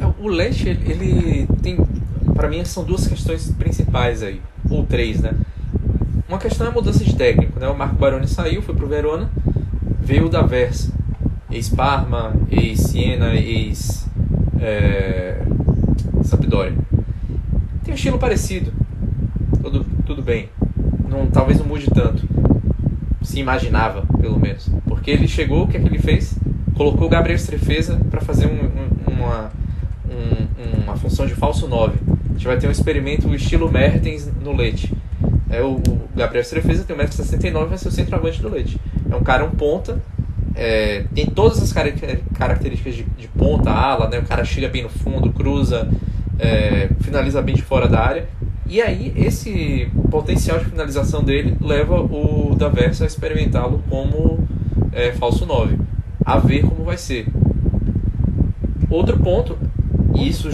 É, 0.00 0.22
o 0.22 0.28
Leite, 0.28 0.68
ele 0.68 1.46
tem, 1.62 1.78
para 2.34 2.48
mim, 2.48 2.64
são 2.64 2.84
duas 2.84 3.06
questões 3.06 3.50
principais 3.52 4.22
aí, 4.22 4.40
ou 4.70 4.84
três, 4.84 5.20
né? 5.20 5.32
Uma 6.28 6.38
questão 6.38 6.66
é 6.66 6.70
a 6.70 6.72
mudança 6.72 7.02
de 7.02 7.16
técnico, 7.16 7.58
né? 7.58 7.68
O 7.68 7.76
Marco 7.76 7.96
Baroni 7.96 8.28
saiu, 8.28 8.60
foi 8.60 8.74
pro 8.74 8.86
Verona, 8.86 9.30
veio 10.00 10.26
o 10.26 10.28
Daversa, 10.28 10.92
ex-Parma, 11.50 12.34
ex-Siena, 12.50 13.34
ex 13.34 14.06
é, 14.60 15.40
Sampdoria. 16.24 16.76
Tem 17.84 17.92
um 17.92 17.96
estilo 17.96 18.18
parecido, 18.18 18.72
tudo, 19.62 19.86
tudo 20.04 20.22
bem. 20.22 20.50
Não, 21.08 21.26
talvez 21.26 21.58
não 21.58 21.66
mude 21.66 21.86
tanto. 21.90 22.26
Se 23.22 23.40
imaginava, 23.40 24.04
pelo 24.20 24.38
menos. 24.38 24.68
Porque 24.86 25.10
ele 25.10 25.26
chegou, 25.26 25.64
o 25.64 25.68
que 25.68 25.76
é 25.76 25.80
que 25.80 25.86
ele 25.86 25.98
fez? 25.98 26.38
Colocou 26.74 27.06
o 27.06 27.10
Gabriel 27.10 27.36
Strefeza 27.36 28.00
para 28.10 28.20
fazer 28.20 28.46
um, 28.46 28.50
um, 28.50 29.12
uma, 29.12 29.50
um, 30.08 30.82
uma 30.84 30.96
função 30.96 31.26
de 31.26 31.34
falso 31.34 31.66
9. 31.66 31.98
A 32.08 32.32
gente 32.32 32.46
vai 32.46 32.58
ter 32.58 32.68
um 32.68 32.70
experimento 32.70 33.34
estilo 33.34 33.70
Mertens 33.70 34.30
no 34.42 34.54
Leite 34.54 34.94
é 35.50 35.62
o, 35.62 35.76
o 35.76 36.08
Gabriel 36.14 36.42
Strefeza 36.42 36.84
tem 36.84 36.96
1,69m 36.96 37.66
vai 37.66 37.78
ser 37.78 37.88
o 37.88 37.92
centroavante 37.92 38.40
do 38.40 38.48
Leite. 38.48 38.78
É 39.10 39.16
um 39.16 39.22
cara 39.22 39.44
um 39.44 39.50
ponta, 39.50 40.00
é, 40.54 41.04
tem 41.14 41.26
todas 41.26 41.62
as 41.62 41.72
características 41.72 42.94
de, 42.94 43.04
de, 43.04 43.28
ponta, 43.28 43.70
ala, 43.70 44.08
né? 44.08 44.18
O 44.18 44.24
cara 44.24 44.44
chega 44.44 44.68
bem 44.68 44.82
no 44.82 44.88
fundo, 44.88 45.32
cruza, 45.32 45.88
é, 46.38 46.90
finaliza 47.00 47.40
bem 47.40 47.54
de 47.54 47.62
fora 47.62 47.88
da 47.88 48.00
área. 48.00 48.28
E 48.68 48.82
aí, 48.82 49.12
esse 49.16 49.90
potencial 50.10 50.58
de 50.58 50.66
finalização 50.66 51.22
dele 51.22 51.56
leva 51.60 52.00
o 52.00 52.54
Daversa 52.56 53.04
a 53.04 53.06
experimentá-lo 53.06 53.82
como 53.88 54.46
é, 54.92 55.12
falso 55.12 55.46
9. 55.46 55.78
A 56.24 56.38
ver 56.38 56.62
como 56.62 56.84
vai 56.84 56.98
ser. 56.98 57.26
Outro 58.90 59.18
ponto, 59.18 59.58
isso 60.14 60.50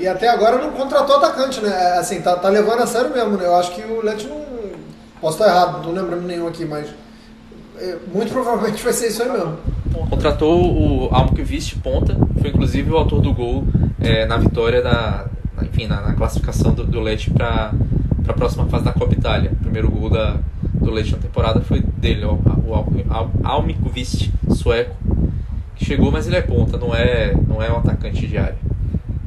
e 0.00 0.08
até 0.08 0.28
agora 0.30 0.56
não 0.56 0.70
contratou 0.70 1.16
atacante, 1.16 1.60
né? 1.60 1.70
Assim, 1.98 2.22
tá, 2.22 2.34
tá 2.34 2.48
levando 2.48 2.80
a 2.80 2.86
sério 2.86 3.12
mesmo, 3.12 3.36
né? 3.36 3.44
Eu 3.44 3.54
acho 3.54 3.74
que 3.74 3.82
o 3.82 4.02
Leti 4.02 4.26
não. 4.26 4.40
Posso 5.20 5.36
estar 5.36 5.54
errado, 5.54 5.86
não 5.86 5.92
lembrando 5.92 6.26
nenhum 6.26 6.48
aqui, 6.48 6.64
mas. 6.64 6.88
É, 7.78 7.96
muito 8.10 8.32
provavelmente 8.32 8.82
vai 8.82 8.94
ser 8.94 9.08
isso 9.08 9.22
aí 9.22 9.30
mesmo. 9.30 9.58
Contratou 10.08 10.58
o 10.58 11.14
Almqvist 11.14 11.76
ponta, 11.80 12.16
foi 12.40 12.48
inclusive 12.48 12.90
o 12.90 12.96
autor 12.96 13.20
do 13.20 13.34
gol 13.34 13.64
é, 14.00 14.24
na 14.24 14.38
vitória 14.38 14.80
da. 14.80 15.26
Enfim, 15.64 15.86
na, 15.86 16.00
na 16.00 16.14
classificação 16.14 16.72
do, 16.72 16.84
do 16.84 17.00
Leite 17.00 17.30
para 17.30 17.72
a 18.26 18.32
próxima 18.32 18.66
fase 18.66 18.84
da 18.84 18.92
Copa 18.92 19.14
Itália. 19.14 19.50
O 19.52 19.56
primeiro 19.56 19.90
gol 19.90 20.10
da, 20.10 20.38
do 20.74 20.90
Leite 20.90 21.12
na 21.12 21.18
temporada 21.18 21.60
foi 21.60 21.80
dele, 21.80 22.24
o, 22.24 22.34
o 22.34 23.44
Almqvist 23.44 24.30
sueco, 24.54 24.96
que 25.76 25.84
chegou, 25.84 26.10
mas 26.10 26.26
ele 26.26 26.36
é 26.36 26.42
ponta, 26.42 26.76
não 26.76 26.94
é, 26.94 27.34
não 27.46 27.62
é 27.62 27.72
um 27.72 27.78
atacante 27.78 28.26
de 28.26 28.36
área. 28.38 28.58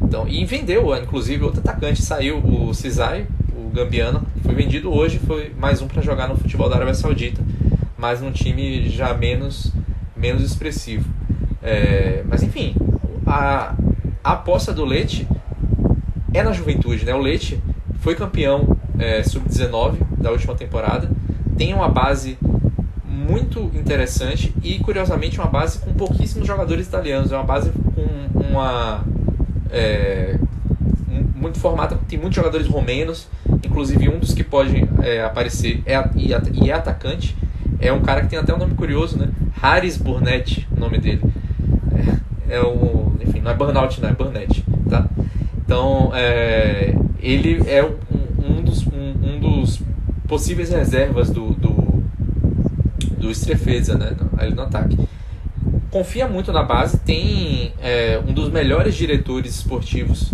Então, 0.01 0.27
e 0.27 0.45
vendeu, 0.45 0.95
inclusive, 0.95 1.43
outro 1.43 1.59
atacante 1.59 2.01
saiu, 2.01 2.37
o 2.37 2.73
Cisai, 2.73 3.25
o 3.55 3.69
Gambiano, 3.69 4.21
foi 4.43 4.53
vendido 4.53 4.91
hoje, 4.93 5.19
foi 5.19 5.53
mais 5.57 5.81
um 5.81 5.87
para 5.87 6.01
jogar 6.01 6.27
no 6.27 6.37
futebol 6.37 6.69
da 6.69 6.75
Arábia 6.75 6.93
Saudita, 6.93 7.41
mas 7.97 8.21
num 8.21 8.31
time 8.31 8.89
já 8.89 9.13
menos, 9.13 9.71
menos 10.15 10.43
expressivo. 10.43 11.09
É, 11.61 12.23
mas 12.27 12.43
enfim, 12.43 12.75
a, 13.25 13.73
a 14.23 14.31
aposta 14.33 14.73
do 14.73 14.85
Leite 14.85 15.27
é 16.33 16.43
na 16.43 16.51
juventude, 16.51 17.05
né? 17.05 17.13
O 17.13 17.19
Leite 17.19 17.61
foi 17.99 18.15
campeão 18.15 18.77
é, 18.99 19.23
sub-19 19.23 19.97
da 20.17 20.31
última 20.31 20.55
temporada, 20.55 21.09
tem 21.57 21.73
uma 21.73 21.87
base 21.87 22.37
muito 23.05 23.71
interessante 23.73 24.53
e 24.63 24.79
curiosamente 24.79 25.39
uma 25.39 25.47
base 25.47 25.79
com 25.79 25.93
pouquíssimos 25.93 26.45
jogadores 26.45 26.87
italianos, 26.87 27.31
é 27.31 27.35
uma 27.35 27.43
base 27.43 27.71
com 27.71 28.43
uma 28.49 29.03
é, 29.71 30.37
muito 31.35 31.59
formada, 31.59 31.97
tem 32.07 32.17
muitos 32.17 32.35
jogadores 32.35 32.67
romenos, 32.67 33.27
inclusive 33.63 34.09
um 34.09 34.19
dos 34.19 34.33
que 34.33 34.43
pode 34.43 34.87
é, 35.01 35.23
aparecer 35.23 35.81
é, 35.85 35.95
e, 36.15 36.33
é 36.33 36.73
atacante. 36.73 37.35
É 37.79 37.91
um 37.91 38.01
cara 38.01 38.21
que 38.21 38.29
tem 38.29 38.39
até 38.39 38.53
um 38.53 38.57
nome 38.57 38.75
curioso, 38.75 39.17
né? 39.17 39.27
Haris 39.61 39.97
Burnett, 39.97 40.65
o 40.75 40.79
nome 40.79 40.97
dele. 40.99 41.21
É, 42.47 42.55
é 42.55 42.61
um, 42.61 43.13
enfim, 43.19 43.41
não 43.41 43.51
é 43.51 43.53
Burnout, 43.53 44.01
não 44.01 44.09
é 44.09 44.13
Burnett, 44.13 44.63
tá? 44.89 45.05
Então, 45.73 46.11
é, 46.13 46.93
ele 47.19 47.63
é 47.67 47.83
um, 47.83 48.59
um, 48.59 48.61
dos, 48.61 48.85
um, 48.85 49.15
um, 49.23 49.39
dos 49.39 49.81
possíveis 50.27 50.69
reservas 50.69 51.31
do, 51.31 51.49
do, 51.49 52.03
do 53.17 53.31
Strefeza, 53.31 53.97
né? 53.97 54.15
Ali 54.37 54.53
no 54.53 54.61
ataque 54.61 54.95
confia 55.89 56.27
muito 56.27 56.51
na 56.51 56.61
base, 56.61 56.99
tem 56.99 57.71
é, 57.81 58.19
um 58.27 58.33
dos 58.33 58.49
melhores 58.49 58.93
diretores 58.95 59.55
esportivos 59.55 60.31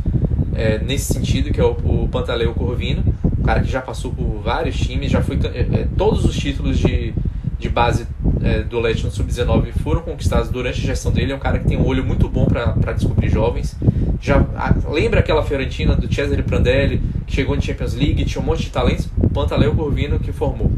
é, 0.55 0.77
nesse 0.79 1.13
sentido, 1.13 1.51
que 1.51 1.59
é 1.59 1.63
o, 1.63 1.71
o 1.71 2.53
Corvino, 2.53 3.03
um 3.39 3.43
cara 3.43 3.61
que 3.61 3.69
já 3.69 3.81
passou 3.81 4.11
por 4.11 4.41
vários 4.41 4.77
times, 4.77 5.09
já 5.11 5.21
foi 5.21 5.37
é, 5.53 5.59
é 5.59 5.87
todos 5.97 6.25
os 6.25 6.35
títulos 6.37 6.77
de, 6.77 7.13
de 7.57 7.69
base 7.69 8.07
é, 8.41 8.61
do 8.61 8.79
no 8.79 9.11
Sub-19 9.11 9.71
foram 9.83 10.01
conquistados 10.01 10.49
durante 10.49 10.79
a 10.81 10.85
gestão 10.85 11.11
dele, 11.11 11.31
é 11.31 11.35
um 11.35 11.39
cara 11.39 11.59
que 11.59 11.67
tem 11.67 11.77
um 11.77 11.85
olho 11.85 12.03
muito 12.03 12.27
bom 12.29 12.45
para 12.45 12.93
descobrir 12.93 13.29
jovens. 13.29 13.75
Já 14.21 14.45
a, 14.55 14.73
lembra 14.89 15.19
aquela 15.19 15.43
Fiorentina 15.43 15.95
do 15.95 16.13
Cesare 16.13 16.43
Prandelli, 16.43 17.01
que 17.25 17.35
chegou 17.35 17.55
em 17.55 17.61
Champions 17.61 17.93
League, 17.93 18.23
tinha 18.25 18.41
um 18.41 18.45
monte 18.45 18.63
de 18.63 18.69
talentos, 18.69 19.09
Pantaleu 19.33 19.73
Corvino 19.75 20.19
que 20.19 20.31
formou. 20.31 20.71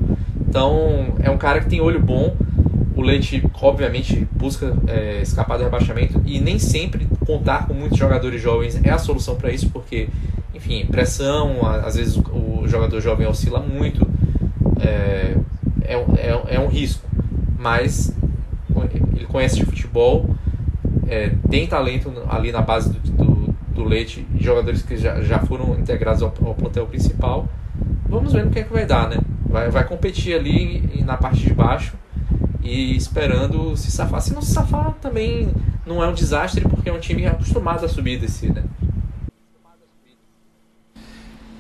Então, 0.48 1.16
é 1.24 1.30
um 1.30 1.38
cara 1.38 1.62
que 1.62 1.70
tem 1.70 1.80
olho 1.80 2.00
bom, 2.00 2.36
o 2.96 3.02
Leite, 3.02 3.44
obviamente, 3.62 4.28
busca 4.32 4.76
é, 4.88 5.22
escapar 5.22 5.58
do 5.58 5.64
rebaixamento 5.64 6.22
e 6.26 6.40
nem 6.40 6.60
sempre 6.60 7.08
contar 7.26 7.68
com 7.68 7.74
muitos 7.74 7.98
jogadores 7.98 8.42
jovens 8.42 8.80
é 8.84 8.90
a 8.90 8.98
solução 8.98 9.36
para 9.36 9.52
isso, 9.52 9.70
porque, 9.70 10.10
enfim, 10.54 10.86
pressão, 10.86 11.66
às 11.66 11.96
vezes 11.96 12.18
o, 12.18 12.68
jogador 12.68 13.02
jovem 13.02 13.28
oscila 13.28 13.60
muito, 13.60 14.08
é, 14.80 15.36
é, 15.84 15.96
é, 15.96 16.56
é 16.56 16.60
um 16.60 16.68
risco. 16.68 17.11
Mas 17.62 18.12
ele 19.16 19.28
conhece 19.28 19.58
de 19.58 19.66
futebol, 19.66 20.36
é, 21.08 21.32
tem 21.48 21.68
talento 21.68 22.12
ali 22.28 22.52
na 22.52 22.62
base 22.62 22.90
do, 22.90 23.00
do, 23.12 23.56
do 23.70 23.84
Leite, 23.84 24.28
jogadores 24.40 24.82
que 24.82 24.98
já, 24.98 25.22
já 25.22 25.38
foram 25.38 25.78
integrados 25.78 26.24
ao, 26.24 26.34
ao 26.44 26.56
plantel 26.56 26.88
principal. 26.88 27.48
Vamos 28.10 28.34
ver 28.34 28.46
no 28.46 28.50
que 28.50 28.58
é 28.58 28.64
que 28.64 28.74
vai 28.74 28.86
dar, 28.88 29.08
né? 29.08 29.18
Vai, 29.46 29.70
vai 29.70 29.84
competir 29.88 30.34
ali 30.34 31.04
na 31.06 31.18
parte 31.18 31.42
de 31.42 31.54
baixo 31.54 31.94
e 32.64 32.96
esperando 32.96 33.78
se 33.78 33.92
safar. 33.92 34.22
Se 34.22 34.34
não 34.34 34.42
se 34.42 34.54
safar, 34.54 34.96
também 35.00 35.54
não 35.86 36.04
é 36.04 36.08
um 36.08 36.14
desastre, 36.14 36.68
porque 36.68 36.90
é 36.90 36.94
um 36.94 37.00
time 37.00 37.28
acostumado 37.28 37.86
a 37.86 37.90
subir 37.90 38.14
e 38.14 38.18
descer, 38.18 38.52
né? 38.52 38.64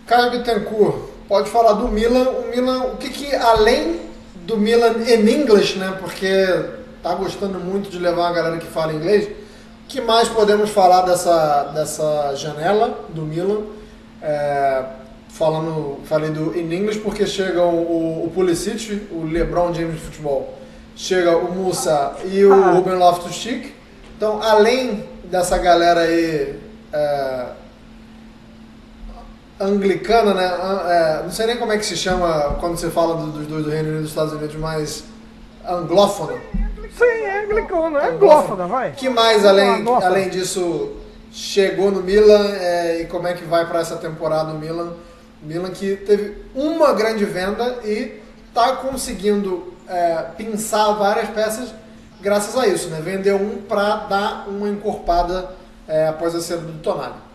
Caio 0.07 0.31
Bittencourt, 0.31 0.95
pode 1.27 1.47
falar 1.47 1.73
do 1.73 1.87
Milan. 1.89 2.27
O 2.27 2.49
Milan, 2.49 2.85
o 2.85 2.97
que, 2.97 3.09
que 3.09 3.35
além 3.35 4.00
do 4.51 4.57
Milan 4.57 4.95
em 5.07 5.29
inglês, 5.29 5.75
né? 5.75 5.95
Porque 5.99 6.65
tá 7.01 7.15
gostando 7.15 7.59
muito 7.59 7.89
de 7.89 7.97
levar 7.97 8.27
uma 8.27 8.33
galera 8.33 8.57
que 8.57 8.67
fala 8.67 8.93
inglês. 8.93 9.27
O 9.27 9.87
que 9.87 10.01
mais 10.01 10.27
podemos 10.27 10.69
falar 10.69 11.01
dessa, 11.01 11.63
dessa 11.73 12.35
janela 12.35 13.05
do 13.09 13.21
Milan? 13.21 13.61
É, 14.21 14.83
falando, 15.29 15.99
falei 16.05 16.29
do 16.29 16.57
in 16.57 16.71
inglês 16.73 16.97
porque 16.97 17.25
chegam 17.25 17.73
o, 17.75 18.25
o 18.25 18.31
Pulisic, 18.33 19.07
o 19.11 19.23
LeBron 19.23 19.73
James 19.73 19.95
de 19.95 20.01
futebol, 20.01 20.57
chega 20.95 21.35
o 21.35 21.53
Musa 21.53 22.13
e 22.25 22.43
o 22.45 22.53
ah. 22.53 22.71
Ruben 22.71 22.95
Loftus-Cheek. 22.95 23.73
Então, 24.15 24.41
além 24.41 25.03
dessa 25.23 25.57
galera 25.57 26.01
aí 26.01 26.55
é, 26.93 27.45
anglicana, 29.61 30.33
né? 30.33 30.45
É, 30.45 31.23
não 31.23 31.31
sei 31.31 31.45
nem 31.45 31.57
como 31.57 31.71
é 31.71 31.77
que 31.77 31.85
se 31.85 31.95
chama 31.95 32.55
quando 32.59 32.77
você 32.77 32.89
fala 32.89 33.15
dos 33.15 33.47
dois 33.47 33.63
do 33.63 33.69
Reino 33.69 33.89
Unido 33.89 33.99
e 33.99 34.01
dos 34.01 34.09
Estados 34.09 34.33
Unidos, 34.33 34.55
mas 34.55 35.03
anglófona. 35.67 36.33
Sim, 36.97 37.05
é 37.05 37.43
anglicana, 37.43 37.99
é 37.99 38.09
anglófona, 38.09 38.67
vai. 38.67 38.91
que 38.91 39.09
mais 39.09 39.45
além, 39.45 39.85
além 40.03 40.29
disso 40.29 40.97
chegou 41.31 41.91
no 41.91 42.01
Milan 42.01 42.49
é, 42.59 43.01
e 43.01 43.05
como 43.05 43.27
é 43.27 43.33
que 43.33 43.45
vai 43.45 43.65
para 43.65 43.79
essa 43.79 43.95
temporada 43.95 44.51
o 44.51 44.59
Milan? 44.59 44.93
Milan 45.41 45.71
que 45.71 45.95
teve 45.95 46.38
uma 46.53 46.93
grande 46.93 47.23
venda 47.23 47.79
e 47.85 48.21
está 48.49 48.75
conseguindo 48.75 49.73
é, 49.88 50.25
pinçar 50.38 50.97
várias 50.97 51.29
peças 51.29 51.73
graças 52.21 52.55
a 52.55 52.67
isso, 52.67 52.89
né? 52.89 53.01
Vendeu 53.01 53.38
um 53.38 53.61
para 53.61 53.95
dar 54.07 54.47
uma 54.47 54.69
encorpada 54.69 55.49
é, 55.88 56.07
após 56.07 56.35
a 56.35 56.41
saída 56.41 56.65
do 56.65 56.79
Tonali. 56.79 57.30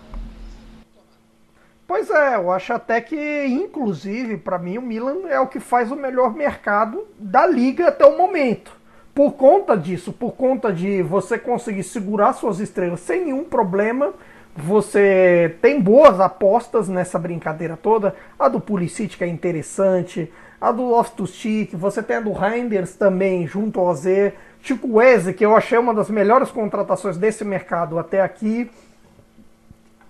Pois 1.87 2.11
é, 2.11 2.35
eu 2.35 2.51
acho 2.51 2.73
até 2.73 3.01
que, 3.01 3.47
inclusive, 3.47 4.37
para 4.37 4.59
mim, 4.59 4.77
o 4.77 4.83
Milan 4.83 5.29
é 5.29 5.39
o 5.39 5.47
que 5.47 5.61
faz 5.61 5.93
o 5.93 5.97
melhor 5.97 6.35
mercado 6.35 7.07
da 7.17 7.47
liga 7.47 7.89
até 7.89 8.05
o 8.05 8.19
momento. 8.19 8.73
Por 9.15 9.33
conta 9.33 9.77
disso, 9.77 10.13
por 10.13 10.33
conta 10.33 10.73
de 10.73 11.01
você 11.01 11.39
conseguir 11.39 11.85
segurar 11.85 12.33
suas 12.33 12.59
estrelas 12.59 13.01
sem 13.01 13.27
nenhum 13.27 13.45
problema, 13.45 14.13
você 14.57 15.57
tem 15.63 15.81
boas 15.81 16.19
apostas 16.19 16.89
nessa 16.89 17.19
brincadeira 17.19 17.77
toda. 17.77 18.17
A 18.37 18.49
do 18.49 18.61
Pulisic 18.61 19.17
que 19.17 19.25
é 19.25 19.29
interessante, 19.29 20.31
a 20.61 20.73
do 20.73 20.83
Loftus-Cheek, 20.83 21.77
você 21.77 22.03
tem 22.03 22.17
a 22.17 22.21
do 22.21 22.33
Reinders 22.33 22.97
também 22.97 23.47
junto 23.47 23.79
ao 23.79 23.95
Z, 23.95 24.35
Chico 24.61 24.97
Weze, 24.97 25.33
que 25.33 25.47
eu 25.47 25.55
achei 25.55 25.79
uma 25.79 25.95
das 25.95 26.11
melhores 26.11 26.51
contratações 26.51 27.17
desse 27.17 27.45
mercado 27.45 27.99
até 27.99 28.21
aqui. 28.21 28.69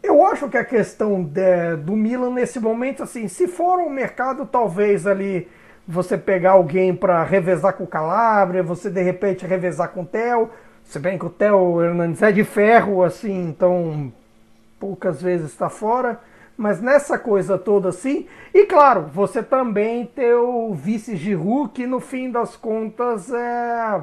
Eu 0.07 0.25
acho 0.25 0.49
que 0.49 0.57
a 0.57 0.65
questão 0.65 1.25
de, 1.25 1.77
do 1.79 1.97
Milan 1.97 2.31
nesse 2.31 2.61
momento, 2.61 3.03
assim, 3.03 3.27
se 3.27 3.49
for 3.49 3.81
um 3.81 3.91
mercado, 3.91 4.47
talvez 4.47 5.05
ali 5.05 5.49
você 5.87 6.17
pegar 6.17 6.53
alguém 6.53 6.95
para 6.95 7.25
revezar 7.25 7.73
com 7.73 7.83
o 7.83 7.89
Calabria, 7.89 8.63
você 8.63 8.89
de 8.89 9.03
repente 9.03 9.45
revezar 9.45 9.89
com 9.89 10.03
o 10.03 10.07
Theo, 10.07 10.49
se 10.85 11.01
bem 11.01 11.19
que 11.19 11.27
o 11.27 11.31
Theo 11.31 11.83
Hernandes 11.83 12.23
é 12.23 12.31
de 12.31 12.45
ferro, 12.45 13.03
assim, 13.03 13.49
então 13.49 14.13
poucas 14.79 15.21
vezes 15.21 15.51
está 15.51 15.69
fora. 15.69 16.21
Mas 16.57 16.81
nessa 16.81 17.19
coisa 17.19 17.59
toda 17.59 17.89
assim, 17.89 18.29
e 18.55 18.65
claro, 18.65 19.11
você 19.13 19.43
também 19.43 20.07
ter 20.07 20.35
o 20.35 20.73
vice 20.73 21.17
Giroud, 21.17 21.73
que 21.73 21.85
no 21.85 21.99
fim 21.99 22.31
das 22.31 22.55
contas 22.55 23.33
é 23.33 24.01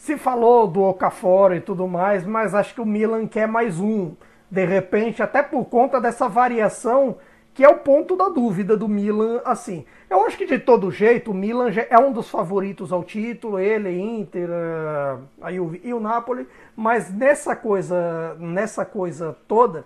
se 0.00 0.16
falou 0.16 0.66
do 0.66 0.82
Okafor 0.82 1.52
e 1.52 1.60
tudo 1.60 1.86
mais, 1.86 2.24
mas 2.24 2.54
acho 2.54 2.74
que 2.74 2.80
o 2.80 2.86
Milan 2.86 3.26
quer 3.26 3.46
mais 3.46 3.78
um. 3.78 4.14
De 4.50 4.64
repente, 4.64 5.22
até 5.22 5.42
por 5.42 5.66
conta 5.66 6.00
dessa 6.00 6.26
variação, 6.26 7.18
que 7.52 7.62
é 7.62 7.68
o 7.68 7.80
ponto 7.80 8.16
da 8.16 8.30
dúvida 8.30 8.78
do 8.78 8.88
Milan, 8.88 9.42
assim. 9.44 9.84
Eu 10.08 10.24
acho 10.24 10.38
que 10.38 10.46
de 10.46 10.58
todo 10.58 10.90
jeito, 10.90 11.32
o 11.32 11.34
Milan 11.34 11.70
é 11.90 11.98
um 11.98 12.12
dos 12.12 12.30
favoritos 12.30 12.94
ao 12.94 13.04
título, 13.04 13.58
ele, 13.58 14.00
Inter, 14.00 14.48
uh, 14.48 15.22
aí 15.42 15.56
e 15.84 15.92
o 15.92 16.00
Napoli, 16.00 16.48
mas 16.74 17.12
nessa 17.12 17.54
coisa, 17.54 18.34
nessa 18.38 18.86
coisa 18.86 19.36
toda, 19.46 19.84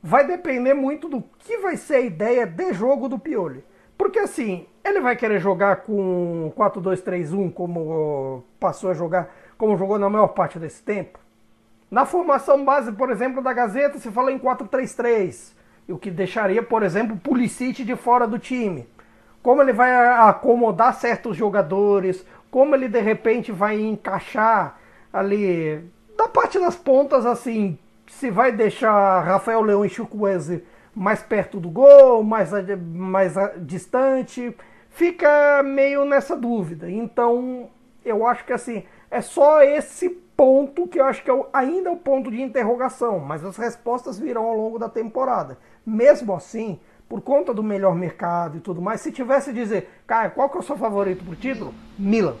vai 0.00 0.24
depender 0.24 0.72
muito 0.72 1.08
do 1.08 1.20
que 1.40 1.58
vai 1.58 1.76
ser 1.76 1.96
a 1.96 2.00
ideia 2.00 2.46
de 2.46 2.72
jogo 2.72 3.08
do 3.08 3.18
Pioli. 3.18 3.64
Porque 3.96 4.18
assim, 4.18 4.66
ele 4.84 5.00
vai 5.00 5.16
querer 5.16 5.38
jogar 5.40 5.76
com 5.76 6.52
4-2-3-1 6.56 7.52
como 7.52 8.42
passou 8.58 8.90
a 8.90 8.94
jogar, 8.94 9.32
como 9.56 9.76
jogou 9.76 9.98
na 9.98 10.10
maior 10.10 10.28
parte 10.28 10.58
desse 10.58 10.82
tempo. 10.82 11.18
Na 11.90 12.06
formação 12.06 12.64
base, 12.64 12.90
por 12.92 13.10
exemplo, 13.10 13.42
da 13.42 13.52
Gazeta, 13.52 13.98
se 13.98 14.10
fala 14.10 14.32
em 14.32 14.38
4-3-3, 14.38 15.52
o 15.88 15.98
que 15.98 16.10
deixaria, 16.10 16.62
por 16.62 16.82
exemplo, 16.82 17.16
Pulisic 17.16 17.84
de 17.84 17.94
fora 17.94 18.26
do 18.26 18.38
time. 18.38 18.88
Como 19.42 19.60
ele 19.60 19.72
vai 19.72 19.90
acomodar 20.28 20.94
certos 20.94 21.36
jogadores, 21.36 22.24
como 22.50 22.74
ele 22.74 22.88
de 22.88 23.00
repente 23.00 23.52
vai 23.52 23.80
encaixar 23.80 24.78
ali 25.12 25.84
da 26.16 26.28
parte 26.28 26.58
das 26.58 26.76
pontas 26.76 27.26
assim, 27.26 27.78
se 28.06 28.30
vai 28.30 28.52
deixar 28.52 29.20
Rafael 29.20 29.62
Leão 29.62 29.84
e 29.84 29.88
Chukwueze 29.88 30.64
mais 30.94 31.22
perto 31.22 31.58
do 31.58 31.70
gol, 31.70 32.22
mais, 32.22 32.50
mais 32.78 33.34
distante, 33.60 34.54
fica 34.90 35.62
meio 35.62 36.04
nessa 36.04 36.36
dúvida. 36.36 36.90
Então, 36.90 37.68
eu 38.04 38.26
acho 38.26 38.44
que 38.44 38.52
assim, 38.52 38.84
é 39.10 39.20
só 39.20 39.62
esse 39.62 40.10
ponto 40.36 40.86
que 40.86 41.00
eu 41.00 41.04
acho 41.04 41.22
que 41.22 41.30
é 41.30 41.44
ainda 41.52 41.88
é 41.88 41.92
o 41.92 41.96
ponto 41.96 42.30
de 42.30 42.40
interrogação, 42.40 43.18
mas 43.18 43.44
as 43.44 43.56
respostas 43.56 44.18
virão 44.18 44.44
ao 44.44 44.56
longo 44.56 44.78
da 44.78 44.88
temporada. 44.88 45.58
Mesmo 45.84 46.34
assim, 46.34 46.78
por 47.08 47.20
conta 47.20 47.52
do 47.54 47.62
melhor 47.62 47.94
mercado 47.94 48.56
e 48.56 48.60
tudo 48.60 48.80
mais, 48.80 49.00
se 49.00 49.12
tivesse 49.12 49.50
a 49.50 49.52
dizer, 49.52 49.88
cara, 50.06 50.30
qual 50.30 50.48
que 50.48 50.56
é 50.56 50.60
o 50.60 50.62
seu 50.62 50.76
favorito 50.76 51.24
pro 51.24 51.36
título? 51.36 51.74
Milan. 51.98 52.36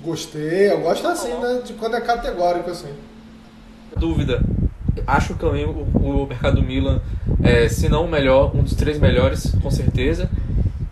Gostei, 0.00 0.70
eu 0.72 0.80
gosto 0.80 1.06
assim, 1.06 1.32
né, 1.38 1.62
de 1.64 1.72
quando 1.74 1.96
é 1.96 2.00
categórico 2.00 2.70
assim. 2.70 2.94
Dúvida 3.96 4.42
acho 5.06 5.34
também 5.34 5.64
o, 5.64 5.70
o 5.94 6.26
mercado 6.26 6.56
do 6.56 6.62
Milan, 6.62 7.00
é, 7.42 7.68
se 7.68 7.88
não 7.88 8.04
o 8.04 8.10
melhor, 8.10 8.54
um 8.54 8.62
dos 8.62 8.74
três 8.74 8.98
melhores, 8.98 9.54
com 9.62 9.70
certeza. 9.70 10.30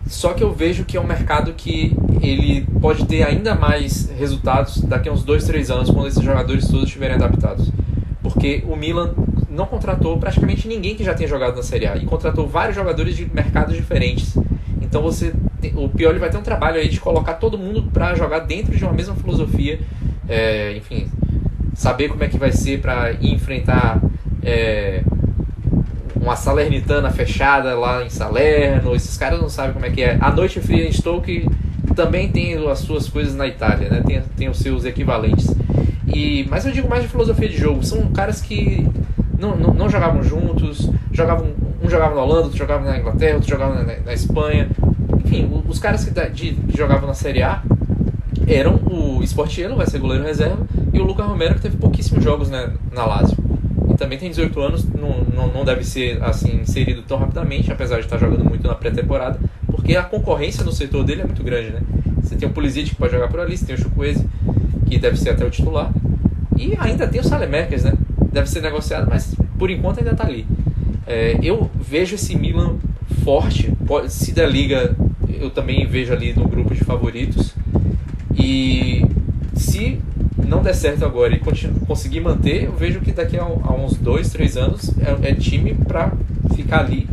Só 0.07 0.33
que 0.33 0.43
eu 0.43 0.53
vejo 0.53 0.83
que 0.83 0.97
é 0.97 1.01
um 1.01 1.07
mercado 1.07 1.53
que 1.53 1.95
ele 2.21 2.65
pode 2.81 3.05
ter 3.05 3.23
ainda 3.23 3.55
mais 3.55 4.09
resultados 4.17 4.81
daqui 4.81 5.09
a 5.09 5.11
uns 5.11 5.23
dois, 5.23 5.45
três 5.45 5.71
anos, 5.71 5.89
quando 5.89 6.07
esses 6.07 6.23
jogadores 6.23 6.67
todos 6.67 6.85
estiverem 6.85 7.15
adaptados. 7.15 7.69
Porque 8.21 8.63
o 8.67 8.75
Milan 8.75 9.13
não 9.49 9.65
contratou 9.65 10.17
praticamente 10.17 10.67
ninguém 10.67 10.95
que 10.95 11.03
já 11.03 11.13
tenha 11.13 11.29
jogado 11.29 11.55
na 11.55 11.63
Série 11.63 11.85
A 11.85 11.95
e 11.95 12.05
contratou 12.05 12.47
vários 12.47 12.75
jogadores 12.75 13.15
de 13.15 13.29
mercados 13.33 13.75
diferentes. 13.75 14.35
Então 14.81 15.01
você, 15.01 15.33
o 15.75 15.89
Pioli 15.89 16.19
vai 16.19 16.29
ter 16.29 16.37
um 16.37 16.41
trabalho 16.41 16.77
aí 16.77 16.89
de 16.89 16.99
colocar 16.99 17.33
todo 17.35 17.57
mundo 17.57 17.83
para 17.93 18.13
jogar 18.15 18.39
dentro 18.39 18.75
de 18.75 18.83
uma 18.83 18.93
mesma 18.93 19.15
filosofia. 19.15 19.79
É, 20.27 20.75
enfim, 20.77 21.09
saber 21.73 22.09
como 22.09 22.23
é 22.23 22.27
que 22.27 22.37
vai 22.37 22.51
ser 22.51 22.79
para 22.79 23.13
enfrentar 23.21 24.01
é, 24.43 25.03
uma 26.15 26.35
Salernitana 26.35 27.11
fechada 27.11 27.77
lá 27.77 28.03
em 28.03 28.09
Salerno. 28.09 28.95
Esses 28.95 29.17
caras 29.17 29.41
não 29.41 29.49
sabem 29.49 29.73
como 29.73 29.85
é 29.85 29.89
que 29.89 30.01
é. 30.01 30.17
A 30.19 30.31
Noite 30.31 30.59
Fria 30.59 30.87
em 30.87 30.91
Stoke 30.91 31.47
também 31.95 32.29
tem 32.29 32.55
as 32.69 32.79
suas 32.79 33.07
coisas 33.07 33.35
na 33.35 33.47
Itália, 33.47 33.89
né? 33.89 34.01
tem, 34.05 34.21
tem 34.35 34.49
os 34.49 34.57
seus 34.57 34.85
equivalentes. 34.85 35.53
E, 36.07 36.45
mas 36.49 36.65
eu 36.65 36.71
digo 36.71 36.89
mais 36.89 37.03
de 37.03 37.09
filosofia 37.09 37.49
de 37.49 37.57
jogo. 37.57 37.83
São 37.83 38.07
caras 38.11 38.41
que 38.41 38.87
não, 39.37 39.55
não, 39.55 39.73
não 39.73 39.89
jogavam 39.89 40.23
juntos, 40.23 40.89
jogavam, 41.11 41.47
um 41.81 41.89
jogava 41.89 42.15
na 42.15 42.21
Holanda, 42.21 42.43
outro 42.43 42.57
jogava 42.57 42.85
na 42.85 42.97
Inglaterra, 42.97 43.35
outro 43.35 43.49
jogava 43.49 43.75
na, 43.75 43.83
na 44.05 44.13
Espanha. 44.13 44.69
Enfim, 45.25 45.63
os 45.67 45.79
caras 45.79 46.05
que, 46.05 46.11
de, 46.29 46.53
que 46.53 46.77
jogavam 46.77 47.07
na 47.07 47.13
Série 47.13 47.41
A 47.43 47.61
eram 48.47 48.75
o 48.75 49.21
Sportiello, 49.23 49.75
vai 49.75 49.87
ser 49.87 49.99
goleiro 49.99 50.23
reserva, 50.23 50.65
e 50.93 50.99
o 50.99 51.03
Lucas 51.03 51.25
Romero, 51.25 51.55
que 51.55 51.61
teve 51.61 51.75
pouquíssimos 51.77 52.23
jogos 52.23 52.49
né, 52.49 52.71
na 52.91 53.05
Lazio. 53.05 53.35
E 53.89 53.97
também 53.97 54.17
tem 54.17 54.29
18 54.29 54.59
anos, 54.61 54.85
não, 54.85 55.23
não, 55.35 55.51
não 55.51 55.65
deve 55.65 55.83
ser 55.83 56.23
assim 56.23 56.61
inserido 56.61 57.01
tão 57.01 57.17
rapidamente, 57.17 57.71
apesar 57.71 57.95
de 57.95 58.03
estar 58.03 58.17
jogando 58.17 58.45
muito 58.45 58.67
na 58.67 58.75
pré-temporada, 58.75 59.39
porque 59.67 59.95
a 59.95 60.03
concorrência 60.03 60.63
no 60.63 60.71
setor 60.71 61.03
dele 61.03 61.21
é 61.21 61.25
muito 61.25 61.43
grande, 61.43 61.71
né? 61.71 61.81
Você 62.21 62.35
tem 62.35 62.47
o 62.47 62.51
Pulisic 62.51 62.91
que 62.91 62.95
pode 62.95 63.11
jogar 63.11 63.27
por 63.27 63.39
ali, 63.39 63.57
você 63.57 63.65
tem 63.65 63.75
o 63.75 63.77
Chukwueze, 63.77 64.25
que 64.85 64.97
deve 64.97 65.17
ser 65.17 65.31
até 65.31 65.43
o 65.43 65.49
titular, 65.49 65.91
e 66.55 66.75
ainda 66.79 67.07
tem 67.07 67.19
o 67.19 67.23
Salemekers, 67.23 67.83
né? 67.83 67.93
Deve 68.31 68.49
ser 68.49 68.61
negociado, 68.61 69.07
mas 69.09 69.35
por 69.57 69.69
enquanto 69.69 69.99
ainda 69.99 70.11
está 70.11 70.25
ali. 70.25 70.45
É, 71.05 71.37
eu 71.43 71.69
vejo 71.75 72.15
esse 72.15 72.37
Milan 72.37 72.77
forte, 73.23 73.73
se 74.09 74.31
da 74.31 74.45
liga 74.45 74.95
eu 75.27 75.49
também 75.49 75.85
vejo 75.85 76.13
ali 76.13 76.33
no 76.33 76.47
grupo 76.47 76.73
de 76.73 76.83
favoritos, 76.83 77.53
e 78.35 79.05
se 79.53 79.99
não 80.53 80.61
der 80.61 80.75
certo 80.75 81.03
agora 81.03 81.33
e 81.33 81.41
conseguir 81.87 82.19
manter, 82.19 82.65
eu 82.65 82.73
vejo 82.73 83.01
que 83.01 83.11
daqui 83.11 83.37
a, 83.37 83.43
a 83.43 83.73
uns 83.73 83.97
dois, 83.97 84.29
três 84.29 84.55
anos 84.55 84.91
é, 84.99 85.29
é 85.29 85.33
time 85.33 85.73
para 85.73 86.11
ficar 86.55 86.81
ali 86.81 87.09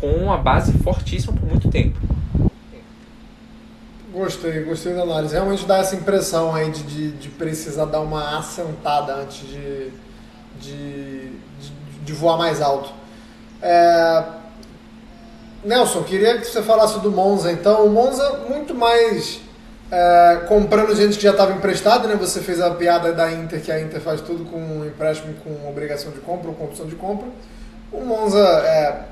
com 0.00 0.08
uma 0.08 0.36
base 0.36 0.72
fortíssima 0.78 1.32
por 1.32 1.48
muito 1.48 1.68
tempo. 1.70 1.98
Gostei, 4.12 4.64
gostei 4.64 4.94
da 4.94 5.02
análise. 5.02 5.34
Realmente 5.34 5.64
dá 5.64 5.78
essa 5.78 5.94
impressão 5.94 6.52
aí 6.52 6.70
de, 6.70 6.82
de, 6.82 7.10
de 7.12 7.28
precisar 7.28 7.84
dar 7.84 8.00
uma 8.00 8.38
assentada 8.38 9.14
antes 9.14 9.46
de, 9.46 9.90
de, 10.60 11.28
de, 11.30 11.70
de 12.04 12.12
voar 12.12 12.36
mais 12.36 12.60
alto. 12.60 12.90
É... 13.62 14.24
Nelson, 15.64 16.02
queria 16.02 16.38
que 16.38 16.46
você 16.46 16.62
falasse 16.62 16.98
do 17.00 17.10
Monza 17.10 17.52
então. 17.52 17.86
O 17.86 17.90
Monza 17.90 18.44
muito 18.48 18.74
mais 18.74 19.40
é, 19.90 20.42
comprando 20.46 20.94
gente 20.94 21.16
que 21.16 21.22
já 21.22 21.30
estava 21.30 21.52
emprestada, 21.52 22.06
né? 22.06 22.14
Você 22.16 22.40
fez 22.40 22.60
a 22.60 22.70
piada 22.70 23.12
da 23.12 23.32
Inter, 23.32 23.60
que 23.60 23.72
a 23.72 23.80
Inter 23.80 24.00
faz 24.00 24.20
tudo 24.20 24.44
com 24.44 24.84
empréstimo 24.84 25.34
com 25.42 25.68
obrigação 25.68 26.12
de 26.12 26.18
compra 26.20 26.48
ou 26.48 26.54
com 26.54 26.64
opção 26.64 26.86
de 26.86 26.94
compra. 26.94 27.26
O 27.90 28.04
Monza 28.04 28.38
é, 28.38 29.02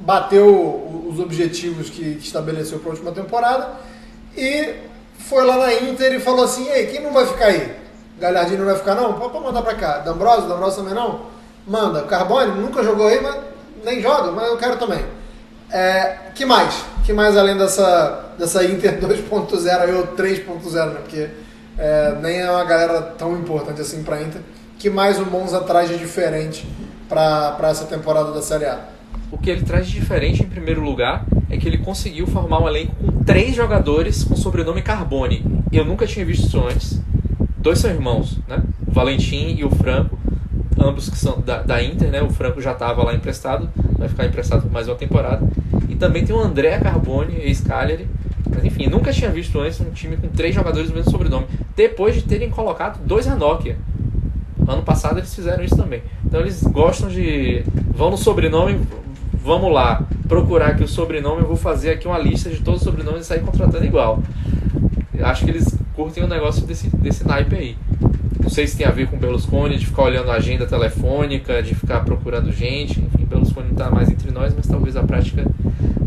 bateu 0.00 1.06
os 1.08 1.20
objetivos 1.20 1.90
que, 1.90 2.18
estabeleceu 2.18 2.78
para 2.78 2.88
a 2.88 2.92
última 2.92 3.12
temporada 3.12 3.68
e 4.36 4.74
foi 5.18 5.44
lá 5.44 5.58
na 5.58 5.74
Inter 5.74 6.14
e 6.14 6.20
falou 6.20 6.44
assim, 6.44 6.68
ei, 6.68 6.86
quem 6.86 7.02
não 7.02 7.12
vai 7.12 7.26
ficar 7.26 7.46
aí? 7.46 7.74
Galhardini 8.18 8.58
não 8.58 8.66
vai 8.66 8.76
ficar 8.76 8.94
não? 8.94 9.14
Pode 9.14 9.38
mandar 9.38 9.62
para 9.62 9.74
cá. 9.74 9.98
D'Ambrosio? 9.98 10.48
D'Ambrosio 10.48 10.78
também 10.78 10.94
não? 10.94 11.26
Manda. 11.66 12.02
Carbone? 12.02 12.58
Nunca 12.58 12.82
jogou 12.82 13.06
aí, 13.06 13.20
mas 13.20 13.36
nem 13.84 14.00
joga, 14.00 14.32
mas 14.32 14.48
eu 14.48 14.56
quero 14.56 14.76
também. 14.76 15.04
É, 15.70 16.16
que 16.34 16.44
mais? 16.44 16.84
Que 17.04 17.12
mais 17.12 17.36
além 17.36 17.56
dessa, 17.56 18.34
dessa 18.38 18.64
Inter 18.64 18.98
2.0 19.00 19.96
ou 19.96 20.06
3.0, 20.16 20.86
né? 20.92 21.00
Porque 21.02 21.28
é, 21.78 22.16
nem 22.22 22.40
é 22.40 22.50
uma 22.50 22.64
galera 22.64 23.02
tão 23.02 23.36
importante 23.36 23.80
assim 23.80 24.02
para 24.02 24.22
Inter. 24.22 24.40
Que 24.78 24.90
mais 24.90 25.18
o 25.18 25.26
Monza 25.26 25.60
traz 25.60 25.88
de 25.88 25.98
diferente 25.98 26.66
para 27.08 27.56
essa 27.62 27.84
temporada 27.84 28.32
da 28.32 28.42
Série 28.42 28.66
A? 28.66 28.80
O 29.30 29.38
que 29.38 29.50
ele 29.50 29.62
traz 29.62 29.86
de 29.88 29.98
diferente, 29.98 30.42
em 30.42 30.48
primeiro 30.48 30.82
lugar, 30.82 31.24
é 31.50 31.56
que 31.56 31.66
ele 31.66 31.78
conseguiu 31.78 32.26
formar 32.26 32.62
um 32.62 32.68
elenco 32.68 32.94
com 32.94 33.24
três 33.24 33.54
jogadores 33.54 34.22
com 34.22 34.36
sobrenome 34.36 34.82
Carbone. 34.82 35.44
Eu 35.72 35.84
nunca 35.84 36.06
tinha 36.06 36.24
visto 36.24 36.46
isso 36.46 36.60
antes. 36.60 37.00
Dois 37.56 37.78
são 37.80 37.90
irmãos, 37.90 38.38
né? 38.46 38.62
O 38.86 38.92
Valentim 38.92 39.56
e 39.58 39.64
o 39.64 39.70
Franco 39.70 40.16
ambos 40.86 41.08
que 41.08 41.16
são 41.16 41.40
da, 41.40 41.62
da 41.62 41.82
Inter, 41.82 42.10
né? 42.10 42.22
O 42.22 42.30
Franco 42.30 42.60
já 42.60 42.72
estava 42.72 43.02
lá 43.02 43.14
emprestado, 43.14 43.68
vai 43.98 44.08
ficar 44.08 44.26
emprestado 44.26 44.62
por 44.62 44.70
mais 44.70 44.88
uma 44.88 44.96
temporada. 44.96 45.46
E 45.88 45.94
também 45.94 46.24
tem 46.24 46.34
o 46.34 46.40
André 46.40 46.78
Carboni, 46.78 47.36
ex-Cagliari. 47.36 48.08
Mas 48.48 48.64
enfim, 48.64 48.86
nunca 48.86 49.12
tinha 49.12 49.30
visto 49.30 49.58
antes 49.60 49.80
um 49.80 49.90
time 49.90 50.16
com 50.16 50.28
três 50.28 50.54
jogadores 50.54 50.88
do 50.88 50.94
mesmo 50.94 51.10
sobrenome. 51.10 51.46
Depois 51.74 52.14
de 52.14 52.22
terem 52.22 52.48
colocado 52.50 53.04
dois 53.04 53.26
Ranocchia. 53.26 53.76
Ano 54.66 54.82
passado 54.82 55.18
eles 55.18 55.34
fizeram 55.34 55.62
isso 55.62 55.76
também. 55.76 56.02
Então 56.24 56.40
eles 56.40 56.62
gostam 56.62 57.08
de. 57.08 57.64
Vão 57.94 58.10
no 58.10 58.16
sobrenome, 58.16 58.80
vamos 59.32 59.72
lá, 59.72 60.02
procurar 60.28 60.68
aqui 60.68 60.84
o 60.84 60.88
sobrenome. 60.88 61.42
Eu 61.42 61.48
vou 61.48 61.56
fazer 61.56 61.90
aqui 61.90 62.06
uma 62.06 62.18
lista 62.18 62.50
de 62.50 62.60
todos 62.60 62.80
os 62.80 62.84
sobrenomes 62.84 63.22
e 63.22 63.24
sair 63.24 63.40
contratando 63.40 63.84
igual. 63.84 64.22
Acho 65.20 65.44
que 65.44 65.50
eles 65.50 65.76
curtem 65.94 66.22
o 66.22 66.26
um 66.26 66.28
negócio 66.28 66.66
desse, 66.66 66.88
desse 66.96 67.26
naipe 67.26 67.56
aí. 67.56 67.76
Não 68.46 68.50
sei 68.50 68.64
se 68.64 68.76
tem 68.76 68.86
a 68.86 68.92
ver 68.92 69.08
com 69.08 69.18
Berlusconi, 69.18 69.76
de 69.76 69.86
ficar 69.86 70.04
olhando 70.04 70.30
a 70.30 70.34
agenda 70.34 70.64
telefônica, 70.66 71.60
de 71.64 71.74
ficar 71.74 72.04
procurando 72.04 72.52
gente. 72.52 73.00
Enfim, 73.00 73.24
Berlusconi 73.24 73.66
não 73.66 73.72
está 73.72 73.90
mais 73.90 74.08
entre 74.08 74.30
nós, 74.30 74.54
mas 74.54 74.68
talvez 74.68 74.96
a 74.96 75.02
prática 75.02 75.44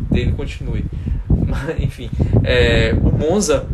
dele 0.10 0.32
continue. 0.32 0.86
Mas, 1.30 1.80
enfim, 1.82 2.10
é, 2.44 2.96
o 3.02 3.12
Monza 3.12 3.66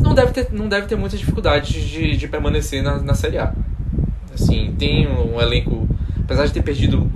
não 0.00 0.14
deve 0.14 0.32
ter, 0.32 0.48
não 0.50 0.68
deve 0.68 0.86
ter 0.88 0.96
muitas 0.96 1.20
dificuldades 1.20 1.72
de, 1.72 2.16
de 2.16 2.26
permanecer 2.26 2.82
na, 2.82 2.98
na 3.00 3.14
Série 3.14 3.38
A. 3.38 3.54
Assim, 4.34 4.74
tem 4.76 5.06
um 5.06 5.40
elenco, 5.40 5.86
apesar 6.24 6.46
de 6.46 6.52
ter 6.52 6.62
perdido 6.62 7.08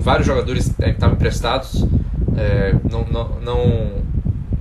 vários 0.00 0.26
jogadores 0.26 0.74
é, 0.80 0.86
que 0.86 0.92
estavam 0.92 1.14
emprestados, 1.14 1.86
é, 2.36 2.74
não, 2.90 3.04
não, 3.04 3.40
não, 3.40 3.90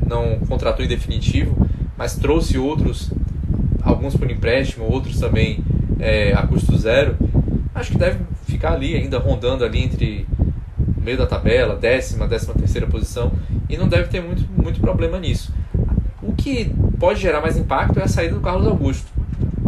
não 0.05 0.39
contratou 0.47 0.85
em 0.85 0.87
definitivo, 0.87 1.55
mas 1.97 2.15
trouxe 2.15 2.57
outros 2.57 3.11
alguns 4.05 4.15
por 4.15 4.29
empréstimo, 4.29 4.85
outros 4.85 5.19
também 5.19 5.63
é, 5.99 6.33
a 6.33 6.45
custo 6.45 6.77
zero, 6.77 7.17
acho 7.73 7.91
que 7.91 7.97
deve 7.97 8.19
ficar 8.45 8.73
ali 8.73 8.95
ainda 8.95 9.17
rondando 9.17 9.65
ali 9.65 9.83
entre 9.83 10.27
meio 11.01 11.17
da 11.17 11.25
tabela, 11.25 11.75
décima, 11.75 12.27
décima 12.27 12.53
terceira 12.53 12.87
posição, 12.87 13.31
e 13.67 13.77
não 13.77 13.87
deve 13.87 14.07
ter 14.07 14.21
muito, 14.21 14.43
muito 14.61 14.79
problema 14.79 15.19
nisso. 15.19 15.53
O 16.21 16.33
que 16.33 16.71
pode 16.99 17.19
gerar 17.19 17.41
mais 17.41 17.57
impacto 17.57 17.99
é 17.99 18.03
a 18.03 18.07
saída 18.07 18.35
do 18.35 18.41
Carlos 18.41 18.67
Augusto, 18.67 19.07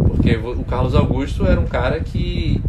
porque 0.08 0.36
o 0.36 0.64
Carlos 0.64 0.96
Augusto 0.96 1.46
era 1.46 1.60
um 1.60 1.66
cara 1.66 2.00
que 2.00 2.62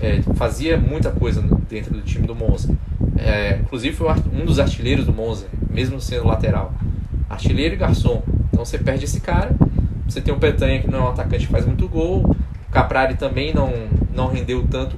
é, 0.00 0.22
fazia 0.34 0.78
muita 0.78 1.10
coisa 1.10 1.42
dentro 1.68 1.94
do 1.94 2.02
time 2.02 2.26
do 2.26 2.34
Monza. 2.34 2.74
É, 3.16 3.58
inclusive 3.62 3.94
foi 3.94 4.08
um 4.32 4.44
dos 4.44 4.58
artilheiros 4.58 5.06
do 5.06 5.12
Monza, 5.12 5.46
mesmo 5.70 6.00
sendo 6.00 6.26
lateral. 6.26 6.72
Artilheiro 7.28 7.74
e 7.74 7.78
garçom. 7.78 8.22
Então 8.52 8.64
você 8.64 8.78
perde 8.78 9.04
esse 9.04 9.20
cara, 9.20 9.56
você 10.06 10.20
tem 10.20 10.32
o 10.32 10.38
Petanha 10.38 10.80
que 10.80 10.90
não 10.90 10.98
é 10.98 11.02
um 11.02 11.08
atacante 11.08 11.46
que 11.46 11.52
faz 11.52 11.64
muito 11.64 11.88
gol. 11.88 12.36
O 12.68 12.72
Caprari 12.72 13.14
também 13.14 13.54
não, 13.54 13.72
não 14.14 14.28
rendeu 14.28 14.66
tanto 14.70 14.96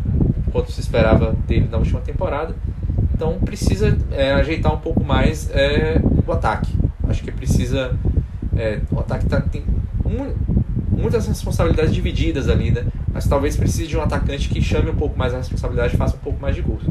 quanto 0.52 0.72
se 0.72 0.80
esperava 0.80 1.34
dele 1.46 1.68
na 1.70 1.78
última 1.78 2.00
temporada. 2.00 2.54
Então 3.12 3.38
precisa 3.38 3.96
é, 4.10 4.32
ajeitar 4.32 4.72
um 4.74 4.78
pouco 4.78 5.02
mais 5.04 5.50
é, 5.50 6.00
o 6.26 6.32
ataque. 6.32 6.72
Acho 7.08 7.22
que 7.22 7.30
precisa. 7.30 7.96
É, 8.56 8.80
o 8.90 8.98
ataque 9.00 9.26
tá, 9.26 9.40
tem 9.40 9.64
um, 10.04 10.34
muitas 10.90 11.26
responsabilidades 11.26 11.94
divididas 11.94 12.48
ali, 12.48 12.70
né? 12.70 12.84
Mas 13.12 13.26
talvez 13.26 13.56
precise 13.56 13.86
de 13.86 13.96
um 13.96 14.02
atacante 14.02 14.48
que 14.48 14.60
chame 14.60 14.90
um 14.90 14.94
pouco 14.94 15.18
mais 15.18 15.32
a 15.34 15.38
responsabilidade 15.38 15.94
e 15.94 15.96
faça 15.96 16.16
um 16.16 16.20
pouco 16.20 16.40
mais 16.40 16.54
de 16.54 16.62
gols. 16.62 16.82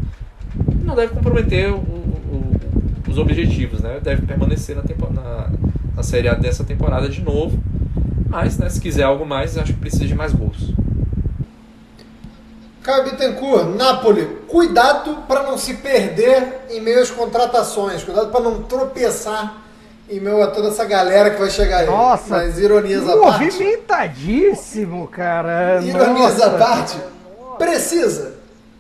Não 0.84 0.96
deve 0.96 1.14
comprometer 1.14 1.72
o, 1.72 1.78
o, 1.78 2.56
os 3.08 3.18
objetivos, 3.18 3.82
né? 3.82 4.00
Deve 4.02 4.26
permanecer 4.26 4.76
na, 4.76 4.84
na, 5.10 5.50
na 5.96 6.04
Série 6.04 6.28
A 6.28 6.34
dessa 6.34 6.64
temporada 6.64 7.10
de 7.10 7.22
novo 7.22 7.60
mas, 8.36 8.57
né, 8.57 8.70
se 8.70 8.82
quiser 8.82 9.03
algo 9.03 9.26
mais, 9.26 9.57
acho 9.57 9.72
que 9.72 9.80
precisa 9.80 10.06
de 10.06 10.14
mais 10.14 10.34
gols. 10.34 10.74
Caio 12.84 13.06
Bittencourt, 13.06 13.64
Napoli, 13.78 14.26
cuidado 14.45 15.24
para 15.26 15.44
não 15.44 15.57
se 15.57 15.76
perder 15.76 16.66
em 16.70 16.82
meio 16.82 17.02
às 17.02 17.10
contratações, 17.10 18.03
cuidado 18.03 18.32
para 18.32 18.41
não 18.41 18.62
tropeçar 18.64 19.64
em 20.10 20.20
meio 20.20 20.44
a 20.44 20.48
toda 20.48 20.68
essa 20.68 20.84
galera 20.84 21.30
que 21.30 21.40
vai 21.40 21.49
chegar 21.49 21.78
aí. 21.80 21.86
Nossa, 21.86 22.36
mas 22.36 22.60
ironias 22.60 23.07
à 23.07 23.18
parte. 23.18 23.45
Movimentadíssimo, 23.45 25.07
cara. 25.07 25.82
Ironias 25.82 26.41
à 26.41 26.49
parte, 26.49 26.98
precisa. 27.57 28.34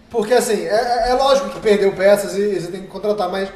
Porque 0.09 0.33
assim, 0.33 0.65
é, 0.65 1.11
é, 1.11 1.13
lógico 1.13 1.49
que 1.49 1.61
perdeu 1.61 1.93
peças 1.93 2.35
e, 2.35 2.41
e 2.41 2.59
você 2.59 2.67
tem 2.67 2.81
que 2.81 2.87
contratar, 2.87 3.31
mas 3.31 3.47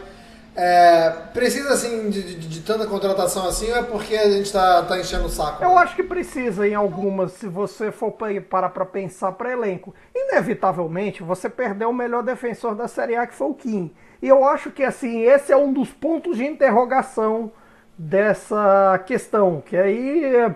é, 0.55 1.09
precisa 1.33 1.73
assim 1.73 2.09
de, 2.09 2.35
de, 2.35 2.47
de, 2.47 2.61
tanta 2.61 2.85
contratação 2.85 3.47
assim 3.47 3.69
ou 3.69 3.77
é 3.77 3.83
porque 3.83 4.15
a 4.15 4.29
gente 4.29 4.45
está 4.45 4.83
tá 4.83 4.99
enchendo 4.99 5.25
o 5.25 5.29
saco? 5.29 5.63
Eu 5.63 5.77
acho 5.77 5.95
que 5.95 6.03
precisa 6.03 6.67
em 6.67 6.75
algumas, 6.75 7.33
se 7.33 7.47
você 7.47 7.91
for 7.91 8.13
parar 8.49 8.69
para 8.69 8.85
pensar 8.85 9.31
para 9.33 9.51
elenco. 9.51 9.93
Inevitavelmente 10.13 11.23
você 11.23 11.49
perdeu 11.49 11.89
o 11.89 11.93
melhor 11.93 12.23
defensor 12.23 12.75
da 12.75 12.87
Série 12.87 13.15
A 13.15 13.25
que 13.25 13.35
foi 13.35 13.47
o 13.47 13.53
Kim. 13.53 13.91
E 14.21 14.27
eu 14.27 14.43
acho 14.43 14.71
que 14.71 14.83
assim, 14.83 15.21
esse 15.21 15.51
é 15.51 15.57
um 15.57 15.71
dos 15.71 15.89
pontos 15.89 16.37
de 16.37 16.45
interrogação 16.45 17.51
dessa 17.97 19.01
questão, 19.05 19.61
que 19.65 19.75
aí 19.75 20.53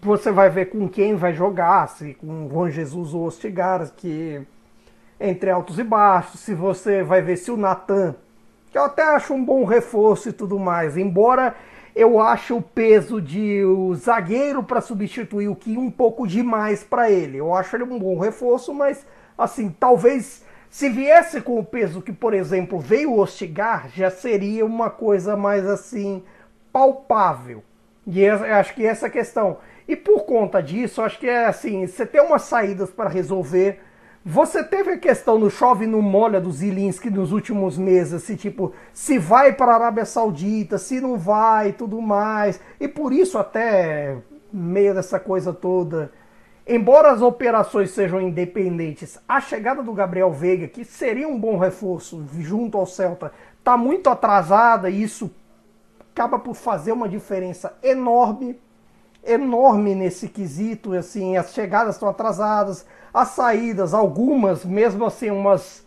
você 0.00 0.30
vai 0.30 0.48
ver 0.48 0.66
com 0.66 0.88
quem 0.88 1.14
vai 1.14 1.34
jogar, 1.34 1.88
se 1.88 2.14
com 2.14 2.46
o 2.46 2.50
Juan 2.50 2.70
Jesus 2.70 3.12
ou 3.12 3.26
Ostigaras, 3.26 3.90
que 3.90 4.40
entre 5.18 5.50
altos 5.50 5.78
e 5.78 5.84
baixos, 5.84 6.40
se 6.40 6.54
você 6.54 7.02
vai 7.02 7.22
ver 7.22 7.36
se 7.36 7.50
o 7.50 7.56
Natan 7.56 8.14
que 8.76 8.80
eu 8.80 8.84
até 8.84 9.02
acho 9.04 9.32
um 9.32 9.42
bom 9.42 9.64
reforço 9.64 10.28
e 10.28 10.32
tudo 10.32 10.58
mais. 10.58 10.98
Embora 10.98 11.54
eu 11.94 12.20
ache 12.20 12.52
o 12.52 12.60
peso 12.60 13.22
de 13.22 13.64
o 13.64 13.94
zagueiro 13.94 14.62
para 14.62 14.82
substituir 14.82 15.48
o 15.48 15.56
Kim 15.56 15.78
um 15.78 15.90
pouco 15.90 16.26
demais 16.26 16.84
para 16.84 17.10
ele. 17.10 17.38
Eu 17.38 17.54
acho 17.54 17.74
ele 17.74 17.84
um 17.84 17.98
bom 17.98 18.18
reforço, 18.18 18.74
mas 18.74 19.06
assim, 19.38 19.74
talvez 19.80 20.44
se 20.68 20.90
viesse 20.90 21.40
com 21.40 21.58
o 21.58 21.64
peso 21.64 22.02
que, 22.02 22.12
por 22.12 22.34
exemplo, 22.34 22.78
veio 22.78 23.18
Ostigar, 23.18 23.88
já 23.88 24.10
seria 24.10 24.66
uma 24.66 24.90
coisa 24.90 25.34
mais 25.38 25.66
assim 25.66 26.22
palpável. 26.70 27.64
E 28.06 28.22
eu 28.22 28.44
acho 28.44 28.74
que 28.74 28.84
essa 28.84 29.08
questão. 29.08 29.56
E 29.88 29.96
por 29.96 30.26
conta 30.26 30.62
disso, 30.62 31.00
acho 31.00 31.18
que 31.18 31.26
é 31.26 31.46
assim, 31.46 31.86
você 31.86 32.04
tem 32.04 32.20
umas 32.20 32.42
saídas 32.42 32.90
para 32.90 33.08
resolver 33.08 33.80
você 34.28 34.64
teve 34.64 34.90
a 34.90 34.98
questão 34.98 35.38
no 35.38 35.48
chove 35.48 35.86
no 35.86 36.02
molha 36.02 36.40
do 36.40 36.50
Zilinski 36.50 37.08
nos 37.08 37.30
últimos 37.30 37.78
meses, 37.78 38.24
se 38.24 38.36
tipo, 38.36 38.72
se 38.92 39.20
vai 39.20 39.52
para 39.52 39.70
a 39.70 39.74
Arábia 39.76 40.04
Saudita, 40.04 40.78
se 40.78 41.00
não 41.00 41.16
vai, 41.16 41.70
tudo 41.70 42.02
mais. 42.02 42.58
E 42.80 42.88
por 42.88 43.12
isso 43.12 43.38
até 43.38 44.16
meio 44.52 44.94
dessa 44.94 45.20
coisa 45.20 45.52
toda, 45.52 46.10
embora 46.66 47.12
as 47.12 47.22
operações 47.22 47.92
sejam 47.92 48.20
independentes, 48.20 49.16
a 49.28 49.40
chegada 49.40 49.80
do 49.80 49.92
Gabriel 49.92 50.32
Veiga, 50.32 50.66
que 50.66 50.84
seria 50.84 51.28
um 51.28 51.38
bom 51.38 51.56
reforço 51.56 52.26
junto 52.40 52.76
ao 52.76 52.84
Celta, 52.84 53.30
está 53.60 53.76
muito 53.76 54.10
atrasada 54.10 54.90
e 54.90 55.04
isso 55.04 55.30
acaba 56.12 56.36
por 56.36 56.56
fazer 56.56 56.90
uma 56.90 57.08
diferença 57.08 57.78
enorme, 57.80 58.58
enorme 59.22 59.94
nesse 59.94 60.28
quesito, 60.28 60.94
assim, 60.94 61.36
as 61.36 61.52
chegadas 61.52 61.94
estão 61.94 62.08
atrasadas, 62.08 62.84
as 63.16 63.28
saídas, 63.28 63.94
algumas, 63.94 64.62
mesmo 64.62 65.06
assim, 65.06 65.30
umas 65.30 65.86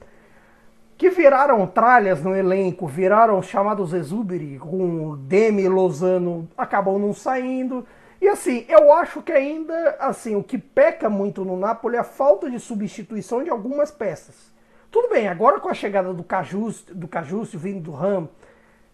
que 0.98 1.12
viraram 1.12 1.68
tralhas 1.68 2.24
no 2.24 2.36
elenco, 2.36 2.88
viraram 2.88 3.40
chamados 3.42 3.94
exúberi, 3.94 4.58
com 4.58 5.16
Demi 5.16 5.70
Lozano 5.70 6.50
acabam 6.58 6.98
não 6.98 7.14
saindo. 7.14 7.86
E 8.20 8.28
assim, 8.28 8.66
eu 8.68 8.92
acho 8.92 9.22
que 9.22 9.32
ainda 9.32 9.96
assim, 10.00 10.36
o 10.36 10.44
que 10.44 10.58
peca 10.58 11.08
muito 11.08 11.46
no 11.46 11.56
Napoli 11.56 11.98
é 11.98 12.00
a 12.00 12.04
falta 12.04 12.50
de 12.50 12.60
substituição 12.60 13.44
de 13.44 13.50
algumas 13.52 13.92
peças. 13.92 14.52
Tudo 14.90 15.10
bem, 15.10 15.28
agora 15.28 15.60
com 15.60 15.70
a 15.70 15.74
chegada 15.76 16.12
do 16.12 16.24
Cajus, 16.24 16.84
do 16.92 17.08
Cajus 17.08 17.54
vindo 17.54 17.80
do 17.80 17.92
Ram, 17.92 18.28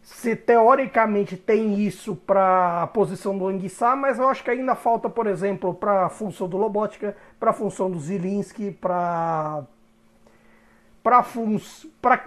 se 0.06 0.36
teoricamente 0.36 1.36
tem 1.36 1.82
isso 1.82 2.15
para 2.15 2.84
a 2.84 2.88
posição 2.88 3.36
do 3.36 3.48
Anguissá, 3.48 3.95
mas 3.95 4.19
eu 4.19 4.30
acho 4.30 4.44
que 4.44 4.52
ainda 4.52 4.76
falta, 4.76 5.10
por 5.10 5.26
exemplo, 5.26 5.73
para 5.73 6.06
a 6.06 6.10
função 6.10 6.48
do 6.48 6.57
Lobotka, 6.57 7.18
para 7.40 7.49
a 7.49 7.53
função 7.53 7.90
do 7.90 7.99
Zilinski, 7.99 8.69
para 8.69 9.64
para 11.02 11.26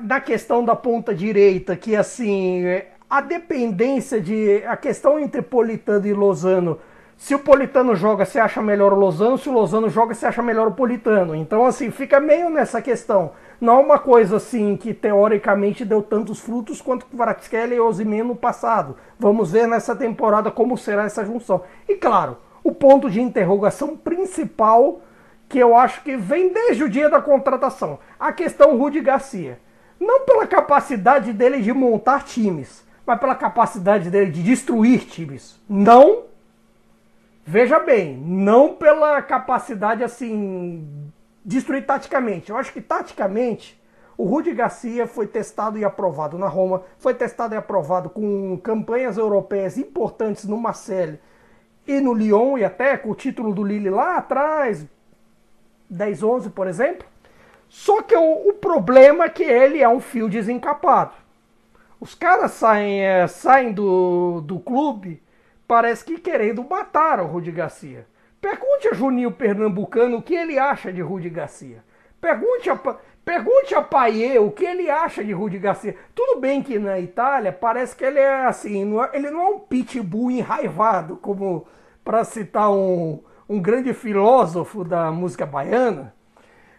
na 0.01 0.21
questão 0.21 0.65
da 0.65 0.75
ponta 0.75 1.15
direita, 1.15 1.77
que 1.77 1.95
assim, 1.95 2.65
a 3.09 3.21
dependência 3.21 4.21
de 4.21 4.65
a 4.67 4.77
questão 4.77 5.17
entre 5.17 5.41
Politano 5.41 6.05
e 6.05 6.13
Lozano, 6.13 6.81
se 7.17 7.33
o 7.33 7.39
Politano 7.39 7.95
joga, 7.95 8.25
você 8.25 8.41
acha 8.41 8.61
melhor 8.61 8.93
o 8.93 8.97
Lozano, 8.97 9.39
se 9.39 9.49
o 9.49 9.53
Lozano 9.53 9.89
joga, 9.89 10.15
você 10.15 10.27
acha 10.27 10.43
melhor 10.43 10.67
o 10.67 10.75
Politano. 10.75 11.33
Então 11.33 11.65
assim, 11.65 11.93
fica 11.93 12.19
meio 12.19 12.51
nessa 12.51 12.83
questão. 12.83 13.33
Não 13.60 13.74
é 13.74 13.80
uma 13.80 13.98
coisa 13.98 14.36
assim 14.36 14.76
que 14.76 14.94
teoricamente 14.94 15.85
deu 15.85 16.01
tantos 16.01 16.39
frutos 16.39 16.80
quanto 16.80 17.06
Kvaratskhelia 17.06 17.76
e 17.76 17.80
Osimhen 17.80 18.22
no 18.22 18.36
passado. 18.36 18.97
Vamos 19.18 19.51
ver 19.51 19.66
nessa 19.66 19.97
temporada 19.97 20.51
como 20.51 20.78
será 20.78 21.05
essa 21.05 21.24
junção. 21.24 21.62
E 21.89 21.97
claro, 21.97 22.36
o 22.62 22.72
ponto 22.72 23.10
de 23.10 23.20
interrogação 23.20 23.97
principal 23.97 25.01
que 25.48 25.59
eu 25.59 25.76
acho 25.76 26.02
que 26.02 26.16
vem 26.16 26.52
desde 26.52 26.85
o 26.85 26.89
dia 26.89 27.09
da 27.09 27.20
contratação. 27.20 27.98
A 28.20 28.32
questão 28.32 28.76
Rudy 28.76 29.01
Garcia. 29.01 29.59
Não 29.98 30.20
pela 30.20 30.47
capacidade 30.47 31.32
dele 31.32 31.60
de 31.60 31.72
montar 31.72 32.24
times, 32.24 32.86
mas 33.05 33.18
pela 33.18 33.35
capacidade 33.35 34.10
dele 34.10 34.30
de 34.30 34.43
destruir 34.43 35.06
times. 35.06 35.59
Não, 35.68 36.24
veja 37.44 37.80
bem, 37.80 38.16
não 38.16 38.74
pela 38.74 39.20
capacidade 39.22 40.05
assim 40.05 41.10
destruir 41.49 41.87
taticamente. 41.87 42.51
Eu 42.51 42.57
acho 42.59 42.73
que 42.73 42.81
taticamente 42.81 43.81
o 44.19 44.25
Rudy 44.25 44.53
Garcia 44.53 45.07
foi 45.07 45.27
testado 45.27 45.79
e 45.79 45.85
aprovado 45.85 46.37
na 46.37 46.47
Roma, 46.47 46.83
foi 46.99 47.15
testado 47.15 47.55
e 47.55 47.57
aprovado 47.57 48.11
com 48.11 48.59
campanhas 48.59 49.16
europeias 49.16 49.79
importantes 49.79 50.45
no 50.45 50.59
Marseille 50.59 51.19
e 51.87 52.01
no 52.01 52.12
Lyon 52.12 52.59
e 52.59 52.65
até 52.65 52.99
com 52.99 53.11
o 53.11 53.15
título 53.15 53.55
do 53.55 53.65
Lille 53.65 53.89
lá 53.89 54.19
atrás, 54.19 54.87
10, 55.89 56.23
11, 56.23 56.51
por 56.51 56.66
exemplo. 56.66 57.07
Só 57.66 58.03
que 58.03 58.15
o, 58.15 58.49
o, 58.51 58.53
problema 58.55 59.25
é 59.25 59.29
que 59.31 59.43
ele 59.43 59.81
é 59.81 59.89
um 59.89 60.01
fio 60.01 60.29
desencapado. 60.29 61.12
Os 61.99 62.15
caras 62.15 62.51
saem, 62.53 63.01
é, 63.03 63.27
saem 63.27 63.73
do, 63.73 64.43
do 64.43 64.59
clube, 64.61 65.23
parece 65.66 66.05
que 66.05 66.19
querendo 66.19 66.62
matar 66.62 67.20
o 67.20 67.27
Rudi 67.27 67.51
Garcia. 67.51 68.07
Pergunte 68.40 68.89
a 68.89 68.94
Juninho 68.94 69.32
Pernambucano 69.32 70.19
o 70.19 70.23
que 70.23 70.35
ele 70.35 70.59
acha 70.59 70.93
de 70.93 71.01
Rudi 71.01 71.28
Garcia. 71.28 71.82
Pergunte 72.20 72.70
a, 72.70 72.77
pergunte 73.24 73.74
a 73.74 73.82
Paier 73.82 74.43
o 74.43 74.51
que 74.51 74.65
ele 74.65 74.89
acha 74.90 75.24
de 75.24 75.32
Rudi 75.32 75.59
Garcia. 75.59 75.97
Tudo 76.15 76.40
bem 76.40 76.62
que 76.62 76.78
na 76.78 76.98
Itália 76.98 77.52
parece 77.52 77.97
que 77.97 78.05
ele 78.05 78.19
é 78.19 78.47
assim, 78.47 78.85
não 78.85 79.05
é, 79.05 79.10
ele 79.12 79.31
não 79.31 79.40
é 79.40 79.48
um 79.48 79.59
pitbull 79.59 80.31
enraivado, 80.31 81.16
como 81.16 81.66
para 82.05 82.24
citar 82.24 82.70
um, 82.70 83.23
um 83.48 83.60
grande 83.60 83.93
filósofo 83.93 84.85
da 84.85 85.10
música 85.10 85.44
baiana, 85.44 86.15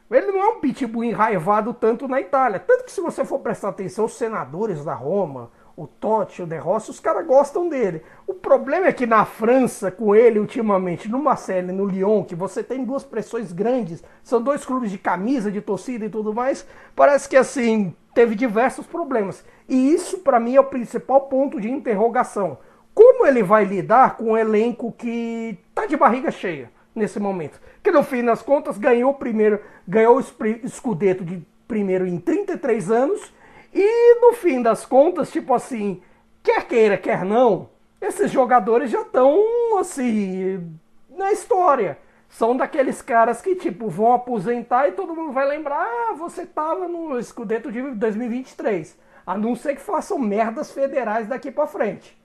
ele 0.10 0.32
não 0.32 0.40
é 0.40 0.48
um 0.50 0.60
pitbull 0.60 1.04
enraivado 1.04 1.74
tanto 1.74 2.08
na 2.08 2.20
Itália. 2.20 2.60
Tanto 2.60 2.86
que 2.86 2.92
se 2.92 3.02
você 3.02 3.24
for 3.24 3.40
prestar 3.40 3.70
atenção, 3.70 4.06
os 4.06 4.14
senadores 4.14 4.84
da 4.84 4.94
Roma, 4.94 5.52
o 5.80 5.88
Totti, 5.88 6.42
o 6.42 6.46
De 6.46 6.58
Rossi, 6.58 6.92
os 6.92 7.00
caras 7.00 7.26
gostam 7.26 7.70
dele. 7.70 8.02
O 8.28 8.34
problema 8.34 8.88
é 8.88 8.92
que 8.92 9.08
na 9.08 9.24
França, 9.24 9.90
com 9.90 10.14
ele 10.14 10.38
ultimamente, 10.38 11.08
no 11.08 11.20
Marseille 11.20 11.70
e 11.70 11.72
no 11.72 11.86
Lyon, 11.86 12.26
que 12.26 12.36
você 12.36 12.62
tem 12.62 12.84
duas 12.84 13.02
pressões 13.02 13.54
grandes, 13.54 14.04
são 14.22 14.42
dois 14.42 14.66
clubes 14.66 14.92
de 14.92 14.98
camisa, 14.98 15.50
de 15.50 15.62
torcida 15.62 16.04
e 16.04 16.10
tudo 16.10 16.34
mais, 16.34 16.68
parece 16.94 17.30
que 17.30 17.38
assim, 17.38 17.96
teve 18.14 18.36
diversos 18.36 18.86
problemas. 18.86 19.42
E 19.70 19.94
isso 19.94 20.18
para 20.18 20.38
mim 20.38 20.58
é 20.58 20.60
o 20.60 20.66
principal 20.66 21.22
ponto 21.22 21.62
de 21.62 21.72
interrogação. 21.72 22.58
Como 22.94 23.26
ele 23.26 23.42
vai 23.42 23.64
lidar 23.64 24.18
com 24.18 24.32
um 24.32 24.38
elenco 24.38 24.92
que 24.92 25.58
tá 25.74 25.86
de 25.86 25.96
barriga 25.96 26.30
cheia 26.30 26.70
nesse 26.94 27.22
momento? 27.22 27.58
Que 27.82 27.90
no 27.90 28.04
fim 28.04 28.22
das 28.22 28.42
contas 28.42 28.78
ganhou 28.78 29.12
o 29.12 29.18
primeiro, 29.18 29.62
ganhou 29.88 30.18
o 30.18 30.26
escudeto 30.62 31.24
de 31.24 31.42
primeiro 31.66 32.06
em 32.06 32.20
33 32.20 32.92
anos 32.92 33.39
e 33.74 34.20
no 34.22 34.34
fim 34.34 34.62
das 34.62 34.86
contas, 34.86 35.32
tipo 35.32 35.54
assim, 35.54 36.02
quer 36.44 36.68
queira, 36.68 36.98
quer 36.98 37.24
não, 37.24 37.70
esses 38.02 38.32
jogadores 38.32 38.90
já 38.92 39.02
estão 39.02 39.78
assim 39.80 40.78
na 41.10 41.32
história. 41.32 41.98
São 42.30 42.56
daqueles 42.56 43.02
caras 43.02 43.42
que 43.42 43.56
tipo 43.56 43.90
vão 43.90 44.14
aposentar 44.14 44.88
e 44.88 44.92
todo 44.92 45.16
mundo 45.16 45.32
vai 45.32 45.48
lembrar, 45.48 45.84
ah, 45.84 46.14
você 46.14 46.46
tava 46.46 46.88
no 46.88 47.18
escudeto 47.18 47.72
de 47.72 47.82
2023. 47.82 48.98
A 49.26 49.38
não 49.38 49.56
ser 49.56 49.76
que 49.76 49.82
façam 49.82 50.20
merdas 50.20 50.72
federais 50.72 51.28
daqui 51.28 51.52
para 51.52 51.68
frente 51.68 52.20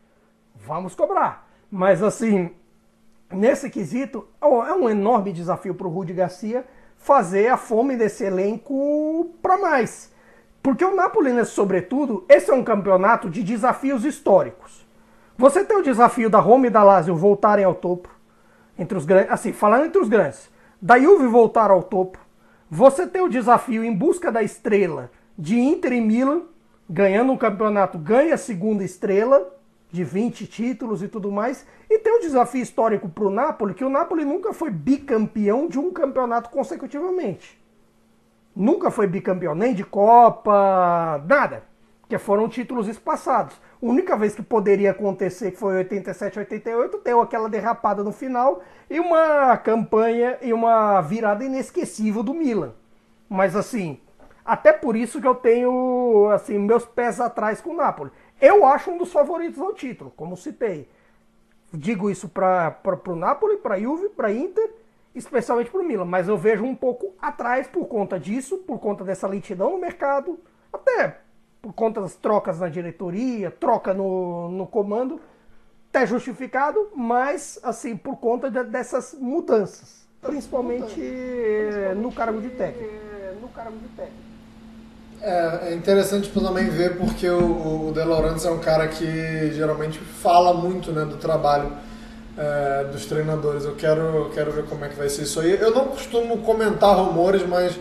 vamos 0.65 0.95
cobrar. 0.95 1.49
Mas 1.71 2.03
assim, 2.03 2.51
nesse 3.31 3.69
quesito, 3.71 4.27
é 4.41 4.47
um 4.47 4.89
enorme 4.89 5.33
desafio 5.33 5.75
para 5.75 5.87
o 5.87 5.91
Rudi 5.91 6.13
Garcia 6.13 6.65
fazer 6.97 7.49
a 7.49 7.57
fome 7.57 7.97
desse 7.97 8.25
elenco 8.25 9.35
para 9.43 9.59
mais. 9.59 10.13
Porque 10.65 10.83
o 10.83 10.97
Napoli, 10.97 11.45
sobretudo, 11.45 12.25
esse 12.27 12.51
é 12.51 12.55
um 12.55 12.65
campeonato 12.65 13.29
de 13.29 13.43
desafios 13.43 14.03
históricos. 14.03 14.89
Você 15.37 15.63
tem 15.63 15.77
o 15.77 15.83
desafio 15.83 16.31
da 16.31 16.39
Roma 16.39 16.69
e 16.69 16.71
da 16.71 16.83
Lazio 16.83 17.15
voltarem 17.15 17.67
ao 17.67 17.75
topo, 17.75 18.09
entre 18.79 18.97
os 18.97 19.05
grandes, 19.05 19.31
assim, 19.31 19.53
falando 19.53 19.85
entre 19.85 20.01
os 20.01 20.09
grandes, 20.09 20.51
da 20.81 20.99
Juve 20.99 21.27
voltar 21.27 21.71
ao 21.71 21.83
topo. 21.83 22.19
Você 22.71 23.07
tem 23.07 23.21
o 23.21 23.29
desafio 23.29 23.85
em 23.85 23.95
busca 23.95 24.33
da 24.33 24.43
estrela 24.43 25.11
de 25.37 25.61
Inter 25.61 25.93
e 25.93 26.01
Milan, 26.01 26.45
ganhando 26.89 27.31
um 27.31 27.37
campeonato, 27.37 27.99
ganha 27.99 28.33
a 28.33 28.39
segunda 28.39 28.83
estrela, 28.83 29.55
de 29.93 30.03
20 30.03 30.47
títulos 30.47 31.03
e 31.03 31.09
tudo 31.09 31.31
mais. 31.31 31.67
E 31.91 31.99
tem 31.99 32.17
um 32.17 32.21
desafio 32.21 32.63
histórico 32.63 33.07
para 33.07 33.25
o 33.25 33.31
Napoli, 33.31 33.75
que 33.75 33.85
o 33.85 33.91
Napoli 33.91 34.25
nunca 34.25 34.55
foi 34.55 34.71
bicampeão 34.71 35.69
de 35.69 35.79
um 35.79 35.93
campeonato 35.93 36.49
consecutivamente. 36.49 37.63
Nunca 38.55 38.91
foi 38.91 39.07
bicampeão, 39.07 39.55
nem 39.55 39.75
de 39.75 39.85
Copa, 39.85 41.23
nada. 41.27 41.65
Que 42.09 42.19
foram 42.19 42.49
títulos 42.49 42.87
espaçados. 42.87 43.55
A 43.83 43.87
única 43.87 44.17
vez 44.17 44.35
que 44.35 44.43
poderia 44.43 44.93
acontecer, 44.93 45.51
que 45.51 45.59
foi 45.59 45.77
87, 45.77 46.39
88, 46.39 47.01
deu 47.05 47.21
aquela 47.21 47.49
derrapada 47.49 48.05
no 48.05 48.13
final 48.13 48.63
e 48.89 49.01
uma 49.01 49.57
campanha 49.57 50.39
e 50.41 50.53
uma 50.53 51.01
virada 51.01 51.45
inesquecível 51.45 52.23
do 52.23 52.35
Milan. 52.35 52.75
Mas 53.29 53.57
assim, 53.57 53.99
até 54.45 54.73
por 54.73 54.95
isso 54.95 55.21
que 55.21 55.27
eu 55.27 55.35
tenho 55.35 56.29
assim 56.33 56.59
meus 56.59 56.85
pés 56.85 57.21
atrás 57.21 57.61
com 57.61 57.71
o 57.71 57.77
Napoli. 57.77 58.11
Eu 58.41 58.67
acho 58.67 58.91
um 58.91 58.99
dos 58.99 59.11
favoritos 59.13 59.61
ao 59.61 59.73
título, 59.73 60.13
como 60.15 60.37
citei. 60.37 60.89
Digo 61.73 62.11
isso 62.11 62.29
para 62.29 62.79
o 63.09 63.17
Napoli, 63.17 63.57
para 63.57 63.81
Juve, 63.81 64.11
para 64.11 64.33
Inter, 64.33 64.71
especialmente 65.15 65.71
para 65.71 65.81
o 65.81 65.85
Milan. 65.85 66.05
Mas 66.05 66.29
eu 66.29 66.37
vejo 66.37 66.65
um 66.65 66.75
pouco 66.75 67.15
atrás 67.21 67.67
por 67.67 67.87
conta 67.87 68.19
disso, 68.19 68.59
por 68.59 68.79
conta 68.79 69.05
dessa 69.05 69.27
lentidão 69.27 69.71
no 69.71 69.79
mercado, 69.79 70.39
até 70.73 71.19
por 71.63 71.73
conta 71.73 72.01
das 72.01 72.15
trocas 72.15 72.61
na 72.61 72.69
diretoria, 72.69 73.51
troca 73.51 73.95
no, 73.95 74.51
no 74.51 74.67
comando, 74.67 75.21
até 75.89 76.07
justificado, 76.07 76.91
mas 76.95 77.59
assim 77.63 77.97
por 77.97 78.17
conta 78.17 78.51
de, 78.51 78.63
dessas 78.65 79.15
mudanças, 79.15 80.07
principalmente, 80.21 80.95
principalmente 80.95 82.01
no 82.01 82.13
cargo 82.13 82.41
de 82.41 82.51
técnico. 82.51 82.93
No 83.41 83.49
cargo 83.49 83.79
de 83.79 83.89
técnico. 83.89 84.25
É, 85.23 85.71
é 85.71 85.75
interessante 85.75 86.31
também 86.31 86.69
ver 86.69 86.99
porque 86.99 87.27
o, 87.31 87.89
o 87.89 87.93
De 87.93 88.05
Laurentiis 88.05 88.45
é 88.45 88.51
um 88.51 88.59
cara 88.59 88.87
que 88.89 89.53
geralmente 89.53 89.99
fala 89.99 90.53
muito 90.53 90.93
né, 90.93 91.07
do 91.07 91.17
trabalho 91.17 91.73
é, 92.37 92.85
dos 92.85 93.07
treinadores. 93.07 93.65
Eu 93.65 93.75
quero, 93.75 94.31
quero 94.35 94.53
ver 94.53 94.65
como 94.65 94.85
é 94.85 94.89
que 94.89 94.97
vai 94.97 95.09
ser 95.09 95.23
isso 95.23 95.41
aí. 95.41 95.59
Eu 95.61 95.73
não 95.73 95.87
costumo 95.87 96.39
comentar 96.39 96.97
rumores, 96.97 97.47
mas 97.47 97.79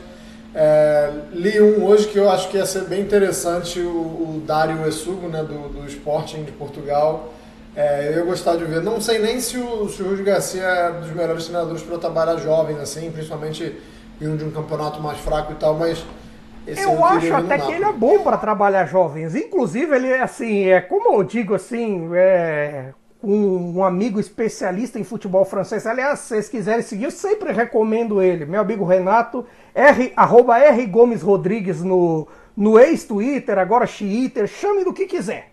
é, 0.56 1.12
li 1.32 1.60
um 1.62 1.86
hoje 1.86 2.08
que 2.08 2.18
eu 2.18 2.30
acho 2.30 2.50
que 2.50 2.58
ia 2.58 2.66
ser 2.66 2.86
bem 2.86 3.02
interessante, 3.02 3.80
o, 3.80 3.90
o 3.90 4.44
Dário 4.46 4.88
Essugo, 4.88 5.28
né, 5.28 5.44
do, 5.44 5.70
do 5.70 5.88
Sporting 5.88 6.44
de 6.44 6.52
Portugal. 6.52 7.34
É, 7.76 8.10
eu 8.10 8.18
ia 8.18 8.24
gostar 8.24 8.56
de 8.56 8.66
ver. 8.66 8.82
Não 8.82 9.02
sei 9.02 9.18
nem 9.18 9.40
se 9.40 9.58
o, 9.58 9.90
se 9.90 10.04
o 10.04 10.24
Garcia 10.24 10.64
é 10.64 10.92
dos 10.92 11.12
melhores 11.12 11.46
treinadores 11.46 11.82
para 11.82 11.98
trabalhar 11.98 12.38
jovens, 12.38 12.80
assim, 12.80 13.10
principalmente 13.12 13.76
vindo 14.20 14.38
de 14.38 14.44
um 14.46 14.52
campeonato 14.52 15.02
mais 15.02 15.18
fraco 15.18 15.54
e 15.54 15.56
tal, 15.56 15.74
mas 15.74 16.06
esse 16.68 16.84
eu 16.84 17.04
acho 17.04 17.34
até 17.34 17.58
que 17.58 17.72
ele 17.72 17.84
é 17.84 17.92
bom 17.92 18.20
para 18.20 18.38
trabalhar 18.38 18.86
jovens. 18.86 19.36
Inclusive, 19.36 19.96
ele 19.96 20.14
assim, 20.14 20.68
é 20.68 20.80
como 20.80 21.14
eu 21.14 21.24
digo 21.24 21.56
assim, 21.56 22.10
é 22.14 22.94
um, 23.24 23.78
um, 23.78 23.84
amigo 23.86 24.20
especialista 24.20 25.00
em 25.00 25.04
futebol 25.04 25.46
francês. 25.46 25.88
Aliás, 25.88 26.20
se 26.20 26.28
vocês 26.28 26.50
quiserem 26.50 26.82
seguir, 26.82 27.06
eu 27.06 27.12
sempre 27.12 27.54
recomendo 27.54 28.22
ele. 28.22 28.46
Meu 28.46 28.60
amigo 28.60 28.84
Renato, 28.84 29.46
R, 29.74 30.12
arroba 30.16 30.60
R 30.60 30.86
Gomes 30.86 31.22
Rodrigues 31.22 31.82
no, 31.82 32.28
no 32.56 32.78
ex-Twitter, 32.78 33.58
agora 33.58 33.88
Twitter, 33.88 34.46
chame 34.46 34.84
do 34.84 34.94
que 34.94 35.06
quiser. 35.06 35.52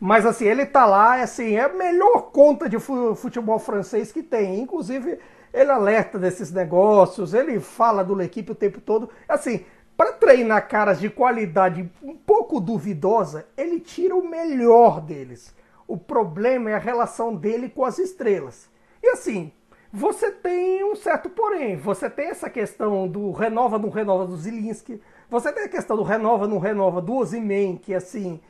Mas 0.00 0.24
assim, 0.24 0.46
ele 0.46 0.64
tá 0.64 0.86
lá, 0.86 1.22
assim, 1.22 1.54
é 1.54 1.60
a 1.60 1.68
melhor 1.68 2.30
conta 2.32 2.68
de 2.68 2.78
futebol 2.78 3.58
francês 3.58 4.10
que 4.10 4.22
tem. 4.22 4.58
Inclusive, 4.58 5.18
ele 5.52 5.70
alerta 5.70 6.18
desses 6.18 6.50
negócios, 6.50 7.34
ele 7.34 7.60
fala 7.60 8.02
do 8.02 8.20
equipe 8.22 8.50
o 8.50 8.54
tempo 8.54 8.80
todo. 8.80 9.10
Assim, 9.28 9.64
para 9.96 10.12
treinar 10.12 10.66
caras 10.66 10.98
de 10.98 11.10
qualidade 11.10 11.88
um 12.02 12.16
pouco 12.16 12.58
duvidosa, 12.58 13.46
ele 13.56 13.78
tira 13.78 14.16
o 14.16 14.28
melhor 14.28 15.00
deles. 15.00 15.54
O 15.86 15.96
problema 15.96 16.70
é 16.70 16.74
a 16.74 16.78
relação 16.78 17.34
dele 17.34 17.68
com 17.68 17.84
as 17.84 17.98
estrelas. 17.98 18.70
E 19.02 19.08
assim, 19.08 19.52
você 19.92 20.30
tem 20.30 20.82
um 20.84 20.94
certo 20.94 21.28
porém. 21.28 21.76
Você 21.76 22.08
tem 22.08 22.28
essa 22.28 22.48
questão 22.48 23.06
do 23.06 23.30
renova, 23.30 23.78
não 23.78 23.90
renova 23.90 24.26
do 24.26 24.36
Zilinski. 24.36 25.00
Você 25.28 25.52
tem 25.52 25.64
a 25.64 25.68
questão 25.68 25.96
do 25.96 26.02
renova, 26.02 26.48
não 26.48 26.58
renova 26.58 27.00
do 27.00 27.14
Ozyman, 27.14 27.76
que 27.76 27.94
assim... 27.94 28.40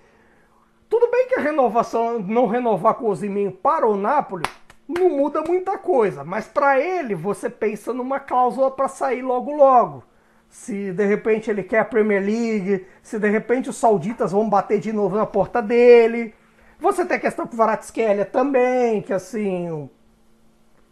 Tudo 0.88 1.10
bem 1.10 1.26
que 1.26 1.36
a 1.36 1.40
renovação, 1.40 2.18
não 2.18 2.46
renovar 2.46 2.94
com 2.94 3.06
o 3.06 3.08
Ozyman 3.08 3.50
para 3.50 3.88
o 3.88 3.96
Napoli, 3.96 4.44
não 4.86 5.08
muda 5.08 5.42
muita 5.42 5.78
coisa. 5.78 6.22
Mas 6.22 6.46
para 6.46 6.78
ele, 6.78 7.14
você 7.14 7.48
pensa 7.48 7.92
numa 7.92 8.20
cláusula 8.20 8.70
para 8.70 8.88
sair 8.88 9.22
logo 9.22 9.52
logo. 9.52 10.04
Se 10.48 10.92
de 10.92 11.06
repente 11.06 11.50
ele 11.50 11.62
quer 11.62 11.78
a 11.78 11.84
Premier 11.84 12.22
League, 12.22 12.86
se 13.02 13.18
de 13.18 13.28
repente 13.28 13.70
os 13.70 13.76
sauditas 13.76 14.32
vão 14.32 14.48
bater 14.50 14.78
de 14.78 14.92
novo 14.92 15.16
na 15.16 15.24
porta 15.24 15.62
dele. 15.62 16.34
Você 16.82 17.04
tem 17.04 17.16
a 17.16 17.20
questão 17.20 17.46
com 17.46 17.54
o 17.54 17.56
Varatskelia 17.56 18.24
também, 18.24 19.00
que 19.02 19.12
assim, 19.12 19.88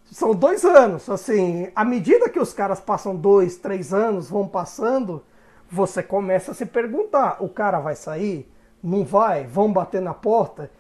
são 0.09 0.33
dois 0.33 0.65
anos. 0.65 1.11
Assim, 1.11 1.69
à 1.75 1.85
medida 1.85 2.29
que 2.29 2.39
os 2.39 2.53
caras 2.53 2.79
passam 2.79 3.17
dois, 3.17 3.57
três 3.57 3.93
anos, 3.93 4.31
vão 4.31 4.47
passando, 4.47 5.25
você 5.69 6.01
começa 6.01 6.53
a 6.53 6.55
se 6.55 6.65
perguntar: 6.65 7.39
o 7.43 7.49
cara 7.49 7.81
vai 7.81 7.97
sair? 7.97 8.49
Não 8.81 9.05
vai? 9.05 9.49
Vão 9.49 9.73
bater 9.73 10.01
na 10.01 10.15
porta? 10.15 10.71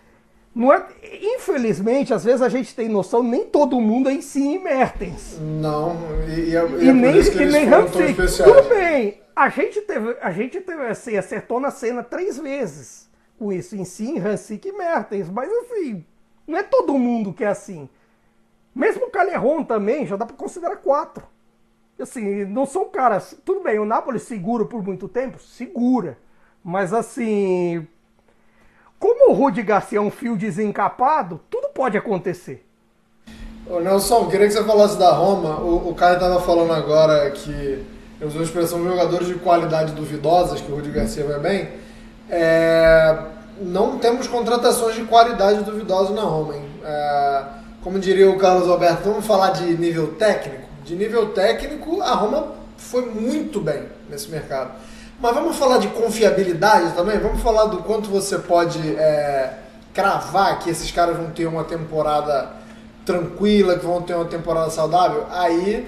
Não 0.54 0.72
é, 0.72 0.86
infelizmente, 1.20 2.14
às 2.14 2.24
vezes 2.24 2.40
a 2.40 2.48
gente 2.48 2.72
tem 2.72 2.88
noção, 2.88 3.20
nem 3.20 3.46
todo 3.46 3.80
mundo 3.80 4.08
é 4.08 4.12
em 4.12 4.22
si 4.22 4.60
Mertens. 4.60 5.38
Não, 5.40 5.96
e, 6.28 6.50
e, 6.50 6.56
é, 6.56 6.66
e, 6.66 6.84
e 6.84 6.88
é 6.88 6.92
nem, 6.92 7.16
e 7.16 7.46
nem. 7.46 7.68
Tudo 7.68 8.68
bem, 8.68 9.20
a 9.34 9.48
gente 9.48 9.80
teve, 9.80 10.16
a 10.22 10.30
gente 10.30 10.60
teve 10.60 10.86
assim, 10.86 11.16
acertou 11.16 11.58
na 11.58 11.72
cena 11.72 12.04
três 12.04 12.38
vezes 12.38 13.09
isso, 13.52 13.76
em 13.76 13.84
si, 13.84 14.18
Hansik 14.18 14.68
e 14.68 14.72
Mertens, 14.72 15.30
mas 15.30 15.50
assim, 15.50 16.04
não 16.46 16.58
é 16.58 16.62
todo 16.62 16.98
mundo 16.98 17.32
que 17.32 17.44
é 17.44 17.48
assim. 17.48 17.88
Mesmo 18.74 19.06
o 19.06 19.10
Calerron 19.10 19.64
também, 19.64 20.06
já 20.06 20.16
dá 20.16 20.26
para 20.26 20.36
considerar 20.36 20.76
quatro. 20.76 21.24
Assim, 21.98 22.44
não 22.44 22.66
são 22.66 22.88
caras. 22.88 23.36
Tudo 23.44 23.62
bem, 23.62 23.78
o 23.78 23.84
Napoli 23.84 24.18
segura 24.18 24.64
por 24.64 24.82
muito 24.82 25.08
tempo? 25.08 25.38
Segura. 25.38 26.18
Mas 26.64 26.92
assim. 26.92 27.86
Como 28.98 29.30
o 29.30 29.34
Rudi 29.34 29.62
Garcia 29.62 29.98
é 29.98 30.00
um 30.00 30.10
fio 30.10 30.36
desencapado, 30.36 31.40
tudo 31.48 31.68
pode 31.68 31.96
acontecer. 31.96 32.66
Ô 33.66 33.80
Nelson, 33.80 34.28
queria 34.28 34.46
que 34.46 34.52
você 34.52 34.64
falasse 34.64 34.98
da 34.98 35.12
Roma. 35.12 35.60
O, 35.60 35.90
o 35.90 35.94
Caio 35.94 36.14
estava 36.14 36.40
falando 36.40 36.72
agora 36.72 37.30
que 37.30 37.84
usou 38.20 38.40
a 38.40 38.44
expressão 38.44 38.82
jogadores 38.84 39.28
de 39.28 39.34
qualidade 39.34 39.92
duvidosas, 39.92 40.60
que 40.60 40.70
o 40.70 40.74
Rudi 40.74 40.90
Garcia 40.90 41.24
vai 41.24 41.38
bem. 41.38 41.68
É, 42.30 43.18
não 43.60 43.98
temos 43.98 44.26
contratações 44.26 44.94
de 44.94 45.04
qualidade 45.04 45.62
duvidosas 45.64 46.14
na 46.14 46.22
Roma. 46.22 46.54
É, 46.84 47.42
como 47.82 47.98
diria 47.98 48.30
o 48.30 48.38
Carlos 48.38 48.68
Alberto, 48.68 49.08
vamos 49.08 49.26
falar 49.26 49.50
de 49.50 49.76
nível 49.76 50.14
técnico? 50.14 50.68
De 50.84 50.94
nível 50.94 51.30
técnico, 51.30 52.00
a 52.02 52.14
Roma 52.14 52.52
foi 52.76 53.06
muito 53.06 53.60
bem 53.60 53.84
nesse 54.08 54.28
mercado. 54.30 54.72
Mas 55.20 55.34
vamos 55.34 55.56
falar 55.56 55.78
de 55.78 55.88
confiabilidade 55.88 56.94
também? 56.94 57.18
Vamos 57.18 57.42
falar 57.42 57.66
do 57.66 57.78
quanto 57.78 58.08
você 58.08 58.38
pode 58.38 58.78
é, 58.96 59.52
cravar 59.92 60.58
que 60.60 60.70
esses 60.70 60.90
caras 60.90 61.16
vão 61.16 61.30
ter 61.30 61.46
uma 61.46 61.64
temporada 61.64 62.50
tranquila, 63.04 63.78
que 63.78 63.84
vão 63.84 64.00
ter 64.00 64.14
uma 64.14 64.24
temporada 64.24 64.70
saudável? 64.70 65.26
Aí 65.30 65.86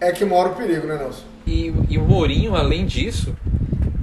é 0.00 0.10
que 0.10 0.24
mora 0.24 0.48
o 0.48 0.54
perigo, 0.54 0.86
né, 0.86 0.96
Nelson? 0.96 1.22
E, 1.46 1.72
e 1.88 1.98
o 1.98 2.02
Mourinho, 2.02 2.56
além 2.56 2.84
disso, 2.84 3.36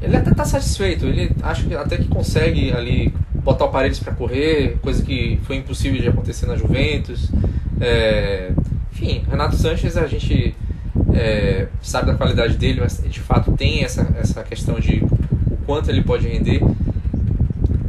ele 0.02 0.16
até 0.16 0.32
está 0.32 0.46
satisfeito. 0.46 1.06
Ele 1.06 1.32
acha 1.42 1.66
que 1.66 1.76
até 1.76 1.98
que 1.98 2.08
consegue 2.08 2.72
ali 2.72 3.14
botar 3.34 3.66
o 3.66 3.70
Paredes 3.70 4.00
para 4.00 4.14
correr, 4.14 4.78
coisa 4.82 5.04
que 5.04 5.40
foi 5.44 5.58
impossível 5.58 6.02
de 6.02 6.08
acontecer 6.08 6.46
na 6.46 6.56
Juventus. 6.56 7.30
É, 7.80 8.52
enfim, 8.92 9.24
Renato 9.30 9.56
Sanches 9.56 9.96
a 9.98 10.08
gente 10.08 10.56
é, 11.14 11.68
sabe 11.82 12.08
da 12.08 12.16
qualidade 12.16 12.58
dele, 12.58 12.82
mas 12.82 13.02
de 13.08 13.20
fato 13.20 13.52
tem 13.54 13.84
essa, 13.84 14.08
essa 14.20 14.44
questão 14.44 14.80
de 14.80 15.04
o 15.50 15.58
quanto 15.66 15.90
ele 15.90 16.04
pode 16.04 16.28
render. 16.28 16.62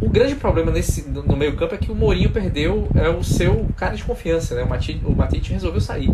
O 0.00 0.08
grande 0.08 0.34
problema 0.34 0.70
nesse, 0.70 1.08
no 1.08 1.36
meio 1.36 1.54
campo 1.56 1.74
é 1.74 1.78
que 1.78 1.92
o 1.92 1.94
Mourinho 1.94 2.30
perdeu 2.30 2.88
é, 2.94 3.08
o 3.08 3.22
seu 3.22 3.66
cara 3.76 3.94
de 3.94 4.02
confiança. 4.02 4.54
Né? 4.54 4.62
O 5.04 5.14
Matite 5.14 5.52
resolveu 5.52 5.80
sair. 5.80 6.10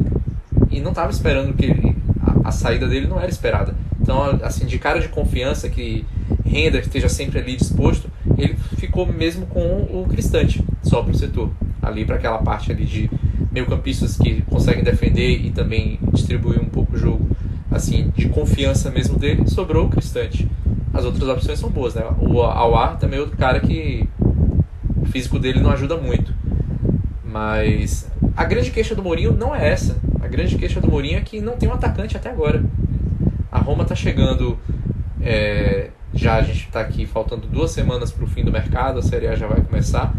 E 0.71 0.81
não 0.81 0.91
estava 0.91 1.11
esperando 1.11 1.55
que 1.55 1.67
ele, 1.67 1.97
a, 2.21 2.49
a 2.49 2.53
saída 2.53 2.87
dele 2.87 3.07
não 3.07 3.19
era 3.19 3.31
esperada. 3.31 3.75
Então, 4.07 4.39
assim, 4.45 4.67
de 4.67 4.79
cara 4.79 5.01
de 5.01 5.09
confiança 5.09 5.69
que 5.69 6.07
renda, 6.45 6.79
esteja 6.79 7.09
sempre 7.09 7.41
ali 7.41 7.57
disposto, 7.57 8.09
ele 8.39 8.55
ficou 8.77 9.05
mesmo 9.05 9.47
com 9.47 9.59
o 9.59 10.07
Cristante, 10.09 10.65
só 10.81 11.03
para 11.03 11.11
o 11.11 11.17
setor. 11.17 11.51
Ali 11.83 12.05
para 12.05 12.15
aquela 12.15 12.39
parte 12.39 12.71
ali 12.71 12.85
de 12.85 13.11
meio-campistas 13.51 14.17
que 14.17 14.43
conseguem 14.43 14.85
defender 14.85 15.45
e 15.45 15.51
também 15.51 15.99
distribuir 16.13 16.61
um 16.63 16.69
pouco 16.69 16.95
o 16.95 16.97
jogo, 16.97 17.29
assim, 17.69 18.13
de 18.15 18.29
confiança 18.29 18.93
mesmo 18.93 19.19
dele, 19.19 19.49
sobrou 19.49 19.87
o 19.87 19.91
Cristante. 19.91 20.49
As 20.95 21.05
outras 21.05 21.29
opções 21.29 21.59
são 21.59 21.69
boas, 21.69 21.97
né? 21.97 22.05
O 22.21 22.43
Awar 22.43 22.99
também 22.99 23.19
é 23.19 23.23
outro 23.23 23.37
cara 23.37 23.59
que 23.59 24.09
o 24.97 25.05
físico 25.07 25.37
dele 25.37 25.59
não 25.59 25.73
ajuda 25.73 25.97
muito. 25.97 26.33
Mas 27.25 28.09
a 28.37 28.45
grande 28.45 28.71
queixa 28.71 28.95
do 28.95 29.03
Mourinho 29.03 29.33
não 29.33 29.53
é 29.53 29.69
essa. 29.69 29.97
A 30.23 30.29
grande 30.29 30.57
queixa 30.57 30.81
do 30.81 30.89
Mourinho 30.89 31.19
é 31.19 31.23
que 31.23 31.41
não 31.41 31.57
tem 31.57 31.69
um 31.69 31.73
atacante 31.73 32.17
até 32.17 32.31
agora. 32.31 32.63
Roma 33.67 33.83
está 33.83 33.97
chegando 33.97 34.57
é, 35.21 35.91
já 36.15 36.37
a 36.37 36.43
gente 36.43 36.67
está 36.67 36.81
aqui 36.81 37.05
faltando 37.05 37.49
duas 37.49 37.73
semanas 37.73 38.13
para 38.13 38.25
o 38.25 38.29
fim 38.29 38.45
do 38.45 38.53
mercado, 38.53 39.01
a 39.01 39.03
Série 39.03 39.27
A 39.27 39.35
já 39.35 39.49
vai 39.49 39.61
começar. 39.61 40.15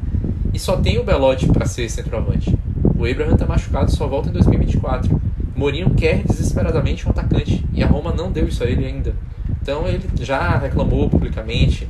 E 0.54 0.60
só 0.60 0.76
tem 0.76 1.00
o 1.00 1.04
Belotti 1.04 1.48
para 1.48 1.66
ser 1.66 1.90
centroavante. 1.90 2.54
O 2.98 3.06
Abraham 3.06 3.34
está 3.34 3.46
machucado, 3.46 3.90
só 3.90 4.06
volta 4.06 4.28
em 4.28 4.34
2024. 4.34 5.22
Mourinho 5.56 5.92
quer 5.92 6.24
desesperadamente 6.24 7.08
um 7.08 7.12
atacante 7.12 7.66
e 7.74 7.82
a 7.82 7.88
Roma 7.88 8.14
não 8.14 8.30
deu 8.30 8.50
isso 8.50 8.64
a 8.64 8.68
ele 8.68 8.86
ainda. 8.86 9.16
Então 9.62 9.88
ele 9.88 10.04
já 10.20 10.58
reclamou 10.58 11.10
publicamente, 11.10 11.88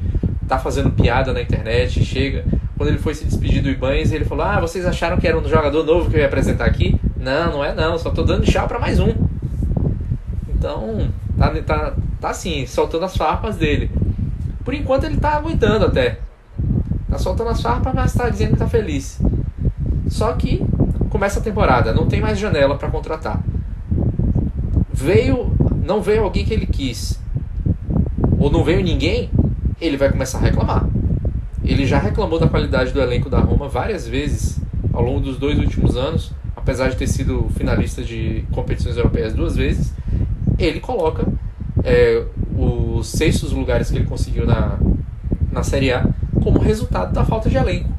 tá 0.48 0.60
fazendo 0.60 0.92
piada 0.92 1.34
na 1.34 1.42
internet, 1.42 2.06
chega. 2.06 2.46
Quando 2.78 2.90
ele 2.90 3.00
foi 3.00 3.16
se 3.16 3.26
despedir 3.26 3.64
do 3.64 3.70
Ibanez, 3.70 4.12
ele 4.12 4.26
falou: 4.26 4.46
Ah, 4.46 4.60
vocês 4.60 4.86
acharam 4.86 5.18
que 5.18 5.28
era 5.28 5.38
um 5.38 5.48
jogador 5.48 5.84
novo 5.84 6.10
que 6.10 6.18
eu 6.18 6.20
ia 6.20 6.28
apresentar 6.28 6.66
aqui? 6.66 6.96
Não, 7.20 7.54
não 7.54 7.66
é 7.66 7.74
não, 7.74 7.98
só 7.98 8.12
tô 8.12 8.24
dando 8.24 8.46
tchau 8.46 8.68
para 8.68 8.78
mais 8.78 9.00
um. 9.00 9.12
Então, 10.50 11.10
tá, 11.38 11.50
tá, 11.62 11.94
tá 12.20 12.30
assim, 12.30 12.66
soltando 12.66 13.06
as 13.06 13.16
farpas 13.16 13.56
dele. 13.56 13.92
Por 14.64 14.74
enquanto 14.74 15.06
ele 15.06 15.18
tá 15.18 15.34
aguentando 15.34 15.86
até. 15.86 16.20
Tá 17.10 17.18
soltando 17.18 17.50
as 17.50 17.62
farpas, 17.62 17.94
mas 17.94 18.14
tá 18.14 18.30
dizendo 18.30 18.54
que 18.54 18.58
tá 18.58 18.68
feliz. 18.68 19.22
Só 20.10 20.34
que 20.34 20.66
começa 21.10 21.40
a 21.40 21.44
temporada, 21.44 21.94
não 21.94 22.08
tem 22.08 22.22
mais 22.22 22.38
janela 22.38 22.78
para 22.78 22.90
contratar. 22.90 23.42
Veio, 24.92 25.52
não 25.84 26.02
veio 26.02 26.24
alguém 26.24 26.44
que 26.44 26.54
ele 26.54 26.66
quis. 26.66 27.20
Ou 28.40 28.52
não 28.52 28.64
veio 28.64 28.84
ninguém, 28.84 29.30
ele 29.80 29.98
vai 29.98 30.12
começar 30.12 30.40
a 30.40 30.42
reclamar. 30.42 30.86
Ele 31.64 31.86
já 31.86 32.00
reclamou 32.00 32.40
da 32.40 32.48
qualidade 32.48 32.92
do 32.92 33.02
elenco 33.02 33.30
da 33.30 33.40
Roma 33.40 33.68
várias 33.68 34.08
vezes 34.08 34.60
ao 34.94 35.04
longo 35.04 35.20
dos 35.20 35.38
dois 35.38 35.60
últimos 35.60 35.96
anos, 35.96 36.32
apesar 36.56 36.90
de 36.90 36.96
ter 36.96 37.08
sido 37.08 37.48
finalista 37.56 38.02
de 38.04 38.44
competições 38.52 38.98
europeias 38.98 39.34
duas 39.34 39.56
vezes. 39.56 39.94
Ele 40.58 40.80
coloca 40.80 41.28
é, 41.84 42.24
os 42.58 43.08
sextos 43.08 43.52
lugares 43.52 43.90
que 43.90 43.98
ele 43.98 44.06
conseguiu 44.06 44.46
na, 44.46 44.78
na 45.52 45.64
Série 45.64 45.92
A 45.92 46.06
como 46.44 46.60
resultado 46.60 47.14
da 47.14 47.24
falta 47.24 47.50
de 47.50 47.58
elenco. 47.58 47.90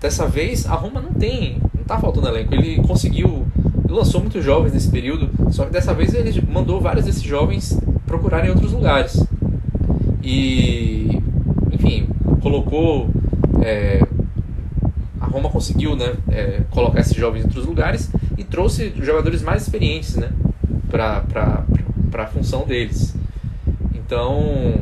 Dessa 0.00 0.26
vez, 0.26 0.66
a 0.66 0.74
Roma 0.74 1.00
não 1.00 1.12
tem, 1.12 1.58
não 1.74 1.82
está 1.82 1.98
faltando 1.98 2.28
elenco. 2.28 2.54
Ele 2.54 2.76
conseguiu, 2.82 3.46
lançou 3.88 4.20
muitos 4.20 4.44
jovens 4.44 4.72
nesse 4.72 4.90
período, 4.90 5.30
só 5.50 5.64
que 5.64 5.72
dessa 5.72 5.92
vez 5.94 6.14
ele 6.14 6.40
mandou 6.50 6.80
vários 6.80 7.04
desses 7.04 7.22
jovens 7.22 7.78
procurarem 8.06 8.50
outros 8.50 8.72
lugares. 8.72 9.24
E, 10.22 11.22
enfim, 11.72 12.08
colocou. 12.40 13.08
É, 13.62 14.02
a 15.20 15.26
Roma 15.26 15.50
conseguiu 15.50 15.96
né, 15.96 16.14
é, 16.28 16.62
colocar 16.70 17.00
esses 17.00 17.14
jovens 17.14 17.40
em 17.40 17.44
outros 17.44 17.66
lugares 17.66 18.10
e 18.36 18.44
trouxe 18.44 18.92
jogadores 19.00 19.42
mais 19.42 19.62
experientes 19.62 20.16
né, 20.16 20.30
para 20.88 21.64
a 22.14 22.26
função 22.26 22.66
deles. 22.66 23.14
Então, 23.94 24.74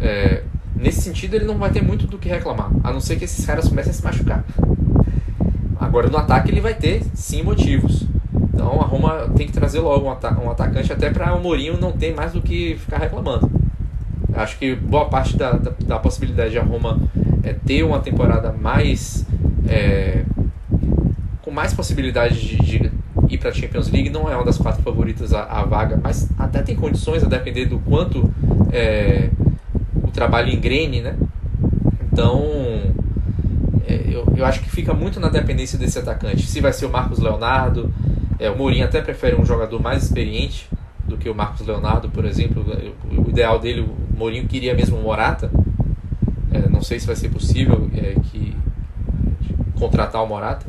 é, 0.00 0.42
nesse 0.76 1.02
sentido, 1.02 1.34
ele 1.34 1.44
não 1.44 1.58
vai 1.58 1.70
ter 1.70 1.82
muito 1.82 2.06
do 2.06 2.18
que 2.18 2.28
reclamar, 2.28 2.70
a 2.84 2.92
não 2.92 3.00
ser 3.00 3.16
que 3.16 3.24
esses 3.24 3.44
caras 3.44 3.68
comecem 3.68 3.90
a 3.90 3.94
se 3.94 4.04
machucar. 4.04 4.44
Agora, 5.78 6.08
no 6.08 6.16
ataque, 6.16 6.50
ele 6.50 6.60
vai 6.60 6.74
ter 6.74 7.02
sim 7.14 7.42
motivos. 7.42 8.06
Então 8.58 8.80
a 8.80 8.84
Roma 8.84 9.30
tem 9.36 9.46
que 9.46 9.52
trazer 9.52 9.78
logo 9.78 10.06
um, 10.06 10.10
ata 10.10 10.36
um 10.40 10.50
atacante 10.50 10.92
até 10.92 11.10
para 11.10 11.32
o 11.34 11.40
Mourinho 11.40 11.78
não 11.80 11.92
ter 11.92 12.12
mais 12.12 12.32
do 12.32 12.42
que 12.42 12.76
ficar 12.76 12.98
reclamando. 12.98 13.48
Acho 14.34 14.58
que 14.58 14.74
boa 14.74 15.08
parte 15.08 15.36
da, 15.36 15.52
da, 15.52 15.72
da 15.86 15.98
possibilidade 15.98 16.50
de 16.50 16.58
a 16.58 16.62
Roma 16.62 17.00
é, 17.42 17.52
ter 17.52 17.84
uma 17.84 18.00
temporada 18.00 18.52
mais. 18.52 19.24
É, 19.66 20.24
com 21.42 21.50
mais 21.50 21.72
possibilidade 21.72 22.40
de, 22.40 22.56
de 22.56 22.92
ir 23.28 23.38
para 23.38 23.50
a 23.50 23.52
Champions 23.52 23.90
League, 23.90 24.10
não 24.10 24.30
é 24.30 24.34
uma 24.34 24.44
das 24.44 24.58
quatro 24.58 24.82
favoritas 24.82 25.32
a, 25.32 25.44
a, 25.44 25.64
vaga, 25.64 26.00
mas 26.02 26.28
até 26.38 26.62
tem 26.62 26.74
condições 26.74 27.22
a 27.22 27.26
depender 27.26 27.66
do 27.66 27.78
quanto 27.78 28.32
é, 28.72 29.30
o 30.02 30.08
trabalho 30.08 30.52
engrene, 30.52 31.00
né? 31.00 31.16
Então, 32.12 32.42
é, 33.86 34.02
eu, 34.06 34.26
eu 34.36 34.44
acho 34.44 34.60
que 34.60 34.70
fica 34.70 34.92
muito 34.92 35.20
na 35.20 35.28
dependência 35.28 35.78
desse 35.78 35.98
atacante. 35.98 36.46
Se 36.46 36.60
vai 36.60 36.72
ser 36.72 36.86
o 36.86 36.90
Marcos 36.90 37.18
Leonardo, 37.18 37.92
é, 38.38 38.50
o 38.50 38.56
Mourinho 38.56 38.84
até 38.84 39.00
prefere 39.00 39.36
um 39.36 39.44
jogador 39.44 39.80
mais 39.80 40.04
experiente 40.04 40.68
do 41.06 41.16
que 41.16 41.28
o 41.28 41.34
Marcos 41.34 41.66
Leonardo, 41.66 42.08
por 42.08 42.24
exemplo. 42.24 42.64
O 43.10 43.28
ideal 43.30 43.58
dele, 43.58 43.80
o 43.80 44.16
Mourinho 44.16 44.46
queria 44.46 44.74
mesmo 44.74 44.96
o 44.96 45.02
Morata. 45.02 45.50
É, 46.52 46.68
não 46.68 46.82
sei 46.82 47.00
se 47.00 47.06
vai 47.06 47.16
ser 47.16 47.28
possível 47.30 47.90
é, 47.96 48.14
que 48.24 48.56
contratar 49.78 50.22
o 50.22 50.26
Morata. 50.26 50.66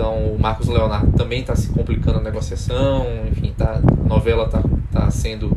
Então 0.00 0.32
o 0.32 0.38
Marcos 0.38 0.66
Leonardo 0.66 1.12
também 1.12 1.42
está 1.42 1.54
se 1.54 1.68
complicando 1.68 2.20
a 2.20 2.22
negociação, 2.22 3.06
enfim, 3.30 3.52
tá, 3.54 3.82
a 3.86 4.08
novela 4.08 4.46
está 4.46 4.62
tá 4.90 5.10
sendo 5.10 5.54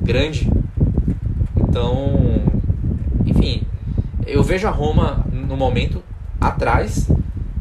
grande. 0.00 0.48
Então, 1.56 2.40
enfim, 3.26 3.62
eu 4.28 4.44
vejo 4.44 4.68
a 4.68 4.70
Roma 4.70 5.26
no 5.32 5.56
momento 5.56 6.00
atrás 6.40 7.10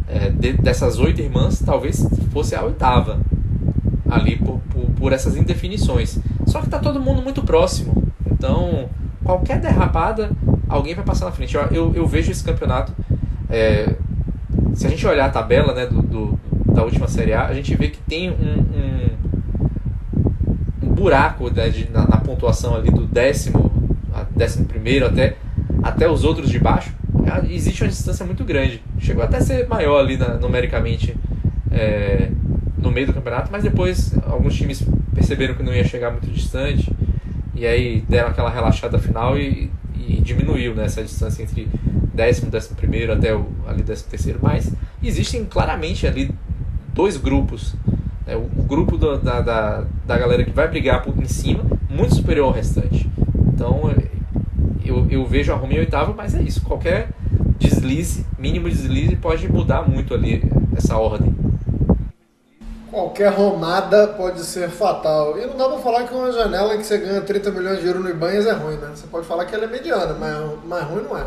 é, 0.08 0.30
de, 0.30 0.54
dessas 0.54 1.00
oito 1.00 1.20
irmãs, 1.20 1.64
talvez 1.66 2.08
fosse 2.32 2.54
a 2.54 2.62
oitava 2.62 3.20
ali 4.08 4.36
por, 4.36 4.60
por, 4.70 4.86
por 4.92 5.14
essas 5.14 5.36
indefinições. 5.36 6.20
Só 6.46 6.60
que 6.60 6.66
está 6.66 6.78
todo 6.78 7.00
mundo 7.00 7.24
muito 7.24 7.42
próximo. 7.42 8.04
Então, 8.32 8.88
qualquer 9.24 9.60
derrapada, 9.60 10.30
alguém 10.70 10.94
vai 10.94 11.04
passar 11.04 11.26
na 11.26 11.32
frente. 11.32 11.56
Eu, 11.56 11.64
eu, 11.72 11.96
eu 11.96 12.08
vejo 12.08 12.30
esse 12.30 12.44
campeonato. 12.44 12.94
É, 13.50 13.96
se 14.74 14.88
a 14.88 14.90
gente 14.90 15.06
olhar 15.06 15.26
a 15.26 15.30
tabela 15.30 15.74
né, 15.74 15.86
do, 15.86 16.02
do, 16.02 16.40
da 16.74 16.84
última 16.84 17.08
Série 17.08 17.34
A, 17.34 17.46
a 17.46 17.54
gente 17.54 17.76
vê 17.76 17.90
que 17.90 18.00
tem 18.00 18.32
um, 18.32 18.34
um, 20.84 20.88
um 20.88 20.94
buraco 20.94 21.50
né, 21.50 21.70
de, 21.70 21.90
na, 21.92 22.08
na, 22.08 22.18
pontuação 22.18 22.76
ali 22.76 22.90
do 22.90 23.06
décimo, 23.06 23.72
décimo 24.32 24.66
primeiro 24.66 25.06
até, 25.06 25.36
até 25.82 26.10
os 26.10 26.24
outros 26.24 26.50
de 26.50 26.60
baixo. 26.60 26.92
É, 27.26 27.54
existe 27.54 27.84
uma 27.84 27.90
distância 27.90 28.26
muito 28.26 28.44
grande. 28.44 28.82
Chegou 29.00 29.24
até 29.24 29.38
a 29.38 29.42
ser 29.42 29.68
maior 29.68 30.00
ali 30.00 30.18
na, 30.18 30.36
numericamente 30.36 31.16
é, 31.72 32.30
no 32.78 32.92
meio 32.92 33.08
do 33.08 33.14
campeonato, 33.14 33.52
mas 33.52 33.64
depois 33.64 34.16
alguns 34.26 34.56
times 34.56 34.84
perceberam 35.14 35.54
que 35.54 35.64
não 35.64 35.74
ia 35.74 35.84
chegar 35.84 36.12
muito 36.12 36.30
distante 36.30 36.92
e 37.56 37.66
aí 37.66 38.04
deram 38.10 38.30
aquela 38.30 38.50
relaxada 38.50 38.98
final 38.98 39.38
e, 39.38 39.72
e 39.96 40.20
diminuiu 40.22 40.74
né, 40.74 40.86
essa 40.86 41.04
distância 41.04 41.44
entre 41.44 41.70
décimo, 42.14 42.52
décimo 42.52 42.76
primeiro 42.76 43.14
até 43.14 43.36
o 43.36 43.46
ali 43.68 43.82
décimo 43.82 44.10
terceiro. 44.10 44.40
Mas 44.42 44.72
existem 45.02 45.46
claramente 45.46 46.06
ali 46.06 46.34
dois 46.94 47.18
grupos. 47.18 47.76
Né, 48.26 48.36
o, 48.36 48.42
o, 48.42 48.64
grupo 48.64 48.98
do, 48.98 49.18
da, 49.18 49.42
da, 49.42 49.84
da 50.06 50.18
galera 50.18 50.44
que 50.44 50.52
vai 50.52 50.68
brigar 50.68 51.02
por 51.02 51.18
em 51.18 51.28
cima, 51.28 51.64
muito 51.90 52.16
superior 52.16 52.48
ao 52.48 52.52
restante. 52.52 53.10
Então 53.54 53.92
eu, 54.86 55.08
eu 55.10 55.26
vejo 55.26 55.52
a 55.52 55.56
Roma 55.56 55.74
em 55.74 55.80
oitavo, 55.80 56.14
mas 56.16 56.36
é 56.36 56.42
isso. 56.42 56.62
Qualquer 56.62 57.10
deslize, 57.58 58.26
mínimo 58.38 58.70
deslize, 58.70 59.16
pode 59.16 59.52
mudar 59.52 59.88
muito 59.88 60.14
ali 60.14 60.44
essa 60.76 60.98
ordem. 60.98 61.34
Qualquer 62.92 63.34
romada 63.34 64.08
pode 64.10 64.42
ser 64.42 64.70
fatal. 64.70 65.40
E 65.40 65.48
não 65.48 65.58
dá 65.58 65.68
pra 65.68 65.80
falar 65.80 66.04
que 66.04 66.14
uma 66.14 66.32
janela 66.32 66.78
que 66.78 66.84
você 66.84 67.00
ganha 67.00 67.22
30 67.22 67.52
milhões 67.52 67.80
de 67.80 67.88
euros 67.88 68.04
no 68.04 68.10
Ibanhas 68.10 68.46
é 68.46 68.52
ruim, 68.52 68.76
né? 68.76 68.92
Você 68.94 69.08
pode 69.08 69.26
falar 69.26 69.46
que 69.46 69.56
ela 69.56 69.64
é 69.64 69.68
mediana, 69.68 70.14
mas, 70.14 70.60
mas 70.68 70.84
ruim 70.84 71.04
não 71.04 71.18
é. 71.18 71.26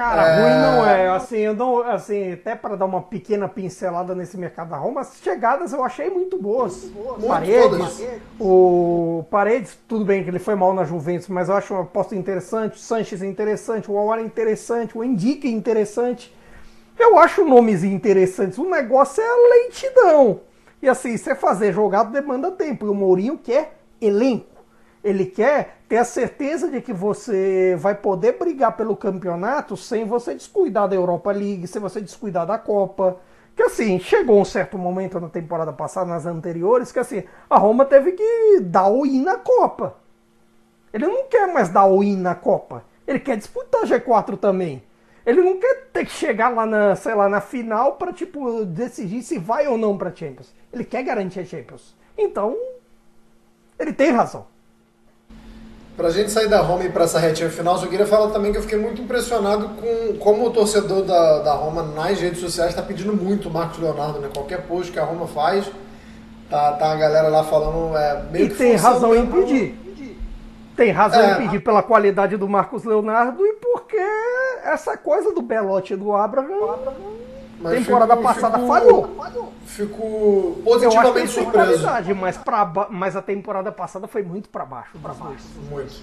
Cara, 0.00 0.28
é... 0.28 0.40
ruim 0.40 0.62
não 0.62 0.86
é. 0.86 1.08
Assim, 1.10 1.36
eu 1.36 1.54
não, 1.54 1.82
assim, 1.82 2.32
até 2.32 2.56
para 2.56 2.74
dar 2.74 2.86
uma 2.86 3.02
pequena 3.02 3.46
pincelada 3.46 4.14
nesse 4.14 4.34
mercado 4.38 4.70
da 4.70 4.78
Roma, 4.78 5.02
as 5.02 5.18
chegadas 5.22 5.74
eu 5.74 5.84
achei 5.84 6.08
muito 6.08 6.40
boas. 6.40 6.84
Muito 6.84 7.26
Paredes, 7.26 8.02
o 8.40 9.26
Paredes, 9.30 9.76
tudo 9.86 10.06
bem 10.06 10.24
que 10.24 10.30
ele 10.30 10.38
foi 10.38 10.54
mal 10.54 10.72
na 10.72 10.84
Juventus, 10.84 11.28
mas 11.28 11.50
eu 11.50 11.54
acho 11.54 11.74
uma 11.74 11.82
aposta 11.82 12.16
interessante, 12.16 12.76
o 12.76 12.78
Sanches 12.78 13.20
é 13.20 13.26
interessante, 13.26 13.90
o 13.90 13.98
Awar 13.98 14.20
é 14.20 14.22
interessante, 14.22 14.96
o 14.96 15.04
Indica 15.04 15.46
é 15.46 15.50
interessante. 15.50 16.34
Eu 16.98 17.18
acho 17.18 17.44
nomes 17.44 17.84
interessantes. 17.84 18.56
O 18.56 18.64
negócio 18.64 19.22
é 19.22 19.26
a 19.26 19.48
lentidão. 19.50 20.40
E 20.80 20.88
assim, 20.88 21.14
você 21.14 21.34
fazer 21.34 21.74
jogado 21.74 22.10
demanda 22.10 22.50
tempo. 22.50 22.86
E 22.86 22.88
o 22.88 22.94
Mourinho 22.94 23.36
quer 23.36 23.76
elenco. 24.00 24.59
Ele 25.02 25.24
quer 25.24 25.78
ter 25.88 25.96
a 25.96 26.04
certeza 26.04 26.70
de 26.70 26.80
que 26.80 26.92
você 26.92 27.74
vai 27.78 27.94
poder 27.94 28.38
brigar 28.38 28.76
pelo 28.76 28.94
campeonato 28.94 29.76
sem 29.76 30.04
você 30.04 30.34
descuidar 30.34 30.88
da 30.88 30.94
Europa 30.94 31.32
League, 31.32 31.66
sem 31.66 31.80
você 31.80 32.00
descuidar 32.00 32.46
da 32.46 32.58
Copa. 32.58 33.16
Que 33.56 33.62
assim, 33.62 33.98
chegou 33.98 34.40
um 34.40 34.44
certo 34.44 34.78
momento 34.78 35.18
na 35.18 35.28
temporada 35.28 35.72
passada, 35.72 36.10
nas 36.10 36.26
anteriores, 36.26 36.92
que 36.92 36.98
assim, 36.98 37.24
a 37.48 37.58
Roma 37.58 37.84
teve 37.84 38.12
que 38.12 38.60
dar 38.60 38.88
o 38.88 39.06
in 39.06 39.22
na 39.22 39.36
Copa. 39.36 39.96
Ele 40.92 41.06
não 41.06 41.24
quer 41.28 41.52
mais 41.52 41.68
dar 41.68 41.86
o 41.86 42.02
in 42.02 42.16
na 42.16 42.34
Copa. 42.34 42.84
Ele 43.06 43.18
quer 43.18 43.36
disputar 43.36 43.82
G4 43.82 44.38
também. 44.38 44.82
Ele 45.24 45.42
não 45.42 45.58
quer 45.58 45.88
ter 45.92 46.04
que 46.04 46.12
chegar 46.12 46.48
lá 46.48 46.66
na, 46.66 46.96
sei 46.96 47.14
lá, 47.14 47.28
na 47.28 47.40
final 47.40 47.92
para 47.92 48.12
tipo 48.12 48.64
decidir 48.64 49.22
se 49.22 49.38
vai 49.38 49.66
ou 49.66 49.76
não 49.76 49.96
para 49.96 50.14
Champions. 50.14 50.54
Ele 50.72 50.84
quer 50.84 51.02
garantir 51.02 51.40
a 51.40 51.44
Champions. 51.44 51.94
Então, 52.16 52.56
ele 53.78 53.92
tem 53.92 54.10
razão. 54.10 54.46
Pra 56.00 56.08
gente 56.08 56.30
sair 56.30 56.48
da 56.48 56.62
Roma 56.62 56.84
e 56.84 56.88
para 56.88 57.04
essa 57.04 57.18
retinha 57.18 57.50
final, 57.50 57.76
só 57.76 57.86
queria 57.86 58.06
falar 58.06 58.30
também 58.30 58.50
que 58.50 58.56
eu 58.56 58.62
fiquei 58.62 58.78
muito 58.78 59.02
impressionado 59.02 59.68
com 59.68 60.16
como 60.18 60.46
o 60.46 60.50
torcedor 60.50 61.02
da, 61.02 61.40
da 61.40 61.52
Roma 61.52 61.82
nas 61.82 62.18
redes 62.18 62.40
sociais 62.40 62.70
está 62.70 62.80
pedindo 62.80 63.12
muito 63.12 63.50
o 63.50 63.52
Marcos 63.52 63.78
Leonardo, 63.78 64.18
né? 64.18 64.30
Qualquer 64.32 64.62
post 64.62 64.90
que 64.90 64.98
a 64.98 65.04
Roma 65.04 65.26
faz, 65.26 65.70
tá, 66.48 66.72
tá 66.72 66.90
a 66.90 66.96
galera 66.96 67.28
lá 67.28 67.44
falando 67.44 67.94
é, 67.94 68.22
meio 68.32 68.46
e 68.46 68.48
que 68.48 68.56
tem 68.56 68.76
razão 68.76 69.14
em 69.14 69.26
pedir. 69.26 69.78
Tem 70.74 70.90
razão 70.90 71.20
é, 71.20 71.32
em 71.32 71.36
pedir 71.36 71.60
pela 71.60 71.82
qualidade 71.82 72.34
do 72.38 72.48
Marcos 72.48 72.82
Leonardo 72.84 73.44
e 73.44 73.52
porque 73.56 74.00
essa 74.64 74.96
coisa 74.96 75.34
do 75.34 75.42
Belote 75.42 75.92
e 75.92 75.96
do 75.98 76.14
Abraham, 76.14 76.78
mas 77.60 77.78
temporada 77.78 78.16
fico, 78.16 78.28
passada 78.28 78.58
fico, 78.58 78.68
falhou. 78.68 79.52
Fico 79.66 80.60
positivamente 80.64 81.30
surpreso. 81.30 81.86
mas, 82.16 82.36
pra, 82.36 82.88
mas 82.90 83.14
a 83.14 83.22
temporada 83.22 83.70
passada 83.70 84.08
foi 84.08 84.22
muito 84.22 84.48
para 84.48 84.64
baixo. 84.64 84.98
Pra 85.00 85.12
baixo. 85.12 85.44
Muito. 85.68 86.00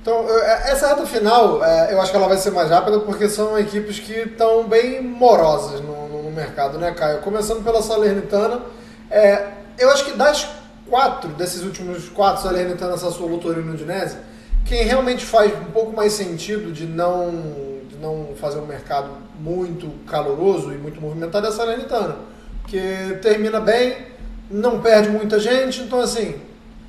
Então, 0.00 0.26
é, 0.28 0.72
essa 0.72 0.88
reta 0.88 1.04
final, 1.04 1.62
é, 1.62 1.92
eu 1.92 2.00
acho 2.00 2.10
que 2.10 2.16
ela 2.16 2.26
vai 2.26 2.38
ser 2.38 2.50
mais 2.52 2.70
rápida 2.70 3.00
porque 3.00 3.28
são 3.28 3.58
equipes 3.58 3.98
que 3.98 4.12
estão 4.12 4.64
bem 4.64 5.02
morosas 5.02 5.82
no, 5.82 6.08
no, 6.08 6.30
mercado, 6.30 6.78
né, 6.78 6.92
Caio? 6.92 7.20
Começando 7.20 7.62
pela 7.62 7.82
Salernitana, 7.82 8.62
é, 9.10 9.48
eu 9.78 9.90
acho 9.90 10.06
que 10.06 10.12
das 10.12 10.48
quatro, 10.88 11.28
desses 11.30 11.62
últimos 11.62 12.08
quatro, 12.08 12.42
Salernitana, 12.42 12.96
Sassuolo, 12.96 13.38
Torino 13.38 13.72
e 13.72 13.74
Udinese, 13.74 14.16
quem 14.64 14.84
realmente 14.84 15.24
faz 15.24 15.52
um 15.52 15.70
pouco 15.70 15.94
mais 15.94 16.14
sentido 16.14 16.72
de 16.72 16.86
não, 16.86 17.79
não 18.00 18.34
fazer 18.36 18.58
um 18.58 18.66
mercado 18.66 19.10
muito 19.38 19.88
caloroso 20.06 20.72
e 20.72 20.78
muito 20.78 21.00
movimentado 21.00 21.46
é 21.46 21.50
a 21.50 21.52
Salernitana. 21.52 22.16
Porque 22.62 23.18
termina 23.20 23.60
bem, 23.60 24.06
não 24.50 24.80
perde 24.80 25.10
muita 25.10 25.38
gente, 25.38 25.82
então 25.82 26.00
assim. 26.00 26.40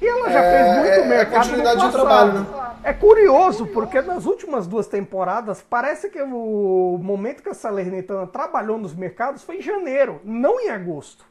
E 0.02 0.08
ela 0.08 0.30
já 0.30 0.40
é, 0.40 0.64
fez 0.64 0.78
muito 0.78 1.06
é, 1.06 1.08
mercado. 1.08 1.44
Continuidade 1.44 1.82
de 1.82 1.92
trabalho, 1.92 2.34
né? 2.34 2.46
É 2.84 2.94
curioso, 2.94 3.68
porque 3.68 4.02
nas 4.02 4.26
últimas 4.26 4.66
duas 4.66 4.88
temporadas, 4.88 5.64
parece 5.70 6.10
que 6.10 6.20
o 6.20 7.00
momento 7.00 7.44
que 7.44 7.50
a 7.50 7.54
Salernitana 7.54 8.26
trabalhou 8.26 8.80
nos 8.80 8.96
mercados 8.96 9.44
foi 9.44 9.58
em 9.58 9.62
janeiro, 9.62 10.20
não 10.24 10.60
em 10.60 10.70
agosto. 10.70 11.24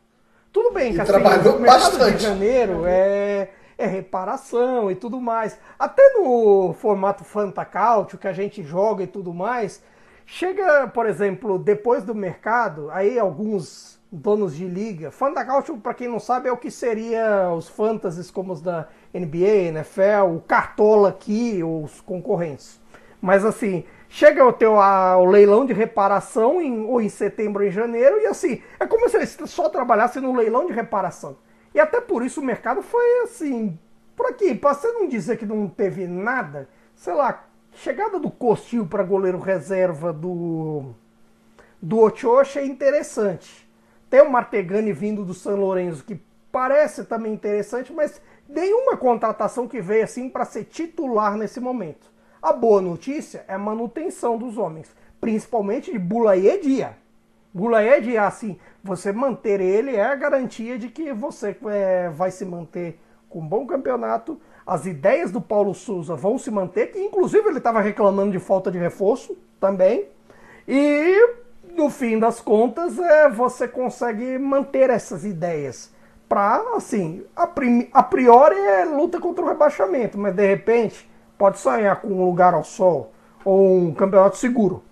Tudo 0.53 0.73
bem, 0.73 0.95
que 0.95 1.01
assim, 1.01 1.13
trabalhou 1.13 1.59
bastante. 1.59 2.19
de 2.19 2.23
janeiro 2.23 2.83
é, 2.87 3.49
é 3.81 3.87
reparação 3.87 4.91
e 4.91 4.95
tudo 4.95 5.21
mais. 5.21 5.59
Até 5.79 6.03
no 6.15 6.75
formato 6.75 7.25
Fantacautio 7.25 8.19
que 8.19 8.29
a 8.29 8.33
gente 8.33 8.63
joga 8.63 9.03
e 9.03 9.07
tudo 9.07 9.33
mais, 9.33 9.83
chega, 10.27 10.87
por 10.89 11.07
exemplo, 11.07 11.59
depois 11.59 12.05
do 12.05 12.15
mercado, 12.15 12.91
aí 12.91 13.19
alguns 13.19 13.99
donos 14.13 14.55
de 14.55 14.67
liga. 14.67 15.11
Fantacautio, 15.11 15.79
para 15.79 15.95
quem 15.95 16.09
não 16.09 16.21
sabe, 16.21 16.49
é 16.49 16.53
o 16.53 16.57
que 16.57 16.71
seria 16.71 17.51
os 17.57 17.69
fantasies 17.69 18.31
como 18.31 18.53
os 18.53 18.61
da 18.61 18.89
NBA, 19.15 19.69
NFL, 19.69 20.35
o 20.37 20.41
Cartola 20.41 21.09
aqui, 21.09 21.63
os 21.63 22.01
concorrentes. 22.01 22.79
Mas 23.21 23.45
assim, 23.45 23.85
chega 24.09 24.45
o 24.45 24.53
teu 24.53 24.75
o 24.75 25.25
leilão 25.25 25.65
de 25.65 25.73
reparação 25.73 26.61
em, 26.61 26.85
ou 26.85 27.01
em 27.01 27.09
setembro 27.09 27.63
ou 27.63 27.69
em 27.69 27.73
janeiro, 27.73 28.19
e 28.21 28.27
assim, 28.27 28.63
é 28.79 28.87
como 28.87 29.09
se 29.09 29.17
eles 29.17 29.39
só 29.47 29.69
trabalhassem 29.69 30.21
no 30.21 30.35
leilão 30.35 30.67
de 30.67 30.73
reparação. 30.73 31.37
E 31.75 31.81
até 31.81 32.01
por 32.01 32.25
isso 32.25 32.41
o 32.41 32.45
mercado 32.45 32.83
foi 32.83 33.21
assim, 33.23 33.79
por 34.17 34.27
aqui, 34.27 34.55
para 34.55 34.75
você 34.75 34.91
não 34.93 35.09
dizer 35.09 35.37
que 35.37 35.47
não 35.47 35.69
teve 35.69 36.07
nada, 36.07 36.69
sei 36.95 37.15
lá, 37.15 37.45
chegada 37.73 38.19
do 38.19 38.31
Costil 38.31 38.87
para 38.87 39.03
goleiro 39.03 39.39
reserva 39.39 40.13
do 40.13 40.95
do 41.83 41.99
Ochoa 42.01 42.43
é 42.57 42.67
interessante. 42.67 43.67
Tem 44.11 44.21
o 44.21 44.31
Martegani 44.31 44.93
vindo 44.93 45.25
do 45.25 45.33
San 45.33 45.55
Lorenzo, 45.55 46.05
que 46.05 46.21
parece 46.53 47.05
também 47.05 47.33
interessante, 47.33 47.93
mas 47.93 48.21
nenhuma 48.49 48.97
contratação 48.97 49.67
que 49.67 49.81
veio 49.81 50.05
assim 50.05 50.29
para 50.29 50.45
ser 50.45 50.65
titular 50.65 51.37
nesse 51.37 51.61
momento. 51.61 52.11
A 52.43 52.53
boa 52.53 52.83
notícia 52.83 53.45
é 53.47 53.55
a 53.55 53.59
manutenção 53.59 54.37
dos 54.37 54.59
homens, 54.59 54.95
principalmente 55.21 55.93
de 55.93 55.99
Bulaye 55.99 56.59
Dia. 56.61 56.97
Dia, 58.03 58.27
assim, 58.27 58.59
você 58.83 59.13
manter 59.13 59.61
ele 59.61 59.95
é 59.95 60.05
a 60.05 60.15
garantia 60.15 60.79
de 60.79 60.89
que 60.89 61.13
você 61.13 61.57
é, 61.67 62.09
vai 62.09 62.31
se 62.31 62.45
manter 62.45 62.99
com 63.29 63.41
um 63.41 63.47
bom 63.47 63.67
campeonato. 63.67 64.41
As 64.67 64.87
ideias 64.87 65.31
do 65.31 65.41
Paulo 65.41 65.75
Souza 65.75 66.15
vão 66.15 66.39
se 66.39 66.51
manter, 66.51 66.89
que 66.89 66.99
inclusive 66.99 67.49
ele 67.49 67.59
estava 67.59 67.81
reclamando 67.81 68.33
de 68.33 68.39
falta 68.39 68.71
de 68.71 68.79
reforço 68.79 69.37
também. 69.59 70.09
E 70.67 71.37
no 71.77 71.91
fim 71.91 72.19
das 72.19 72.41
contas, 72.41 72.99
é, 72.99 73.29
você 73.29 73.67
consegue 73.67 74.39
manter 74.39 74.91
essas 74.91 75.25
ideias. 75.25 75.93
Para, 76.29 76.77
assim, 76.77 77.25
a, 77.35 77.49
a 77.93 78.03
priori 78.03 78.57
é 78.57 78.85
luta 78.85 79.19
contra 79.19 79.45
o 79.45 79.49
rebaixamento, 79.49 80.17
mas 80.17 80.35
de 80.35 80.47
repente 80.47 81.11
pode 81.37 81.59
sonhar 81.59 82.01
com 82.01 82.09
um 82.09 82.25
lugar 82.25 82.55
ao 82.55 82.63
sol 82.63 83.13
ou 83.45 83.79
um 83.79 83.95
campeonato 83.95 84.37
seguro. 84.37 84.83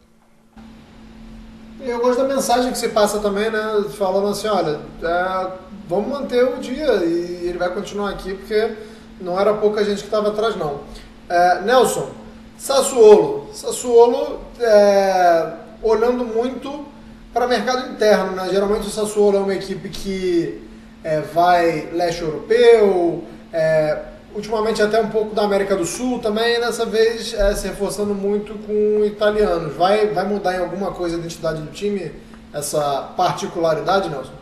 Eu 1.80 2.00
gosto 2.00 2.22
da 2.22 2.34
mensagem 2.34 2.72
que 2.72 2.78
você 2.78 2.88
passa 2.88 3.20
também, 3.20 3.50
né? 3.50 3.84
Falando 3.96 4.28
assim, 4.28 4.48
olha, 4.48 4.80
é, 5.02 5.50
vamos 5.88 6.08
manter 6.08 6.44
o 6.44 6.56
dia 6.56 6.92
e 7.04 7.46
ele 7.48 7.56
vai 7.56 7.68
continuar 7.72 8.10
aqui 8.10 8.34
porque 8.34 8.74
não 9.20 9.38
era 9.38 9.54
pouca 9.54 9.84
gente 9.84 9.98
que 9.98 10.06
estava 10.06 10.28
atrás, 10.28 10.56
não. 10.56 10.80
É, 11.28 11.60
Nelson, 11.62 12.10
Sassuolo. 12.56 13.48
Sassuolo, 13.52 14.40
é, 14.60 15.52
olhando 15.80 16.24
muito 16.24 16.84
para 17.32 17.46
mercado 17.46 17.92
interno, 17.92 18.32
né? 18.32 18.48
Geralmente 18.50 18.88
o 18.88 18.90
Sassuolo 18.90 19.36
é 19.36 19.40
uma 19.40 19.54
equipe 19.54 19.88
que 19.88 20.60
é, 21.04 21.20
vai 21.20 21.90
leste 21.92 22.22
europeu, 22.22 23.22
é, 23.52 23.98
ultimamente 24.38 24.80
até 24.80 25.00
um 25.00 25.08
pouco 25.08 25.34
da 25.34 25.42
América 25.42 25.76
do 25.76 25.84
Sul 25.84 26.20
também, 26.20 26.60
dessa 26.60 26.86
vez 26.86 27.34
é, 27.34 27.54
se 27.54 27.66
reforçando 27.66 28.14
muito 28.14 28.54
com 28.54 29.04
italianos. 29.04 29.74
Vai, 29.74 30.06
vai 30.08 30.26
mudar 30.26 30.54
em 30.54 30.60
alguma 30.60 30.92
coisa 30.92 31.16
a 31.16 31.18
identidade 31.18 31.60
do 31.60 31.70
time, 31.70 32.12
essa 32.52 33.12
particularidade, 33.16 34.08
Nelson? 34.08 34.32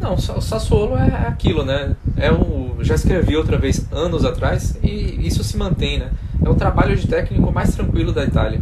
Não, 0.00 0.14
o 0.14 0.18
Sassuolo 0.18 0.98
é 0.98 1.28
aquilo, 1.28 1.64
né? 1.64 1.94
É 2.16 2.30
o, 2.30 2.76
já 2.80 2.96
escrevi 2.96 3.36
outra 3.36 3.56
vez 3.56 3.86
anos 3.92 4.24
atrás 4.24 4.76
e 4.82 5.26
isso 5.26 5.44
se 5.44 5.56
mantém, 5.56 5.98
né? 5.98 6.10
É 6.44 6.48
o 6.48 6.54
trabalho 6.54 6.96
de 6.96 7.06
técnico 7.06 7.50
mais 7.52 7.74
tranquilo 7.74 8.12
da 8.12 8.24
Itália. 8.24 8.60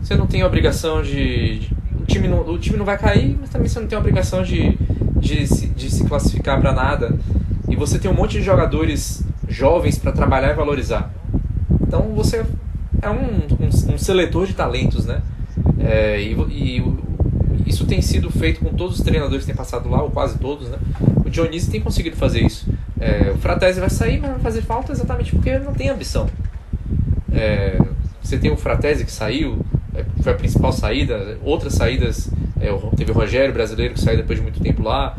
Você 0.00 0.14
não 0.14 0.26
tem 0.26 0.44
obrigação 0.44 1.02
de, 1.02 1.60
de 1.60 1.74
o, 1.98 2.04
time 2.04 2.28
não, 2.28 2.46
o 2.46 2.58
time 2.58 2.76
não 2.76 2.84
vai 2.84 2.98
cair, 2.98 3.36
mas 3.40 3.48
também 3.48 3.68
você 3.68 3.80
não 3.80 3.88
tem 3.88 3.98
obrigação 3.98 4.42
de, 4.42 4.78
de, 5.18 5.44
de, 5.44 5.66
de 5.68 5.90
se 5.90 6.04
classificar 6.04 6.60
para 6.60 6.72
nada. 6.72 7.16
Você 7.76 7.98
tem 7.98 8.10
um 8.10 8.14
monte 8.14 8.38
de 8.38 8.42
jogadores 8.42 9.22
jovens 9.48 9.98
para 9.98 10.12
trabalhar 10.12 10.50
e 10.50 10.54
valorizar. 10.54 11.10
Então 11.82 12.14
você 12.14 12.44
é 13.02 13.10
um, 13.10 13.46
um, 13.64 13.94
um 13.94 13.98
seletor 13.98 14.46
de 14.46 14.54
talentos, 14.54 15.06
né? 15.06 15.22
É, 15.78 16.20
e, 16.20 16.32
e, 16.50 16.82
isso 17.66 17.84
tem 17.86 18.00
sido 18.00 18.30
feito 18.30 18.60
com 18.60 18.70
todos 18.74 18.98
os 18.98 19.04
treinadores 19.04 19.44
que 19.44 19.46
têm 19.46 19.56
passado 19.56 19.88
lá, 19.88 20.02
ou 20.02 20.10
quase 20.10 20.38
todos, 20.38 20.68
né? 20.68 20.78
O 21.24 21.30
Dionísio 21.30 21.70
tem 21.70 21.80
conseguido 21.80 22.16
fazer 22.16 22.40
isso. 22.40 22.66
É, 22.98 23.32
o 23.34 23.38
Fratese 23.38 23.80
vai 23.80 23.90
sair, 23.90 24.20
mas 24.20 24.30
vai 24.32 24.40
fazer 24.40 24.62
falta 24.62 24.92
exatamente 24.92 25.32
porque 25.32 25.58
não 25.58 25.72
tem 25.72 25.88
ambição. 25.88 26.28
É, 27.32 27.78
você 28.22 28.38
tem 28.38 28.50
o 28.50 28.56
Fratese 28.56 29.04
que 29.04 29.12
saiu, 29.12 29.64
é, 29.94 30.04
foi 30.22 30.32
a 30.32 30.34
principal 30.34 30.72
saída, 30.72 31.38
outras 31.42 31.74
saídas, 31.74 32.30
é, 32.60 32.72
teve 32.96 33.10
o 33.10 33.14
Rogério 33.14 33.52
brasileiro 33.52 33.94
que 33.94 34.00
saiu 34.00 34.16
depois 34.16 34.38
de 34.38 34.42
muito 34.42 34.60
tempo 34.60 34.82
lá, 34.82 35.16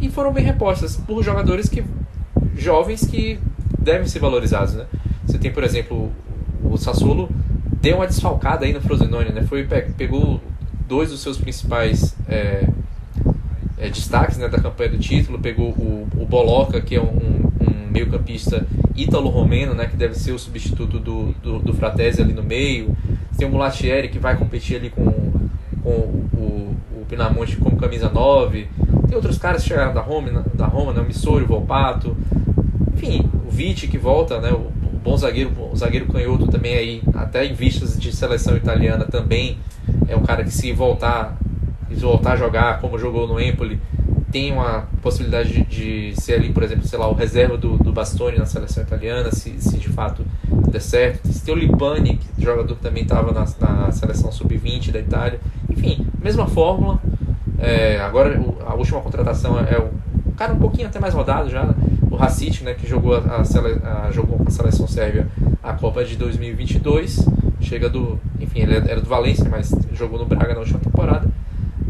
e 0.00 0.08
foram 0.08 0.32
bem 0.32 0.44
repostas 0.44 0.96
por 0.96 1.22
jogadores 1.22 1.68
que 1.68 1.84
jovens 2.56 3.06
que 3.06 3.38
devem 3.78 4.06
ser 4.06 4.18
valorizados, 4.18 4.74
né? 4.74 4.86
Você 5.26 5.38
tem, 5.38 5.52
por 5.52 5.62
exemplo, 5.62 6.10
o 6.62 6.76
Sassuolo 6.76 7.28
deu 7.80 7.96
uma 7.96 8.06
desfalcada 8.06 8.64
aí 8.64 8.72
no 8.72 8.80
Frosinone, 8.80 9.30
né? 9.30 9.42
Foi, 9.42 9.66
pegou 9.96 10.40
dois 10.86 11.10
dos 11.10 11.20
seus 11.20 11.36
principais 11.38 12.16
é, 12.28 12.66
é, 13.76 13.88
destaques 13.88 14.38
né, 14.38 14.48
da 14.48 14.58
campanha 14.58 14.90
do 14.90 14.98
título, 14.98 15.38
pegou 15.38 15.70
o, 15.70 16.08
o 16.16 16.26
Boloca, 16.26 16.80
que 16.80 16.96
é 16.96 17.00
um, 17.00 17.04
um 17.06 17.90
meio-campista 17.90 18.66
ítalo-romeno, 18.96 19.74
né, 19.74 19.86
que 19.86 19.96
deve 19.96 20.14
ser 20.14 20.32
o 20.32 20.38
substituto 20.38 20.98
do, 20.98 21.32
do, 21.42 21.58
do 21.60 21.74
Fratese 21.74 22.20
ali 22.20 22.32
no 22.32 22.42
meio. 22.42 22.96
Tem 23.36 23.46
o 23.46 23.50
Mulatieri, 23.50 24.08
que 24.08 24.18
vai 24.18 24.36
competir 24.36 24.76
ali 24.76 24.90
com, 24.90 25.04
com 25.82 25.90
o, 25.90 26.76
o 26.92 27.06
Pinamonte 27.08 27.56
como 27.56 27.76
camisa 27.76 28.10
9. 28.10 28.66
Tem 29.08 29.16
outros 29.16 29.38
caras 29.38 29.62
que 29.62 29.68
chegaram 29.68 29.94
da 29.94 30.02
Roma, 30.02 30.44
da 30.54 30.66
Roma 30.66 30.92
né, 30.92 31.00
o 31.00 31.04
Missori, 31.04 31.44
o 31.44 31.48
Volpato. 31.48 32.16
Enfim, 32.94 33.28
o 33.46 33.50
Vitti 33.50 33.88
que 33.88 33.98
volta, 33.98 34.40
né, 34.40 34.52
o, 34.52 34.70
bom 35.02 35.16
zagueiro, 35.16 35.50
o 35.72 35.74
zagueiro 35.74 36.06
canhoto 36.06 36.46
também 36.48 36.74
aí, 36.74 37.02
até 37.14 37.46
em 37.46 37.54
vistas 37.54 37.98
de 37.98 38.14
seleção 38.14 38.56
italiana 38.56 39.04
também 39.04 39.58
é 40.06 40.14
um 40.14 40.22
cara 40.22 40.44
que 40.44 40.50
se 40.50 40.72
voltar, 40.72 41.36
se 41.88 42.00
voltar 42.00 42.32
a 42.32 42.36
jogar 42.36 42.80
como 42.80 42.98
jogou 42.98 43.26
no 43.26 43.40
Empoli, 43.40 43.80
tem 44.30 44.52
uma 44.52 44.86
possibilidade 45.00 45.64
de, 45.64 46.10
de, 46.10 46.20
ser 46.20 46.34
ali, 46.34 46.52
por 46.52 46.62
exemplo, 46.62 46.86
sei 46.86 46.98
lá, 46.98 47.08
o 47.08 47.14
reserva 47.14 47.56
do, 47.56 47.78
do 47.78 47.92
Bastoni 47.92 48.36
na 48.36 48.44
seleção 48.44 48.82
italiana, 48.82 49.32
se, 49.32 49.58
se 49.58 49.78
de 49.78 49.88
fato 49.88 50.22
der 50.70 50.82
certo. 50.82 51.28
Tem 51.42 51.54
o 51.54 51.56
Libani, 51.56 52.18
que 52.36 52.44
jogador 52.44 52.74
que 52.76 52.82
também 52.82 53.04
estava 53.04 53.32
na, 53.32 53.46
na, 53.58 53.90
seleção 53.90 54.30
sub-20 54.30 54.90
da 54.90 54.98
Itália. 54.98 55.40
Enfim, 55.70 56.06
mesma 56.22 56.46
fórmula. 56.46 57.00
É, 57.58 58.00
agora 58.00 58.40
a 58.66 58.74
última 58.74 59.00
contratação 59.00 59.58
é 59.58 59.78
o 59.78 60.32
cara 60.36 60.52
um 60.52 60.58
pouquinho 60.58 60.86
até 60.86 61.00
mais 61.00 61.12
rodado 61.12 61.50
já, 61.50 61.74
o 62.10 62.16
Racic, 62.16 62.62
né, 62.62 62.74
que 62.74 62.88
jogou 62.88 63.16
a, 63.16 63.18
a, 63.18 64.06
a, 64.06 64.10
jogou 64.12 64.40
a 64.46 64.50
seleção 64.50 64.86
sérvia 64.86 65.26
a 65.62 65.72
Copa 65.72 66.04
de 66.04 66.16
2022, 66.16 67.26
chega 67.60 67.88
do, 67.88 68.18
enfim, 68.40 68.60
ele 68.60 68.76
era 68.76 69.00
do 69.00 69.08
Valência, 69.08 69.46
mas 69.50 69.74
jogou 69.92 70.18
no 70.18 70.24
Braga 70.24 70.54
na 70.54 70.60
última 70.60 70.78
temporada. 70.78 71.28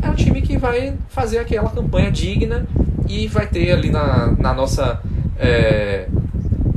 É 0.03 0.09
um 0.09 0.15
time 0.15 0.41
que 0.43 0.57
vai 0.57 0.95
fazer 1.09 1.39
aquela 1.39 1.71
campanha 1.71 2.11
digna 2.11 2.67
e 3.09 3.27
vai 3.27 3.47
ter 3.47 3.71
ali 3.71 3.91
na, 3.91 4.33
na 4.39 4.55
nossa 4.55 5.01
é, 5.39 6.09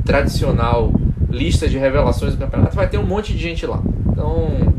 tradicional 0.04 0.92
lista 1.30 1.68
de 1.68 1.78
revelações 1.78 2.34
do 2.34 2.38
campeonato, 2.38 2.76
vai 2.76 2.88
ter 2.88 2.98
um 2.98 3.06
monte 3.06 3.32
de 3.32 3.38
gente 3.38 3.66
lá. 3.66 3.82
Então, 4.10 4.71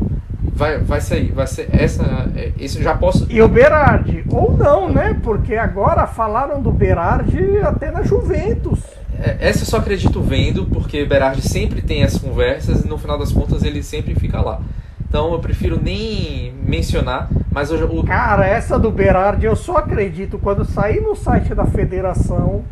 vai, 0.54 0.78
vai 0.78 1.00
sair, 1.00 1.32
vai 1.32 1.46
ser 1.46 1.68
essa, 1.72 2.04
é, 2.36 2.52
isso 2.58 2.80
já 2.82 2.94
posso. 2.94 3.26
E 3.28 3.42
o 3.42 3.48
Berardi, 3.48 4.24
ou 4.30 4.56
não, 4.56 4.88
né? 4.88 5.18
Porque 5.22 5.56
agora 5.56 6.06
falaram 6.06 6.62
do 6.62 6.70
Berardi 6.70 7.58
até 7.58 7.90
na 7.90 8.02
Juventus. 8.02 8.80
É, 9.18 9.36
essa 9.40 9.62
eu 9.62 9.66
só 9.66 9.78
acredito 9.78 10.22
vendo, 10.22 10.66
porque 10.66 11.04
Berardi 11.04 11.42
sempre 11.42 11.82
tem 11.82 12.04
as 12.04 12.16
conversas 12.16 12.84
e 12.84 12.88
no 12.88 12.96
final 12.96 13.18
das 13.18 13.32
contas 13.32 13.64
ele 13.64 13.82
sempre 13.82 14.14
fica 14.14 14.40
lá. 14.40 14.60
Então 15.08 15.32
eu 15.32 15.38
prefiro 15.38 15.78
nem 15.80 16.52
mencionar, 16.66 17.28
mas 17.50 17.70
eu, 17.70 17.86
o... 17.86 18.04
Cara, 18.04 18.46
essa 18.46 18.78
do 18.78 18.90
Berardi 18.90 19.46
eu 19.46 19.54
só 19.54 19.76
acredito 19.76 20.38
quando 20.38 20.64
sair 20.64 21.00
no 21.00 21.14
site 21.14 21.54
da 21.54 21.64
federação, 21.64 22.64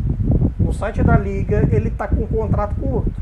no 0.59 0.73
site 0.73 1.03
da 1.03 1.17
liga, 1.17 1.69
ele 1.71 1.91
tá 1.91 2.09
com 2.09 2.23
um 2.23 2.27
contrato 2.27 2.75
com 2.81 2.89
outro. 2.89 3.13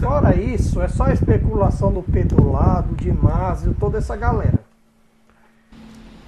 Fora 0.00 0.36
isso, 0.36 0.80
é 0.80 0.88
só 0.88 1.08
especulação 1.08 1.92
do 1.92 2.02
Pedro 2.02 2.50
Lado, 2.50 2.94
de 2.94 3.12
Másio, 3.12 3.74
toda 3.78 3.98
essa 3.98 4.16
galera. 4.16 4.58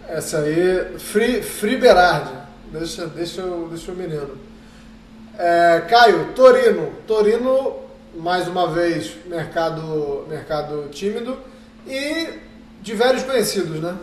Essa 0.08 0.38
aí, 0.38 0.98
Free, 0.98 1.42
Free 1.42 1.76
Berardi. 1.76 2.32
Deixa, 2.72 3.06
deixa, 3.06 3.42
deixa 3.68 3.92
o 3.92 3.96
menino. 3.96 4.36
É, 5.38 5.82
Caio, 5.88 6.32
Torino. 6.34 6.90
Torino, 7.06 7.76
mais 8.16 8.46
uma 8.48 8.68
vez, 8.68 9.16
mercado, 9.26 10.26
mercado 10.28 10.88
tímido 10.90 11.36
e 11.86 12.40
de 12.80 12.94
velhos 12.94 13.22
conhecidos, 13.22 13.80
né? 13.80 13.96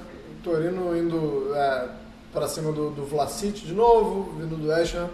Torino 0.43 0.95
indo 0.95 1.53
é, 1.55 1.87
para 2.33 2.47
cima 2.47 2.71
do, 2.71 2.89
do 2.89 3.05
Vlasic 3.05 3.65
de 3.65 3.73
novo, 3.73 4.33
vindo 4.37 4.57
do 4.57 4.73
Escher. 4.73 5.07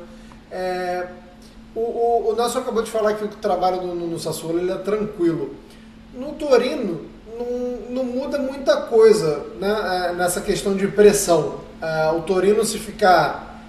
É, 0.52 1.08
o, 1.76 1.80
o, 1.80 2.30
o 2.32 2.36
Nelson 2.36 2.60
acabou 2.60 2.84
de 2.84 2.92
falar 2.92 3.14
que 3.14 3.24
o 3.24 3.28
trabalho 3.28 3.82
no, 3.82 3.96
no 3.96 4.20
Sassuolo 4.20 4.60
ele 4.60 4.72
é 4.72 4.76
tranquilo. 4.76 5.56
No 6.14 6.34
Torino, 6.34 7.06
não, 7.38 7.96
não 7.96 8.04
muda 8.04 8.38
muita 8.40 8.82
coisa 8.84 9.46
né, 9.60 10.10
é, 10.10 10.14
nessa 10.14 10.42
questão 10.42 10.76
de 10.76 10.88
pressão. 10.88 11.62
É, 11.82 12.12
o 12.12 12.22
Torino, 12.22 12.66
se 12.66 12.78
ficar 12.78 13.64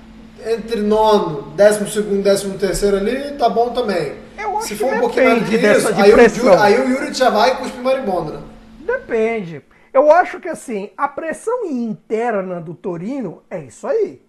entre 0.47 0.81
nono, 0.81 1.53
décimo 1.53 1.89
segundo, 1.89 2.23
décimo 2.23 2.59
terceiro 2.59 2.97
ali, 2.97 3.37
tá 3.37 3.49
bom 3.49 3.71
também. 3.71 4.15
Eu 4.39 4.59
acho 4.59 4.69
se 4.69 4.77
for 4.77 4.93
um 4.93 5.01
pouquinho 5.01 5.27
mais 5.27 5.49
de 5.49 5.57
aí, 5.57 6.13
pressão. 6.13 6.53
O, 6.53 6.59
aí 6.59 6.81
o 6.81 6.89
Yuri 6.89 7.13
já 7.13 7.31
vai 7.31 7.59
com 7.59 7.65
os 7.65 7.75
maribondo, 7.77 8.33
né? 8.33 8.41
Depende. 8.81 9.63
Eu 9.93 10.11
acho 10.11 10.41
que 10.41 10.49
assim, 10.49 10.91
a 10.97 11.09
pressão 11.09 11.67
interna 11.67 12.61
do 12.61 12.75
Torino 12.75 13.43
é 13.51 13.61
isso 13.65 13.87
aí. 13.87 14.21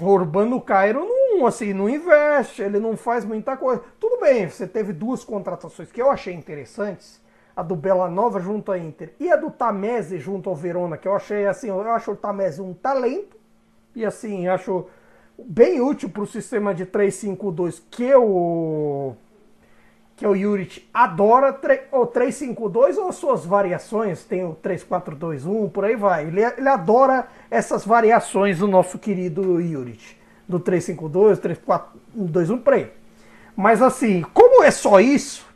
O 0.00 0.06
Urbano 0.06 0.60
Cairo 0.60 1.06
não, 1.06 1.46
assim, 1.46 1.72
não 1.72 1.88
investe, 1.88 2.62
ele 2.62 2.78
não 2.78 2.96
faz 2.96 3.24
muita 3.24 3.56
coisa. 3.56 3.82
Tudo 3.98 4.20
bem, 4.20 4.48
você 4.48 4.66
teve 4.66 4.92
duas 4.92 5.24
contratações 5.24 5.90
que 5.90 6.00
eu 6.00 6.10
achei 6.10 6.34
interessantes. 6.34 7.24
A 7.54 7.62
do 7.62 7.74
Bela 7.74 8.10
Nova 8.10 8.38
junto 8.38 8.70
à 8.70 8.78
Inter 8.78 9.14
e 9.18 9.32
a 9.32 9.36
do 9.36 9.50
Tamese 9.50 10.18
junto 10.18 10.50
ao 10.50 10.54
Verona, 10.54 10.98
que 10.98 11.08
eu 11.08 11.14
achei 11.14 11.46
assim, 11.46 11.68
eu 11.68 11.80
acho 11.90 12.10
o 12.12 12.16
Tamese 12.16 12.60
um 12.60 12.74
talento. 12.74 13.36
E 13.94 14.04
assim, 14.04 14.46
acho 14.46 14.86
bem 15.38 15.80
útil 15.80 16.10
para 16.10 16.22
o 16.22 16.26
sistema 16.26 16.74
de 16.74 16.84
352 16.84 17.82
que 17.90 18.14
o 18.14 19.14
que 20.16 20.26
o 20.26 20.34
Juric 20.34 20.88
adora, 20.94 21.60
ou 21.92 22.06
352 22.06 22.96
ou 22.96 23.12
suas 23.12 23.44
variações, 23.44 24.24
tem 24.24 24.44
o 24.44 24.54
3421, 24.54 25.68
por 25.68 25.84
aí 25.84 25.94
vai. 25.94 26.26
Ele, 26.26 26.42
ele 26.42 26.68
adora 26.68 27.28
essas 27.50 27.84
variações 27.84 28.58
do 28.58 28.66
nosso 28.66 28.98
querido 28.98 29.62
Juric, 29.62 30.16
do 30.48 30.58
352, 30.58 31.38
3421, 31.38 32.58
por 32.58 32.72
aí. 32.72 32.90
Mas 33.54 33.82
assim, 33.82 34.24
como 34.32 34.64
é 34.64 34.70
só 34.70 35.00
isso, 35.00 35.46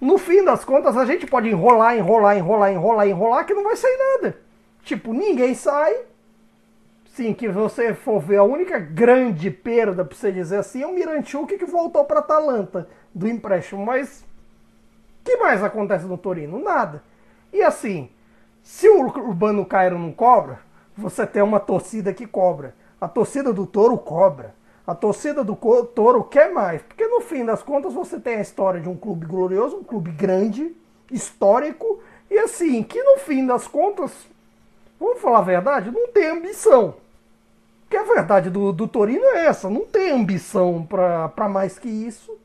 no 0.00 0.16
fim 0.16 0.42
das 0.42 0.64
contas 0.64 0.96
a 0.96 1.04
gente 1.04 1.26
pode 1.26 1.50
enrolar, 1.50 1.94
enrolar, 1.94 2.38
enrolar, 2.38 2.72
enrolar, 2.72 3.06
enrolar, 3.06 3.44
que 3.44 3.52
não 3.52 3.64
vai 3.64 3.76
sair 3.76 3.98
nada. 3.98 4.38
Tipo, 4.82 5.12
ninguém 5.12 5.54
sai. 5.54 5.94
Sim, 7.12 7.34
que 7.34 7.48
você 7.48 7.92
for 7.92 8.18
ver, 8.18 8.36
a 8.36 8.44
única 8.44 8.78
grande 8.78 9.50
perda, 9.50 10.04
pra 10.04 10.16
você 10.16 10.32
dizer 10.32 10.56
assim, 10.56 10.82
é 10.82 10.86
o 10.86 10.94
Miranchuk 10.94 11.58
que 11.58 11.66
voltou 11.66 12.04
para 12.04 12.20
Atalanta 12.20 12.88
do 13.14 13.28
empréstimo. 13.28 13.84
Mas 13.84 14.24
que 15.24 15.36
mais 15.36 15.62
acontece 15.62 16.04
no 16.06 16.18
Torino? 16.18 16.58
Nada. 16.58 17.02
E 17.52 17.62
assim, 17.62 18.08
se 18.62 18.88
o 18.88 19.00
Urbano 19.00 19.64
Cairo 19.64 19.98
não 19.98 20.12
cobra, 20.12 20.60
você 20.96 21.26
tem 21.26 21.42
uma 21.42 21.60
torcida 21.60 22.12
que 22.12 22.26
cobra. 22.26 22.74
A 23.00 23.08
torcida 23.08 23.52
do 23.52 23.66
Toro 23.66 23.96
cobra. 23.98 24.54
A 24.86 24.94
torcida 24.94 25.44
do 25.44 25.54
Toro 25.56 26.24
quer 26.24 26.52
mais. 26.52 26.82
Porque 26.82 27.06
no 27.06 27.20
fim 27.20 27.44
das 27.44 27.62
contas 27.62 27.92
você 27.92 28.18
tem 28.18 28.36
a 28.36 28.40
história 28.40 28.80
de 28.80 28.88
um 28.88 28.96
clube 28.96 29.26
glorioso, 29.26 29.76
um 29.76 29.84
clube 29.84 30.10
grande, 30.10 30.74
histórico, 31.10 32.00
e 32.30 32.38
assim, 32.38 32.82
que 32.82 33.02
no 33.02 33.18
fim 33.18 33.44
das 33.44 33.66
contas, 33.66 34.12
vamos 34.98 35.20
falar 35.20 35.38
a 35.38 35.42
verdade, 35.42 35.90
não 35.90 36.08
tem 36.08 36.28
ambição. 36.28 36.94
Que 37.88 37.96
a 37.96 38.04
verdade 38.04 38.50
do, 38.50 38.72
do 38.72 38.86
Torino 38.86 39.24
é 39.24 39.46
essa, 39.46 39.68
não 39.68 39.84
tem 39.84 40.10
ambição 40.10 40.86
para 40.86 41.48
mais 41.48 41.76
que 41.76 41.88
isso. 41.88 42.38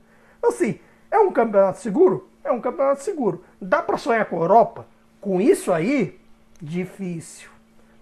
Assim, 0.47 0.79
é 1.09 1.19
um 1.19 1.31
campeonato 1.31 1.79
seguro? 1.79 2.29
É 2.43 2.51
um 2.51 2.61
campeonato 2.61 3.03
seguro. 3.03 3.43
Dá 3.59 3.81
para 3.81 3.97
sonhar 3.97 4.25
com 4.25 4.37
a 4.37 4.41
Europa? 4.41 4.85
Com 5.19 5.41
isso 5.41 5.71
aí, 5.71 6.19
difícil. 6.61 7.49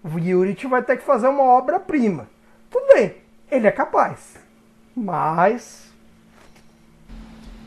O 0.02 0.18
Juric 0.18 0.66
vai 0.66 0.82
ter 0.82 0.98
que 0.98 1.04
fazer 1.04 1.28
uma 1.28 1.44
obra-prima. 1.44 2.28
Tudo 2.70 2.86
bem, 2.92 3.16
ele 3.50 3.66
é 3.66 3.70
capaz. 3.70 4.36
Mas. 4.94 5.90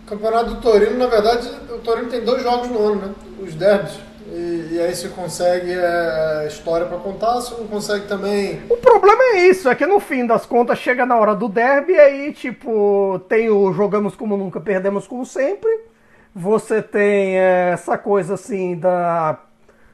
O 0.04 0.10
campeonato 0.10 0.56
do 0.56 0.62
Torino, 0.62 0.98
na 0.98 1.08
verdade, 1.08 1.50
o 1.72 1.80
Torino 1.80 2.10
tem 2.10 2.24
dois 2.24 2.44
jogos 2.44 2.70
no 2.70 2.80
ano, 2.80 3.08
né? 3.08 3.16
Os 3.40 3.56
derbys. 3.56 4.07
E, 4.30 4.70
e 4.74 4.80
aí 4.80 4.94
se 4.94 5.10
consegue 5.10 5.72
é, 5.72 6.46
história 6.48 6.86
para 6.86 6.98
contar, 6.98 7.40
se 7.42 7.52
não 7.52 7.68
consegue 7.68 8.08
também. 8.08 8.62
O 8.70 8.78
problema 8.78 9.24
é 9.36 9.48
isso, 9.48 9.70
é 9.70 9.76
que 9.76 9.86
no 9.86 10.00
fim 10.00 10.26
das 10.26 10.46
contas 10.46 10.80
chega 10.80 11.06
na 11.06 11.16
hora 11.18 11.34
do 11.34 11.48
derby 11.48 11.94
e 11.94 12.00
aí, 12.00 12.34
tipo, 12.34 13.20
tem 13.30 13.50
o 13.50 13.72
jogamos 13.72 14.16
como 14.16 14.36
nunca, 14.36 14.60
perdemos 14.60 15.08
como 15.08 15.26
sempre. 15.26 15.70
Você 16.36 16.82
tem 16.82 17.40
é, 17.40 17.72
essa 17.74 17.98
coisa 17.98 18.34
assim 18.34 18.78
da 18.78 19.40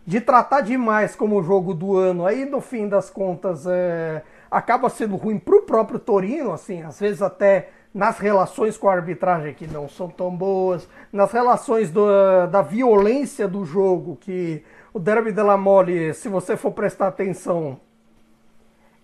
de 0.06 0.20
tratar 0.20 0.62
demais 0.62 1.16
como 1.16 1.42
jogo 1.42 1.74
do 1.74 1.98
ano. 1.98 2.26
Aí 2.26 2.46
no 2.46 2.60
fim 2.60 2.88
das 2.88 3.10
contas 3.10 3.66
é, 3.66 4.22
acaba 4.52 4.90
sendo 4.90 5.16
ruim 5.16 5.40
pro 5.40 5.62
próprio 5.62 6.00
Torino, 6.00 6.52
assim, 6.52 6.82
às 6.84 7.00
vezes 7.00 7.22
até 7.22 7.70
nas 7.94 8.18
relações 8.18 8.76
com 8.76 8.90
a 8.90 8.94
arbitragem 8.94 9.54
que 9.54 9.68
não 9.68 9.88
são 9.88 10.10
tão 10.10 10.36
boas, 10.36 10.88
nas 11.12 11.32
relações 11.32 11.92
do, 11.92 12.06
da 12.48 12.62
violência 12.62 13.48
do 13.48 13.64
jogo, 13.64 14.18
que 14.20 14.64
o 14.94 15.00
Derby 15.00 15.32
della 15.32 15.58
Mole, 15.58 16.14
se 16.14 16.28
você 16.28 16.58
for 16.58 16.72
prestar 16.72 17.08
atenção, 17.08 17.80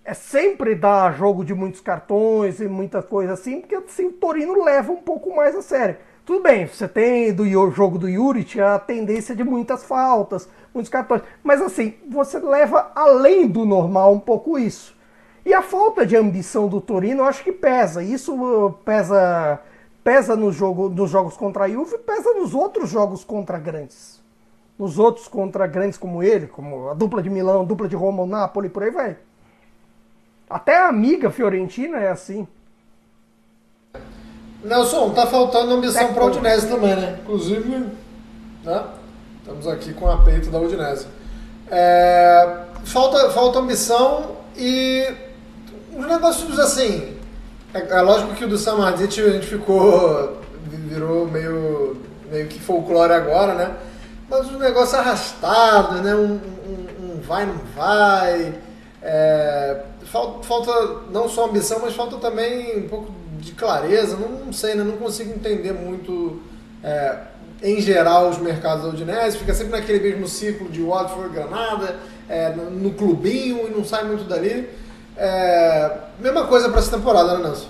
é 0.03 0.13
sempre 0.13 0.73
dar 0.73 1.15
jogo 1.15 1.45
de 1.45 1.53
muitos 1.53 1.81
cartões 1.81 2.59
e 2.59 2.67
muita 2.67 3.03
coisa 3.03 3.33
assim, 3.33 3.59
porque 3.59 3.75
assim, 3.75 4.07
o 4.07 4.13
Torino 4.13 4.63
leva 4.63 4.91
um 4.91 4.97
pouco 4.97 5.35
mais 5.35 5.55
a 5.55 5.61
sério. 5.61 5.97
Tudo 6.25 6.41
bem, 6.43 6.65
você 6.65 6.87
tem 6.87 7.33
do 7.33 7.45
jogo 7.71 7.97
do 7.97 8.09
Juric 8.09 8.59
a 8.59 8.77
tendência 8.79 9.35
de 9.35 9.43
muitas 9.43 9.83
faltas, 9.83 10.49
muitos 10.73 10.89
cartões, 10.91 11.21
mas 11.43 11.61
assim, 11.61 11.95
você 12.07 12.39
leva 12.39 12.91
além 12.95 13.47
do 13.47 13.65
normal 13.65 14.13
um 14.13 14.19
pouco 14.19 14.57
isso. 14.57 14.97
E 15.49 15.53
a 15.53 15.63
falta 15.63 16.05
de 16.05 16.15
ambição 16.15 16.67
do 16.67 16.80
Torino, 16.80 17.21
eu 17.21 17.26
acho 17.26 17.43
que 17.43 17.51
pesa. 17.51 18.03
Isso 18.03 18.35
uh, 18.35 18.71
pesa 18.85 19.59
pesa 20.03 20.35
no 20.35 20.51
jogo, 20.51 20.89
nos 20.89 21.09
jogos 21.09 21.35
contra 21.35 21.63
a 21.63 21.67
Juve, 21.67 21.97
pesa 21.97 22.35
nos 22.35 22.53
outros 22.53 22.91
jogos 22.91 23.23
contra 23.23 23.57
grandes. 23.57 24.21
Nos 24.77 24.99
outros 24.99 25.27
contra 25.27 25.65
grandes 25.65 25.97
como 25.97 26.21
ele, 26.21 26.45
como 26.45 26.89
a 26.89 26.93
dupla 26.93 27.23
de 27.23 27.31
Milão, 27.31 27.61
a 27.61 27.65
dupla 27.65 27.88
de 27.88 27.95
Roma, 27.95 28.21
o 28.21 28.27
Napoli, 28.27 28.69
por 28.69 28.84
aí 28.84 28.91
vai. 28.91 29.17
Até 30.47 30.77
a 30.77 30.88
amiga 30.88 31.31
Fiorentina 31.31 31.97
é 31.97 32.11
assim. 32.11 32.47
Nelson, 34.63 35.09
tá 35.15 35.26
faltando 35.26 35.73
ambição 35.73 36.03
é 36.03 36.13
para 36.13 36.23
a 36.26 36.27
Udinese 36.27 36.67
também, 36.69 36.95
né? 36.95 37.17
Inclusive, 37.23 37.88
né? 38.63 38.85
Estamos 39.39 39.67
aqui 39.67 39.95
com 39.95 40.07
a 40.07 40.17
peito 40.17 40.51
da 40.51 40.59
Udinese. 40.59 41.07
É, 41.71 42.65
falta, 42.84 43.31
falta 43.31 43.57
ambição 43.57 44.38
e 44.55 45.27
uns 45.99 46.07
negócios 46.07 46.57
assim. 46.57 47.17
É, 47.73 47.80
é, 47.80 48.01
lógico 48.01 48.34
que 48.34 48.45
o 48.45 48.47
do 48.47 48.57
Samardzic 48.57 49.21
a 49.21 49.31
gente 49.31 49.47
ficou. 49.47 50.41
virou 50.65 51.27
meio, 51.27 51.97
meio 52.31 52.47
que 52.47 52.59
folclore 52.59 53.13
agora, 53.13 53.53
né? 53.53 53.76
Mas 54.30 54.47
um 54.47 54.57
negócio 54.57 54.97
arrastado, 54.97 56.01
né? 56.01 56.15
Um, 56.15 56.39
um, 56.67 57.13
um 57.13 57.21
vai, 57.21 57.45
não 57.45 57.59
vai. 57.76 58.55
É, 59.01 59.81
falta, 60.05 60.43
falta 60.43 61.01
não 61.11 61.27
só 61.27 61.47
ambição, 61.47 61.80
mas 61.81 61.95
falta 61.95 62.17
também 62.17 62.77
um 62.80 62.88
pouco 62.88 63.11
de 63.38 63.51
clareza. 63.51 64.15
Não, 64.15 64.30
não 64.45 64.53
sei, 64.53 64.76
né? 64.76 64.84
Não 64.84 64.97
consigo 64.97 65.31
entender 65.31 65.73
muito. 65.73 66.41
É, 66.84 67.17
em 67.61 67.81
geral, 67.81 68.30
os 68.30 68.38
mercados 68.38 68.85
da 68.85 68.89
Udinese, 68.89 69.38
fica 69.38 69.53
sempre 69.53 69.73
naquele 69.73 69.99
mesmo 69.99 70.30
ciclo 70.30 70.69
de 70.69 70.81
Watford, 70.81 71.34
Granada, 71.34 71.97
é, 72.30 72.49
no, 72.51 72.71
no 72.71 72.91
clubinho 72.91 73.67
e 73.67 73.69
não 73.69 73.84
sai 73.84 74.05
muito 74.05 74.23
dali. 74.23 74.69
É, 75.19 75.91
mesma 76.17 76.45
coisa 76.45 76.69
para 76.69 76.79
essa 76.79 76.95
temporada, 76.95 77.37
né, 77.37 77.43
Nelson? 77.43 77.67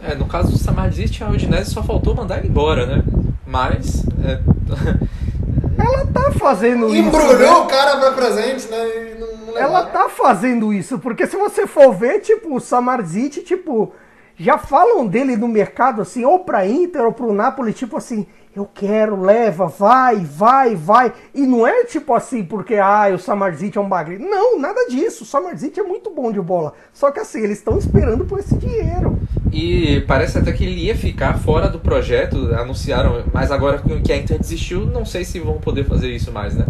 É, 0.00 0.14
no 0.14 0.26
caso 0.26 0.52
do 0.52 0.58
Samardzic, 0.58 1.24
a 1.24 1.28
Udinese 1.28 1.70
só 1.70 1.82
faltou 1.82 2.14
mandar 2.14 2.38
ele 2.38 2.48
embora, 2.48 2.86
né? 2.86 3.02
Mas. 3.44 4.04
É... 4.24 4.38
Ela 5.76 6.06
tá 6.06 6.30
fazendo 6.32 6.86
isso. 6.86 6.96
Embrulhou 6.96 7.38
né? 7.38 7.50
o 7.50 7.66
cara 7.66 7.96
pra 7.96 8.12
presente, 8.12 8.68
né? 8.68 9.16
Não, 9.18 9.52
não 9.52 9.58
Ela 9.58 9.86
tá 9.86 10.08
fazendo 10.08 10.72
isso, 10.72 10.98
porque 10.98 11.26
se 11.26 11.36
você 11.36 11.66
for 11.66 11.92
ver, 11.92 12.20
tipo, 12.20 12.54
o 12.54 12.60
Samardzic, 12.60 13.42
tipo, 13.42 13.92
já 14.36 14.56
falam 14.56 15.06
dele 15.06 15.36
no 15.36 15.48
mercado, 15.48 16.00
assim, 16.00 16.24
ou 16.24 16.40
pra 16.40 16.66
Inter 16.66 17.02
ou 17.02 17.12
pro 17.12 17.32
Napoli, 17.32 17.72
tipo 17.72 17.96
assim, 17.96 18.26
eu 18.54 18.68
quero, 18.72 19.20
leva, 19.20 19.66
vai, 19.66 20.24
vai, 20.24 20.76
vai. 20.76 21.12
E 21.34 21.44
não 21.44 21.66
é 21.66 21.84
tipo 21.84 22.14
assim, 22.14 22.44
porque 22.44 22.76
ah, 22.76 23.08
o 23.12 23.18
Samarzit 23.18 23.76
é 23.76 23.80
um 23.80 23.88
bagre. 23.88 24.16
Não, 24.16 24.60
nada 24.60 24.86
disso. 24.88 25.24
O 25.24 25.26
Samarzit 25.26 25.80
é 25.80 25.82
muito 25.82 26.08
bom 26.10 26.30
de 26.30 26.40
bola. 26.40 26.72
Só 26.92 27.10
que 27.10 27.18
assim, 27.18 27.40
eles 27.42 27.58
estão 27.58 27.76
esperando 27.76 28.24
por 28.24 28.38
esse 28.38 28.54
dinheiro. 28.56 29.18
E 29.52 30.02
parece 30.06 30.38
até 30.38 30.52
que 30.52 30.64
ele 30.64 30.84
ia 30.84 30.96
ficar 30.96 31.38
fora 31.38 31.68
do 31.68 31.80
projeto, 31.80 32.54
anunciaram, 32.54 33.24
mas 33.32 33.50
agora 33.50 33.78
que 33.78 34.12
a 34.12 34.16
Inter 34.16 34.38
desistiu, 34.38 34.86
não 34.86 35.04
sei 35.04 35.24
se 35.24 35.40
vão 35.40 35.58
poder 35.58 35.84
fazer 35.84 36.10
isso 36.10 36.30
mais, 36.30 36.54
né? 36.54 36.66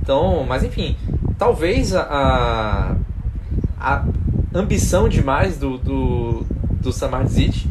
Então, 0.00 0.44
mas 0.48 0.62
enfim, 0.62 0.96
talvez 1.36 1.94
a, 1.94 2.96
a 3.80 4.04
ambição 4.54 5.08
demais 5.08 5.58
do, 5.58 5.76
do, 5.78 6.46
do 6.80 6.92
Samarzit 6.92 7.68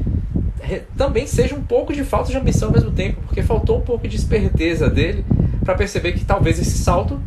também 0.98 1.28
seja 1.28 1.56
um 1.56 1.62
pouco 1.62 1.94
de 1.94 2.04
falta 2.04 2.32
de 2.32 2.38
ambição 2.38 2.70
ao 2.70 2.74
mesmo 2.74 2.92
tempo, 2.92 3.22
porque 3.28 3.44
faltou 3.44 3.78
um 3.78 3.82
pouco 3.82 4.08
de 4.08 4.16
esperteza 4.16 4.90
dele 4.90 5.26
para 5.64 5.76
perceber 5.76 6.14
que 6.14 6.24
talvez 6.24 6.60
esse 6.60 6.78
salto, 6.78 7.20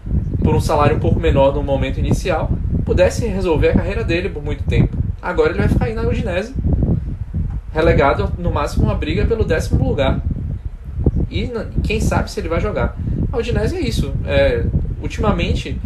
por 0.42 0.54
um 0.54 0.60
salário 0.60 0.96
um 0.96 1.00
pouco 1.00 1.20
menor 1.20 1.54
no 1.54 1.62
momento 1.62 1.98
inicial, 1.98 2.50
pudesse 2.84 3.26
resolver 3.26 3.70
a 3.70 3.74
carreira 3.74 4.04
dele 4.04 4.28
por 4.28 4.42
muito 4.42 4.64
tempo. 4.64 4.96
Agora 5.20 5.50
ele 5.50 5.58
vai 5.58 5.68
ficar 5.68 5.86
aí 5.86 5.94
na 5.94 6.02
Udinese, 6.02 6.54
relegado 7.72 8.32
no 8.38 8.50
máximo 8.50 8.84
uma 8.84 8.94
briga 8.94 9.26
pelo 9.26 9.44
décimo 9.44 9.86
lugar. 9.86 10.20
E 11.30 11.50
quem 11.82 12.00
sabe 12.00 12.30
se 12.30 12.40
ele 12.40 12.48
vai 12.48 12.60
jogar. 12.60 12.96
A 13.30 13.36
Udinese 13.36 13.76
é 13.76 13.80
isso. 13.80 14.14
É, 14.24 14.64
ultimamente, 15.02 15.78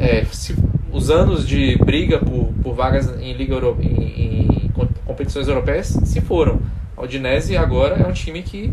é, 0.00 0.24
se, 0.32 0.56
os 0.92 1.10
anos 1.10 1.46
de 1.46 1.76
briga 1.76 2.18
por, 2.18 2.52
por 2.62 2.74
vagas 2.74 3.08
em 3.20 3.32
Liga 3.32 3.54
Euro, 3.54 3.78
em, 3.80 4.64
em 4.64 4.69
competições 5.04 5.48
europeias 5.48 5.86
se 6.04 6.20
foram. 6.20 6.60
A 6.96 7.02
Udinese 7.02 7.56
agora 7.56 7.96
é 7.96 8.06
um 8.06 8.12
time 8.12 8.42
que 8.42 8.72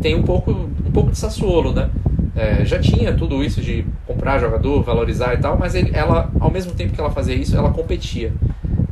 tem 0.00 0.14
um 0.14 0.22
pouco, 0.22 0.50
um 0.50 0.90
pouco 0.92 1.10
de 1.10 1.18
Sassuolo, 1.18 1.72
né? 1.72 1.90
É, 2.34 2.64
já 2.64 2.78
tinha 2.78 3.14
tudo 3.14 3.42
isso 3.42 3.62
de 3.62 3.84
comprar 4.06 4.38
jogador, 4.38 4.82
valorizar 4.82 5.34
e 5.34 5.38
tal, 5.38 5.58
mas 5.58 5.74
ele, 5.74 5.90
ela, 5.94 6.30
ao 6.38 6.50
mesmo 6.50 6.72
tempo 6.72 6.92
que 6.92 7.00
ela 7.00 7.10
fazia 7.10 7.34
isso, 7.34 7.56
ela 7.56 7.70
competia. 7.70 8.32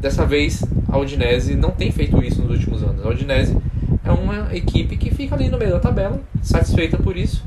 Dessa 0.01 0.25
vez, 0.25 0.65
a 0.89 0.99
Udinese 0.99 1.55
não 1.55 1.71
tem 1.71 1.91
feito 1.91 2.23
isso 2.23 2.41
nos 2.41 2.51
últimos 2.51 2.83
anos. 2.83 3.05
A 3.05 3.09
Udinese 3.09 3.57
é 4.05 4.11
uma 4.11 4.55
equipe 4.55 4.97
que 4.97 5.15
fica 5.15 5.35
ali 5.35 5.49
no 5.49 5.59
meio 5.59 5.73
da 5.73 5.81
tabela, 5.81 6.21
satisfeita 6.43 6.97
por 6.97 7.17
isso, 7.17 7.45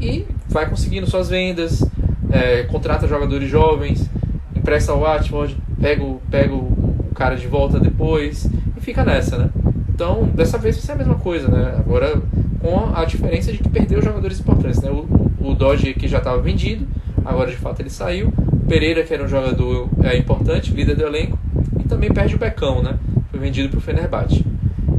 e 0.00 0.26
vai 0.48 0.68
conseguindo 0.68 1.06
suas 1.06 1.28
vendas, 1.28 1.82
é, 2.30 2.62
contrata 2.64 3.06
jogadores 3.06 3.48
jovens, 3.48 4.08
empresta 4.54 4.92
ao 4.92 5.00
Watford, 5.00 5.56
pega 5.80 6.02
o, 6.02 6.20
pega 6.30 6.54
o 6.54 6.85
cara 7.16 7.34
de 7.34 7.46
volta 7.46 7.80
depois, 7.80 8.48
e 8.76 8.80
fica 8.80 9.04
nessa, 9.04 9.38
né? 9.38 9.50
Então, 9.88 10.24
dessa 10.34 10.58
vez 10.58 10.76
vai 10.76 10.84
ser 10.84 10.92
a 10.92 10.96
mesma 10.96 11.14
coisa, 11.14 11.48
né? 11.48 11.74
Agora, 11.78 12.20
com 12.60 12.94
a 12.94 13.04
diferença 13.04 13.50
de 13.50 13.58
que 13.58 13.68
perdeu 13.68 14.02
jogadores 14.02 14.38
importantes, 14.38 14.80
né? 14.82 14.90
O, 14.90 15.06
o 15.40 15.54
Dodge 15.54 15.94
que 15.94 16.06
já 16.06 16.18
estava 16.18 16.40
vendido, 16.40 16.86
agora 17.24 17.50
de 17.50 17.56
fato 17.56 17.80
ele 17.80 17.90
saiu. 17.90 18.32
O 18.52 18.66
Pereira, 18.68 19.02
que 19.02 19.14
era 19.14 19.24
um 19.24 19.28
jogador 19.28 19.88
é, 20.02 20.16
importante, 20.16 20.72
líder 20.72 20.96
do 20.96 21.04
elenco, 21.04 21.38
e 21.80 21.88
também 21.88 22.12
perde 22.12 22.34
o 22.34 22.38
Becão, 22.38 22.82
né? 22.82 22.98
Foi 23.30 23.40
vendido 23.40 23.70
para 23.70 23.78
o 23.78 23.80
Fenerbahçe. 23.80 24.44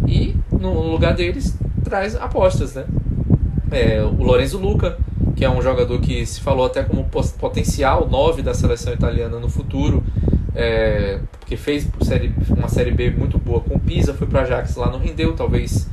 E 0.08 0.36
no 0.52 0.90
lugar 0.90 1.14
deles 1.14 1.58
traz 1.84 2.16
apostas, 2.16 2.74
né? 2.74 2.86
É, 3.70 4.02
o 4.02 4.24
Lorenzo 4.24 4.58
Luca, 4.58 4.98
que 5.36 5.46
é 5.46 5.50
um 5.50 5.62
jogador 5.62 6.00
que 6.00 6.26
se 6.26 6.42
falou 6.42 6.66
até 6.66 6.82
como 6.84 7.06
potencial 7.38 8.08
9 8.10 8.42
da 8.42 8.54
seleção 8.54 8.94
italiana 8.94 9.40
no 9.40 9.50
futuro, 9.50 10.04
é, 10.58 11.20
porque 11.40 11.56
fez 11.56 11.88
série, 12.02 12.34
uma 12.50 12.68
Série 12.68 12.90
B 12.90 13.12
muito 13.12 13.38
boa 13.38 13.62
com 13.62 13.76
o 13.76 13.80
Pisa, 13.80 14.12
foi 14.16 14.26
para 14.26 14.42
Ajax 14.42 14.76
lá, 14.76 14.92
não 14.92 14.98
rendeu, 14.98 15.34
talvez 15.34 15.88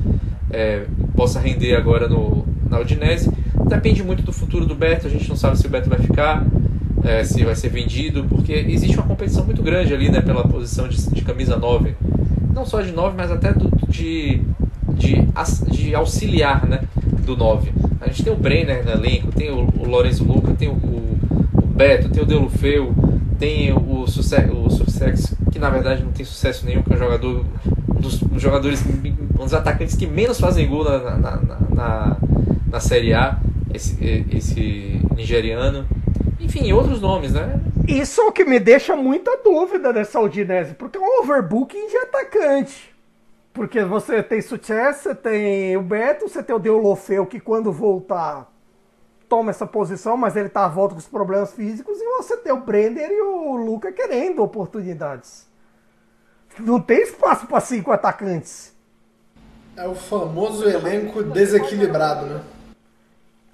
é, 0.49 0.85
possa 1.15 1.39
render 1.39 1.75
agora 1.75 2.09
no, 2.09 2.43
na 2.67 2.79
Udinese. 2.79 3.31
Depende 3.67 4.03
muito 4.03 4.23
do 4.23 4.33
futuro 4.33 4.65
do 4.65 4.73
Beto, 4.73 5.05
a 5.05 5.09
gente 5.09 5.29
não 5.29 5.35
sabe 5.35 5.59
se 5.59 5.67
o 5.67 5.69
Beto 5.69 5.87
vai 5.87 5.99
ficar, 5.99 6.43
é, 7.03 7.23
se 7.23 7.45
vai 7.45 7.55
ser 7.55 7.69
vendido, 7.69 8.23
porque 8.23 8.53
existe 8.53 8.97
uma 8.97 9.05
competição 9.05 9.45
muito 9.45 9.61
grande 9.61 9.93
ali 9.93 10.09
né, 10.09 10.19
pela 10.19 10.43
posição 10.47 10.87
de, 10.87 11.11
de 11.11 11.21
camisa 11.21 11.55
9. 11.57 11.95
Não 12.51 12.65
só 12.65 12.81
de 12.81 12.91
9, 12.91 13.15
mas 13.15 13.31
até 13.31 13.53
do, 13.53 13.69
de, 13.87 14.41
de, 14.95 15.27
de 15.69 15.93
auxiliar 15.93 16.65
né, 16.65 16.81
do 17.23 17.37
9. 17.37 17.71
A 18.01 18.07
gente 18.07 18.23
tem 18.23 18.33
o 18.33 18.35
Brenner 18.35 18.83
no 18.83 18.91
elenco, 18.91 19.31
tem 19.31 19.51
o, 19.51 19.67
o 19.77 19.85
Lorenzo 19.85 20.23
Luca, 20.23 20.53
tem 20.53 20.67
o, 20.67 20.73
o, 20.73 21.67
Beto, 21.75 22.09
tem 22.09 22.23
o 22.23 22.25
Delufeu, 22.25 22.95
tem 23.39 23.73
o, 23.73 24.07
sucesso, 24.07 24.53
o 24.53 24.69
Sussex, 24.69 25.35
que 25.51 25.59
na 25.59 25.69
verdade 25.69 26.03
não 26.03 26.11
tem 26.11 26.25
sucesso 26.25 26.65
nenhum, 26.65 26.81
que 26.83 26.91
é 26.91 26.95
um 26.95 26.99
jogador 26.99 27.45
um 27.89 27.99
dos, 27.99 28.19
jogadores, 28.41 28.83
um 28.85 29.43
dos 29.43 29.53
atacantes 29.53 29.95
que 29.95 30.05
menos 30.05 30.39
fazem 30.39 30.67
gol 30.67 30.83
na, 30.83 30.99
na, 30.99 31.17
na, 31.17 31.59
na, 31.69 32.17
na 32.67 32.79
Série 32.79 33.13
A, 33.13 33.37
esse, 33.73 34.25
esse 34.31 35.01
nigeriano. 35.15 35.87
Enfim, 36.39 36.71
outros 36.73 37.01
nomes, 37.01 37.33
né? 37.33 37.59
Isso 37.87 38.21
é 38.21 38.25
o 38.25 38.31
que 38.31 38.43
me 38.43 38.59
deixa 38.59 38.95
muita 38.95 39.37
dúvida 39.43 39.93
dessa 39.93 40.19
Udinese, 40.19 40.73
porque 40.73 40.97
é 40.97 41.01
um 41.01 41.21
overbooking 41.21 41.87
de 41.87 41.97
atacante. 41.97 42.93
Porque 43.53 43.83
você 43.83 44.21
tem 44.21 44.41
Success, 44.41 44.97
você 44.97 45.15
tem 45.15 45.77
o 45.77 45.81
Beto, 45.81 46.27
você 46.27 46.43
tem 46.43 46.55
o 46.55 46.59
Deulofeu, 46.59 47.25
que 47.25 47.39
quando 47.39 47.71
voltar 47.71 48.51
toma 49.27 49.49
essa 49.49 49.65
posição, 49.65 50.15
mas 50.17 50.35
ele 50.35 50.49
tá 50.49 50.65
à 50.65 50.67
volta 50.67 50.93
com 50.93 50.99
os 50.99 51.07
problemas 51.07 51.53
físicos, 51.53 51.97
e 51.99 52.05
você 52.17 52.37
tem 52.37 52.53
o 52.53 52.61
Brenner 52.61 53.09
e 53.09 53.21
o 53.21 53.55
Luca 53.55 53.91
querendo 53.91 54.43
oportunidades. 54.43 55.47
Não 56.59 56.79
tem 56.79 57.01
espaço 57.01 57.47
para 57.47 57.59
cinco 57.59 57.91
atacantes. 57.91 58.73
É 59.75 59.87
o 59.87 59.95
famoso 59.95 60.67
elenco 60.67 61.21
desequilibrado, 61.21 62.25
né? 62.25 62.41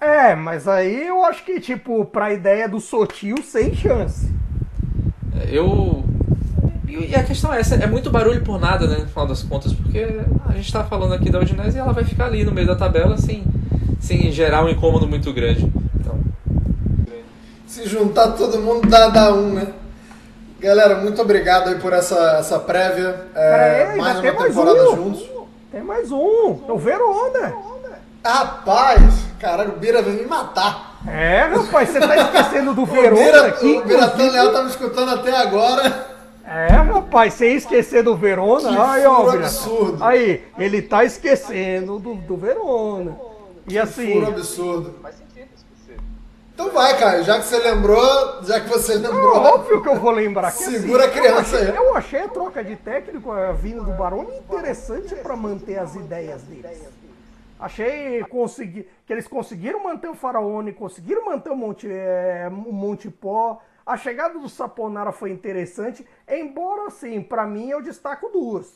É, 0.00 0.34
mas 0.34 0.66
aí 0.68 1.06
eu 1.06 1.24
acho 1.24 1.44
que, 1.44 1.60
tipo, 1.60 2.04
pra 2.04 2.32
ideia 2.32 2.68
do 2.68 2.80
Sotil, 2.80 3.36
sem 3.42 3.74
chance. 3.74 4.30
Eu 5.48 6.04
e 6.88 7.14
a 7.14 7.24
questão 7.24 7.52
é 7.52 7.60
essa, 7.60 7.76
é 7.76 7.86
muito 7.86 8.10
barulho 8.10 8.42
por 8.42 8.60
nada, 8.60 8.86
né, 8.86 8.98
no 8.98 9.08
final 9.08 9.26
das 9.26 9.42
contas, 9.42 9.72
porque 9.72 10.20
a 10.46 10.52
gente 10.52 10.66
está 10.66 10.84
falando 10.84 11.14
aqui 11.14 11.30
da 11.30 11.40
Udinese 11.40 11.78
e 11.78 11.80
ela 11.80 11.92
vai 11.92 12.04
ficar 12.04 12.26
ali 12.26 12.44
no 12.44 12.52
meio 12.52 12.66
da 12.66 12.76
tabela 12.76 13.16
sem, 13.16 13.44
sem 14.02 14.32
gerar 14.32 14.64
um 14.64 14.68
incômodo 14.68 15.06
muito 15.06 15.32
grande. 15.32 15.72
Então... 15.98 16.18
Se 17.66 17.88
juntar 17.88 18.32
todo 18.32 18.60
mundo 18.60 18.86
dá, 18.88 19.08
dá 19.08 19.32
um, 19.32 19.54
né? 19.54 19.68
Galera, 20.60 20.96
muito 20.96 21.22
obrigado 21.22 21.68
aí 21.68 21.76
por 21.76 21.92
essa, 21.92 22.36
essa 22.38 22.58
prévia. 22.58 23.28
É, 23.34 23.88
aí, 23.92 23.98
mais 23.98 24.18
uma 24.18 24.32
mais 24.32 24.46
temporada 24.48 24.90
um. 24.90 24.96
juntos. 24.96 25.30
Tem 25.70 25.82
mais 25.82 26.12
um, 26.12 26.58
é 26.68 26.72
o 26.72 26.76
Verona. 26.76 27.54
Rapaz, 28.24 29.24
caralho, 29.40 29.72
o 29.72 29.78
Bira 29.78 30.02
veio 30.02 30.18
me 30.18 30.26
matar. 30.26 31.00
É, 31.08 31.40
rapaz, 31.44 31.88
você 31.88 31.98
tá 31.98 32.16
esquecendo 32.16 32.74
do 32.74 32.84
Verona 32.86 33.46
aqui. 33.46 33.78
o 33.78 33.84
Bira 33.84 34.12
leal 34.14 34.52
tá 34.52 34.62
me 34.62 34.70
escutando 34.70 35.10
até 35.10 35.36
agora. 35.36 36.12
É, 36.46 36.66
rapaz, 36.68 37.34
sem 37.34 37.54
esquecer 37.56 38.02
do 38.02 38.14
Verona. 38.14 38.68
Que 38.68 38.76
aí, 38.76 39.06
ó, 39.06 39.30
absurdo. 39.30 40.04
Aí, 40.04 40.44
ele 40.58 40.82
tá 40.82 41.04
esquecendo 41.04 41.98
do, 41.98 42.14
do 42.14 42.36
Verona. 42.36 43.16
E 43.68 43.78
assim, 43.78 44.12
Furo 44.12 44.26
absurdo. 44.28 44.94
Então 46.54 46.70
vai, 46.70 46.98
Caio, 46.98 47.24
já 47.24 47.40
que 47.40 47.46
você 47.46 47.58
lembrou, 47.58 48.42
já 48.44 48.60
que 48.60 48.68
você 48.68 48.92
é 48.92 48.96
lembrou. 48.96 49.36
óbvio 49.36 49.82
que 49.82 49.88
eu 49.88 49.98
vou 49.98 50.10
lembrar. 50.10 50.52
Que, 50.52 50.64
Segura 50.64 51.06
assim, 51.06 51.18
a 51.18 51.20
criança 51.20 51.56
eu 51.56 51.60
achei, 51.60 51.70
aí. 51.70 51.76
eu 51.76 51.96
achei 51.96 52.20
a 52.20 52.28
troca 52.28 52.62
de 52.62 52.76
técnico 52.76 53.32
a 53.32 53.52
vinda 53.52 53.82
do 53.82 53.92
Baroni 53.92 54.36
interessante 54.36 55.14
para 55.16 55.34
manter 55.34 55.78
as 55.78 55.94
ideias 55.94 56.42
deles. 56.42 56.88
Achei 57.58 58.22
consegui, 58.24 58.88
que 59.06 59.12
eles 59.12 59.26
conseguiram 59.26 59.82
manter 59.82 60.08
o 60.08 60.14
Faraone, 60.14 60.72
conseguiram 60.72 61.24
manter 61.24 61.50
o 61.50 61.56
Monte, 61.56 61.88
é, 61.88 62.48
o 62.50 62.72
Monte 62.72 63.08
Pó. 63.08 63.62
A 63.86 63.96
chegada 63.96 64.38
do 64.38 64.48
Saponara 64.48 65.10
foi 65.10 65.30
interessante, 65.30 66.06
embora 66.28 66.88
assim, 66.88 67.22
para 67.22 67.46
mim 67.46 67.70
eu 67.70 67.80
destaco 67.80 68.28
duas. 68.28 68.72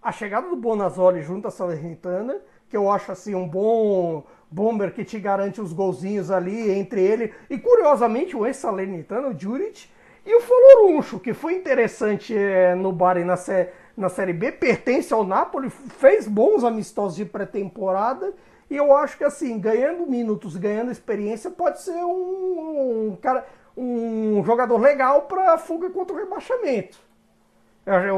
A 0.00 0.10
chegada 0.10 0.48
do 0.48 0.56
Bonazzoli 0.56 1.22
junto 1.22 1.46
à 1.46 1.50
Salernitana, 1.50 2.40
que 2.72 2.76
eu 2.76 2.90
acho 2.90 3.12
assim 3.12 3.34
um 3.34 3.46
bom 3.46 4.24
bomber 4.50 4.94
que 4.94 5.04
te 5.04 5.20
garante 5.20 5.60
os 5.60 5.74
golzinhos 5.74 6.30
ali 6.30 6.70
entre 6.70 7.02
ele 7.02 7.34
e 7.50 7.58
curiosamente 7.58 8.34
o 8.34 8.46
ex-Salernitano, 8.46 9.28
o 9.28 9.38
Juric, 9.38 9.90
e 10.24 10.34
o 10.34 10.40
Foloruncho, 10.40 11.20
que 11.20 11.34
foi 11.34 11.52
interessante 11.54 12.34
é, 12.34 12.74
no 12.74 12.90
Bari 12.90 13.24
na, 13.24 13.36
sé- 13.36 13.74
na 13.94 14.08
Série 14.08 14.32
B, 14.32 14.50
pertence 14.52 15.12
ao 15.12 15.22
Napoli, 15.22 15.68
fez 15.68 16.26
bons 16.26 16.64
amistosos 16.64 17.14
de 17.16 17.26
pré-temporada 17.26 18.32
e 18.70 18.76
eu 18.76 18.96
acho 18.96 19.18
que 19.18 19.24
assim, 19.24 19.58
ganhando 19.58 20.06
minutos, 20.06 20.56
ganhando 20.56 20.90
experiência, 20.90 21.50
pode 21.50 21.82
ser 21.82 22.02
um, 22.02 23.10
um 23.10 23.18
cara, 23.20 23.44
um 23.76 24.42
jogador 24.46 24.80
legal 24.80 25.22
para 25.22 25.58
fuga 25.58 25.90
contra 25.90 26.16
o 26.16 26.18
rebaixamento. 26.18 26.98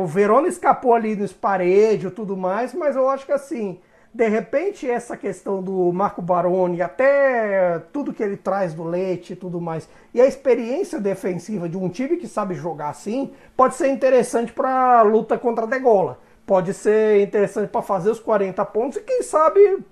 O 0.00 0.06
Verona 0.06 0.46
escapou 0.46 0.94
ali 0.94 1.16
nos 1.16 1.32
paredes 1.32 2.08
e 2.08 2.14
tudo 2.14 2.36
mais, 2.36 2.72
mas 2.72 2.94
eu 2.94 3.08
acho 3.08 3.26
que 3.26 3.32
assim, 3.32 3.80
de 4.14 4.28
repente 4.28 4.88
essa 4.88 5.16
questão 5.16 5.60
do 5.60 5.92
Marco 5.92 6.22
Baroni, 6.22 6.80
até 6.80 7.80
tudo 7.92 8.12
que 8.12 8.22
ele 8.22 8.36
traz 8.36 8.72
do 8.72 8.84
Leite 8.84 9.32
e 9.32 9.36
tudo 9.36 9.60
mais, 9.60 9.88
e 10.14 10.20
a 10.20 10.26
experiência 10.26 11.00
defensiva 11.00 11.68
de 11.68 11.76
um 11.76 11.88
time 11.88 12.16
que 12.16 12.28
sabe 12.28 12.54
jogar 12.54 12.90
assim, 12.90 13.32
pode 13.56 13.74
ser 13.74 13.88
interessante 13.88 14.52
para 14.52 15.02
luta 15.02 15.36
contra 15.36 15.64
a 15.64 15.66
Degola. 15.66 16.20
Pode 16.46 16.72
ser 16.72 17.22
interessante 17.22 17.70
para 17.70 17.82
fazer 17.82 18.10
os 18.10 18.20
40 18.20 18.64
pontos 18.66 18.98
e 18.98 19.00
quem 19.00 19.20
sabe, 19.22 19.84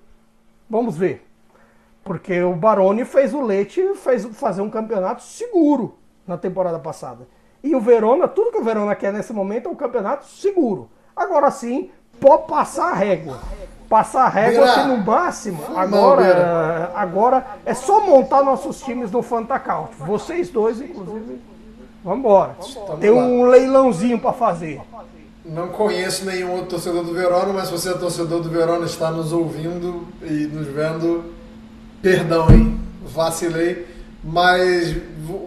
vamos 0.71 0.97
ver. 0.97 1.27
Porque 2.05 2.41
o 2.43 2.55
Baroni 2.55 3.05
fez 3.05 3.35
o 3.35 3.41
Leite 3.41 3.95
fez 3.97 4.25
fazer 4.37 4.63
um 4.63 4.71
campeonato 4.71 5.23
seguro 5.23 5.99
na 6.25 6.39
temporada 6.39 6.79
passada. 6.79 7.27
E 7.65 7.75
o 7.75 7.81
Verona, 7.81 8.29
tudo 8.29 8.53
que 8.53 8.59
o 8.59 8.65
Verona 8.65 8.95
quer 8.95 9.13
nesse 9.13 9.33
momento 9.33 9.69
é 9.69 9.73
um 9.73 9.77
campeonato 9.77 10.27
seguro. 10.27 10.89
Agora 11.17 11.51
sim, 11.51 11.91
pode 12.21 12.47
passar 12.47 12.93
a 12.93 12.95
régua. 12.95 13.41
Passar 13.93 14.23
a 14.23 14.29
régua 14.31 14.73
que 14.73 14.81
no 14.85 14.97
máximo, 14.97 15.63
agora, 15.77 16.93
agora 16.95 17.47
é 17.63 17.75
só 17.75 18.01
montar 18.01 18.43
nossos 18.43 18.81
times 18.81 19.11
no 19.11 19.21
Fantacount. 19.21 19.91
Vocês 19.99 20.49
dois, 20.49 20.81
inclusive, 20.81 21.39
vambora. 22.03 22.57
Tem 22.99 23.11
um 23.11 23.45
leilãozinho 23.45 24.19
para 24.19 24.33
fazer. 24.33 24.81
Não 25.45 25.69
conheço 25.69 26.25
nenhum 26.25 26.53
outro 26.53 26.69
torcedor 26.69 27.05
do 27.05 27.13
Verona, 27.13 27.53
mas 27.53 27.67
se 27.67 27.73
você 27.73 27.91
é 27.91 27.93
torcedor 27.93 28.41
do 28.41 28.49
Verona 28.49 28.87
está 28.87 29.11
nos 29.11 29.31
ouvindo 29.31 30.09
e 30.23 30.47
nos 30.47 30.69
vendo, 30.69 31.27
perdão, 32.01 32.51
hein? 32.51 32.81
Vacilei. 33.05 33.92
Mas 34.25 34.95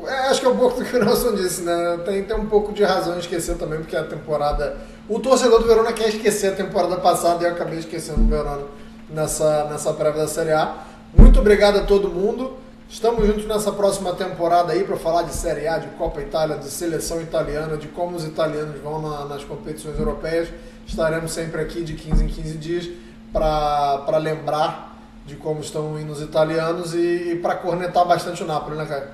é, 0.08 0.20
acho 0.30 0.42
que 0.42 0.46
é 0.46 0.50
um 0.50 0.58
pouco 0.58 0.80
do 0.80 0.86
que 0.86 0.96
o 0.96 1.04
Nelson 1.04 1.34
disse, 1.36 1.62
né? 1.62 2.00
Tem, 2.06 2.24
tem 2.24 2.36
um 2.36 2.46
pouco 2.48 2.74
de 2.74 2.84
razão 2.84 3.16
em 3.16 3.20
esquecer 3.20 3.56
também, 3.58 3.80
porque 3.80 3.96
a 3.96 4.04
temporada. 4.04 4.78
O 5.08 5.20
torcedor 5.20 5.60
do 5.62 5.68
Verona 5.68 5.94
quer 5.94 6.10
esquecer 6.10 6.52
a 6.52 6.56
temporada 6.56 6.98
passada 6.98 7.44
e 7.44 7.48
eu 7.48 7.52
acabei 7.54 7.80
esquecendo 7.80 8.22
o 8.22 8.28
Verona 8.28 8.64
nessa, 9.10 9.66
nessa 9.66 9.94
prévia 9.94 10.22
da 10.24 10.28
Série 10.28 10.52
A. 10.52 10.76
Muito 11.16 11.40
obrigado 11.40 11.78
a 11.78 11.84
todo 11.84 12.10
mundo. 12.10 12.54
Estamos 12.90 13.26
juntos 13.26 13.46
nessa 13.46 13.72
próxima 13.72 14.14
temporada 14.14 14.74
aí 14.74 14.84
para 14.84 14.98
falar 14.98 15.24
de 15.24 15.34
Série 15.34 15.68
A, 15.68 15.78
de 15.78 15.88
Copa 15.90 16.22
Itália, 16.22 16.58
de 16.58 16.66
seleção 16.70 17.22
italiana, 17.22 17.78
de 17.78 17.88
como 17.88 18.16
os 18.18 18.26
italianos 18.26 18.80
vão 18.82 19.02
na- 19.02 19.26
nas 19.26 19.44
competições 19.44 19.98
europeias. 19.98 20.50
Estaremos 20.86 21.32
sempre 21.32 21.62
aqui 21.62 21.84
de 21.84 21.94
15 21.94 22.24
em 22.26 22.28
15 22.28 22.58
dias 22.58 22.90
para 23.32 24.18
lembrar 24.18 24.95
de 25.26 25.36
como 25.38 25.60
estão 25.62 26.00
indo 26.00 26.12
os 26.14 26.22
italianos 26.22 26.94
e, 26.94 27.34
e 27.34 27.40
para 27.42 27.56
cornetar 27.58 28.08
bastante 28.08 28.44
o 28.44 28.48
Napoli, 28.48 28.78
né, 28.78 28.86
Caio? 28.86 29.10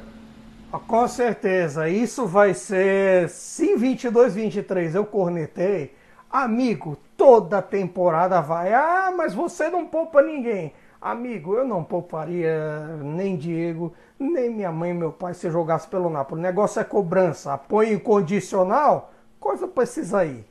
Ah, 0.71 0.79
Com 0.79 1.07
certeza, 1.07 1.89
isso 1.89 2.25
vai 2.27 2.53
ser. 2.53 3.29
Se 3.29 3.75
22, 3.75 4.33
23 4.35 4.95
eu 4.95 5.05
cornetei, 5.05 5.93
amigo, 6.29 6.97
toda 7.17 7.61
temporada 7.61 8.41
vai. 8.41 8.73
Ah, 8.73 9.11
mas 9.15 9.33
você 9.33 9.69
não 9.69 9.87
poupa 9.87 10.21
ninguém. 10.21 10.73
Amigo, 11.01 11.55
eu 11.55 11.65
não 11.67 11.83
pouparia 11.83 12.85
nem 13.03 13.35
Diego, 13.35 13.93
nem 14.19 14.49
minha 14.51 14.71
mãe 14.71 14.91
e 14.91 14.93
meu 14.93 15.11
pai 15.11 15.33
se 15.33 15.49
jogasse 15.49 15.87
pelo 15.87 16.09
Napoli. 16.09 16.39
O 16.39 16.43
negócio 16.43 16.79
é 16.79 16.83
cobrança, 16.83 17.53
apoio 17.53 17.93
incondicional, 17.95 19.11
coisa 19.39 19.67
precisa 19.67 20.23
ir. 20.25 20.45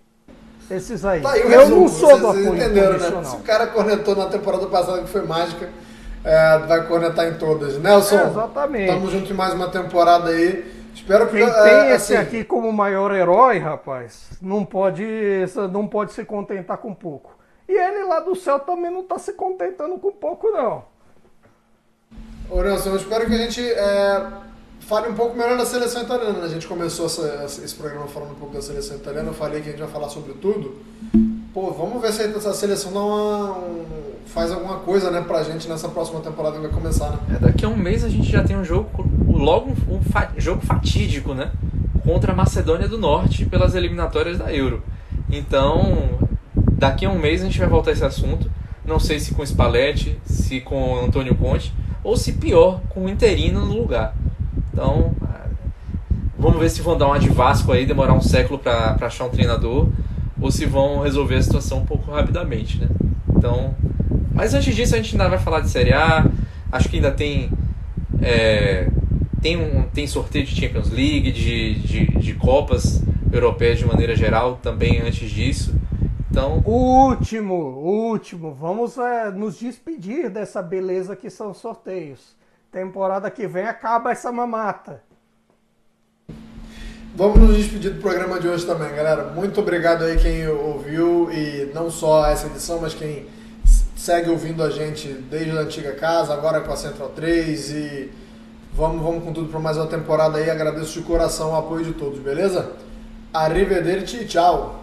Esses 0.70 1.04
aí. 1.04 1.20
Tá 1.20 1.32
aí 1.32 1.40
eu 1.40 1.48
resumo, 1.48 1.80
não 1.82 1.88
sou 1.88 2.08
vocês 2.10 2.20
do 2.20 2.28
apoio 2.28 2.54
entenderam, 2.56 2.98
né? 2.98 3.24
Se 3.24 3.36
o 3.36 3.40
cara 3.40 3.66
cornetou 3.66 4.14
na 4.14 4.26
temporada 4.26 4.66
passada 4.66 5.02
que 5.02 5.08
foi 5.08 5.22
mágica, 5.26 5.68
é, 6.24 6.58
vai 6.58 6.86
cornetar 6.86 7.26
em 7.26 7.34
todas. 7.34 7.76
Nelson, 7.78 8.18
É, 8.18 8.26
exatamente. 8.26 8.92
tamo 8.92 9.10
junto 9.10 9.32
em 9.32 9.34
mais 9.34 9.52
uma 9.52 9.68
temporada 9.68 10.30
aí. 10.30 10.80
Espero 10.94 11.26
que 11.28 11.36
Quem 11.36 11.46
é, 11.46 11.50
tem 11.62 11.90
esse 11.90 12.14
assim, 12.14 12.16
aqui 12.16 12.44
como 12.44 12.72
maior 12.72 13.12
herói, 13.14 13.58
rapaz, 13.58 14.30
não 14.40 14.64
pode, 14.64 15.04
não 15.72 15.86
pode 15.86 16.12
se 16.12 16.24
contentar 16.24 16.78
com 16.78 16.94
pouco. 16.94 17.36
E 17.68 17.72
ele 17.72 18.04
lá 18.04 18.20
do 18.20 18.34
céu 18.34 18.58
também 18.58 18.90
não 18.90 19.02
tá 19.04 19.18
se 19.18 19.32
contentando 19.32 19.98
com 19.98 20.10
pouco, 20.12 20.50
não. 20.50 20.84
Ô 22.50 22.62
Nelson, 22.62 22.90
eu 22.90 22.96
espero 22.96 23.26
que 23.26 23.34
a 23.34 23.38
gente 23.38 23.64
é, 23.64 24.26
fale 24.90 25.08
um 25.08 25.14
pouco 25.14 25.36
melhor 25.38 25.56
da 25.56 25.64
seleção 25.64 26.02
italiana. 26.02 26.40
né? 26.40 26.44
A 26.46 26.48
gente 26.48 26.66
começou 26.66 27.06
essa- 27.06 27.44
esse 27.64 27.74
programa 27.76 28.08
falando 28.08 28.32
um 28.32 28.34
pouco 28.34 28.52
da 28.54 28.60
seleção 28.60 28.96
italiana, 28.96 29.28
eu 29.28 29.34
falei 29.34 29.60
que 29.60 29.68
a 29.68 29.70
gente 29.70 29.80
vai 29.80 29.88
falar 29.88 30.08
sobre 30.08 30.32
tudo. 30.34 30.74
Pô, 31.54 31.70
vamos 31.70 32.02
ver 32.02 32.12
se 32.12 32.22
essa 32.22 32.52
seleção 32.52 32.92
dá 32.92 32.98
uma, 33.00 33.52
um- 33.58 33.84
faz 34.26 34.50
alguma 34.50 34.78
coisa 34.78 35.08
né, 35.10 35.20
pra 35.20 35.44
gente 35.44 35.68
nessa 35.68 35.88
próxima 35.88 36.18
temporada 36.20 36.56
que 36.56 36.62
vai 36.62 36.70
começar, 36.72 37.10
né? 37.10 37.18
É, 37.36 37.38
daqui 37.38 37.64
a 37.64 37.68
um 37.68 37.76
mês 37.76 38.04
a 38.04 38.08
gente 38.08 38.28
já 38.30 38.42
tem 38.42 38.56
um 38.56 38.64
jogo, 38.64 38.88
logo 39.28 39.70
um, 39.88 39.96
um 39.96 40.02
fa- 40.02 40.32
jogo 40.36 40.60
fatídico, 40.66 41.34
né? 41.34 41.52
Contra 42.04 42.32
a 42.32 42.34
Macedônia 42.34 42.88
do 42.88 42.98
Norte 42.98 43.44
pelas 43.46 43.74
eliminatórias 43.76 44.38
da 44.38 44.52
Euro. 44.52 44.82
Então, 45.30 46.18
daqui 46.72 47.06
a 47.06 47.10
um 47.10 47.18
mês 47.18 47.42
a 47.42 47.44
gente 47.44 47.58
vai 47.60 47.68
voltar 47.68 47.90
a 47.90 47.92
esse 47.92 48.04
assunto. 48.04 48.50
Não 48.84 48.98
sei 48.98 49.20
se 49.20 49.34
com 49.34 49.44
Spalletti, 49.46 50.20
se 50.24 50.60
com 50.60 50.98
Antônio 50.98 51.34
Conte, 51.36 51.72
ou 52.02 52.16
se 52.16 52.32
pior, 52.32 52.80
com 52.90 53.04
o 53.04 53.08
interino 53.08 53.64
no 53.64 53.74
lugar. 53.76 54.14
Então, 54.72 55.12
ah, 55.22 55.46
vamos 56.38 56.58
ver 56.60 56.70
se 56.70 56.80
vão 56.82 56.96
dar 56.96 57.06
uma 57.06 57.18
de 57.18 57.28
Vasco 57.28 57.72
aí, 57.72 57.86
demorar 57.86 58.14
um 58.14 58.20
século 58.20 58.58
para 58.58 58.96
achar 59.00 59.26
um 59.26 59.30
treinador, 59.30 59.88
ou 60.40 60.50
se 60.50 60.64
vão 60.66 61.00
resolver 61.00 61.36
a 61.36 61.42
situação 61.42 61.78
um 61.78 61.86
pouco 61.86 62.10
rapidamente, 62.10 62.78
né? 62.78 62.88
Então, 63.36 63.74
mas 64.32 64.54
antes 64.54 64.74
disso 64.74 64.94
a 64.94 64.98
gente 64.98 65.14
ainda 65.14 65.28
vai 65.28 65.38
falar 65.38 65.60
de 65.60 65.68
Série 65.68 65.92
A. 65.92 66.26
Acho 66.72 66.88
que 66.88 66.96
ainda 66.96 67.10
tem 67.10 67.50
é, 68.22 68.88
tem 69.40 69.56
um 69.56 69.82
tem 69.82 70.06
sorteio 70.06 70.46
de 70.46 70.54
Champions 70.54 70.90
League, 70.90 71.32
de, 71.32 71.74
de, 71.74 72.06
de 72.18 72.34
Copas 72.34 73.02
Europeias 73.32 73.78
de 73.78 73.86
maneira 73.86 74.14
geral 74.14 74.58
também 74.62 75.00
antes 75.00 75.30
disso. 75.30 75.74
Então, 76.30 76.62
Último, 76.64 77.54
último. 77.54 78.54
Vamos 78.54 78.96
é, 78.96 79.30
nos 79.30 79.58
despedir 79.58 80.30
dessa 80.30 80.62
beleza 80.62 81.16
que 81.16 81.28
são 81.28 81.52
sorteios. 81.52 82.36
Temporada 82.70 83.30
que 83.30 83.46
vem 83.46 83.64
acaba 83.64 84.12
essa 84.12 84.30
mamata. 84.30 85.02
Vamos 87.16 87.38
nos 87.40 87.56
despedir 87.56 87.92
do 87.92 88.00
programa 88.00 88.38
de 88.38 88.46
hoje 88.46 88.64
também, 88.64 88.94
galera. 88.94 89.24
Muito 89.24 89.60
obrigado 89.60 90.04
aí 90.04 90.16
quem 90.16 90.46
ouviu 90.46 91.28
e 91.32 91.70
não 91.74 91.90
só 91.90 92.26
essa 92.26 92.46
edição, 92.46 92.80
mas 92.80 92.94
quem 92.94 93.26
segue 93.96 94.30
ouvindo 94.30 94.62
a 94.62 94.70
gente 94.70 95.08
desde 95.08 95.50
a 95.50 95.62
antiga 95.62 95.92
casa, 95.92 96.32
agora 96.32 96.60
com 96.60 96.72
a 96.72 96.76
Central 96.76 97.08
3 97.10 97.70
e 97.72 98.12
vamos, 98.72 99.02
vamos 99.02 99.24
com 99.24 99.32
tudo 99.32 99.50
para 99.50 99.58
mais 99.58 99.76
uma 99.76 99.88
temporada 99.88 100.38
aí. 100.38 100.48
Agradeço 100.48 101.00
de 101.00 101.04
coração 101.04 101.50
o 101.50 101.56
apoio 101.56 101.84
de 101.84 101.92
todos, 101.92 102.20
beleza? 102.20 102.70
Arrivederci, 103.34 104.24
tchau! 104.26 104.79